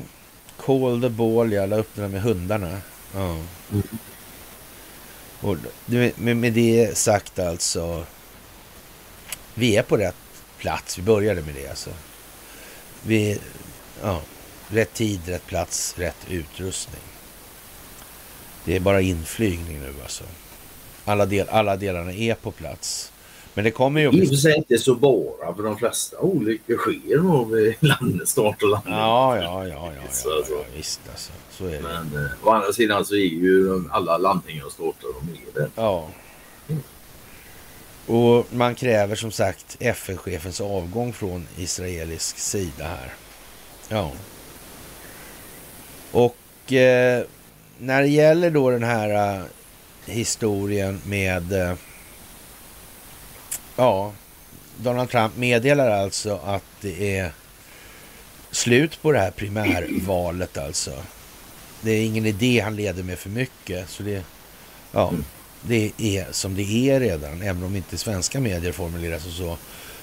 Call 0.58 1.02
the 1.02 1.10
ball, 1.10 1.52
jag 1.52 1.70
la 1.70 1.78
upp 1.78 1.96
den 1.96 2.12
med 2.12 2.22
hundarna. 2.22 2.82
Ja. 3.14 3.38
Mm. 3.72 3.84
Och 5.42 5.58
med, 6.18 6.38
med 6.38 6.54
det 6.54 6.98
sagt 6.98 7.40
alltså. 7.40 8.06
Vi 9.54 9.78
är 9.78 9.84
på 9.84 9.98
rätt 9.98 10.16
plats. 10.58 10.98
Vi 10.98 11.02
började 11.02 11.42
med 11.42 11.56
det 11.56 11.68
alltså. 11.68 11.90
Vi, 13.04 13.40
ja, 14.02 14.22
rätt 14.70 14.94
tid, 14.94 15.20
rätt 15.26 15.48
plats, 15.48 15.96
rätt 15.98 16.18
utrustning. 16.30 17.02
Det 18.66 18.76
är 18.76 18.80
bara 18.80 19.02
inflygning 19.02 19.80
nu 19.80 19.94
alltså. 20.02 20.24
Alla, 21.06 21.26
del, 21.26 21.50
alla 21.50 21.76
delarna 21.76 22.14
är 22.14 22.34
på 22.36 22.52
plats. 22.52 23.12
Men 23.54 23.64
det 23.64 23.72
kommer 23.72 24.02
ju 24.02 24.08
I 24.12 24.26
och 24.26 24.30
för 24.30 24.36
sig 24.36 24.56
inte 24.56 24.78
så 24.78 24.96
bara 24.96 25.56
för 25.56 25.64
de 25.64 25.78
flesta 25.78 26.20
olyckor 26.20 26.78
sker 26.78 27.18
nog 27.18 27.52
vid 27.52 27.76
landstart 27.80 28.64
och 28.64 28.70
landning. 28.70 28.94
Ja, 28.94 29.38
ja, 29.38 29.68
ja, 29.68 29.92
ja, 29.96 30.12
Så, 30.12 30.30
ja, 30.30 30.46
så. 30.48 30.54
ja 30.54 30.64
visst 30.76 31.02
alltså. 31.12 31.32
Så 31.52 31.66
är 31.66 31.72
det. 31.72 31.82
Men 31.82 32.26
eh, 32.26 32.48
å 32.48 32.50
andra 32.52 32.74
sidan 32.74 33.06
så 33.06 33.14
är 33.14 33.20
ju 33.20 33.84
alla 33.92 34.18
landningar 34.18 34.66
och 34.66 34.72
startar 34.72 35.08
de 35.20 35.60
är 35.60 35.62
det. 35.64 35.70
Ja. 35.76 36.08
Och 38.06 38.54
man 38.54 38.76
kräver 38.76 39.16
som 39.16 39.32
sagt 39.32 39.78
FN-chefens 39.80 40.62
avgång 40.62 41.14
från 41.14 41.48
israelisk 41.58 42.38
sida 42.38 42.84
här. 42.84 43.14
Ja. 43.90 44.12
Och 46.12 46.74
eh, 46.74 47.24
när 47.78 48.02
det 48.02 48.08
gäller 48.08 48.52
då 48.52 48.70
den 48.70 48.84
här 48.84 49.38
eh, 49.38 49.44
historien 50.06 51.02
med... 51.06 51.54
Eh, 51.54 51.74
ja, 53.76 54.12
Donald 54.78 55.10
Trump 55.10 55.38
meddelar 55.38 55.90
alltså 55.90 56.40
att 56.46 56.64
det 56.82 57.18
är 57.18 57.32
slut 58.52 59.02
på 59.02 59.12
det 59.12 59.20
här 59.20 59.32
primärvalet 59.32 60.58
alltså. 60.58 60.94
Det 61.82 61.92
är 61.92 62.06
ingen 62.06 62.26
idé 62.26 62.60
han 62.60 62.76
leder 62.76 63.04
med 63.04 63.20
för 63.20 63.30
mycket. 63.30 63.90
Så 63.90 64.04
det, 64.04 64.24
ja, 64.92 65.14
det 65.62 65.92
är 65.98 66.32
som 66.32 66.56
det 66.56 66.90
är 66.90 67.00
redan, 67.00 67.42
även 67.42 67.64
om 67.64 67.76
inte 67.76 67.98
svenska 67.98 68.40
medier 68.40 68.72
formuleras 68.72 69.26
och 69.26 69.34
så. 69.34 69.58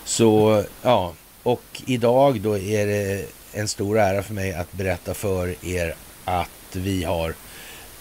Så 0.05 0.65
ja, 0.83 1.15
och 1.43 1.83
idag 1.87 2.41
då 2.41 2.59
är 2.59 2.87
det 2.87 3.27
en 3.57 3.69
stor 3.69 3.99
ära 3.99 4.23
för 4.23 4.35
mig 4.35 4.55
att 4.55 4.73
berätta 4.73 5.15
för 5.15 5.55
er 5.66 5.95
att 6.24 6.51
vi 6.73 7.05
har 7.05 7.35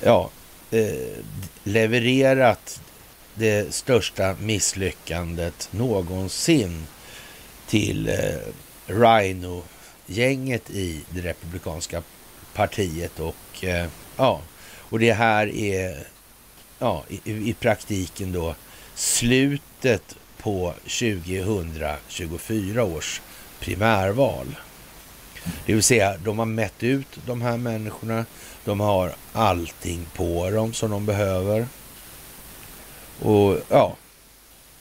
ja, 0.04 0.30
eh, 0.72 1.18
levererat 1.64 2.82
det 3.34 3.74
största 3.74 4.36
misslyckandet 4.40 5.68
någonsin 5.72 6.88
till 7.68 8.10
eh, 8.10 8.16
Rhino-gänget 8.88 10.70
i 10.70 11.02
det 11.10 11.22
republikanska 11.22 12.04
partiet 12.54 13.20
och 13.20 13.64
eh, 13.64 13.88
ja, 14.18 14.42
och 14.90 15.00
det 15.00 15.14
här 15.14 15.48
är 15.48 16.08
ja, 16.80 17.04
i, 17.10 17.50
i 17.50 17.54
praktiken 17.54 18.32
då 18.32 18.56
slutet 18.96 20.16
på 20.38 20.74
2024 20.88 22.84
års 22.84 23.22
primärval. 23.60 24.56
Det 25.66 25.74
vill 25.74 25.84
säga, 25.84 26.18
de 26.18 26.40
har 26.40 26.46
mätt 26.46 26.84
ut 26.84 27.08
de 27.26 27.42
här 27.42 27.58
människorna. 27.58 28.26
De 28.66 28.80
har 28.80 29.16
allting 29.34 30.06
på 30.16 30.50
dem 30.50 30.74
som 30.74 30.92
de 30.92 31.06
behöver. 31.06 31.68
Och 33.22 33.58
ja, 33.70 33.96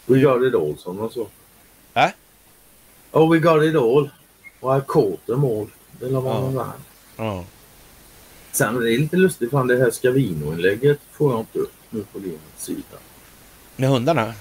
We 0.06 0.20
got 0.20 0.42
it 0.42 0.54
all 0.54 0.76
som 0.78 0.96
de 0.96 1.10
sa. 1.10 1.26
Äh? 1.94 2.10
Oh 3.12 3.32
we 3.32 3.38
got 3.38 3.62
it 3.62 3.74
all. 3.76 4.10
Och 4.60 4.76
I 4.78 4.80
caught 4.88 5.26
them 5.26 5.44
all. 5.44 5.66
Det 6.00 6.08
la 6.08 6.18
Ja. 6.24 6.40
man 6.40 6.54
vann. 6.54 6.72
ja, 7.16 7.44
Sen 8.52 8.76
är 8.76 8.80
det 8.80 8.98
lite 8.98 9.16
lustigt 9.16 9.50
fan 9.50 9.66
det 9.66 9.76
här 9.78 9.90
Scavino-inlägget 9.90 10.98
får 11.12 11.32
jag 11.32 11.40
inte 11.40 11.58
upp 11.58 11.72
nu 11.90 12.04
på 12.12 12.18
din 12.18 12.38
sida. 12.56 12.98
med 13.76 13.88
hundarna. 13.88 14.34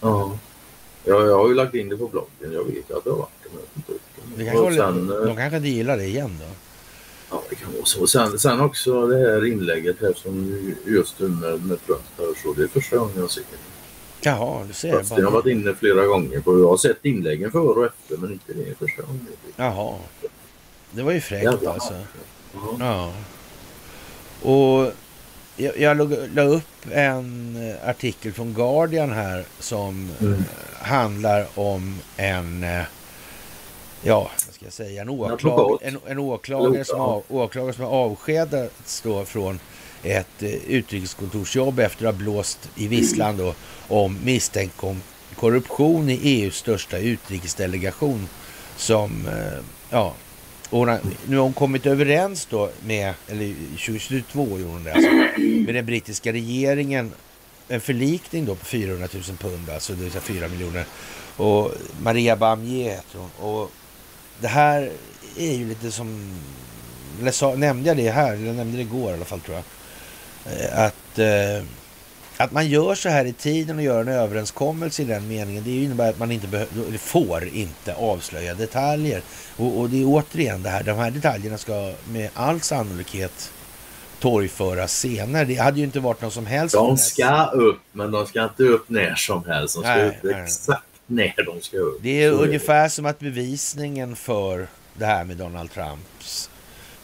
Ja. 0.00 0.38
Ja, 1.04 1.14
jag 1.26 1.38
har 1.38 1.48
ju 1.48 1.54
lagt 1.54 1.74
in 1.74 1.88
det 1.88 1.96
på 1.96 2.08
bloggen. 2.08 2.52
Jag 2.52 2.64
vet 2.64 2.90
att 2.90 3.04
det 3.04 3.10
har 3.10 3.16
varit 3.18 3.30
det. 3.42 3.48
men 3.52 3.58
jag 3.60 3.66
har 3.68 3.76
inte 3.76 3.92
upp 3.92 4.09
det. 4.36 4.44
Kanske, 4.44 4.58
Och 4.62 4.72
sen, 4.74 5.06
de 5.06 5.28
eh, 5.28 5.36
kanske 5.36 5.56
inte 5.56 5.68
gillar 5.68 5.96
det 5.96 6.04
igen 6.04 6.38
då. 6.40 6.46
Ja, 7.30 7.42
det 7.50 7.54
kan 7.56 7.72
vara 7.72 7.84
så. 7.84 8.06
Sen, 8.06 8.38
sen 8.38 8.60
också 8.60 9.06
det 9.06 9.16
här 9.18 9.46
inlägget 9.46 9.96
här 10.00 10.12
som 10.16 10.62
just 10.86 11.18
nu 11.20 11.28
med, 11.28 11.64
med 11.66 11.78
här, 12.18 12.42
så 12.42 12.52
det 12.56 12.62
är 12.62 12.68
första 12.68 12.96
gången 12.96 13.14
jag 13.18 13.30
ser 13.30 13.40
det. 13.40 13.56
Jaha, 14.22 14.64
du 14.68 14.72
ser. 14.72 14.92
Fast 14.92 15.10
jag 15.10 15.16
har 15.16 15.22
Bara. 15.24 15.30
varit 15.42 15.46
inne 15.52 15.74
flera 15.74 16.06
gånger 16.06 16.40
på 16.40 16.58
Jag 16.60 16.68
har 16.68 16.76
sett 16.76 17.04
inläggen 17.04 17.52
före 17.52 17.62
och 17.64 17.84
efter 17.86 18.16
men 18.16 18.32
inte 18.32 18.52
det 18.52 18.78
första 18.78 19.02
gången. 19.02 19.26
Jaha. 19.56 19.94
Det 20.90 21.02
var 21.02 21.12
ju 21.12 21.20
fräckt 21.20 21.44
Jävlar. 21.44 21.72
alltså. 21.72 21.94
Ja. 22.54 22.76
Ja. 22.80 23.12
Och 24.50 24.92
jag, 25.56 25.78
jag 25.78 25.96
la, 26.34 26.42
upp 26.42 26.86
en 26.90 27.56
artikel 27.84 28.32
från 28.32 28.54
Guardian 28.54 29.10
här 29.12 29.44
som 29.58 30.10
Mm. 30.20 30.44
handlar 30.78 31.46
om 31.54 31.98
en, 32.16 32.64
eh, 32.64 32.82
ja, 34.02 34.30
vad 34.46 34.54
ska 34.54 34.64
jag 34.64 34.72
säga, 34.72 35.02
en, 35.02 35.08
åklag, 35.08 35.78
en, 35.82 35.98
en 36.06 36.18
åklagare, 36.18 36.84
som 36.84 37.00
av, 37.00 37.22
åklagare 37.28 37.72
som 37.72 37.84
har 37.84 37.90
avskedats 37.90 39.00
då 39.00 39.24
från 39.24 39.60
ett 40.02 40.42
eh, 40.42 40.54
utrikeskontorsjobb 40.54 41.78
efter 41.78 42.06
att 42.06 42.14
ha 42.14 42.18
blåst 42.18 42.70
i 42.76 42.88
visslan 42.88 43.36
då 43.36 43.54
om 43.88 44.18
misstänkt 44.24 44.80
korruption 45.36 46.10
i 46.10 46.20
EUs 46.22 46.56
största 46.56 46.98
utrikesdelegation 46.98 48.28
som, 48.76 49.26
eh, 49.26 49.64
ja, 49.90 50.14
hon 50.70 50.98
nu 51.26 51.36
har 51.36 51.42
hon 51.42 51.52
kommit 51.52 51.86
överens 51.86 52.46
då 52.50 52.70
med, 52.86 53.14
eller 53.28 53.54
2022 53.70 54.58
gjorde 54.58 54.64
hon 54.64 54.84
det 54.84 54.92
alltså, 54.92 55.10
med 55.40 55.74
den 55.74 55.86
brittiska 55.86 56.32
regeringen. 56.32 57.12
En 57.68 57.80
förlikning 57.80 58.44
då 58.44 58.54
på 58.54 58.64
400 58.64 59.08
000 59.14 59.22
pund, 59.22 59.70
alltså 59.70 59.92
det 59.92 60.02
vill 60.02 60.12
säga 60.12 60.22
4 60.22 60.48
miljoner. 60.48 60.84
Och 61.36 61.72
Maria 62.02 62.36
Bamier 62.36 62.90
heter 62.90 63.18
hon. 63.18 63.30
Och 63.50 63.70
det 64.40 64.48
här 64.48 64.90
är 65.36 65.52
ju 65.54 65.68
lite 65.68 65.90
som, 65.92 66.34
nämnde 67.56 67.88
jag 67.88 67.96
det 67.96 68.10
här, 68.10 68.32
eller 68.32 68.52
nämnde 68.52 68.76
det 68.76 68.82
igår 68.82 69.10
i 69.10 69.14
alla 69.14 69.24
fall 69.24 69.40
tror 69.40 69.56
jag. 69.56 69.64
Eh, 70.52 70.84
Att, 70.84 71.18
eh, 71.18 71.64
att 72.36 72.52
man 72.52 72.68
gör 72.68 72.94
så 72.94 73.08
här 73.08 73.24
i 73.24 73.32
tiden 73.32 73.76
och 73.76 73.82
gör 73.82 74.00
en 74.00 74.08
överenskommelse 74.08 75.02
i 75.02 75.04
den 75.04 75.28
meningen, 75.28 75.64
det 75.64 75.82
innebär 75.82 76.10
att 76.10 76.18
man 76.18 76.32
inte 76.32 76.66
får 76.98 77.48
inte 77.48 77.94
avslöja 77.94 78.54
detaljer. 78.54 79.22
Och, 79.56 79.80
och 79.80 79.90
det 79.90 80.00
är 80.00 80.04
återigen 80.06 80.62
det 80.62 80.70
här, 80.70 80.82
de 80.82 80.92
här 80.92 81.10
detaljerna 81.10 81.58
ska 81.58 81.92
med 82.08 82.30
all 82.34 82.60
sannolikhet 82.60 83.50
torgföras 84.20 84.92
senare. 84.92 85.44
Det 85.44 85.54
hade 85.54 85.78
ju 85.78 85.84
inte 85.84 86.00
varit 86.00 86.20
någon 86.20 86.30
som 86.30 86.46
helst 86.46 86.74
De 86.74 86.98
ska 86.98 87.44
upp 87.46 87.80
men 87.92 88.10
de 88.10 88.26
ska 88.26 88.44
inte 88.44 88.62
upp 88.62 88.88
när 88.88 89.14
som 89.14 89.44
helst. 89.44 89.74
De 89.74 89.82
ska 89.82 89.94
Nej, 89.94 90.08
upp 90.08 90.24
exakt 90.24 90.89
när 91.10 91.44
de 91.46 91.60
ska 91.60 91.76
upp. 91.76 91.98
Det 92.02 92.22
är 92.22 92.30
Så 92.30 92.36
ungefär 92.36 92.88
som 92.88 93.06
att 93.06 93.18
bevisningen 93.18 94.16
för 94.16 94.68
det 94.94 95.06
här 95.06 95.24
med 95.24 95.36
Donald 95.36 95.70
Trumps 95.70 96.50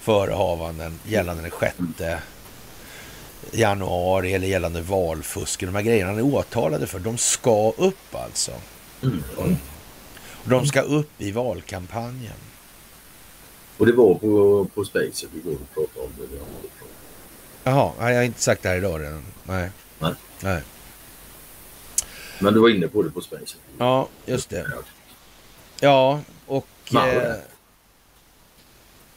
förehavanden 0.00 0.98
gällande 1.04 1.42
den 1.42 1.50
sjätte 1.50 2.22
januari 3.52 4.34
eller 4.34 4.46
gällande 4.46 4.80
valfusk. 4.80 5.60
De 5.60 5.74
här 5.74 5.82
grejerna 5.82 6.10
han 6.10 6.18
är 6.18 6.34
åtalade 6.34 6.86
för, 6.86 6.98
de 6.98 7.18
ska 7.18 7.72
upp 7.76 8.14
alltså. 8.14 8.52
Mm. 9.02 9.22
Och 10.44 10.50
de 10.50 10.66
ska 10.66 10.80
upp 10.80 11.10
i 11.18 11.32
valkampanjen. 11.32 12.32
Och 13.78 13.86
det 13.86 13.92
var 13.92 14.14
på, 14.14 14.66
på 14.74 14.84
Spacet 14.84 15.28
igår 15.34 15.50
du 15.50 15.74
pratade 15.74 16.06
om 16.06 16.12
det. 16.16 16.26
vi. 16.26 16.38
Jaha, 17.64 17.92
jag 17.98 18.16
har 18.16 18.22
inte 18.22 18.42
sagt 18.42 18.62
det 18.62 18.68
här 18.68 18.76
idag 18.76 19.00
redan. 19.00 19.24
Nej. 19.44 19.70
Nej. 19.98 20.14
Nej. 20.40 20.62
Men 22.38 22.54
du 22.54 22.60
var 22.60 22.68
inne 22.68 22.88
på 22.88 23.02
det 23.02 23.10
på 23.10 23.20
Spacet. 23.20 23.56
Ja, 23.78 24.08
just 24.26 24.50
det. 24.50 24.66
Ja, 25.80 26.20
och... 26.46 26.94
Eh, 26.94 27.34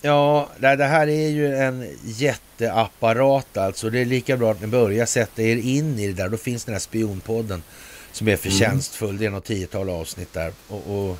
ja, 0.02 0.50
det 0.60 0.86
här 0.86 1.08
är 1.08 1.30
ju 1.30 1.56
en 1.56 1.98
jätteapparat 2.04 3.58
alltså. 3.58 3.90
Det 3.90 4.00
är 4.00 4.06
lika 4.06 4.38
bra 4.38 4.52
att 4.52 4.62
ni 4.62 4.68
börjar 4.68 5.06
sätta 5.06 5.42
er 5.42 5.56
in 5.56 6.00
i 6.00 6.08
det 6.08 6.14
där. 6.14 6.30
Då 6.30 6.38
finns 6.38 6.66
den 6.66 6.74
här 6.74 6.80
spionpodden 6.80 7.64
som 8.12 8.28
är 8.28 8.38
förtjänstfull. 8.38 9.18
Det 9.18 9.26
är 9.26 9.30
något 9.30 9.46
tiotal 9.46 9.90
avsnitt 9.90 10.34
där. 10.34 10.54
Och, 10.68 11.10
och 11.10 11.18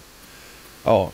ja, 0.84 1.12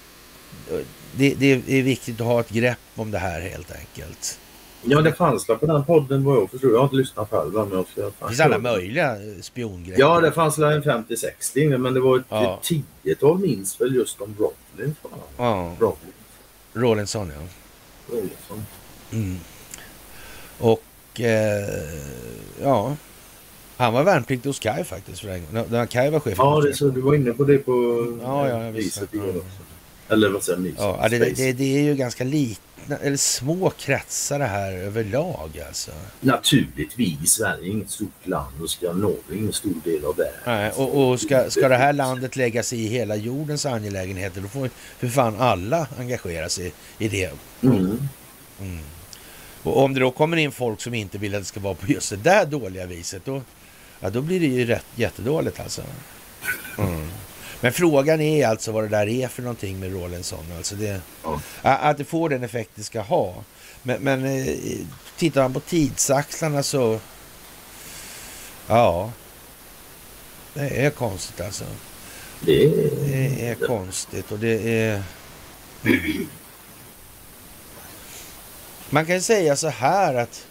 det, 1.15 1.33
det 1.33 1.51
är 1.67 1.81
viktigt 1.81 2.21
att 2.21 2.27
ha 2.27 2.39
ett 2.39 2.49
grepp 2.49 2.77
om 2.95 3.11
det 3.11 3.19
här 3.19 3.41
helt 3.41 3.71
enkelt. 3.71 4.39
Ja, 4.87 5.01
det 5.01 5.13
fanns 5.13 5.45
på 5.45 5.65
den 5.65 5.85
podden 5.85 6.23
vad 6.23 6.37
jag 6.37 6.49
förstår. 6.51 6.71
Jag 6.71 6.77
har 6.77 6.83
inte 6.83 6.95
lyssnat 6.95 7.29
själv. 7.29 7.53
Men 7.53 7.71
jag 7.71 7.85
Det 8.19 8.27
finns 8.27 8.39
alla 8.39 8.57
möjliga 8.57 9.11
eh, 9.15 9.41
spiongrejer. 9.41 9.99
Ja, 9.99 10.19
det 10.21 10.31
fanns 10.31 10.57
väl 10.59 10.71
en 10.73 10.83
50-60 10.83 11.77
men 11.77 11.93
det 11.93 11.99
var 11.99 12.17
ett 12.19 12.25
Ja. 12.29 12.59
tiotal 13.03 13.39
minst 13.39 13.81
väl 13.81 13.95
just 13.95 14.21
om 14.21 14.35
Rotlin. 14.39 14.95
Ja, 15.37 15.75
Rotlin. 15.79 16.13
Rawlinson 16.73 17.31
ja. 17.35 17.41
Rollinsson. 18.15 18.65
Mm. 19.11 19.37
Och 20.59 21.21
eh, 21.21 21.69
ja, 22.61 22.95
han 23.77 23.93
var 23.93 24.03
värnpliktig 24.03 24.49
hos 24.49 24.59
Kaj 24.59 24.83
faktiskt. 24.83 25.19
För 25.21 25.27
en, 25.29 25.45
gång. 25.51 25.65
när 25.69 25.85
Kaj 25.85 26.11
var 26.11 26.19
chef. 26.19 26.33
Ja, 26.37 26.61
det, 26.61 26.73
så 26.73 26.87
du 26.87 27.01
var 27.01 27.15
inne 27.15 27.31
på 27.31 27.43
det 27.43 27.57
på 27.57 27.71
Ja, 28.23 28.49
ja, 28.49 28.71
viset 28.71 29.09
Ja. 29.11 29.21
Eller 30.09 30.29
vad 30.29 30.43
säger 30.43 30.59
ni? 30.59 30.73
Ja, 30.77 31.07
det, 31.09 31.17
det, 31.19 31.53
det 31.53 31.77
är 31.77 31.81
ju 31.81 31.95
ganska 31.95 32.23
litna, 32.85 32.97
eller 32.97 33.17
små 33.17 33.69
kretsar 33.69 34.39
det 34.39 34.45
här 34.45 34.71
överlag 34.71 35.63
alltså. 35.67 35.91
Naturligtvis, 36.21 37.31
Sverige 37.31 37.69
är 37.69 37.71
inget 37.71 37.89
stort 37.89 38.27
land 38.27 38.53
och 38.61 38.95
Norge 38.95 39.17
är 39.31 39.35
ingen 39.35 39.53
stor 39.53 39.73
del 39.83 40.05
av 40.05 40.15
det. 40.15 40.31
Nej, 40.45 40.71
och 40.71 41.11
och 41.11 41.21
ska, 41.21 41.49
ska 41.49 41.69
det 41.69 41.77
här 41.77 41.93
landet 41.93 42.35
lägga 42.35 42.63
sig 42.63 42.83
i 42.83 42.87
hela 42.87 43.15
jordens 43.15 43.65
angelägenheter 43.65 44.41
då 44.41 44.47
får 44.47 44.69
för 44.99 45.07
fan 45.07 45.35
alla 45.39 45.87
engagera 45.99 46.49
sig 46.49 46.73
i 46.97 47.07
det. 47.07 47.31
Mm. 47.63 47.99
Och 49.63 49.83
om 49.83 49.93
det 49.93 49.99
då 49.99 50.11
kommer 50.11 50.37
in 50.37 50.51
folk 50.51 50.81
som 50.81 50.93
inte 50.93 51.17
vill 51.17 51.35
att 51.35 51.41
det 51.41 51.45
ska 51.45 51.59
vara 51.59 51.75
på 51.75 51.87
just 51.87 52.09
det 52.09 52.15
där 52.15 52.45
dåliga 52.45 52.85
viset 52.85 53.25
då, 53.25 53.41
ja, 53.99 54.09
då 54.09 54.21
blir 54.21 54.39
det 54.39 54.45
ju 54.45 54.65
rätt, 54.65 54.85
jättedåligt 54.95 55.59
alltså. 55.59 55.81
Mm. 56.77 57.09
Men 57.61 57.73
frågan 57.73 58.21
är 58.21 58.47
alltså 58.47 58.71
vad 58.71 58.83
det 58.83 58.87
där 58.87 59.07
är 59.07 59.27
för 59.27 59.41
någonting 59.41 59.79
med 59.79 59.93
Rawlinson. 59.93 60.45
Alltså 60.57 60.75
det, 60.75 61.01
Ja. 61.23 61.39
Att 61.61 61.97
det 61.97 62.05
får 62.05 62.29
den 62.29 62.43
effekt 62.43 62.71
det 62.75 62.83
ska 62.83 63.01
ha. 63.01 63.43
Men, 63.83 64.01
men 64.01 64.25
eh, 64.25 64.55
tittar 65.17 65.41
man 65.41 65.53
på 65.53 65.59
tidsaxlarna 65.59 66.63
så... 66.63 66.99
Ja. 68.67 69.11
Det 70.53 70.85
är 70.85 70.89
konstigt 70.89 71.41
alltså. 71.41 71.65
Det 72.41 72.65
är... 72.65 72.71
Det 73.07 73.47
är 73.49 73.55
konstigt 73.55 74.31
och 74.31 74.39
det 74.39 74.79
är... 74.79 75.03
Man 78.89 79.05
kan 79.05 79.21
säga 79.21 79.55
så 79.55 79.67
här 79.67 80.13
att 80.13 80.45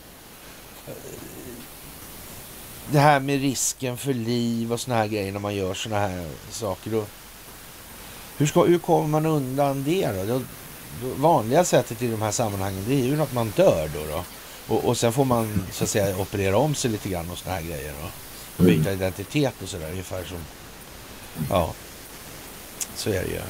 det 2.93 2.99
här 2.99 3.21
med 3.21 3.41
risken 3.41 3.97
för 3.97 4.15
liv 4.15 4.73
och 4.73 4.81
såna 4.81 4.97
här 4.97 5.07
grejer 5.07 5.33
när 5.33 5.41
man 5.41 5.55
gör 5.55 5.75
såna 5.75 5.99
här 5.99 6.27
saker. 6.51 6.91
Då, 6.91 7.05
hur, 8.39 8.47
ska, 8.47 8.65
hur 8.65 8.79
kommer 8.79 9.09
man 9.09 9.27
undan 9.27 9.85
det 9.85 10.13
då? 10.13 10.25
då? 10.35 10.41
Vanliga 11.17 11.65
sättet 11.65 12.03
i 12.03 12.09
de 12.11 12.23
här 12.23 12.31
sammanhangen 12.31 12.85
det 12.89 12.95
är 12.95 13.05
ju 13.05 13.23
att 13.23 13.33
man 13.33 13.53
dör 13.57 13.91
då. 13.95 14.01
då. 14.13 14.25
Och, 14.75 14.85
och 14.85 14.97
sen 14.97 15.13
får 15.13 15.25
man 15.25 15.63
så 15.73 15.85
att 15.85 15.91
säga 15.91 16.19
operera 16.19 16.57
om 16.57 16.75
sig 16.75 16.91
lite 16.91 17.09
grann 17.09 17.31
och 17.31 17.39
såna 17.39 17.55
här 17.55 17.63
grejer. 17.63 17.93
Då. 18.59 18.65
Byta 18.65 18.93
identitet 18.93 19.55
och 19.63 19.69
sådär 19.69 19.91
ungefär 19.91 20.25
som... 20.25 20.39
Ja, 21.51 21.73
så 22.97 23.11
är 23.11 23.23
det 23.23 23.29
ju. 23.31 23.41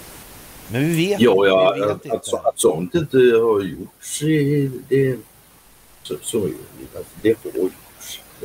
Men 0.69 0.89
vi 0.89 1.07
vet, 1.09 1.21
Ja, 1.21 1.41
vi 1.43 1.49
ja 1.49 1.73
vet 1.73 1.83
att, 1.91 2.05
inte. 2.05 2.17
att, 2.17 2.27
så- 2.27 2.37
att 2.37 2.59
sånt 2.61 2.95
inte 2.95 3.17
har 3.17 3.63
gjorts, 3.63 4.21
det, 4.89 5.17
så, 6.03 6.15
så 6.23 6.39
det. 6.47 6.99
Alltså, 6.99 7.13
Det 7.23 7.35
har 7.45 7.61
gjorts. 7.61 7.75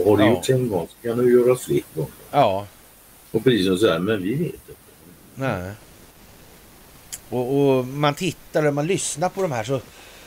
Och 0.06 0.12
har 0.12 0.18
det 0.18 0.24
Ja. 0.26 0.30
gjorts 0.32 0.50
en 0.50 0.70
gång 0.70 0.88
så 0.88 1.08
kan 1.08 1.18
det 1.18 1.32
göras 1.32 1.62
fler 1.62 1.82
gånger. 1.96 2.12
Ja, 2.32 2.68
Och 3.32 3.44
precis 3.44 3.66
som 3.68 3.78
så 3.78 3.90
här, 3.92 4.00
men 4.00 4.24
vi 4.24 4.36
vet 4.36 4.42
inte. 4.54 4.74
nej. 5.36 5.72
Och, 7.30 7.58
och 7.78 7.86
man 7.86 8.14
tittar 8.14 8.66
och 8.68 8.74
man 8.74 8.88
lyssnar 8.88 9.30
på 9.30 9.42
de 9.42 9.52
här 9.52 9.64
så 9.64 9.82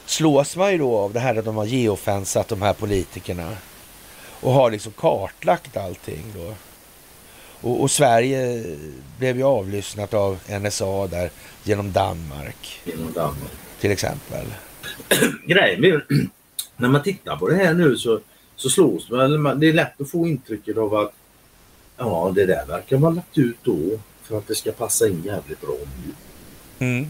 slås 0.06 0.56
man 0.56 0.72
ju 0.72 0.78
då 0.78 0.96
av 0.98 1.12
det 1.12 1.20
här 1.20 1.36
att 1.36 1.44
de 1.44 1.56
har 1.56 1.64
geofensat 1.64 2.48
de 2.48 2.62
här 2.62 2.72
politikerna. 2.72 3.56
Och 4.40 4.52
har 4.52 4.70
liksom 4.70 4.92
kartlagt 4.92 5.76
allting 5.76 6.24
då. 6.36 6.54
Och, 7.68 7.82
och 7.82 7.90
Sverige 7.90 8.64
blev 9.18 9.36
ju 9.36 9.42
avlyssnat 9.42 10.14
av 10.14 10.38
NSA 10.60 11.06
där 11.06 11.30
genom 11.64 11.92
Danmark 11.92 12.80
Genom 12.84 13.12
Danmark. 13.12 13.50
till 13.80 13.90
exempel. 13.90 14.46
Grejen 15.46 16.02
när 16.76 16.88
man 16.88 17.02
tittar 17.02 17.36
på 17.36 17.48
det 17.48 17.56
här 17.56 17.74
nu 17.74 17.96
så, 17.96 18.20
så 18.62 18.70
slås 18.70 19.10
man, 19.10 19.42
man, 19.42 19.60
det 19.60 19.68
är 19.68 19.72
lätt 19.72 20.00
att 20.00 20.10
få 20.10 20.26
intrycket 20.28 20.76
av 20.78 20.94
att 20.94 21.12
ja, 21.96 22.32
det 22.34 22.46
där 22.46 22.66
verkar 22.66 22.96
vara 22.96 23.12
lagt 23.12 23.38
ut 23.38 23.56
då 23.62 23.78
för 24.22 24.38
att 24.38 24.48
det 24.48 24.54
ska 24.54 24.72
passa 24.72 25.08
in 25.08 25.22
jävligt 25.24 25.60
bra 25.60 25.74
nu. 26.06 26.12
Mm. 26.86 27.06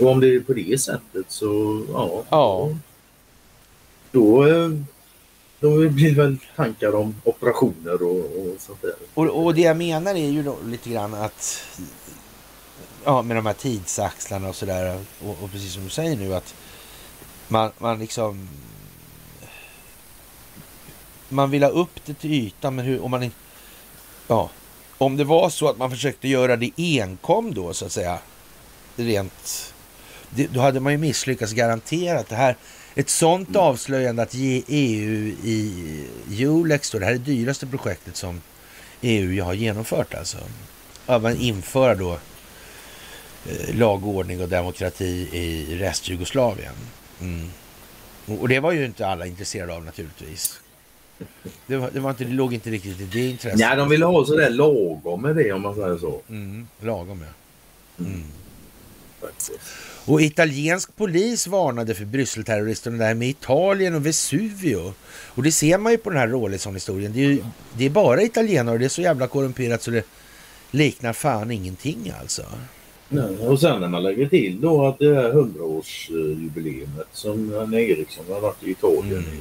Och 0.00 0.06
om 0.06 0.20
det 0.20 0.34
är 0.34 0.40
på 0.40 0.52
det 0.52 0.80
sättet 0.80 1.26
så 1.28 1.82
ja. 1.92 2.24
Ja. 2.30 2.76
Då, 4.12 4.46
eh, 4.46 4.70
då 5.60 5.88
blir 5.88 6.08
det 6.10 6.22
väl 6.22 6.38
tankar 6.56 6.94
om 6.94 7.14
operationer 7.24 8.02
och, 8.02 8.18
och 8.18 8.54
sånt 8.58 8.82
där. 8.82 8.94
Och, 9.14 9.44
och 9.44 9.54
det 9.54 9.60
jag 9.60 9.76
menar 9.76 10.14
är 10.14 10.28
ju 10.28 10.52
lite 10.66 10.90
grann 10.90 11.14
att 11.14 11.64
ja, 13.04 13.22
med 13.22 13.36
de 13.36 13.46
här 13.46 13.54
tidsaxlarna 13.54 14.48
och 14.48 14.56
sådär 14.56 15.00
och, 15.24 15.36
och 15.42 15.50
precis 15.52 15.72
som 15.72 15.84
du 15.84 15.90
säger 15.90 16.16
nu 16.16 16.34
att 16.34 16.54
man, 17.48 17.70
man 17.78 17.98
liksom 17.98 18.48
man 21.28 21.50
vill 21.50 21.62
ha 21.62 21.70
upp 21.70 22.00
det 22.04 22.14
till 22.14 22.32
ytan 22.32 22.74
men 22.74 22.84
hur, 22.84 23.04
om 23.04 23.10
man 23.10 23.22
inte 23.22 23.36
ja, 24.28 24.50
om 24.98 25.16
det 25.16 25.24
var 25.24 25.50
så 25.50 25.68
att 25.68 25.78
man 25.78 25.90
försökte 25.90 26.28
göra 26.28 26.56
det 26.56 26.70
enkom 26.76 27.54
då 27.54 27.74
så 27.74 27.86
att 27.86 27.92
säga 27.92 28.18
rent 28.96 29.72
det, 30.30 30.46
då 30.46 30.60
hade 30.60 30.80
man 30.80 30.92
ju 30.92 30.98
misslyckats 30.98 31.52
garanterat. 31.52 32.28
Det 32.28 32.36
här, 32.36 32.56
ett 32.94 33.08
sånt 33.08 33.56
avslöjande 33.56 34.22
att 34.22 34.34
ge 34.34 34.62
EU 34.66 35.34
i 36.28 36.44
Ulex, 36.44 36.90
då, 36.90 36.98
det 36.98 37.04
här 37.04 37.12
är 37.12 37.18
det 37.18 37.24
dyraste 37.24 37.66
projektet 37.66 38.16
som 38.16 38.40
EU 39.00 39.44
har 39.44 39.54
genomfört 39.54 40.14
alltså. 40.14 40.38
Att 41.06 41.22
man 41.22 41.36
inför 41.36 41.94
då 41.94 42.18
eh, 43.46 43.74
lag, 43.74 44.06
ordning 44.06 44.42
och 44.42 44.48
demokrati 44.48 45.28
i 45.32 45.78
restjugoslavien. 45.78 46.74
Mm. 47.20 47.50
Och 48.26 48.48
det 48.48 48.60
var 48.60 48.72
ju 48.72 48.84
inte 48.84 49.06
alla 49.06 49.26
intresserade 49.26 49.74
av 49.74 49.84
naturligtvis. 49.84 50.60
Det, 51.66 51.76
var, 51.76 51.90
det, 51.92 52.00
var 52.00 52.10
inte, 52.10 52.24
det 52.24 52.32
låg 52.32 52.54
inte 52.54 52.70
riktigt 52.70 53.00
i 53.00 53.04
det 53.04 53.26
intresset. 53.30 53.58
Nej, 53.58 53.76
de 53.76 53.88
ville 53.88 54.04
ha 54.04 54.24
sådär 54.26 54.50
lagom 54.50 55.22
med 55.22 55.36
det 55.36 55.52
om 55.52 55.62
man 55.62 55.74
säger 55.74 55.98
så. 55.98 56.20
Mm, 56.28 56.66
lagom 56.80 57.24
ja. 57.26 58.04
Mm. 58.04 58.22
Faktiskt. 59.20 59.52
Och 60.04 60.20
italiensk 60.22 60.96
polis 60.96 61.46
varnade 61.46 61.94
för 61.94 62.04
Brysselterroristerna 62.04 63.04
där 63.04 63.14
med 63.14 63.28
Italien 63.28 63.94
och 63.94 64.06
Vesuvio. 64.06 64.94
Och 65.08 65.42
det 65.42 65.52
ser 65.52 65.78
man 65.78 65.92
ju 65.92 65.98
på 65.98 66.10
den 66.10 66.18
här 66.18 66.28
Rawlinson-historien. 66.28 67.12
Det 67.12 67.18
är, 67.24 67.28
ju, 67.28 67.44
det 67.78 67.84
är 67.84 67.90
bara 67.90 68.22
italienare 68.22 68.72
och 68.72 68.78
det 68.78 68.84
är 68.84 68.88
så 68.88 69.02
jävla 69.02 69.26
korrumperat 69.26 69.82
så 69.82 69.90
det 69.90 70.06
liknar 70.70 71.12
fan 71.12 71.50
ingenting 71.50 72.12
alltså. 72.20 72.42
Nej, 73.08 73.24
och 73.38 73.60
sen 73.60 73.80
när 73.80 73.88
man 73.88 74.02
lägger 74.02 74.28
till 74.28 74.60
då 74.60 74.86
att 74.86 74.98
det 74.98 75.14
här 75.14 75.32
100-årsjubileumet 75.32 77.06
som 77.12 77.74
Eriksson 77.74 78.24
har 78.28 78.40
varit 78.40 78.62
i 78.62 78.70
Italien 78.70 79.18
Mm. 79.18 79.34
i 79.34 79.40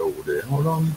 100 0.00 0.04
år. 0.18 0.24
Det 0.26 0.46
har 0.46 0.62
de 0.62 0.92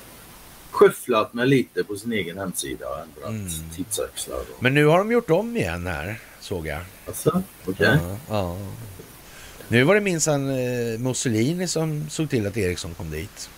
skyfflat 0.76 1.34
med 1.34 1.49
lite 1.49 1.84
på 1.84 1.95
sin 1.95 2.11
egen 2.14 2.38
hemsida 2.38 2.89
och 2.89 2.99
ändrat 2.99 3.30
Mm. 3.30 3.69
tidsaxlar. 3.76 4.38
Och... 4.38 4.64
Men 4.64 4.73
nu 4.73 4.85
har 4.85 4.97
de 4.97 5.11
gjort 5.11 5.30
om 5.30 5.57
igen 5.57 5.88
här, 5.88 6.19
såg 6.39 6.68
jag. 6.68 6.81
Alltså, 7.07 7.43
okej. 7.65 7.97
Ja, 8.03 8.18
ja. 8.30 8.57
Nu 9.68 9.84
var 9.84 9.95
det 9.95 10.02
minsann 10.02 10.49
eh, 10.49 10.99
Mussolini 10.99 11.68
som 11.68 12.10
såg 12.10 12.30
till 12.30 12.47
att 12.47 12.57
Eriksson 12.57 12.93
kom 12.93 13.11
dit. 13.11 13.49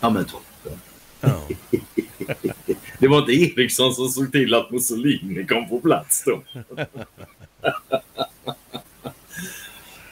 Ja 0.00 0.10
men 0.10 0.24
toppen. 0.24 0.80
Ja. 1.20 1.42
Det 2.98 3.08
var 3.08 3.18
inte 3.18 3.32
Eriksson 3.32 3.94
som 3.94 4.08
såg 4.08 4.32
till 4.32 4.54
att 4.54 4.70
Mussolini 4.70 5.46
kom 5.46 5.68
på 5.68 5.80
plats 5.80 6.24
då. 6.26 6.42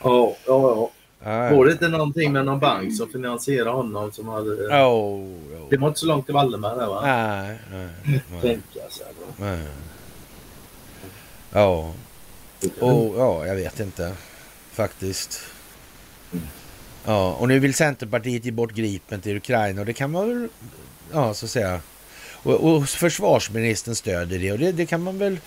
ja, 0.02 0.36
ja, 0.36 0.36
ja. 0.46 0.90
Var 1.24 1.64
det 1.64 1.72
inte 1.72 1.88
någonting 1.88 2.32
med 2.32 2.44
någon 2.44 2.60
bank 2.60 2.96
som 2.96 3.08
finansierade 3.08 3.70
honom 3.70 4.12
som 4.12 4.28
hade... 4.28 4.50
Oh, 4.50 4.86
oh. 4.86 5.68
Det 5.70 5.76
var 5.76 5.88
inte 5.88 6.00
så 6.00 6.06
långt 6.06 6.26
till 6.26 6.34
Wallenberg 6.34 6.78
där 6.78 6.86
va? 6.86 7.00
Nej, 7.04 7.58
nej, 7.72 7.88
nej. 8.04 8.40
Tänka 8.40 8.90
sig. 8.90 9.06
nej. 9.36 9.58
Ja. 11.50 11.92
Och, 12.80 13.14
ja, 13.18 13.46
jag 13.46 13.54
vet 13.54 13.80
inte 13.80 14.12
faktiskt. 14.72 15.40
Ja, 17.04 17.32
och 17.32 17.48
nu 17.48 17.58
vill 17.58 17.74
Centerpartiet 17.74 18.44
ge 18.44 18.50
bort 18.50 18.72
Gripen 18.72 19.20
till 19.20 19.36
Ukraina 19.36 19.80
och 19.80 19.86
det 19.86 19.92
kan 19.92 20.10
man 20.10 20.28
väl, 20.28 20.48
ja 21.12 21.34
så 21.34 21.46
att 21.46 21.50
säga. 21.50 21.80
Och, 22.32 22.54
och 22.54 22.88
försvarsministern 22.88 23.94
stöder 23.94 24.38
det 24.38 24.52
och 24.52 24.58
det, 24.58 24.72
det 24.72 24.86
kan 24.86 25.02
man 25.02 25.18
väl 25.18 25.38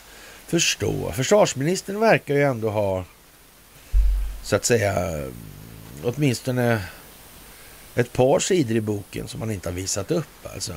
förstå. 0.48 1.12
Försvarsministern 1.12 2.00
verkar 2.00 2.34
ju 2.36 2.44
ändå 2.44 2.70
ha, 2.70 3.06
så 4.44 4.56
att 4.56 4.66
säga, 4.66 4.94
åtminstone 6.04 6.84
ett 7.96 8.14
par 8.14 8.40
sidor 8.40 8.78
i 8.78 8.82
boken 8.82 9.28
som 9.28 9.40
man 9.40 9.52
inte 9.52 9.70
har 9.70 9.74
visat 9.76 10.12
upp 10.12 10.28
alltså. 10.54 10.74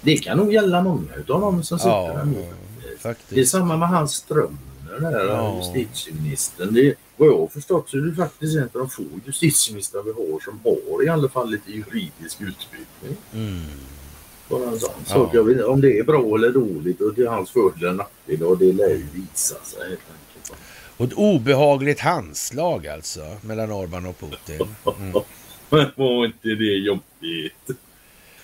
Det 0.00 0.16
kan 0.16 0.38
nog 0.38 0.52
gälla 0.52 0.82
många 0.82 1.14
utav 1.16 1.40
dem 1.40 1.62
som 1.64 1.78
sitter 1.78 1.90
Ja, 1.90 2.12
där 2.16 2.24
nu. 2.24 2.46
faktiskt. 2.98 3.30
Det 3.30 3.40
är 3.40 3.44
samma 3.44 3.76
med 3.76 3.88
hans 3.88 4.14
Strömmer 4.14 4.58
där, 5.00 5.26
Ja. 5.28 5.56
justitieministern. 5.74 6.74
Det, 6.74 6.94
vad 7.16 7.28
jag 7.28 7.38
har 7.38 7.46
förstått 7.46 7.90
så 7.90 7.96
är 7.96 8.00
det 8.00 8.14
faktiskt 8.14 8.56
en 8.56 8.62
av 8.62 8.68
de 8.72 8.90
få 8.90 9.02
justitieministrar 9.26 10.02
vi 10.02 10.10
har 10.10 10.40
som 10.40 10.60
har 10.64 11.04
i 11.04 11.08
alla 11.08 11.28
fall 11.28 11.50
lite 11.50 11.70
juridisk 11.70 12.40
utbildning. 12.40 13.16
Mm. 13.34 13.60
Bara 14.48 14.68
en 14.70 14.80
sån 14.80 14.90
Ja. 15.06 15.12
sak. 15.14 15.30
Jag 15.34 15.44
vet, 15.44 15.52
inte 15.52 15.64
om 15.64 15.80
det 15.80 15.98
är 15.98 16.04
bra 16.04 16.34
eller 16.36 16.50
dåligt 16.52 17.00
och 17.00 17.14
till 17.14 17.28
hans 17.28 17.50
fördel 17.50 17.82
eller 17.82 17.92
nackdel 17.92 18.42
och 18.42 18.58
det 18.58 18.72
lär 18.72 18.88
ju 18.90 19.06
visa 19.12 19.54
sig. 19.64 19.96
Och 20.96 21.06
ett 21.06 21.12
obehagligt 21.12 22.00
handslag 22.00 22.86
alltså 22.86 23.36
mellan 23.40 23.72
Orban 23.72 24.06
och 24.06 24.20
Putin. 24.20 24.68
Mm. 24.98 25.12
Var 25.96 26.26
inte 26.26 26.48
det 26.48 26.76
jobbigt? 26.76 27.70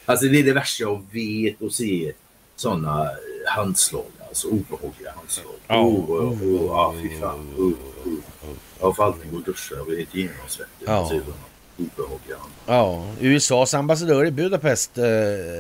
Alltså 0.05 0.27
det 0.27 0.39
är 0.39 0.45
det 0.45 0.53
värsta 0.53 0.83
jag 0.83 1.07
vet 1.11 1.63
att 1.63 1.73
se 1.73 2.13
sådana 2.57 3.11
handslag. 3.47 4.05
Alltså 4.29 4.49
obehagliga 4.49 5.13
handslag. 5.17 5.55
Ja. 5.67 5.81
Oh, 5.81 6.11
oh, 6.11 6.43
oh, 6.43 6.67
ja, 6.67 6.95
fy 7.03 7.21
fan. 7.21 7.55
Oh, 7.59 7.67
oh. 7.67 7.75
Jag 8.81 8.97
får 8.97 9.05
alltid 9.05 9.31
gå 9.31 9.37
och 9.37 9.43
duscha. 9.43 9.75
Jag 9.75 9.87
blir 9.87 9.97
helt 9.97 10.15
genomsvettig. 10.15 10.87
Ja. 10.87 11.13
Obehagliga 11.79 12.37
handslag. 12.39 12.77
Ja, 12.77 13.07
USAs 13.21 13.75
ambassadör 13.75 14.25
i 14.25 14.31
Budapest, 14.31 14.99
eh, 14.99 15.05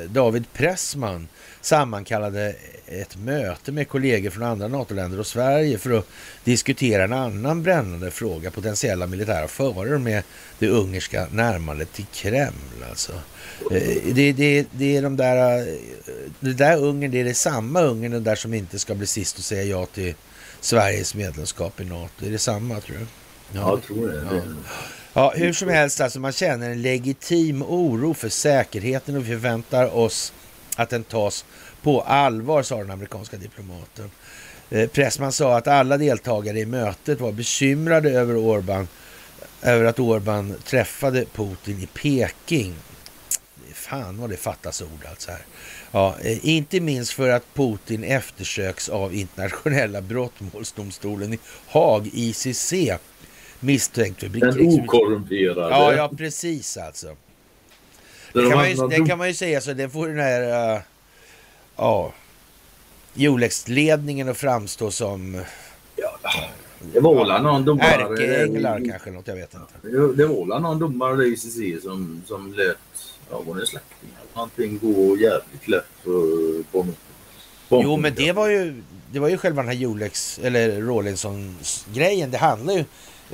David 0.08 0.52
Pressman, 0.52 1.28
sammankallade 1.60 2.54
ett 2.86 3.16
möte 3.16 3.72
med 3.72 3.88
kollegor 3.88 4.30
från 4.30 4.42
andra 4.42 4.68
NATO-länder 4.68 5.20
och 5.20 5.26
Sverige 5.26 5.78
för 5.78 5.98
att 5.98 6.06
diskutera 6.44 7.04
en 7.04 7.12
annan 7.12 7.62
brännande 7.62 8.10
fråga, 8.10 8.50
potentiella 8.50 9.06
militära 9.06 9.48
faror 9.48 9.98
med 9.98 10.22
det 10.58 10.68
ungerska 10.68 11.26
närmandet 11.32 11.92
till 11.92 12.06
Kreml. 12.12 12.84
Alltså. 12.88 13.12
Eh, 13.70 14.14
Det, 14.14 14.32
det, 14.32 14.66
det 14.72 14.96
är 14.96 15.02
de 15.02 15.16
där, 15.16 15.58
eh, 15.58 15.74
det 16.40 16.52
där 16.52 16.76
Ungern, 16.76 17.10
det 17.10 17.20
är 17.20 17.24
det 17.24 17.34
samma 17.34 17.80
Ungern, 17.82 18.12
den 18.12 18.24
där 18.24 18.36
som 18.36 18.54
inte 18.54 18.78
ska 18.78 18.94
bli 18.94 19.06
sist 19.06 19.38
och 19.38 19.44
säga 19.44 19.62
ja 19.62 19.86
till 19.86 20.14
Sveriges 20.60 21.14
medlemskap 21.14 21.80
i 21.80 21.84
NATO. 21.84 22.26
Är 22.26 22.30
det 22.30 22.38
samma 22.38 22.80
tror 22.80 22.96
du? 22.96 23.06
Ja, 23.52 23.70
jag 23.70 23.82
tror 23.82 24.08
det. 24.08 24.20
det. 24.20 24.42
Ja, 25.12 25.32
hur 25.36 25.52
som 25.52 25.68
helst, 25.68 26.00
alltså 26.00 26.20
man 26.20 26.32
känner 26.32 26.70
en 26.70 26.82
legitim 26.82 27.62
oro 27.62 28.14
för 28.14 28.28
säkerheten 28.28 29.16
och 29.16 29.22
vi 29.22 29.26
förväntar 29.26 29.96
oss 29.96 30.32
att 30.81 30.90
den 30.90 31.05
tas 31.05 31.44
på 31.82 32.01
allvar, 32.01 32.62
sa 32.62 32.77
den 32.78 32.90
amerikanska 32.90 33.36
diplomaten. 33.36 34.11
Eh, 34.70 34.89
Pressman 34.89 35.32
sa 35.32 35.57
att 35.57 35.69
alla 35.69 35.97
deltagare 35.97 36.59
i 36.59 36.66
mötet 36.66 37.20
var 37.20 37.32
bekymrade 37.32 38.11
över 38.11 38.36
Orban, 38.36 38.89
över 39.62 39.85
att 39.85 39.98
Orban 39.98 40.55
träffade 40.65 41.24
Putin 41.24 41.81
i 41.81 41.86
Peking. 41.86 42.74
Fan 43.74 44.20
vad 44.20 44.31
det 44.31 44.36
fattas 44.36 44.82
ord 44.82 45.07
alltså 45.11 45.31
här. 45.31 45.40
Ja, 45.93 46.16
eh, 46.23 46.48
inte 46.48 46.81
minst 46.81 47.12
för 47.12 47.28
att 47.28 47.55
Putin 47.55 48.05
eftersöks 48.05 48.89
av 48.89 49.15
internationella 49.15 50.01
brottmålsdomstolen 50.01 51.35
i 51.35 51.39
Haag, 51.69 52.11
ICC, 52.12 52.73
misstänkt 53.61 54.20
för 54.20 54.28
Den 54.28 54.61
okorrumperade. 54.61 55.61
Ja, 55.61 55.94
ja, 55.94 56.11
precis 56.16 56.77
alltså. 56.77 57.16
Det 58.32 58.43
de 58.43 58.48
kan, 58.48 58.59
man 58.59 58.70
ju, 58.70 58.89
det 58.89 59.07
kan 59.09 59.19
man 59.19 59.28
ju 59.28 59.35
säga 59.35 59.61
så. 59.61 59.73
Det 59.73 59.89
får 59.89 60.09
den 60.09 60.19
här... 60.19 60.74
Uh, 60.74 60.81
ja. 61.77 62.12
Jolex-ledningen 63.15 64.28
att 64.28 64.36
framstå 64.36 64.90
som 64.90 65.43
Det 66.93 67.01
var 67.01 67.15
väl 67.15 67.43
någon 67.43 67.65
domare... 67.65 67.86
ärkeänglar 67.86 68.82
kanske, 68.90 69.11
något 69.11 69.28
jag 69.28 69.36
vet 69.36 69.55
inte. 69.55 69.89
Det 69.89 70.12
det 70.12 70.27
var 70.27 70.47
väl 70.47 70.62
någon 70.62 70.78
domare 70.78 71.24
i 71.24 71.32
ICC 71.32 71.82
som, 71.82 72.23
som 72.27 72.52
lät, 72.52 72.77
ja 73.31 73.43
en 73.61 73.66
släkting 73.66 74.11
någonting, 74.35 74.78
gå 74.82 75.16
jävligt 75.16 75.69
lätt 75.69 75.85
för 76.05 76.62
barn. 76.73 76.94
Jo, 77.69 77.97
men 77.97 78.15
det 78.15 78.32
var 78.32 78.48
ju, 78.48 78.82
det 79.12 79.19
var 79.19 79.28
ju 79.28 79.39
själva 79.39 79.62
den 79.62 79.69
här 79.69 79.78
Jolex, 79.78 80.39
eller 80.43 80.82
Rawlinsons-grejen. 80.82 82.31
Det 82.31 82.39
handlar 82.39 82.74
ju, 82.74 82.85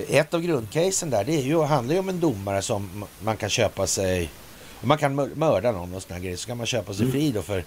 ett 0.09 0.35
av 0.35 0.43
grundcasen 0.43 1.11
där, 1.11 1.25
det 1.25 1.33
är 1.33 1.43
ju, 1.43 1.63
handlar 1.63 1.95
ju 1.95 2.01
om 2.01 2.09
en 2.09 2.21
domare 2.21 2.63
som 2.63 3.05
man 3.21 3.37
kan 3.37 3.49
köpa 3.49 3.87
sig, 3.87 4.31
man 4.87 4.99
kan 4.99 5.15
mör- 5.15 5.31
mörda 5.35 5.73
någon 5.73 5.95
och 5.95 6.03
såna 6.03 6.19
grejer, 6.21 6.37
så 6.37 6.47
kan 6.47 6.57
man 6.57 6.67
köpa 6.67 6.95
sig 6.95 7.11
fri 7.13 7.31
då 7.31 7.43
för 7.43 7.65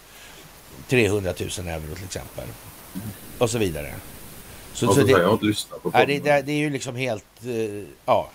300 0.87 1.33
000 1.39 1.67
euro 1.67 1.95
till 1.95 2.03
exempel. 2.05 2.45
Och 3.37 3.49
så 3.49 3.57
vidare. 3.57 3.93
Så, 4.73 4.85
Ja, 4.85 4.93
så 4.93 5.01
det, 5.03 5.11
jag 5.11 5.25
har 5.25 5.33
inte 5.33 5.45
lyssnat 5.45 5.83
på 5.83 5.91
Ja, 5.93 6.05
det, 6.05 6.19
det, 6.19 6.41
det 6.41 6.51
är 6.51 6.57
ju 6.57 6.69
liksom 6.69 6.95
helt... 6.95 7.25
eh, 7.45 7.83
ja. 8.05 8.29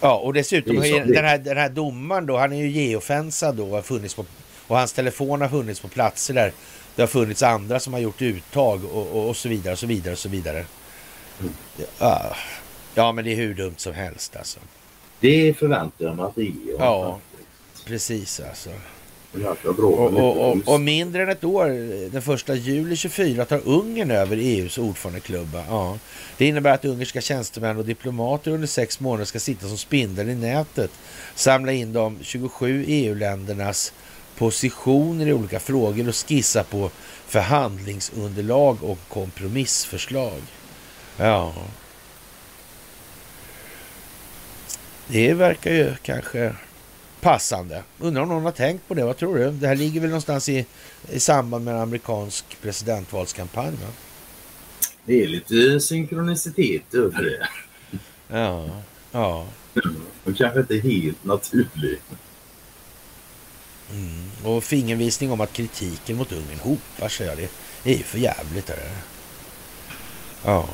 Ja, 0.00 0.16
och 0.16 0.32
dessutom 0.34 0.76
den 0.76 1.24
här, 1.24 1.38
den 1.38 1.56
här 1.56 1.68
domaren 1.68 2.26
då, 2.26 2.36
han 2.36 2.52
är 2.52 2.56
ju 2.56 2.68
geofensad 2.68 3.56
då, 3.56 3.70
har 3.70 3.82
funnits 3.82 4.14
på, 4.14 4.24
och 4.66 4.78
hans 4.78 4.92
telefon 4.92 5.40
har 5.40 5.48
funnits 5.48 5.80
på 5.80 5.88
platser 5.88 6.34
där 6.34 6.52
det 6.96 7.02
har 7.02 7.06
funnits 7.06 7.42
andra 7.42 7.80
som 7.80 7.92
har 7.92 8.00
gjort 8.00 8.22
uttag 8.22 8.84
och, 8.84 9.06
och, 9.16 9.28
och 9.28 9.36
så 9.36 9.48
vidare 9.48 9.72
och 9.72 9.78
så 9.78 9.86
vidare 9.86 10.12
och 10.12 10.18
så 10.18 10.28
vidare. 10.28 10.64
Mm. 11.40 11.52
Ja, 11.98 12.36
ja, 12.94 13.12
men 13.12 13.24
det 13.24 13.32
är 13.32 13.36
hur 13.36 13.54
dumt 13.54 13.74
som 13.76 13.94
helst 13.94 14.36
alltså. 14.36 14.60
Det 15.20 15.54
förväntar 15.58 16.04
jag 16.04 16.16
mig 16.16 16.24
att 16.24 16.38
är. 16.38 16.52
Ja. 16.78 17.18
Precis 17.86 18.40
alltså. 18.40 18.70
Och, 19.64 19.78
och, 19.78 20.50
och, 20.50 20.74
och 20.74 20.80
mindre 20.80 21.22
än 21.22 21.28
ett 21.28 21.44
år, 21.44 21.66
den 22.10 22.22
första 22.22 22.54
juli 22.54 22.96
24, 22.96 23.44
tar 23.44 23.60
Ungern 23.64 24.10
över 24.10 24.36
EUs 24.36 24.78
ordförandeklubba. 24.78 25.64
Ja. 25.68 25.98
Det 26.38 26.46
innebär 26.46 26.70
att 26.74 26.84
ungerska 26.84 27.20
tjänstemän 27.20 27.76
och 27.76 27.84
diplomater 27.84 28.50
under 28.50 28.66
sex 28.66 29.00
månader 29.00 29.24
ska 29.24 29.38
sitta 29.38 29.68
som 29.68 29.78
spindeln 29.78 30.30
i 30.30 30.34
nätet, 30.34 30.90
samla 31.34 31.72
in 31.72 31.92
de 31.92 32.18
27 32.22 32.84
EU-ländernas 32.86 33.92
positioner 34.36 35.26
i 35.26 35.32
olika 35.32 35.60
frågor 35.60 36.08
och 36.08 36.28
skissa 36.28 36.64
på 36.64 36.90
förhandlingsunderlag 37.26 38.76
och 38.82 38.98
kompromissförslag. 39.08 40.40
Ja. 41.16 41.52
Det 45.08 45.34
verkar 45.34 45.70
ju 45.70 45.94
kanske 46.02 46.54
passande. 47.20 47.82
Undrar 47.98 48.22
om 48.22 48.28
någon 48.28 48.44
har 48.44 48.52
tänkt 48.52 48.88
på 48.88 48.94
det. 48.94 49.04
Vad 49.04 49.16
tror 49.16 49.38
du? 49.38 49.50
Det 49.50 49.66
här 49.66 49.76
ligger 49.76 50.00
väl 50.00 50.10
någonstans 50.10 50.48
i, 50.48 50.66
i 51.10 51.20
samband 51.20 51.64
med 51.64 51.74
en 51.74 51.80
amerikansk 51.80 52.60
presidentvalskampanj? 52.62 53.70
Va? 53.70 53.88
Det 55.04 55.22
är 55.22 55.26
lite 55.26 55.80
synkronicitet 55.80 56.94
över 56.94 57.22
det. 57.22 57.48
Ja, 58.28 58.82
ja. 59.12 59.46
Och 60.24 60.36
kanske 60.36 60.60
inte 60.60 60.76
helt 60.76 61.24
naturligt. 61.24 62.02
Mm. 63.92 64.30
Och 64.44 64.64
fingervisning 64.64 65.32
om 65.32 65.40
att 65.40 65.52
kritiken 65.52 66.16
mot 66.16 66.32
Ungern 66.32 66.58
hopar 66.58 67.08
sig. 67.08 67.26
Ja, 67.26 67.34
det 67.82 67.92
är 67.92 67.96
ju 67.96 68.02
för 68.02 68.18
jävligt. 68.18 68.70
Är 68.70 68.76
det. 68.76 68.90
Ja. 70.44 70.68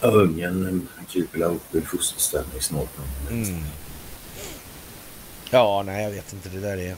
Ungern 0.00 0.88
kryper 1.08 1.42
upp 1.42 1.74
ur 1.74 1.80
fosterställning 1.80 2.60
snart. 2.60 2.88
Mm. 3.30 3.64
Ja, 5.50 5.82
nej, 5.86 6.02
jag 6.02 6.10
vet 6.10 6.32
inte. 6.32 6.48
Det 6.48 6.60
där 6.60 6.76
är... 6.76 6.96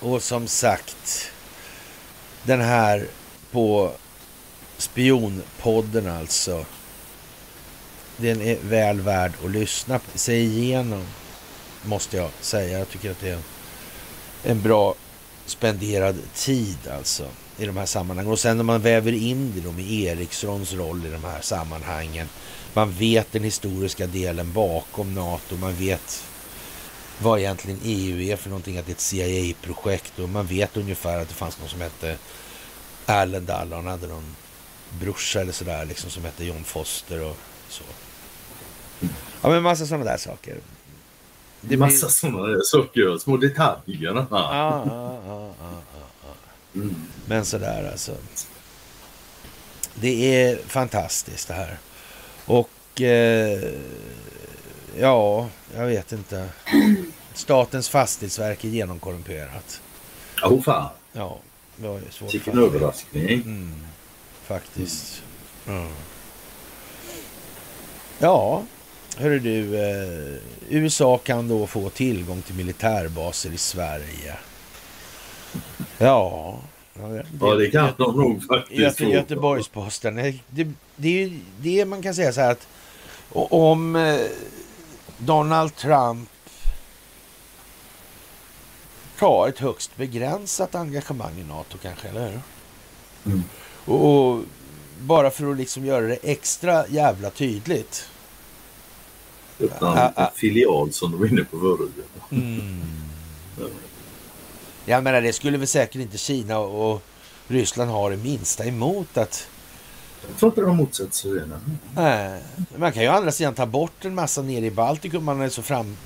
Och 0.00 0.22
som 0.22 0.48
sagt, 0.48 1.30
den 2.42 2.60
här 2.60 3.06
på 3.50 3.92
spionpodden 4.76 6.08
alltså. 6.08 6.64
Den 8.16 8.42
är 8.42 8.58
väl 8.62 9.00
värd 9.00 9.32
att 9.44 9.50
lyssna 9.50 9.98
på. 9.98 10.18
sig 10.18 10.44
igenom, 10.44 11.06
måste 11.82 12.16
jag 12.16 12.30
säga. 12.40 12.78
Jag 12.78 12.88
tycker 12.88 13.10
att 13.10 13.20
det 13.20 13.30
är 13.30 13.38
en 14.42 14.62
bra 14.62 14.94
spenderad 15.46 16.18
tid 16.34 16.78
alltså 16.88 17.28
i 17.60 17.66
de 17.66 17.76
här 17.76 17.86
sammanhangen. 17.86 18.32
Och 18.32 18.38
sen 18.38 18.56
när 18.56 18.64
man 18.64 18.80
väver 18.80 19.12
in 19.12 19.52
det 19.54 19.60
då 19.60 19.72
med 19.72 19.90
Erikssons 19.90 20.72
roll 20.72 21.06
i 21.06 21.10
de 21.10 21.24
här 21.24 21.40
sammanhangen. 21.40 22.28
Man 22.74 22.92
vet 22.92 23.32
den 23.32 23.44
historiska 23.44 24.06
delen 24.06 24.52
bakom 24.52 25.14
NATO. 25.14 25.56
Man 25.56 25.74
vet 25.74 26.24
vad 27.22 27.38
egentligen 27.38 27.80
EU 27.84 28.20
är 28.20 28.36
för 28.36 28.48
någonting, 28.48 28.78
att 28.78 28.86
det 28.86 28.92
är 28.92 28.94
ett 28.94 29.00
CIA-projekt 29.00 30.18
och 30.18 30.28
man 30.28 30.46
vet 30.46 30.76
ungefär 30.76 31.22
att 31.22 31.28
det 31.28 31.34
fanns 31.34 31.58
någon 31.60 31.68
som 31.68 31.80
hette 31.80 32.16
Allen 33.06 33.46
Dallon, 33.46 33.72
han 33.72 33.86
hade 33.86 34.06
någon 34.06 34.36
brorsa 35.00 35.40
eller 35.40 35.52
sådär 35.52 35.84
liksom 35.84 36.10
som 36.10 36.24
hette 36.24 36.44
John 36.44 36.64
Foster 36.64 37.24
och 37.24 37.36
så. 37.68 37.82
Ja 39.42 39.48
men 39.48 39.62
massa 39.62 39.86
sådana 39.86 40.04
där 40.04 40.16
saker. 40.16 40.56
Det 41.60 41.76
massa 41.76 42.06
blir... 42.06 42.08
sådana 42.08 42.46
där 42.46 42.60
saker, 42.60 43.18
små 43.18 43.36
detaljer. 43.36 44.14
Ja, 44.14 44.26
ja, 44.30 44.84
ja, 44.86 45.20
ja, 45.26 45.52
ja. 45.60 45.89
Mm. 46.74 46.96
Men 47.26 47.44
sådär 47.44 47.88
alltså. 47.92 48.16
Det 49.94 50.44
är 50.44 50.58
fantastiskt 50.66 51.48
det 51.48 51.54
här. 51.54 51.78
Och 52.46 53.00
eh, 53.00 53.72
ja, 54.98 55.48
jag 55.76 55.86
vet 55.86 56.12
inte. 56.12 56.48
Statens 57.34 57.88
fastighetsverk 57.88 58.64
är 58.64 58.68
genomkorrumperat. 58.68 59.80
Åh 60.42 60.52
oh, 60.52 60.62
fan. 60.62 60.88
Ja, 61.12 61.38
det 61.76 61.88
var 61.88 61.98
ju 61.98 62.10
svårt. 62.10 62.34
Vilken 62.34 62.58
överraskning. 62.58 63.28
Mm, 63.28 63.74
faktiskt. 64.42 65.22
Mm. 65.66 65.88
Ja, 68.18 68.62
hörru 69.16 69.38
du. 69.38 69.78
Eh, 69.78 70.38
USA 70.68 71.18
kan 71.18 71.48
då 71.48 71.66
få 71.66 71.90
tillgång 71.90 72.42
till 72.42 72.54
militärbaser 72.54 73.50
i 73.50 73.58
Sverige. 73.58 74.36
Ja, 75.98 76.58
det, 76.94 77.26
ja, 77.40 77.54
det 77.54 77.70
kan 77.70 77.88
de 77.98 78.16
nog 78.16 78.44
faktiskt 78.44 78.80
Göte, 78.80 79.04
Göteborgs-Posten. 79.04 80.16
Det, 80.16 80.34
det, 80.50 80.68
det 80.96 81.08
är 81.08 81.28
ju 81.28 81.38
det 81.60 81.84
man 81.84 82.02
kan 82.02 82.14
säga 82.14 82.32
så 82.32 82.40
här 82.40 82.50
att 82.50 82.66
om 83.32 83.96
eh, 83.96 84.20
Donald 85.18 85.76
Trump 85.76 86.28
tar 89.18 89.48
ett 89.48 89.58
högst 89.58 89.96
begränsat 89.96 90.74
engagemang 90.74 91.38
i 91.38 91.44
NATO 91.44 91.78
kanske, 91.82 92.08
eller 92.08 92.30
hur? 92.30 92.40
Mm. 93.26 93.42
Och, 93.84 94.30
och, 94.30 94.42
bara 95.00 95.30
för 95.30 95.50
att 95.50 95.56
liksom 95.56 95.84
göra 95.84 96.06
det 96.06 96.18
extra 96.22 96.88
jävla 96.88 97.30
tydligt. 97.30 98.08
Öppna 99.60 100.12
en 100.16 100.26
filial 100.34 100.92
som 100.92 101.12
du 101.12 101.18
var 101.18 101.26
inne 101.26 101.44
på 101.44 101.58
förut. 101.58 101.92
Mm. 102.30 102.99
Jag 104.90 105.04
menar 105.04 105.20
det 105.20 105.32
skulle 105.32 105.58
väl 105.58 105.66
säkert 105.66 106.02
inte 106.02 106.18
Kina 106.18 106.58
och 106.58 107.02
Ryssland 107.48 107.90
ha 107.90 108.10
det 108.10 108.16
minsta 108.16 108.64
emot 108.64 109.16
att... 109.16 109.48
Jag 110.28 110.38
tror 110.38 110.50
inte 110.50 110.60
de 110.60 110.76
motsätter 110.76 111.12
sig 111.12 111.30
det. 111.30 111.60
Nej. 111.94 112.42
Man 112.76 112.92
kan 112.92 113.02
ju 113.02 113.08
å 113.08 113.12
andra 113.12 113.32
sidan 113.32 113.54
ta 113.54 113.66
bort 113.66 114.04
en 114.04 114.14
massa 114.14 114.42
nere 114.42 114.66
i 114.66 114.70
Baltikum. 114.70 115.24
Man 115.24 115.40
är 115.40 115.48
så 115.48 115.62
fram... 115.62 115.96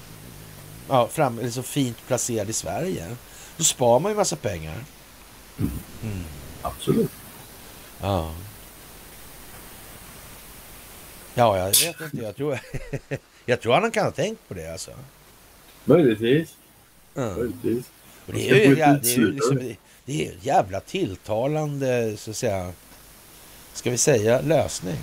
Ja, 0.89 1.09
fram, 1.09 1.39
eller 1.39 1.51
så 1.51 1.63
fint 1.63 2.07
placerad 2.07 2.51
i 2.51 2.53
Sverige. 2.53 3.17
Då 3.57 3.65
spar 3.65 4.01
man 4.01 4.13
ju 4.13 4.17
massa 4.17 4.37
pengar. 4.37 4.85
Mm. 5.59 5.71
Mm. 6.03 6.25
Absolut. 6.63 7.11
Ja. 8.01 8.35
Ja, 11.35 11.59
jag 11.59 11.67
vet 11.67 12.01
inte. 12.01 12.25
Jag 12.25 12.37
tror, 12.37 12.59
jag 13.45 13.61
tror 13.61 13.73
han 13.73 13.91
kan 13.91 14.05
ha 14.05 14.13
tänkt 14.13 14.49
på 14.49 14.55
det 14.55 14.73
alltså. 14.73 14.91
Möjligtvis. 15.85 16.55
Mm. 17.17 17.35
Möjligtvis. 17.35 17.85
Det 18.27 18.51
är, 18.51 18.69
ju, 18.69 18.75
det, 18.75 18.83
är 18.83 19.19
ju 19.19 19.33
liksom, 19.33 19.75
det 20.05 20.27
är 20.27 20.33
en 20.33 20.39
jävla 20.41 20.81
tilltalande, 20.81 22.17
så 22.17 22.31
att 22.31 22.37
säga, 22.37 22.73
ska 23.73 23.91
vi 23.91 23.99
säga 23.99 24.41
lösning. 24.41 24.99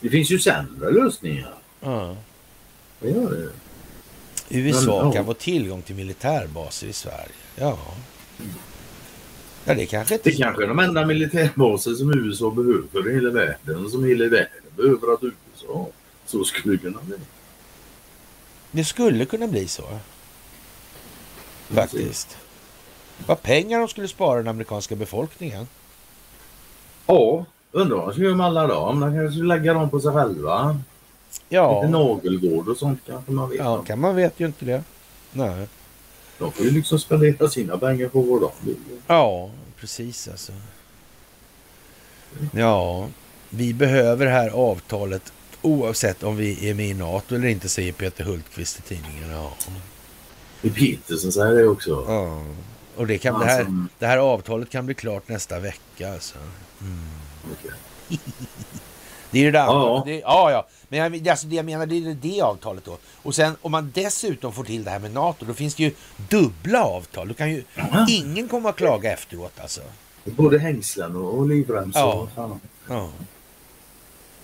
Det 0.00 0.08
finns 0.08 0.30
ju 0.30 0.38
sämre 0.38 0.90
lösningar. 0.90 1.54
Ja. 1.80 2.16
Vad 3.00 3.10
gör 3.10 3.30
det? 3.30 3.50
USA 4.58 5.12
kan 5.12 5.24
få 5.24 5.34
tillgång 5.34 5.82
till 5.82 5.94
militärbaser 5.94 6.86
i 6.86 6.92
Sverige. 6.92 7.28
Ja. 7.56 7.78
Ja, 9.64 9.74
det 9.74 9.86
kanske 9.86 10.14
inte... 10.14 10.30
Det 10.30 10.36
kanske 10.36 10.62
är 10.62 10.68
de 10.68 10.78
enda 10.78 11.06
militärbaser 11.06 11.94
som 11.94 12.14
USA 12.14 12.50
behöver 12.50 12.82
för 12.92 13.14
hela 13.14 13.30
världen. 13.30 13.90
Som 13.90 14.04
hela 14.04 14.24
världen 14.24 14.62
behöver 14.76 15.14
att 15.14 15.22
USA. 15.22 15.88
Så 16.26 16.44
skulle 16.44 16.74
det 16.74 16.78
kunna 16.78 16.98
bli. 17.02 17.16
Det 18.70 18.84
skulle 18.84 19.24
kunna 19.24 19.46
bli 19.46 19.68
så. 19.68 19.98
Faktiskt. 21.68 22.36
Vad 23.26 23.42
pengar 23.42 23.78
de 23.78 23.88
skulle 23.88 24.08
spara 24.08 24.38
den 24.38 24.48
amerikanska 24.48 24.96
befolkningen. 24.96 25.68
Ja, 27.06 27.44
undrar 27.72 27.96
vad 27.96 28.08
de 28.08 28.12
ska 28.12 28.22
göra 28.22 28.36
med 28.36 28.46
alla 28.46 28.66
dem. 28.66 29.00
De 29.00 29.14
kanske 29.14 29.32
skulle 29.32 29.54
lägga 29.54 29.74
dem 29.74 29.90
på 29.90 30.00
sig 30.00 30.12
själva. 30.12 30.80
Ja. 31.48 31.82
Lite 31.82 31.92
nagelgård 31.92 32.68
och 32.68 32.76
sånt 32.76 33.00
kanske 33.06 33.32
man 33.32 33.50
vet. 33.50 33.58
Ja, 33.58 33.82
kan 33.82 34.00
man 34.00 34.16
vet 34.16 34.40
ju 34.40 34.46
inte 34.46 34.64
det. 34.64 34.84
Nej. 35.32 35.68
De 36.38 36.52
får 36.52 36.64
ju 36.64 36.70
liksom 36.70 36.98
spendera 36.98 37.48
sina 37.48 37.78
pengar 37.78 38.08
på 38.08 38.20
vad 38.20 38.40
de 38.40 38.50
vill. 38.66 38.76
Ja, 39.06 39.50
precis 39.80 40.28
alltså. 40.28 40.52
Ja, 42.52 43.08
vi 43.50 43.74
behöver 43.74 44.24
det 44.24 44.32
här 44.32 44.50
avtalet 44.50 45.32
oavsett 45.62 46.22
om 46.22 46.36
vi 46.36 46.70
är 46.70 46.74
med 46.74 46.86
i 46.86 46.94
NATO 46.94 47.34
eller 47.34 47.48
inte, 47.48 47.68
säger 47.68 47.92
Peter 47.92 48.24
Hultqvist 48.24 48.78
i 48.78 48.82
tidningen. 48.82 49.30
Ja. 49.30 49.52
Petersen 50.62 51.32
säger 51.32 51.54
det 51.54 51.68
också. 51.68 52.04
Ja. 52.08 52.42
Och 52.96 53.06
det, 53.06 53.18
kan, 53.18 53.40
det, 53.40 53.46
här, 53.46 53.86
det 53.98 54.06
här 54.06 54.18
avtalet 54.18 54.70
kan 54.70 54.86
bli 54.86 54.94
klart 54.94 55.28
nästa 55.28 55.58
vecka. 55.58 56.12
Alltså. 56.12 56.38
Mm. 56.80 56.98
Okay. 57.52 57.70
det 59.30 59.38
är 59.38 59.42
ju 59.42 59.50
det 59.50 59.58
ja. 59.58 60.02
Det, 60.06 60.18
ja, 60.18 60.50
ja. 60.50 60.66
Men 60.88 60.98
jag, 60.98 61.28
alltså 61.28 61.46
det 61.46 61.56
jag 61.56 61.64
menar, 61.64 61.86
det 61.86 61.96
är 61.96 62.14
det 62.14 62.42
avtalet 62.42 62.84
då. 62.84 62.98
Och 63.22 63.34
sen 63.34 63.56
om 63.62 63.72
man 63.72 63.92
dessutom 63.94 64.52
får 64.52 64.64
till 64.64 64.84
det 64.84 64.90
här 64.90 64.98
med 64.98 65.12
NATO, 65.12 65.44
då 65.44 65.54
finns 65.54 65.74
det 65.74 65.82
ju 65.82 65.92
dubbla 66.28 66.84
avtal. 66.84 67.28
Då 67.28 67.34
kan 67.34 67.50
ju 67.50 67.64
Aha. 67.78 68.06
ingen 68.08 68.48
komma 68.48 68.68
och 68.68 68.76
klaga 68.76 69.12
efteråt 69.12 69.60
alltså. 69.60 69.80
Både 70.24 70.58
hängslen 70.58 71.16
och 71.16 71.48
livremsor. 71.48 72.28
Ja. 72.36 72.58
ja. 72.88 73.10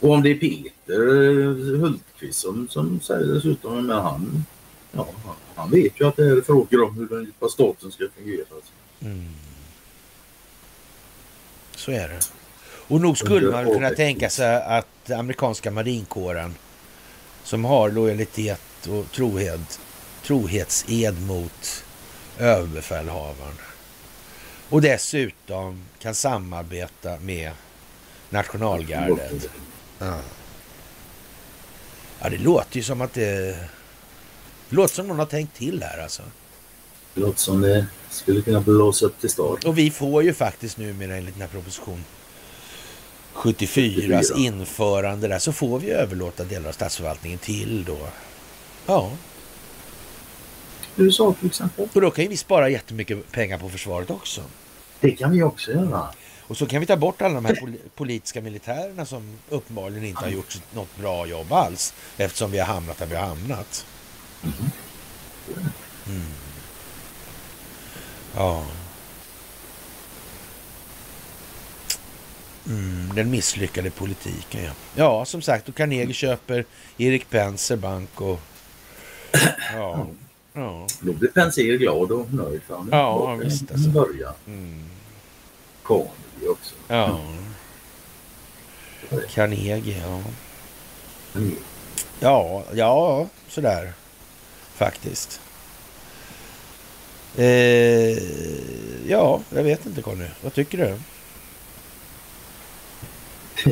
Och 0.01 0.11
om 0.11 0.23
det 0.23 0.31
är 0.31 0.35
Peter 0.35 1.79
Hultqvist 1.79 2.41
som, 2.41 2.69
som 2.69 3.01
säger 3.01 3.35
dessutom, 3.35 3.87
men 3.87 3.97
han, 3.97 4.45
ja, 4.93 5.07
han 5.57 5.71
vet 5.71 6.01
ju 6.01 6.09
att 6.09 6.17
det 6.17 6.25
är 6.25 6.43
frågor 6.43 6.85
om 6.85 6.95
hur 6.97 7.09
den 7.09 7.25
djupa 7.25 7.49
staten 7.49 7.93
ska 7.93 8.05
fungera. 8.17 8.45
Mm. 9.01 9.29
Så 11.77 11.91
är 11.91 12.09
det. 12.09 12.21
Och 12.89 13.01
nog 13.01 13.19
skulle 13.19 13.51
man 13.51 13.65
kunna 13.65 13.91
tänka 13.91 14.31
sig 14.31 14.63
att 14.63 15.11
amerikanska 15.11 15.71
marinkåren 15.71 16.55
som 17.43 17.65
har 17.65 17.91
lojalitet 17.91 18.87
och 18.89 19.13
trohet, 19.13 19.81
trohetsed 20.23 21.23
mot 21.27 21.85
överbefälhavaren 22.39 23.55
och 24.69 24.83
dessutom 24.83 25.85
kan 25.99 26.15
samarbeta 26.15 27.19
med 27.21 27.51
nationalgardet. 28.31 29.51
Ja. 29.99 30.19
ja, 32.21 32.31
det 32.31 32.39
låter 32.39 32.77
ju 32.77 32.83
som 32.83 33.01
att 33.01 33.13
det 33.13 33.59
låter 34.69 34.95
som 34.95 35.09
någon 35.09 35.19
har 35.19 35.27
tänkt 35.27 35.57
till 35.57 35.83
här 35.83 36.03
alltså. 36.03 36.23
Det 37.15 37.21
låter 37.21 37.41
som 37.41 37.61
det 37.61 37.87
skulle 38.11 38.43
kunna 38.43 38.61
blåsa 38.61 39.07
upp 39.07 39.21
till 39.21 39.31
start. 39.31 39.65
Och 39.65 39.79
vi 39.79 39.91
får 39.91 40.23
ju 40.23 40.35
faktiskt 40.35 40.79
numera 40.79 41.17
enligt 41.17 41.35
den 41.35 41.41
här 41.41 41.49
proposition 41.49 42.05
74 43.33 44.19
74. 44.19 44.39
införande 44.39 45.29
där 45.29 45.39
så 45.39 45.53
får 45.53 45.79
vi 45.79 45.91
överlåta 45.91 46.45
delar 46.45 46.69
av 46.69 46.73
statsförvaltningen 46.73 47.39
till 47.39 47.85
då. 47.85 47.99
Ja. 48.87 49.13
USA 50.97 51.35
till 51.39 51.47
exempel. 51.47 51.89
Och 51.95 52.01
då 52.01 52.11
kan 52.11 52.29
vi 52.29 52.37
spara 52.37 52.69
jättemycket 52.69 53.33
pengar 53.33 53.59
på 53.59 53.69
försvaret 53.69 54.11
också. 54.11 54.41
Det 55.01 55.11
kan 55.11 55.33
vi 55.33 55.43
också 55.43 55.73
göra. 55.73 56.09
Och 56.41 56.57
så 56.57 56.67
kan 56.67 56.81
vi 56.81 56.87
ta 56.87 56.97
bort 56.97 57.23
alla 57.23 57.35
de 57.35 57.45
här 57.45 57.75
politiska 57.95 58.41
militärerna 58.41 59.07
som 59.07 59.39
uppenbarligen 59.49 60.05
inte 60.05 60.21
har 60.21 60.31
gjort 60.31 60.61
något 60.75 60.97
bra 60.99 61.27
jobb 61.27 61.53
alls. 61.53 61.95
Eftersom 62.17 62.51
vi 62.51 62.59
har 62.59 62.67
hamnat 62.67 62.99
där 62.99 63.07
vi 63.07 63.17
har 63.17 63.27
hamnat. 63.27 63.87
Mm. 66.07 66.23
Ja. 68.37 68.65
Mm, 72.67 73.15
den 73.15 73.31
misslyckade 73.31 73.91
politiken, 73.91 74.65
ja. 74.65 74.73
Ja, 74.95 75.25
som 75.25 75.43
sagt, 75.43 75.69
och 75.69 75.75
Carnegie 75.75 76.15
köper 76.15 76.65
Erik 76.99 77.31
Penser 77.31 77.77
Bank 77.77 78.21
och... 78.21 78.41
Ja. 79.75 80.07
ja. 80.53 80.87
Då 81.01 81.13
blir 81.13 81.29
Penser 81.29 81.77
glad 81.77 82.13
och 82.13 82.35
nöjd 82.35 82.63
för 82.63 82.77
han 82.77 82.89
Ja, 82.93 83.35
visst 83.35 83.73
alltså. 83.73 83.89
Börja. 83.91 84.35
Mm. 84.47 84.85
Carnegie 85.85 86.49
också. 86.49 86.75
Ja. 86.89 87.21
Carnegie, 89.35 90.03
ja. 90.03 90.23
Ja, 92.21 92.65
ja, 92.73 93.27
sådär 93.49 93.93
faktiskt. 94.75 95.41
Eh, 97.37 98.19
ja, 99.09 99.41
jag 99.51 99.63
vet 99.63 99.87
inte 99.87 100.03
Conny. 100.03 100.27
Vad 100.43 100.55
tycker 100.55 100.79
du? 100.79 100.99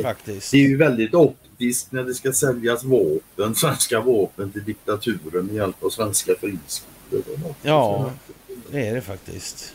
Faktiskt. 0.01 0.51
Det 0.51 0.57
är 0.57 0.69
ju 0.69 0.77
väldigt 0.77 1.13
optiskt 1.13 1.91
när 1.91 2.03
det 2.03 2.13
ska 2.13 2.33
säljas 2.33 2.83
vapen, 2.83 3.55
svenska 3.55 3.99
vapen 3.99 4.51
till 4.51 4.63
diktaturen 4.63 5.45
med 5.45 5.55
hjälp 5.55 5.83
av 5.83 5.89
svenska 5.89 6.33
friskolor. 6.39 7.55
Ja, 7.61 8.11
det 8.71 8.87
är 8.87 8.95
det 8.95 9.01
faktiskt. 9.01 9.73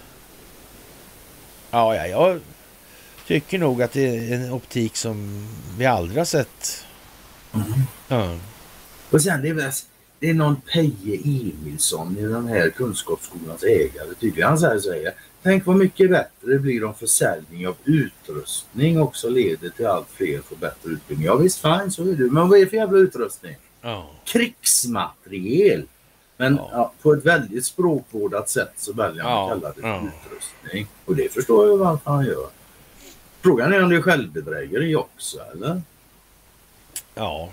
Ja, 1.71 1.97
ja, 1.97 2.07
jag 2.07 2.41
tycker 3.27 3.59
nog 3.59 3.83
att 3.83 3.93
det 3.93 4.07
är 4.07 4.33
en 4.33 4.53
optik 4.53 4.97
som 4.97 5.49
vi 5.79 5.87
aldrig 5.87 6.19
har 6.19 6.25
sett. 6.25 6.85
Mm. 7.55 7.73
Ja. 8.09 8.39
Och 9.11 9.23
sen 9.23 9.43
det 9.43 9.49
är, 9.49 9.55
väl, 9.55 9.73
det 10.21 10.31
är 10.31 10.35
någon 10.35 10.57
Peje 10.61 11.21
Emilsson 11.25 12.17
i 12.19 12.23
den 12.23 12.47
här 12.49 12.71
kunskapsskolans 12.71 13.63
ägare 13.63 14.15
tydligen. 14.21 14.49
Han 14.49 14.59
säger, 14.59 14.79
säger 14.81 15.13
Tänk 15.43 15.67
vad 15.67 15.77
mycket 15.77 16.11
bättre 16.11 16.53
det 16.53 16.59
blir 16.59 16.85
om 16.85 16.95
försäljning 16.95 17.69
av 17.69 17.77
utrustning 17.85 19.01
också 19.01 19.29
leder 19.29 19.69
till 19.69 19.87
allt 19.87 20.07
fler 20.11 20.41
får 20.41 20.57
bättre 20.57 20.91
utbildning. 20.91 21.27
Ja 21.27 21.37
visst, 21.37 21.61
fine, 21.63 21.91
så 21.91 22.03
är 22.03 22.13
det. 22.13 22.31
Men 22.31 22.49
vad 22.49 22.59
är 22.59 22.65
det 22.65 22.71
för 22.71 22.77
jävla 22.77 22.99
utrustning? 22.99 23.57
Ja. 23.81 24.11
Krigsmateriel. 24.25 25.87
Men 26.37 26.57
Ja. 26.57 26.69
ja, 26.73 26.93
på 27.03 27.13
ett 27.13 27.27
väldigt 27.27 27.65
språkvårdat 27.67 28.49
sätt 28.49 28.73
så 28.77 28.93
väljer 28.93 29.23
han 29.23 29.33
Ja, 29.33 29.45
att 29.45 29.49
kalla 29.77 30.01
det 30.01 30.07
utrustning. 30.09 30.87
Och 31.05 31.17
det 31.17 31.33
förstår 31.33 31.69
jag 31.69 31.77
varför 31.79 32.11
han 32.11 32.25
gör. 32.27 32.49
Frågan 33.43 33.73
är 33.73 33.83
om 33.83 33.91
det 33.91 33.97
är 33.97 34.03
självbedrägeri 34.03 34.97
också 34.97 35.39
eller? 35.53 35.83
ja, 37.15 37.53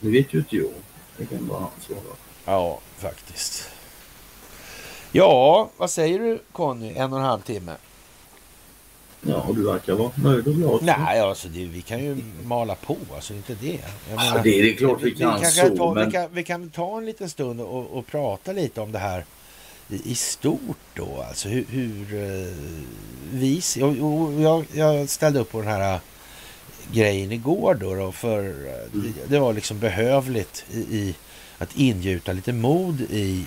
Det 0.00 0.10
vet 0.10 0.34
ju 0.34 0.38
inte 0.38 0.56
jag. 0.56 0.70
Det 1.16 1.26
kan 1.26 1.46
bara 1.46 1.60
han 1.60 1.70
svara. 1.86 2.16
ja, 2.44 2.78
faktiskt. 2.98 3.68
Ja, 5.12 5.70
vad 5.76 5.90
säger 5.90 6.18
du 6.18 6.38
Conny? 6.52 6.92
En 6.96 7.12
och 7.12 7.18
en 7.18 7.24
halv 7.24 7.40
timme? 7.40 7.72
Ja, 9.26 9.46
du 9.54 9.62
verkar 9.66 9.92
vara 9.94 10.10
nöjd 10.14 10.46
och 10.48 10.54
glad. 10.54 10.82
Nej, 10.82 11.20
alltså 11.20 11.48
det, 11.48 11.64
vi 11.64 11.82
kan 11.82 12.04
ju 12.04 12.16
mala 12.44 12.74
på, 12.74 12.96
alltså 13.14 13.34
inte 13.34 13.54
det. 13.54 13.80
Jag 14.10 14.18
Ja, 14.26 14.40
det 14.44 14.58
är 14.60 14.62
det 14.62 14.72
klart 14.72 15.02
vi 15.02 15.10
kan 15.10 15.40
kanske 15.40 15.68
så, 15.68 15.76
ta, 15.76 15.94
men- 15.94 16.06
vi, 16.06 16.12
kan, 16.12 16.28
vi 16.32 16.44
kan 16.44 16.70
ta 16.70 16.98
en 16.98 17.06
liten 17.06 17.30
stund 17.30 17.60
och, 17.60 17.98
och 17.98 18.06
prata 18.06 18.52
lite 18.52 18.80
om 18.80 18.92
det 18.92 18.98
här 18.98 19.24
i, 19.88 20.10
i 20.10 20.14
stort 20.14 20.76
då. 20.94 21.24
Alltså 21.28 21.48
hur, 21.48 21.64
hur 21.68 22.14
eh, 22.14 22.54
vi 23.32 23.60
ser... 23.60 23.80
Jag, 24.42 24.64
jag 24.72 25.08
ställde 25.08 25.40
upp 25.40 25.52
på 25.52 25.58
den 25.58 25.68
här 25.70 26.00
grejen 26.92 27.32
igår 27.32 27.74
då, 27.74 27.94
då 27.94 28.12
för 28.12 28.44
eh, 28.44 28.72
det, 28.92 29.12
det 29.28 29.38
var 29.38 29.52
liksom 29.52 29.78
behövligt 29.78 30.64
i, 30.72 30.78
i 30.78 31.14
att 31.58 31.76
ingjuta 31.76 32.32
lite 32.32 32.52
mod 32.52 33.00
i 33.00 33.46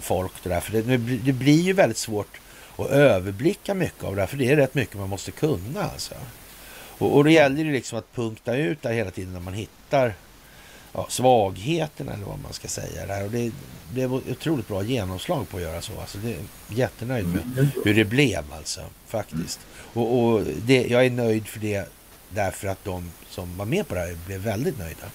folk 0.00 0.32
det 0.42 0.48
där. 0.48 0.60
För 0.60 0.72
det, 0.72 0.82
det 0.82 0.98
blir- 0.98 1.34
det 1.44 1.50
ju 1.62 1.72
väldigt 1.72 1.98
svårt 1.98 2.40
att 2.76 2.90
överblicka 2.90 3.74
mycket 3.74 4.04
av 4.04 4.14
det 4.14 4.22
här, 4.22 4.26
för 4.26 4.36
det 4.36 4.50
är 4.50 4.56
rätt 4.56 4.74
mycket 4.74 4.96
man 4.96 5.08
måste 5.08 5.30
kunna 5.30 5.82
alltså. 5.82 6.14
Och, 6.98 7.16
och 7.16 7.24
det 7.24 7.32
gäller 7.32 7.64
ju 7.64 7.72
liksom 7.72 7.98
att 7.98 8.14
punkta 8.14 8.56
ut 8.56 8.82
där 8.82 8.92
hela 8.92 9.10
tiden 9.10 9.32
när 9.32 9.40
man 9.40 9.54
hittar 9.54 10.14
ja, 10.92 11.06
svagheterna 11.08 12.12
eller 12.12 12.24
vad 12.24 12.38
man 12.38 12.52
ska 12.52 12.68
säga. 12.68 13.06
Där. 13.06 13.24
Och 13.24 13.30
det 13.30 13.52
blev 13.92 14.12
otroligt 14.14 14.68
bra 14.68 14.82
genomslag 14.82 15.48
på 15.48 15.56
att 15.56 15.62
göra 15.62 15.80
så. 15.82 15.92
Alltså 16.00 16.18
det 16.18 16.30
är 16.30 16.38
jättenöjd 16.68 17.26
med 17.26 17.42
Mm. 17.58 17.68
hur 17.84 17.94
det 17.94 18.04
blev 18.04 18.44
alltså, 18.52 18.80
faktiskt. 19.06 19.60
Och, 19.76 20.18
och 20.24 20.42
det, 20.66 20.86
jag 20.86 21.06
är 21.06 21.10
nöjd 21.10 21.46
för 21.46 21.60
det 21.60 21.88
därför 22.34 22.68
att 22.68 22.84
de 22.84 23.10
som 23.30 23.56
var 23.56 23.64
med 23.64 23.88
på 23.88 23.94
det 23.94 24.00
här 24.00 24.16
blev 24.26 24.40
väldigt 24.40 24.78
nöjda. 24.78 25.06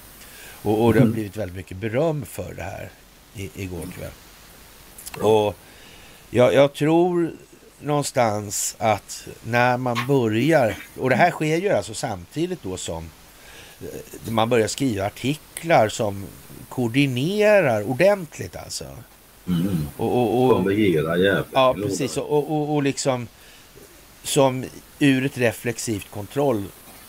Och, 0.62 0.84
och 0.84 0.92
det 0.92 0.98
har 0.98 1.04
Mm. 1.06 1.14
blivit 1.14 1.36
väldigt 1.36 1.56
mycket 1.56 1.76
beröm 1.76 2.24
för 2.24 2.54
det 2.54 2.62
här 2.62 2.90
i, 3.34 3.50
igår 3.54 3.86
kväll. 3.98 4.12
Och 5.24 5.56
jag, 6.30 6.54
jag 6.54 6.72
tror 6.74 7.32
någonstans 7.80 8.76
att 8.78 9.28
när 9.42 9.76
man 9.76 10.06
börjar, 10.06 10.76
och 10.98 11.10
det 11.10 11.16
här 11.16 11.30
sker 11.30 11.56
ju 11.56 11.68
alltså 11.68 11.94
samtidigt 11.94 12.62
då 12.62 12.76
som 12.76 13.10
eh, 13.80 14.32
man 14.32 14.48
börjar 14.48 14.68
skriva 14.68 15.06
artiklar 15.06 15.88
som 15.88 16.26
koordinerar 16.68 17.90
ordentligt 17.90 18.56
alltså. 18.56 18.84
Mm. 19.46 19.86
Och, 19.96 20.16
och, 20.16 20.44
och, 20.44 20.50
Konvergera. 20.50 21.44
Ja, 21.52 21.74
precis. 21.74 22.16
Och, 22.16 22.50
och, 22.50 22.74
och 22.74 22.82
liksom 22.82 23.28
som 24.22 24.64
ur 24.98 25.26
ett 25.26 25.38
reflexivt 25.38 26.10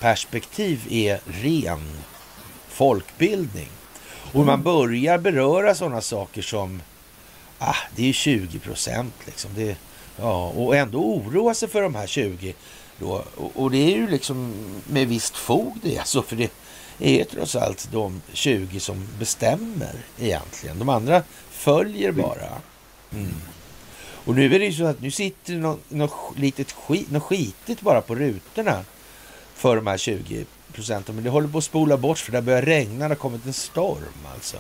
perspektiv 0.02 0.88
är 0.90 1.20
ren 1.26 1.82
folkbildning. 2.68 3.70
Och 4.34 4.46
man 4.46 4.64
börjar 4.64 5.18
beröra 5.18 5.76
sådana 5.76 6.02
saker 6.02 6.42
som, 6.42 6.82
ah, 7.60 7.76
det 7.96 8.10
är 8.10 8.14
20 8.14 8.60
procent 8.60 9.14
liksom. 9.26 9.52
Det, 9.56 9.78
ja, 10.18 10.48
och 10.48 10.76
ändå 10.76 11.00
oroa 11.00 11.54
sig 11.54 11.70
för 11.70 11.82
de 11.82 11.96
här 11.96 12.08
20 12.08 12.54
då. 13.00 13.26
Och, 13.36 13.52
och 13.56 13.72
det 13.72 13.78
är 13.78 13.98
ju 13.98 14.10
liksom 14.10 14.54
med 14.88 15.08
visst 15.08 15.38
fog 15.38 15.78
det, 15.84 15.98
alltså, 15.98 16.22
för 16.22 16.36
det 16.36 16.52
är 17.00 17.24
trots 17.24 17.56
allt 17.56 17.90
de 17.92 18.22
20 18.34 18.80
som 18.80 19.08
bestämmer 19.20 19.96
egentligen. 20.20 20.80
De 20.80 20.90
andra 20.90 21.24
följer 21.50 22.12
bara. 22.12 22.50
Mm. 23.14 23.34
Och 24.26 24.36
nu 24.36 24.56
är 24.56 24.60
det 24.60 24.66
ju 24.66 24.74
så 24.74 24.86
att 24.86 25.02
nu 25.02 25.12
sitter 25.12 25.54
det 25.54 25.60
något, 25.60 25.92
något 25.92 26.38
litet 26.38 26.72
skit, 26.72 27.12
något 27.12 27.24
skitigt 27.24 27.82
bara 27.82 28.02
på 28.02 28.16
rutorna 28.16 28.86
för 29.62 29.76
de 29.76 29.88
här 29.88 29.98
20 29.98 30.46
procenten. 30.74 31.16
Men 31.16 31.24
det 31.24 31.30
håller 31.30 31.48
på 31.48 31.58
att 31.58 31.64
spola 31.64 31.98
bort 31.98 32.18
för 32.18 32.32
det 32.32 32.42
börjar 32.42 32.62
regna, 32.62 33.08
det 33.08 33.12
har 33.12 33.16
kommit 33.16 33.46
en 33.46 33.54
storm 33.54 34.26
alltså. 34.34 34.58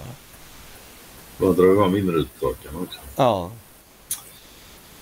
Bara 1.38 1.52
drar 1.53 1.72
igång 1.72 1.94
vindrutetorkarna 1.94 2.80
också. 2.80 2.99
Ja, 3.15 3.52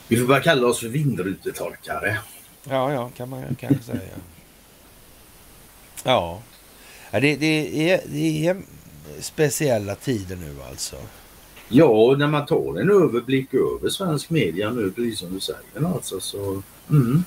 Vi 0.08 0.18
får 0.18 0.28
bara 0.28 0.40
kalla 0.40 0.68
oss 0.68 0.80
för 0.80 0.88
vindrutetorkare. 0.88 2.18
ja, 2.64 2.94
ja 2.94 3.10
kan 3.18 3.30
man 3.30 3.56
kanske 3.60 3.84
säga. 3.84 4.16
Ja, 6.04 6.42
ja 7.12 7.20
det, 7.20 7.36
det, 7.36 7.92
är, 7.92 8.02
det 8.06 8.48
är 8.48 8.58
speciella 9.20 9.96
tider 9.96 10.36
nu 10.36 10.56
alltså. 10.70 10.96
Ja, 11.70 11.86
och 11.86 12.20
när 12.20 12.28
man 12.28 12.46
tar 12.46 12.80
en 12.80 12.90
överblick 12.90 13.54
över 13.54 13.90
svensk 13.90 14.30
media 14.30 14.70
nu, 14.70 14.92
precis 14.92 15.20
som 15.20 15.34
du 15.34 15.40
säger, 15.40 15.94
alltså, 15.96 16.20
så 16.20 16.64
mm, 16.90 17.24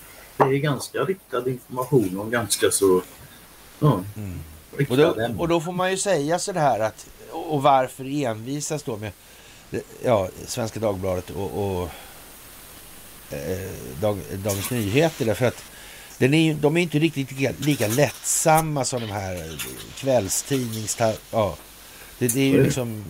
det 0.49 0.57
är 0.57 0.59
ganska 0.59 0.99
riktad 0.99 1.49
information 1.51 2.19
om 2.21 2.31
ganska 2.31 2.71
så 2.71 3.03
ja, 3.81 4.01
Mm. 4.17 4.39
Och 4.89 4.97
då, 4.97 5.17
och 5.39 5.49
då 5.49 5.61
får 5.61 5.73
man 5.73 5.91
ju 5.91 5.97
säga 5.97 6.39
så 6.39 6.53
här 6.53 6.81
att, 6.81 7.07
och 7.31 7.63
varför 7.63 8.25
envisas 8.25 8.83
då 8.83 8.97
med 8.97 9.13
ja, 10.05 10.29
Svenska 10.47 10.81
Dagbladet 10.81 11.31
och, 11.31 11.81
och 11.81 11.89
eh, 13.31 13.71
Dag, 14.01 14.19
Dagens 14.45 14.71
Nyheter 14.71 15.25
därför 15.27 15.47
att 15.47 15.65
den 16.19 16.35
är, 16.35 16.55
de 16.55 16.77
är 16.77 16.81
inte 16.81 16.99
riktigt 16.99 17.33
lika, 17.33 17.53
lika 17.59 17.87
lättsamma 17.89 18.85
som 18.85 19.01
de 19.01 19.11
här 19.11 19.59
kvällstidnings... 19.97 20.99
Ja, 21.31 21.57
det, 22.19 22.35
det 22.35 22.41
är 22.41 22.45
ju 22.47 22.55
Mm. 22.55 22.65
liksom 22.65 23.05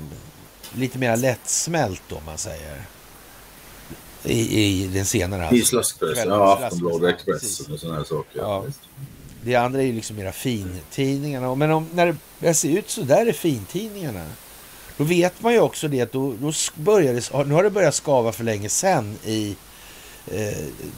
lite 0.72 0.98
mer 0.98 1.16
lättsmält 1.16 2.12
om 2.12 2.24
man 2.26 2.38
säger. 2.38 2.82
I, 4.24 4.62
i 4.62 4.86
den 4.86 5.04
senare. 5.04 5.48
Alltså. 5.48 5.66
slaskpressen, 5.66 6.28
ja, 6.28 6.58
Aftonbladet. 6.62 7.14
Expressen 7.14 7.74
och 7.74 7.80
sådana 7.80 7.98
här 7.98 8.04
saker. 8.04 8.40
Ja. 8.40 8.64
Det 9.44 9.56
andra 9.56 9.82
är 9.82 9.86
ju 9.86 9.92
liksom 9.92 10.16
mera 10.16 10.32
fintidningarna. 10.32 11.54
Men 11.54 11.70
om, 11.70 11.88
när 11.94 12.06
det 12.06 12.16
börjar 12.40 12.54
se 12.54 12.78
ut 12.78 12.90
så 12.90 13.02
där 13.02 13.28
i 13.28 13.32
fintidningarna. 13.32 14.26
Då 14.96 15.04
vet 15.04 15.42
man 15.42 15.52
ju 15.52 15.60
också 15.60 15.88
det 15.88 16.00
att 16.00 16.12
då, 16.12 16.34
då 16.40 16.52
börjar 16.74 17.14
det, 17.14 17.44
nu 17.44 17.54
har 17.54 17.62
det 17.62 17.70
börjat 17.70 17.94
skava 17.94 18.32
för 18.32 18.44
länge 18.44 18.68
sedan 18.68 19.16
i 19.24 19.56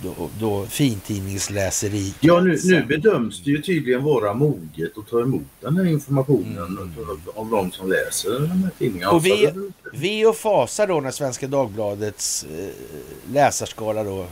då, 0.02 0.30
då 0.40 0.66
fintidningsläseri. 0.66 2.14
Ja, 2.20 2.40
nu, 2.40 2.58
nu 2.64 2.84
bedöms 2.84 3.42
det 3.44 3.50
ju 3.50 3.62
tydligen 3.62 4.02
vara 4.04 4.34
moget 4.34 4.98
att 4.98 5.08
ta 5.10 5.20
emot 5.20 5.42
den 5.60 5.76
här 5.76 5.84
informationen 5.86 6.58
Mm. 6.58 6.90
av, 7.34 7.50
de 7.50 7.72
som 7.72 7.90
läser 7.90 8.30
den 8.40 8.50
här 8.50 8.70
tidningen. 8.78 9.08
Och 9.08 9.26
vi- 9.26 9.52
Vi 9.92 10.26
och 10.26 10.36
fasa 10.36 10.86
då 10.86 11.00
när 11.00 11.10
Svenska 11.10 11.46
Dagbladets 11.46 12.44
eh, 12.44 12.68
läsarskara 13.32 14.04
då 14.04 14.20
eh, 14.20 14.26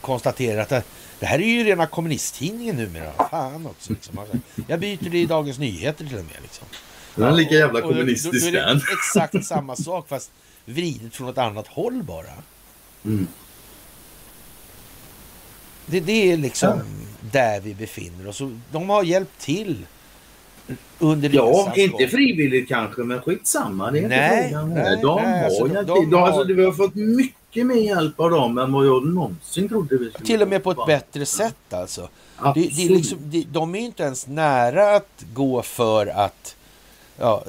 konstaterar 0.00 0.60
att 0.62 0.68
det, 0.68 0.82
det 1.20 1.26
här 1.26 1.38
är 1.38 1.46
ju 1.46 1.64
rena 1.64 1.86
kommunisttidningen 1.86 2.76
numera. 2.76 3.12
Fan 3.30 3.66
också. 3.66 3.92
Liksom. 3.92 4.18
Alltså, 4.18 4.36
Jag 4.68 4.80
byter 4.80 5.10
det 5.10 5.18
i 5.18 5.26
Dagens 5.26 5.58
Nyheter 5.58 6.04
till 6.06 6.18
och 6.18 6.24
med. 6.24 6.36
Liksom. 6.42 6.66
Den 7.14 7.24
är 7.28 7.32
lika 7.36 7.54
jävla 7.54 7.80
kommunistisk 7.80 8.52
den. 8.52 8.80
exakt 8.92 9.44
samma 9.46 9.76
sak 9.76 10.08
fast 10.08 10.30
vridet 10.64 11.14
från 11.14 11.28
ett 11.28 11.38
annat 11.38 11.66
håll 11.66 12.02
bara. 12.02 12.26
Mm. 13.04 13.26
Det, 15.86 16.00
det 16.00 16.32
är 16.32 16.36
liksom 16.36 16.80
där 17.32 17.60
vi 17.60 17.74
befinner 17.74 18.28
oss. 18.28 18.42
De 18.72 18.88
har 18.90 19.02
hjälpt 19.02 19.40
till 19.40 19.86
under 20.98 21.30
Ja, 21.32 21.72
inte 21.76 22.08
frivilligt 22.08 22.68
kanske, 22.68 23.02
men 23.02 23.20
skitsamma. 23.22 23.90
Det 23.90 23.98
är 23.98 24.02
inte 24.02 24.16
Nej, 24.16 24.48
frågan. 24.50 24.74
nej, 24.74 24.98
de 25.02 25.22
nej, 25.22 25.38
har 25.38 25.44
alltså, 25.44 25.66
hjälpt 25.68 25.88
de- 25.88 26.04
de 26.04 26.10
De, 26.10 26.22
alltså, 26.22 26.38
har- 26.40 26.44
Vi 26.54 26.64
har 26.64 26.72
fått 26.72 26.94
mycket 26.94 27.66
mer 27.66 27.74
hjälp 27.76 28.20
av 28.20 28.30
dem 28.30 28.58
än 28.58 28.72
vad 28.72 28.86
jag 28.86 29.06
någonsin 29.06 29.68
trodde 29.68 29.96
vi 29.98 30.10
skulle 30.10 30.26
Till 30.26 30.42
och 30.42 30.48
med 30.48 30.62
på 30.62 30.70
ett 30.70 30.86
bättre 30.86 31.26
sätt 31.26 31.72
alltså. 31.72 32.08
Det, 32.54 32.60
det 32.76 32.84
är 32.84 32.88
liksom, 32.88 33.18
det, 33.22 33.44
de 33.52 33.74
är 33.74 33.78
inte 33.80 34.02
ens 34.02 34.26
nära 34.26 34.96
att 34.96 35.24
gå 35.34 35.62
för 35.62 36.06
att 36.06 36.56
ja, 37.18 37.44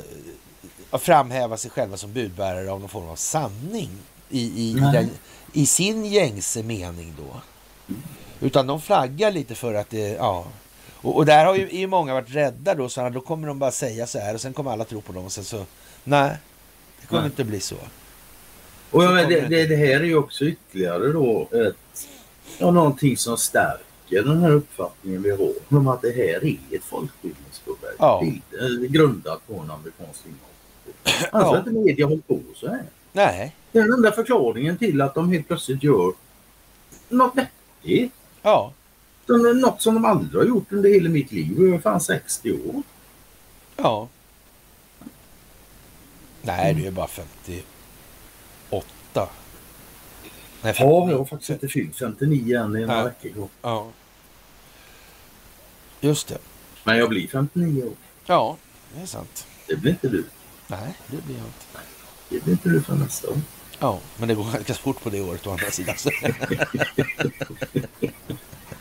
att 0.92 1.02
framhäva 1.02 1.58
sig 1.58 1.72
själva 1.72 1.98
som 1.98 2.14
budbärare 2.14 2.72
av 2.72 2.80
någon 2.80 2.90
form 2.90 3.08
av 3.08 3.16
sanning 3.16 3.90
i, 4.30 4.42
i, 4.70 4.74
den, 4.94 5.10
i 5.54 5.66
sin 5.66 6.06
gängse 6.06 6.64
mening 6.64 7.14
då. 7.18 7.42
Utan 8.44 8.68
de 8.68 8.82
flaggar 8.82 9.32
lite 9.32 9.56
för 9.56 9.74
att 9.74 9.90
det, 9.90 10.10
ja. 10.10 10.46
Och, 11.02 11.16
och 11.16 11.26
där 11.26 11.46
har 11.46 11.56
ju, 11.56 11.70
ju 11.72 11.88
många 11.88 12.14
varit 12.14 12.36
rädda 12.36 12.76
då, 12.76 12.90
så 12.90 13.10
då 13.10 13.22
kommer 13.22 13.48
de 13.48 13.60
bara 13.60 13.72
säga 13.72 14.08
så 14.08 14.20
här 14.20 14.34
och 14.34 14.42
sen 14.42 14.54
kommer 14.54 14.72
alla 14.72 14.84
tro 14.86 15.02
på 15.02 15.14
dem 15.14 15.26
och 15.26 15.32
sen 15.32 15.44
så, 15.44 15.66
nej, 16.04 16.38
det 17.02 17.08
kommer 17.08 17.22
Nej. 17.22 17.30
inte 17.32 17.44
bli 17.44 17.60
så. 17.60 17.76
Och 18.92 19.04
jag 19.04 19.10
Så 19.10 19.16
menar, 19.16 19.30
det, 19.30 19.42
det, 19.42 19.66
det 19.66 19.76
här 19.76 20.00
är 20.00 20.04
ju 20.04 20.16
också 20.18 20.46
ytterligare 20.46 21.08
då 21.12 21.48
ett, 21.52 22.08
ja, 22.58 22.72
någonting 22.72 23.18
som 23.18 23.38
stärker 23.38 24.24
den 24.24 24.42
här 24.42 24.52
uppfattningen 24.52 25.24
vi 25.24 25.32
har 25.32 25.54
om 25.70 25.88
att 25.88 26.02
det 26.02 26.12
här 26.12 26.46
är 26.46 26.58
ett 26.76 26.84
folkbildningsprojekt. 26.84 27.96
Ja. 28.00 28.22
Bild- 28.24 28.92
Grundat 28.92 29.48
på 29.48 29.54
en 29.54 29.72
amerikansk 29.72 30.22
innehåll. 30.26 30.50
Alltså 31.32 31.54
Ja. 31.56 31.60
att 31.60 31.66
media 31.86 32.06
håller 32.06 32.22
på 32.28 32.40
så 32.56 32.68
här. 32.68 32.84
Nej. 33.12 33.56
Det 33.72 33.80
är 33.80 33.84
den 33.84 33.94
enda 33.94 34.12
förklaringen 34.12 34.78
till 34.78 35.02
att 35.02 35.16
de 35.16 35.32
helt 35.32 35.48
plötsligt 35.48 35.84
gör 35.84 36.14
något 37.10 37.34
vettigt. 37.38 38.14
Ja. 38.44 38.74
Som 39.26 39.46
är 39.46 39.54
Något 39.54 39.82
som 39.82 39.94
de 39.94 40.06
aldrig 40.06 40.42
har 40.42 40.48
gjort 40.48 40.72
under 40.72 40.90
hela 40.90 41.10
mitt 41.10 41.32
liv. 41.32 41.56
Jag 41.60 41.70
är 41.76 41.80
fan 41.80 42.02
60 42.02 42.52
år. 42.52 42.84
Ja. 43.76 44.08
Nej, 46.42 46.74
du 46.74 46.86
är 46.86 46.92
bara 46.92 47.08
58. 47.08 47.66
Nej, 50.62 50.76
Ja, 50.80 51.10
jag 51.10 51.18
har 51.18 51.26
faktiskt 51.26 51.50
inte 51.50 51.68
fyllt 51.68 51.98
59 51.98 52.58
än. 52.60 52.76
Är 52.76 52.88
några 52.88 53.04
veckor. 53.04 53.48
Ja. 53.62 53.92
Just 56.02 56.28
det. 56.28 56.38
Men 56.84 56.98
jag 56.98 57.10
blir 57.10 57.28
59 57.28 57.84
år. 57.84 57.94
Ja, 58.26 58.58
det 58.96 59.02
är 59.02 59.06
sant. 59.06 59.48
Det 59.68 59.76
blir 59.76 59.92
inte 59.92 60.08
du. 60.10 60.26
Nej, 60.68 60.98
det 61.08 61.26
blir 61.26 61.36
jag 61.38 61.46
inte. 61.46 61.66
Det 62.30 62.44
blir 62.44 62.54
inte 62.54 62.70
du 62.70 62.82
för 62.82 62.96
nästa 62.96 63.30
år. 63.30 63.38
Ja, 63.84 64.00
men 64.18 64.28
det 64.28 64.36
går 64.36 64.44
ganska 64.44 64.74
fort 64.74 65.04
på 65.04 65.10
det 65.10 65.22
året 65.22 65.48
å 65.48 65.52
andra 65.52 65.72
sidan. 65.72 65.96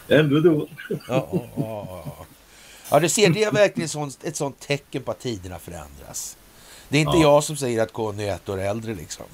Ändå 0.09 0.41
då. 0.41 0.69
Ja, 0.89 0.99
ja, 1.09 1.29
ja, 1.57 1.87
ja. 2.07 2.27
ja, 2.91 3.01
du 3.01 3.09
ser, 3.09 3.31
det 3.31 3.45
är 3.45 3.53
verkligen 3.53 3.89
sånt, 3.89 4.19
ett 4.25 4.37
sånt 4.37 4.61
tecken 4.61 5.03
på 5.03 5.11
att 5.11 5.21
tiderna 5.21 5.59
förändras. 5.59 6.37
Det 6.89 6.97
är 6.99 7.01
inte 7.01 7.17
Ja. 7.19 7.23
jag 7.23 7.45
som 7.45 7.57
säger 7.57 7.83
att 7.83 7.93
Conny 7.93 8.25
är 8.25 8.35
ett 8.35 8.49
år 8.49 8.61
äldre 8.61 8.95
liksom. 8.95 9.27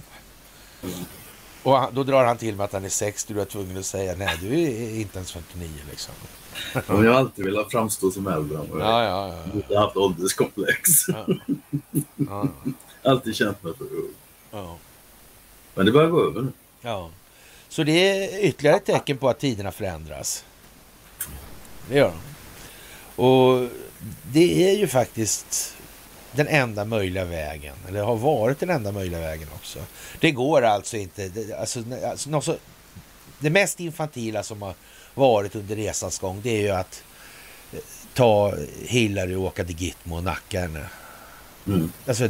Och 1.62 1.76
han, 1.78 1.94
då 1.94 2.04
drar 2.04 2.24
han 2.24 2.36
till 2.36 2.56
med 2.56 2.64
att 2.64 2.72
han 2.72 2.84
är 2.84 2.88
60 2.88 3.32
och 3.32 3.34
du 3.36 3.40
är 3.40 3.44
tvungen 3.44 3.76
att 3.78 3.86
säga 3.86 4.14
nej, 4.16 4.38
du 4.40 4.60
är 4.62 5.00
inte 5.00 5.18
ens 5.18 5.32
59 5.32 5.68
liksom. 5.90 6.14
Men 6.86 7.04
jag 7.04 7.12
har 7.12 7.18
alltid 7.18 7.44
velat 7.44 7.70
framstå 7.70 8.10
som 8.10 8.26
äldre 8.26 8.58
än 8.58 8.70
vad 8.70 8.80
jag 8.80 8.88
är. 8.88 9.02
Ja, 9.02 9.28
ja, 9.28 9.62
ja. 9.68 9.76
Har 9.76 9.84
haft 9.84 9.96
ålderskomplex. 9.96 10.90
ja. 11.08 11.26
ja, 12.16 12.48
Alltid 13.04 13.36
känt 13.36 13.62
mig 13.62 13.72
för 13.78 13.84
ung. 13.84 14.10
ja, 14.50 14.76
Men 15.78 15.86
det 15.86 15.92
börjar 15.92 16.10
gå 16.10 16.26
över 16.26 16.42
nu. 16.42 16.52
ja. 16.82 17.10
Så 17.68 17.82
det 17.82 17.92
är 17.92 18.44
ytterligare 18.44 18.76
ett 18.76 18.84
tecken 18.84 19.18
på 19.18 19.28
att 19.28 19.38
tiderna 19.38 19.72
förändras. 19.72 20.44
Det 21.88 21.96
gör 21.96 22.12
de. 22.12 23.22
Och 23.22 23.68
det 24.32 24.70
är 24.70 24.78
ju 24.78 24.86
faktiskt 24.86 25.76
den 26.32 26.48
enda 26.48 26.84
möjliga 26.84 27.24
vägen, 27.24 27.74
eller 27.88 28.02
har 28.02 28.16
varit 28.16 28.60
den 28.60 28.70
enda 28.70 28.92
möjliga 28.92 29.20
vägen 29.20 29.48
också. 29.54 29.78
Det 30.20 30.30
går 30.30 30.62
alltså 30.62 30.96
inte, 30.96 31.28
det, 31.28 31.52
alltså, 31.52 31.82
alltså, 32.06 32.40
så, 32.40 32.56
det 33.38 33.50
mest 33.50 33.80
infantila 33.80 34.42
som 34.42 34.62
har 34.62 34.74
varit 35.14 35.54
under 35.54 35.76
resans 35.76 36.18
gång 36.18 36.40
det 36.42 36.50
är 36.50 36.60
ju 36.60 36.70
att 36.70 37.02
eh, 37.72 37.78
ta 38.14 38.54
Hillary 38.82 39.34
och 39.34 39.42
åka 39.42 39.64
till 39.64 39.80
Gitmo 39.80 40.16
och 40.16 40.24
nacka 40.24 40.60
henne. 40.60 40.86
Mm. 41.66 41.92
Alltså, 42.06 42.28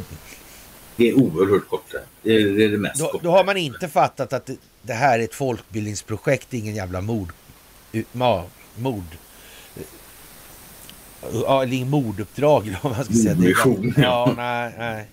Det 0.99 1.09
är 1.09 1.13
oerhört 1.13 1.67
kort 1.69 1.91
det. 1.91 2.03
Det 2.23 2.35
är 2.35 2.45
det, 2.53 2.63
är 2.65 2.69
det 2.69 2.77
mest 2.77 2.99
då, 2.99 3.19
då 3.23 3.31
har 3.31 3.43
man 3.43 3.57
inte 3.57 3.87
fattat 3.87 4.33
att 4.33 4.45
det, 4.45 4.55
det 4.81 4.93
här 4.93 5.19
är 5.19 5.23
ett 5.23 5.33
folkbildningsprojekt, 5.35 6.53
ingen 6.53 6.75
jävla 6.75 7.01
mord. 7.01 7.29
Ja, 8.11 8.45
mord. 8.75 9.03
Ja, 11.33 11.63
eller 11.63 11.73
ingen 11.73 11.89
morduppdrag 11.89 12.67
eller 12.67 12.79
vad 12.83 12.95
man 12.95 13.05
ska 13.05 13.13
säga. 13.13 13.35
Mordmission. 13.35 13.93
Ja, 13.97 14.33
nej, 14.37 14.73
nej, 14.77 15.05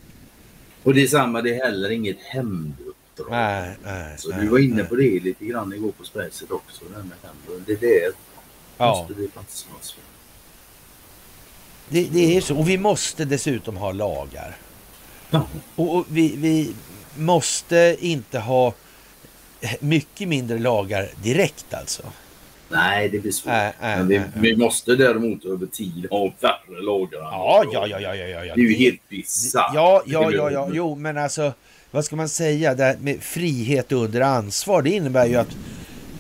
Och 0.83 0.95
det 0.95 1.03
är 1.03 1.07
samma, 1.07 1.43
det 1.43 1.55
är 1.57 1.65
heller 1.65 1.91
inget 1.91 2.17
hämnduppdrag. 2.21 3.31
nej, 3.31 3.77
nej. 3.85 4.15
Så 4.19 4.29
nej, 4.29 4.41
du 4.41 4.49
var 4.49 4.59
inne 4.59 4.75
nej. 4.77 4.85
på 4.87 4.95
det 4.97 5.21
lite 5.21 5.45
grann 5.45 5.73
igår 5.73 5.93
på 5.93 6.05
Spacet 6.05 6.51
också. 6.51 6.85
Det, 6.89 6.95
här 6.97 7.03
med 7.03 7.17
hämnd. 7.23 7.65
det, 7.67 7.75
det 7.81 8.13
Ja, 8.79 8.87
måste 9.09 9.15
vi 9.23 9.29
faktiskt 9.29 9.59
slåss 9.59 9.93
för. 9.93 10.03
det, 11.89 12.09
det 12.13 12.37
är 12.37 12.41
så. 12.41 12.57
Och 12.59 12.69
vi 12.69 12.79
måste 12.79 13.25
dessutom 13.25 13.77
ha 13.77 13.93
lagar. 13.93 14.57
Och, 15.77 15.97
och 15.97 16.05
vi, 16.09 16.37
vi 16.37 16.75
måste 17.17 17.97
inte 18.01 18.39
ha 18.39 18.75
mycket 19.81 20.29
mindre 20.29 20.59
lagar 20.59 21.09
direkt 21.23 21.75
alltså. 21.75 22.03
Nej, 22.69 23.09
det 23.09 23.19
blir 23.19 23.33
svårt. 23.33 23.53
Nej, 23.53 23.73
nej, 23.81 23.97
Men 23.99 24.09
vi, 24.09 24.19
nej. 24.19 24.29
vi 24.35 24.57
måste 24.57 24.95
däremot 24.97 25.45
över 25.45 25.67
tid 25.67 26.07
ha 26.11 26.33
färre 26.41 26.83
lagar. 26.83 27.19
Ja, 27.21 27.65
ja, 27.73 27.87
ja, 27.87 28.01
ja, 28.01 28.15
ja, 28.15 28.45
ja. 28.45 28.55
Det 28.55 28.61
är 28.61 28.65
ju 28.65 28.75
helt 28.75 29.09
bisarrt. 29.09 29.71
Ja, 29.75 30.03
Det 30.07 30.13
ja, 30.13 30.31
ja, 30.33 30.51
ja, 30.51 30.69
jo, 30.73 30.95
men 30.95 31.19
alltså 31.19 31.53
vad 31.91 32.05
ska 32.05 32.17
man 32.17 32.29
säga? 32.29 32.75
Det 32.75 32.85
här 32.85 32.97
med 33.01 33.23
frihet 33.23 33.93
under 33.93 34.21
ansvar, 34.21 34.83
det 34.83 34.91
innebär 34.91 35.27
ju 35.27 35.37
att 35.37 35.57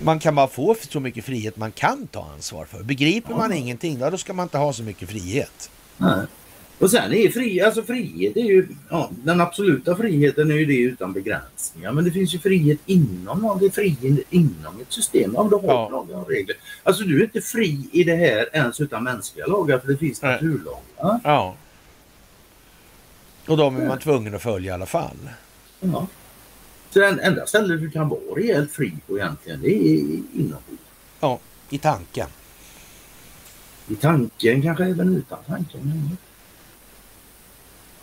man 0.03 0.19
kan 0.19 0.35
bara 0.35 0.49
få 0.49 0.77
så 0.91 1.01
mycket 1.01 1.24
frihet 1.24 1.57
man 1.57 1.73
kan 1.73 2.07
ta 2.07 2.31
ansvar 2.35 2.65
för. 2.65 2.83
Begriper 2.83 3.35
man 3.35 3.51
Ja. 3.51 3.57
ingenting, 3.57 3.99
då 3.99 4.19
ska 4.19 4.33
man 4.33 4.43
inte 4.45 4.59
ha 4.59 4.73
så 4.73 4.83
mycket 4.83 5.09
frihet. 5.09 5.70
Nej. 5.97 6.27
Och 6.78 6.90
sen 6.90 7.12
är 7.12 7.28
fri, 7.31 7.61
alltså 7.61 7.82
frihet 7.82 8.36
är 8.36 8.40
ju, 8.40 8.69
ja, 8.90 9.11
den 9.24 9.40
absoluta 9.40 9.97
friheten 9.97 10.51
är 10.51 10.55
ju 10.55 10.65
det 10.66 10.78
utan 10.78 11.12
begränsningar. 11.12 11.93
Men 11.93 12.05
det 12.05 12.11
finns 12.11 12.35
ju 12.35 12.39
frihet 12.39 12.78
inom, 12.86 13.44
om 13.44 13.59
det 13.59 13.66
är 13.66 13.70
frihet 13.70 14.27
inom 14.31 14.81
ett 14.81 14.93
system, 14.93 15.36
om 15.36 15.51
du 15.51 15.57
har 15.57 15.62
Ja. 15.65 15.89
lagar 15.89 16.16
och 16.16 16.28
regler. 16.31 16.57
Alltså 16.82 17.03
du 17.05 17.20
är 17.20 17.24
inte 17.24 17.40
fri 17.40 17.89
i 17.93 18.05
det 18.05 18.16
här 18.16 18.48
ens 18.57 18.81
utan 18.81 19.05
mänskliga 19.05 19.47
lagar 19.47 19.78
för 19.78 19.89
det 19.89 19.97
finns 19.97 20.23
Nej. 20.23 20.32
naturlagar. 20.32 21.20
Ja. 21.24 21.57
Och 23.47 23.57
de 23.57 23.77
är 23.77 23.89
man 23.89 23.98
tvungen 23.98 24.35
att 24.35 24.43
följa 24.43 24.70
i 24.70 24.74
alla 24.74 24.86
fall. 24.86 25.16
Ja. 25.81 26.07
Så 26.90 26.98
det 26.98 27.07
enda 27.09 27.47
stället 27.47 27.81
du 27.81 27.90
kan 27.90 28.09
vara 28.09 28.20
rejält 28.36 28.73
fri 28.73 28.93
på 29.07 29.19
egentligen, 29.19 29.61
det 29.62 29.69
är 29.74 29.98
inombords. 30.35 30.82
Ja, 31.20 31.39
i 31.70 31.78
tanken. 31.78 32.28
I 33.89 33.94
tanken 33.94 34.62
kanske 34.62 34.85
även 34.85 35.16
utan 35.16 35.39
tanken. 35.47 36.16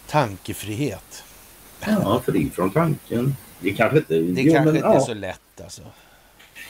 Tankefrihet. 0.07 1.23
Ja, 1.85 2.21
fri 2.25 2.49
från 2.49 2.71
tanken. 2.71 3.35
Det 3.59 3.73
kanske 3.73 3.97
inte... 3.97 4.13
Det 4.19 4.41
ja, 4.41 4.53
kanske 4.53 4.65
men, 4.65 4.75
inte 4.75 4.87
ja. 4.87 4.95
är 4.95 4.99
så 4.99 5.13
lätt 5.13 5.61
alltså. 5.63 5.81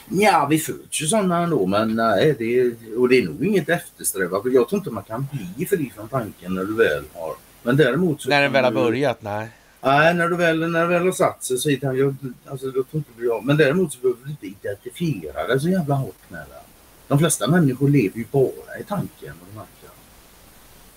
Ja, 0.08 0.46
vi 0.50 0.58
föds 0.58 1.02
ju 1.02 1.06
sådana 1.06 1.42
ändå, 1.42 1.66
men 1.66 1.96
nej, 1.96 2.34
det, 2.38 2.74
och 2.96 3.08
det 3.08 3.18
är 3.18 3.22
nog 3.22 3.44
inget 3.44 3.68
eftersträvat. 3.68 4.42
Jag 4.44 4.68
tror 4.68 4.78
inte 4.78 4.90
man 4.90 5.04
kan 5.04 5.26
bli 5.56 5.66
fri 5.66 5.92
från 5.96 6.08
tanken 6.08 6.54
när 6.54 6.64
du 6.64 6.74
väl 6.74 7.04
har... 7.14 7.34
Men 7.62 7.76
däremot 7.76 8.22
så 8.22 8.28
När 8.28 8.42
den 8.42 8.52
väl 8.52 8.64
har 8.64 8.72
börjat, 8.72 9.22
nej. 9.22 9.48
Nej, 9.80 10.14
när 10.14 10.28
du 10.28 10.36
väl, 10.36 10.70
när 10.70 10.82
du 10.82 10.88
väl 10.88 11.04
har 11.04 11.12
satt 11.12 11.44
sig 11.44 11.58
så 11.58 11.70
är 11.70 11.76
det, 11.76 11.98
jag, 11.98 12.16
alltså, 12.46 12.66
då 12.66 12.72
tror 12.72 12.86
inte 12.92 13.10
du 13.16 13.26
jag. 13.26 13.44
Men 13.44 13.56
däremot 13.56 13.92
så 13.92 13.98
behöver 13.98 14.24
du 14.24 14.30
inte 14.30 14.46
identifiera 14.46 15.46
dig 15.46 15.60
så 15.60 15.68
jävla 15.68 15.94
hårt 15.94 16.30
med 16.30 16.40
det. 16.40 16.60
De 17.08 17.18
flesta 17.18 17.48
människor 17.48 17.88
lever 17.88 18.18
ju 18.18 18.24
bara 18.30 18.78
i 18.80 18.84
tanken. 18.88 19.34
Och 19.40 19.46
de 19.52 19.58
här. 19.58 19.66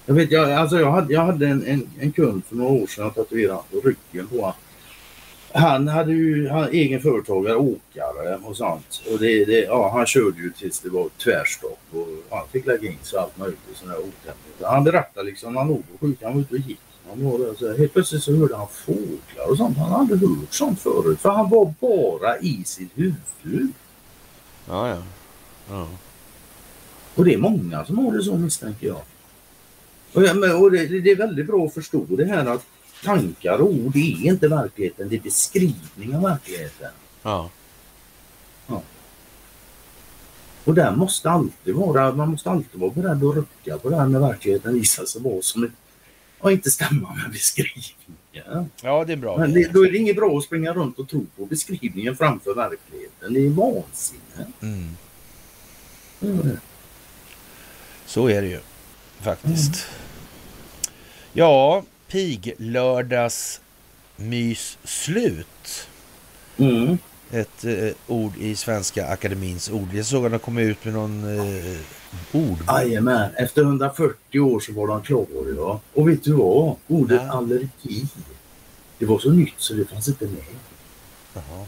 Jag 0.10 0.14
vet, 0.14 0.32
jag, 0.32 0.52
alltså, 0.52 0.80
jag 0.80 0.92
hade, 0.92 1.14
jag 1.14 1.22
hade 1.22 1.48
en, 1.48 1.66
en, 1.66 1.90
en 2.00 2.12
kund 2.12 2.46
för 2.46 2.56
några 2.56 2.72
år 2.72 2.88
sedan 2.88 3.04
jag 3.04 3.16
tatuerade 3.16 3.62
på 3.72 3.80
ryggen 3.80 4.28
på 4.28 4.36
honom. 4.36 4.54
Han 5.54 5.88
hade 5.88 6.12
ju 6.12 6.50
han, 6.50 6.70
egen 6.72 7.02
företagare, 7.02 7.56
åkare 7.56 8.40
och 8.44 8.58
sånt. 8.58 9.02
Och 9.12 9.20
det, 9.20 9.46
det, 9.46 9.64
ja, 9.64 9.92
han 9.94 10.06
körde 10.06 10.42
ju 10.42 10.52
tills 10.52 10.80
det 10.80 10.90
var 10.90 11.10
tvärstopp 11.24 11.80
och 11.92 12.08
han 12.30 12.48
fick 12.52 12.66
lägga 12.66 12.90
in 12.90 12.98
sig 13.02 13.20
allt 13.20 13.38
möjligt. 13.38 13.60
Såna 13.74 13.92
här. 13.92 14.70
Han 14.70 14.84
berättade 14.84 15.26
liksom 15.26 15.56
han 15.56 15.68
låg 15.68 15.84
på 15.92 16.06
sjuk, 16.06 16.18
han 16.24 16.34
var 16.34 16.42
ute 16.42 16.54
och 16.54 16.60
gick. 16.60 16.80
Han 17.10 17.32
var 17.32 17.40
där, 17.40 17.54
så 17.60 17.68
här, 17.68 17.78
helt 17.78 17.94
plötsligt 17.94 18.24
så 18.24 18.36
hörde 18.36 18.56
han 18.56 18.68
fåglar 18.68 19.50
och 19.50 19.58
sånt. 19.58 19.78
Han 19.78 19.92
hade 19.92 20.14
aldrig 20.14 20.30
hört 20.30 20.54
sånt 20.54 20.80
förut. 20.80 21.20
För 21.20 21.30
han 21.30 21.50
var 21.50 21.74
bara 21.80 22.38
i 22.38 22.64
sitt 22.66 22.92
huvud. 22.96 23.74
Ja, 24.68 24.90
ja. 24.90 25.04
ja. 25.70 25.88
Och 27.16 27.26
det 27.26 27.34
är 27.34 27.38
många 27.38 27.86
som 27.86 27.98
har 27.98 28.12
det 28.12 28.24
så 28.24 28.38
misstänker 28.38 28.88
jag. 28.88 29.02
Och, 30.14 30.24
ja, 30.24 30.56
och 30.56 30.72
det, 30.72 30.86
det 30.86 31.12
är 31.12 31.16
väldigt 31.16 31.48
bra 31.48 31.66
att 31.66 31.74
förstå 31.74 32.06
det 32.10 32.26
här 32.26 32.46
att 32.46 32.66
tankar 33.04 33.58
och 33.58 33.70
ord 33.70 33.96
är 33.96 34.26
inte 34.26 34.48
verkligheten. 34.48 35.10
Det 35.10 35.16
är 35.16 35.22
beskrivning 35.22 36.16
av 36.16 36.22
verkligheten. 36.22 36.92
ja. 37.22 37.50
Och 40.68 40.74
där 40.74 40.96
måste 40.96 41.30
alltid 41.30 41.76
vara, 41.76 42.12
man 42.12 42.32
måste 42.32 42.50
alltid 42.50 42.82
vara 42.82 42.92
beredd 42.92 43.24
att 43.24 43.36
rucka 43.36 43.78
på 43.78 43.90
det 43.90 43.96
här 43.96 44.06
när 44.06 44.20
verkligheten 44.20 44.74
visar 44.74 45.06
sig 45.06 45.22
vara 45.22 45.42
som 45.42 45.72
och 46.40 46.52
inte 46.52 46.72
stämma 46.72 47.16
med 47.16 47.32
beskrivningen. 47.32 48.70
ja 48.82 49.04
det 49.06 49.14
är 49.14 49.18
bra. 49.18 49.38
Men 49.38 49.54
det, 49.54 49.74
då 49.74 49.86
är 49.86 49.92
det 49.92 49.98
inget 49.98 50.16
bra 50.16 50.38
att 50.38 50.44
springa 50.44 50.74
runt 50.74 51.00
och 51.00 51.10
tro 51.10 51.26
på 51.38 51.46
beskrivningen 51.46 52.16
framför 52.16 52.54
verkligheten. 52.54 53.34
Det 53.34 53.46
är 53.46 53.50
vansinne. 53.50 54.52
Mm. 54.62 54.98
Mm. 56.22 56.58
Så 58.06 58.30
är 58.30 58.42
det 58.42 58.48
ju 58.48 58.60
faktiskt. 59.22 59.86
Ja, 61.34 61.84
piglördags 62.08 63.62
mys 64.16 64.78
slut. 64.84 65.88
Mm. 66.58 66.98
Ett 67.32 67.66
eh, 67.66 67.90
ord 68.08 68.32
i 68.40 68.56
Svenska 68.56 69.08
Akademins 69.08 69.70
ord. 69.70 69.94
Jag 69.94 70.06
såg 70.06 70.26
att 70.26 70.32
de 70.32 70.40
kom 70.40 70.58
ut 70.58 70.86
med 70.86 70.94
någon 70.94 71.38
eh, 71.38 71.78
ord. 72.32 72.58
Jajamän, 72.68 73.30
efter 73.36 73.62
140 73.62 74.40
år 74.40 74.60
så 74.60 74.74
var 74.74 74.88
de 74.88 75.02
klara 75.02 75.50
idag. 75.52 75.80
Och 75.94 76.10
vet 76.10 76.24
du 76.24 76.34
vad? 76.34 76.76
Ordet 76.88 77.22
Nej. 77.22 77.30
allergi. 77.30 78.08
Det 78.98 79.06
var 79.06 79.20
så 79.20 79.32
nytt 79.32 79.54
så 79.58 79.74
det 79.74 79.86
fanns 79.86 80.08
inte 80.08 80.26
med. 80.26 80.44
Jaha. 81.34 81.66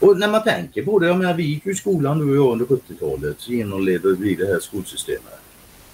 Och 0.00 0.18
när 0.18 0.28
man 0.28 0.42
tänker 0.42 0.84
på 0.84 0.98
det, 0.98 1.06
jag 1.06 1.18
menar, 1.18 1.34
vi 1.34 1.42
gick 1.42 1.66
ju 1.66 1.72
i 1.72 1.74
skolan 1.74 2.18
du 2.18 2.30
och 2.30 2.36
jag 2.36 2.52
under 2.52 2.66
70-talet, 2.66 3.36
så 3.38 3.52
genomledde 3.52 4.14
vi 4.14 4.34
det 4.34 4.46
här 4.46 4.60
skolsystemet. 4.60 5.40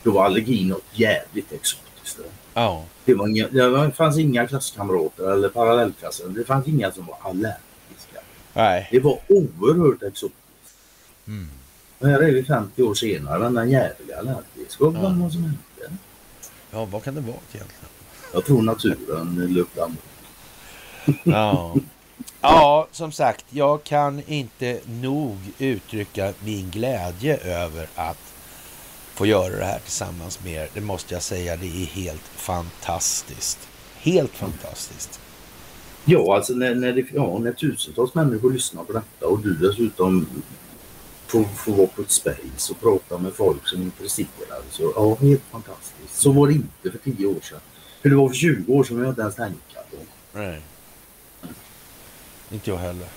Då 0.02 0.10
var 0.10 0.24
allergi 0.24 0.64
något 0.64 0.84
jävligt 0.92 1.52
exotiskt. 1.52 2.18
Ja. 2.54 2.84
Det, 3.04 3.14
var 3.14 3.28
inga, 3.28 3.48
det 3.48 3.92
fanns 3.92 4.18
inga 4.18 4.46
klasskamrater 4.46 5.32
eller 5.32 5.48
parallellklasser. 5.48 6.28
Det 6.28 6.44
fanns 6.44 6.68
inga 6.68 6.92
som 6.92 7.06
var 7.06 7.16
allergiska. 7.30 8.20
Nej. 8.52 8.88
Det 8.90 9.00
var 9.00 9.18
oerhört 9.28 10.02
exotiskt. 10.02 10.38
Mm. 11.26 11.48
Och 11.98 12.08
här 12.08 12.22
är 12.22 12.32
vi 12.32 12.44
50 12.44 12.82
år 12.82 12.94
senare, 12.94 13.48
den 13.48 13.70
jävliga 13.70 14.18
allergisk. 14.18 14.80
Vad 14.80 14.94
Ja. 14.94 15.00
det 15.00 15.30
som 15.32 15.42
hände? 15.42 15.58
Ja, 16.70 16.84
vad 16.84 17.02
kan 17.04 17.14
det 17.14 17.20
vara 17.20 17.36
egentligen? 17.52 17.88
Jag 18.32 18.44
tror 18.44 18.62
naturen 18.62 19.46
löpte 19.54 19.84
amok. 19.84 19.98
Ja. 21.24 21.74
ja, 22.40 22.88
som 22.92 23.12
sagt, 23.12 23.44
jag 23.50 23.84
kan 23.84 24.22
inte 24.26 24.80
nog 24.86 25.38
uttrycka 25.58 26.32
min 26.44 26.70
glädje 26.70 27.36
över 27.36 27.88
att 27.94 28.31
få 29.14 29.26
göra 29.26 29.56
det 29.56 29.64
här 29.64 29.78
tillsammans 29.78 30.44
med 30.44 30.52
er. 30.52 30.68
Det 30.74 30.80
måste 30.80 31.14
jag 31.14 31.22
säga, 31.22 31.56
det 31.56 31.66
är 31.66 31.86
helt 31.86 32.28
fantastiskt. 32.34 33.68
Helt 33.96 34.32
fantastiskt. 34.32 35.20
Ja, 36.04 36.36
alltså 36.36 36.52
när, 36.52 36.74
när, 36.74 36.92
det, 36.92 37.04
ja, 37.12 37.38
när 37.38 37.52
tusentals 37.52 38.14
människor 38.14 38.52
lyssnar 38.52 38.84
på 38.84 38.92
detta 38.92 39.26
och 39.26 39.38
du 39.38 39.54
dessutom 39.54 40.26
får, 41.26 41.44
får 41.44 41.72
vara 41.72 41.86
på 41.86 42.02
ett 42.02 42.10
space 42.10 42.72
och 42.72 42.80
prata 42.80 43.18
med 43.18 43.32
folk 43.32 43.68
som 43.68 43.80
är 43.80 43.84
intresserade. 43.84 44.62
Så 44.70 44.92
ja, 44.96 45.14
helt 45.14 45.42
fantastiskt. 45.50 46.20
Så 46.20 46.32
var 46.32 46.46
det 46.46 46.52
inte 46.52 46.90
för 46.90 46.98
10 46.98 47.26
år 47.26 47.40
sedan. 47.42 47.60
Hur 48.02 48.10
det 48.10 48.16
var 48.16 48.28
för 48.28 48.36
20 48.36 48.72
år 48.72 48.84
sedan 48.84 48.96
har 48.96 49.04
jag 49.04 49.12
inte 49.12 49.20
ens 49.20 49.36
tänka 49.36 49.80
på. 49.90 49.96
Nej. 50.32 50.60
Inte 52.50 52.70
jag 52.70 52.76
heller. 52.76 53.08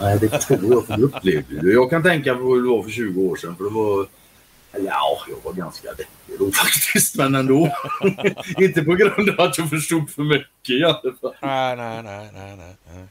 Nej, 0.00 0.18
det 0.20 0.28
förstår 0.28 0.58
jag 0.62 0.86
för 0.86 0.96
det 0.96 1.02
upplevde 1.02 1.60
du. 1.60 1.72
Jag 1.72 1.90
kan 1.90 2.02
tänka 2.02 2.34
på 2.34 2.40
hur 2.40 2.62
det 2.62 2.68
var 2.68 2.82
för 2.82 2.90
20 2.90 3.22
år 3.22 3.36
sedan. 3.36 3.56
För 3.56 3.64
det 3.64 3.70
var... 3.70 4.06
eller 4.74 4.86
Ja, 4.86 5.18
jag 5.28 5.36
var 5.44 5.52
ganska 5.52 5.88
deppig 5.88 6.38
då 6.38 6.52
faktiskt, 6.64 7.16
men 7.16 7.34
ändå. 7.34 7.76
inte 8.58 8.82
på 8.82 8.94
grund 8.94 9.30
av 9.30 9.40
att 9.40 9.58
jag 9.58 9.70
förstod 9.70 10.10
för 10.10 10.22
mycket 10.22 10.70
i 10.70 10.84
alla 10.84 11.14
fall. 11.20 11.34
Nej, 11.42 11.76
nej, 11.76 12.02
nej, 12.02 12.30
nej, 12.34 12.56
nej. 12.56 13.04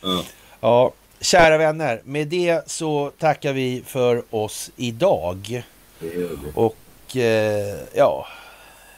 Ja. 0.00 0.24
Ja, 0.60 0.92
kära 1.20 1.58
vänner, 1.58 2.00
med 2.04 2.28
det 2.28 2.70
så 2.70 3.12
tackar 3.18 3.52
vi 3.52 3.82
för 3.86 4.22
oss 4.30 4.70
idag. 4.76 5.62
Det 6.00 6.06
gör 6.06 6.28
det. 6.28 6.52
Och 6.54 7.16
eh, 7.16 7.78
ja, 7.94 8.26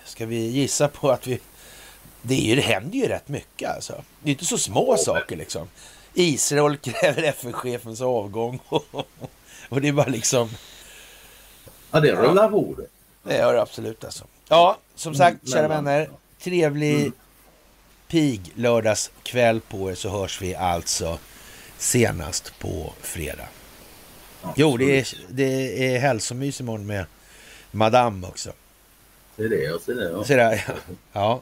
ska 0.04 0.26
vi 0.26 0.36
gissa 0.46 0.88
på 0.88 1.10
att 1.10 1.26
vi... 1.26 1.40
Det, 2.22 2.34
är 2.34 2.40
ju, 2.40 2.56
det 2.56 2.62
händer 2.62 2.98
ju 2.98 3.06
rätt 3.06 3.28
mycket 3.28 3.70
alltså. 3.70 4.02
Det 4.22 4.28
är 4.28 4.32
inte 4.32 4.44
så 4.44 4.58
små 4.58 4.94
Ja, 4.98 5.04
saker 5.04 5.36
liksom. 5.36 5.68
Israel 6.14 6.76
kräver 6.76 7.22
FN-chefens 7.22 8.00
avgång. 8.00 8.60
och 9.68 9.80
det 9.80 9.88
är 9.88 9.92
bara 9.92 10.06
liksom... 10.06 10.50
Ja, 11.90 12.00
det 12.00 12.12
rullar 12.12 12.48
på 12.50 12.74
det. 12.76 12.86
Det 13.30 13.36
gör 13.38 13.54
det 13.54 13.62
absolut 13.62 14.04
alltså. 14.04 14.24
Ja, 14.48 14.78
som 14.94 15.14
sagt, 15.14 15.42
Mm, 15.42 15.52
kära 15.52 15.68
vänner. 15.68 16.10
Trevlig 16.40 17.00
Mm. 17.00 17.12
pig 18.08 18.52
lördagskväll 18.54 19.60
på 19.60 19.90
er 19.90 19.94
så 19.94 20.08
hörs 20.08 20.42
vi 20.42 20.54
alltså 20.54 21.18
senast 21.78 22.52
på 22.58 22.92
fredag. 23.00 23.48
Ja, 24.42 24.52
Jo, 24.56 24.76
det 24.76 24.98
är, 25.00 25.08
det 25.28 25.86
är 25.94 25.98
hälsomys 25.98 26.60
imorgon 26.60 26.86
med 26.86 27.04
Madame 27.70 28.26
också. 28.26 28.52
Det 29.36 29.44
är 29.44 29.48
det, 29.48 29.62
jag 29.62 29.80
ser 29.80 29.94
det. 29.94 30.10
Ja. 30.10 30.24
Så 30.24 30.32
där, 30.32 30.64
ja. 30.68 30.74
ja. 31.12 31.40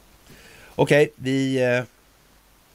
Okej, 0.74 1.12
vi 1.16 1.62
eh, 1.62 1.82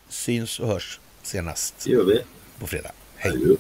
syns 0.10 0.60
och 0.60 0.68
hörs 0.68 1.00
senast 1.24 1.74
Det 1.84 1.92
gör 1.92 2.04
vi. 2.04 2.22
på 2.60 2.68
fredag. 2.68 2.92
Hej. 3.18 3.32
Adjö. 3.32 3.56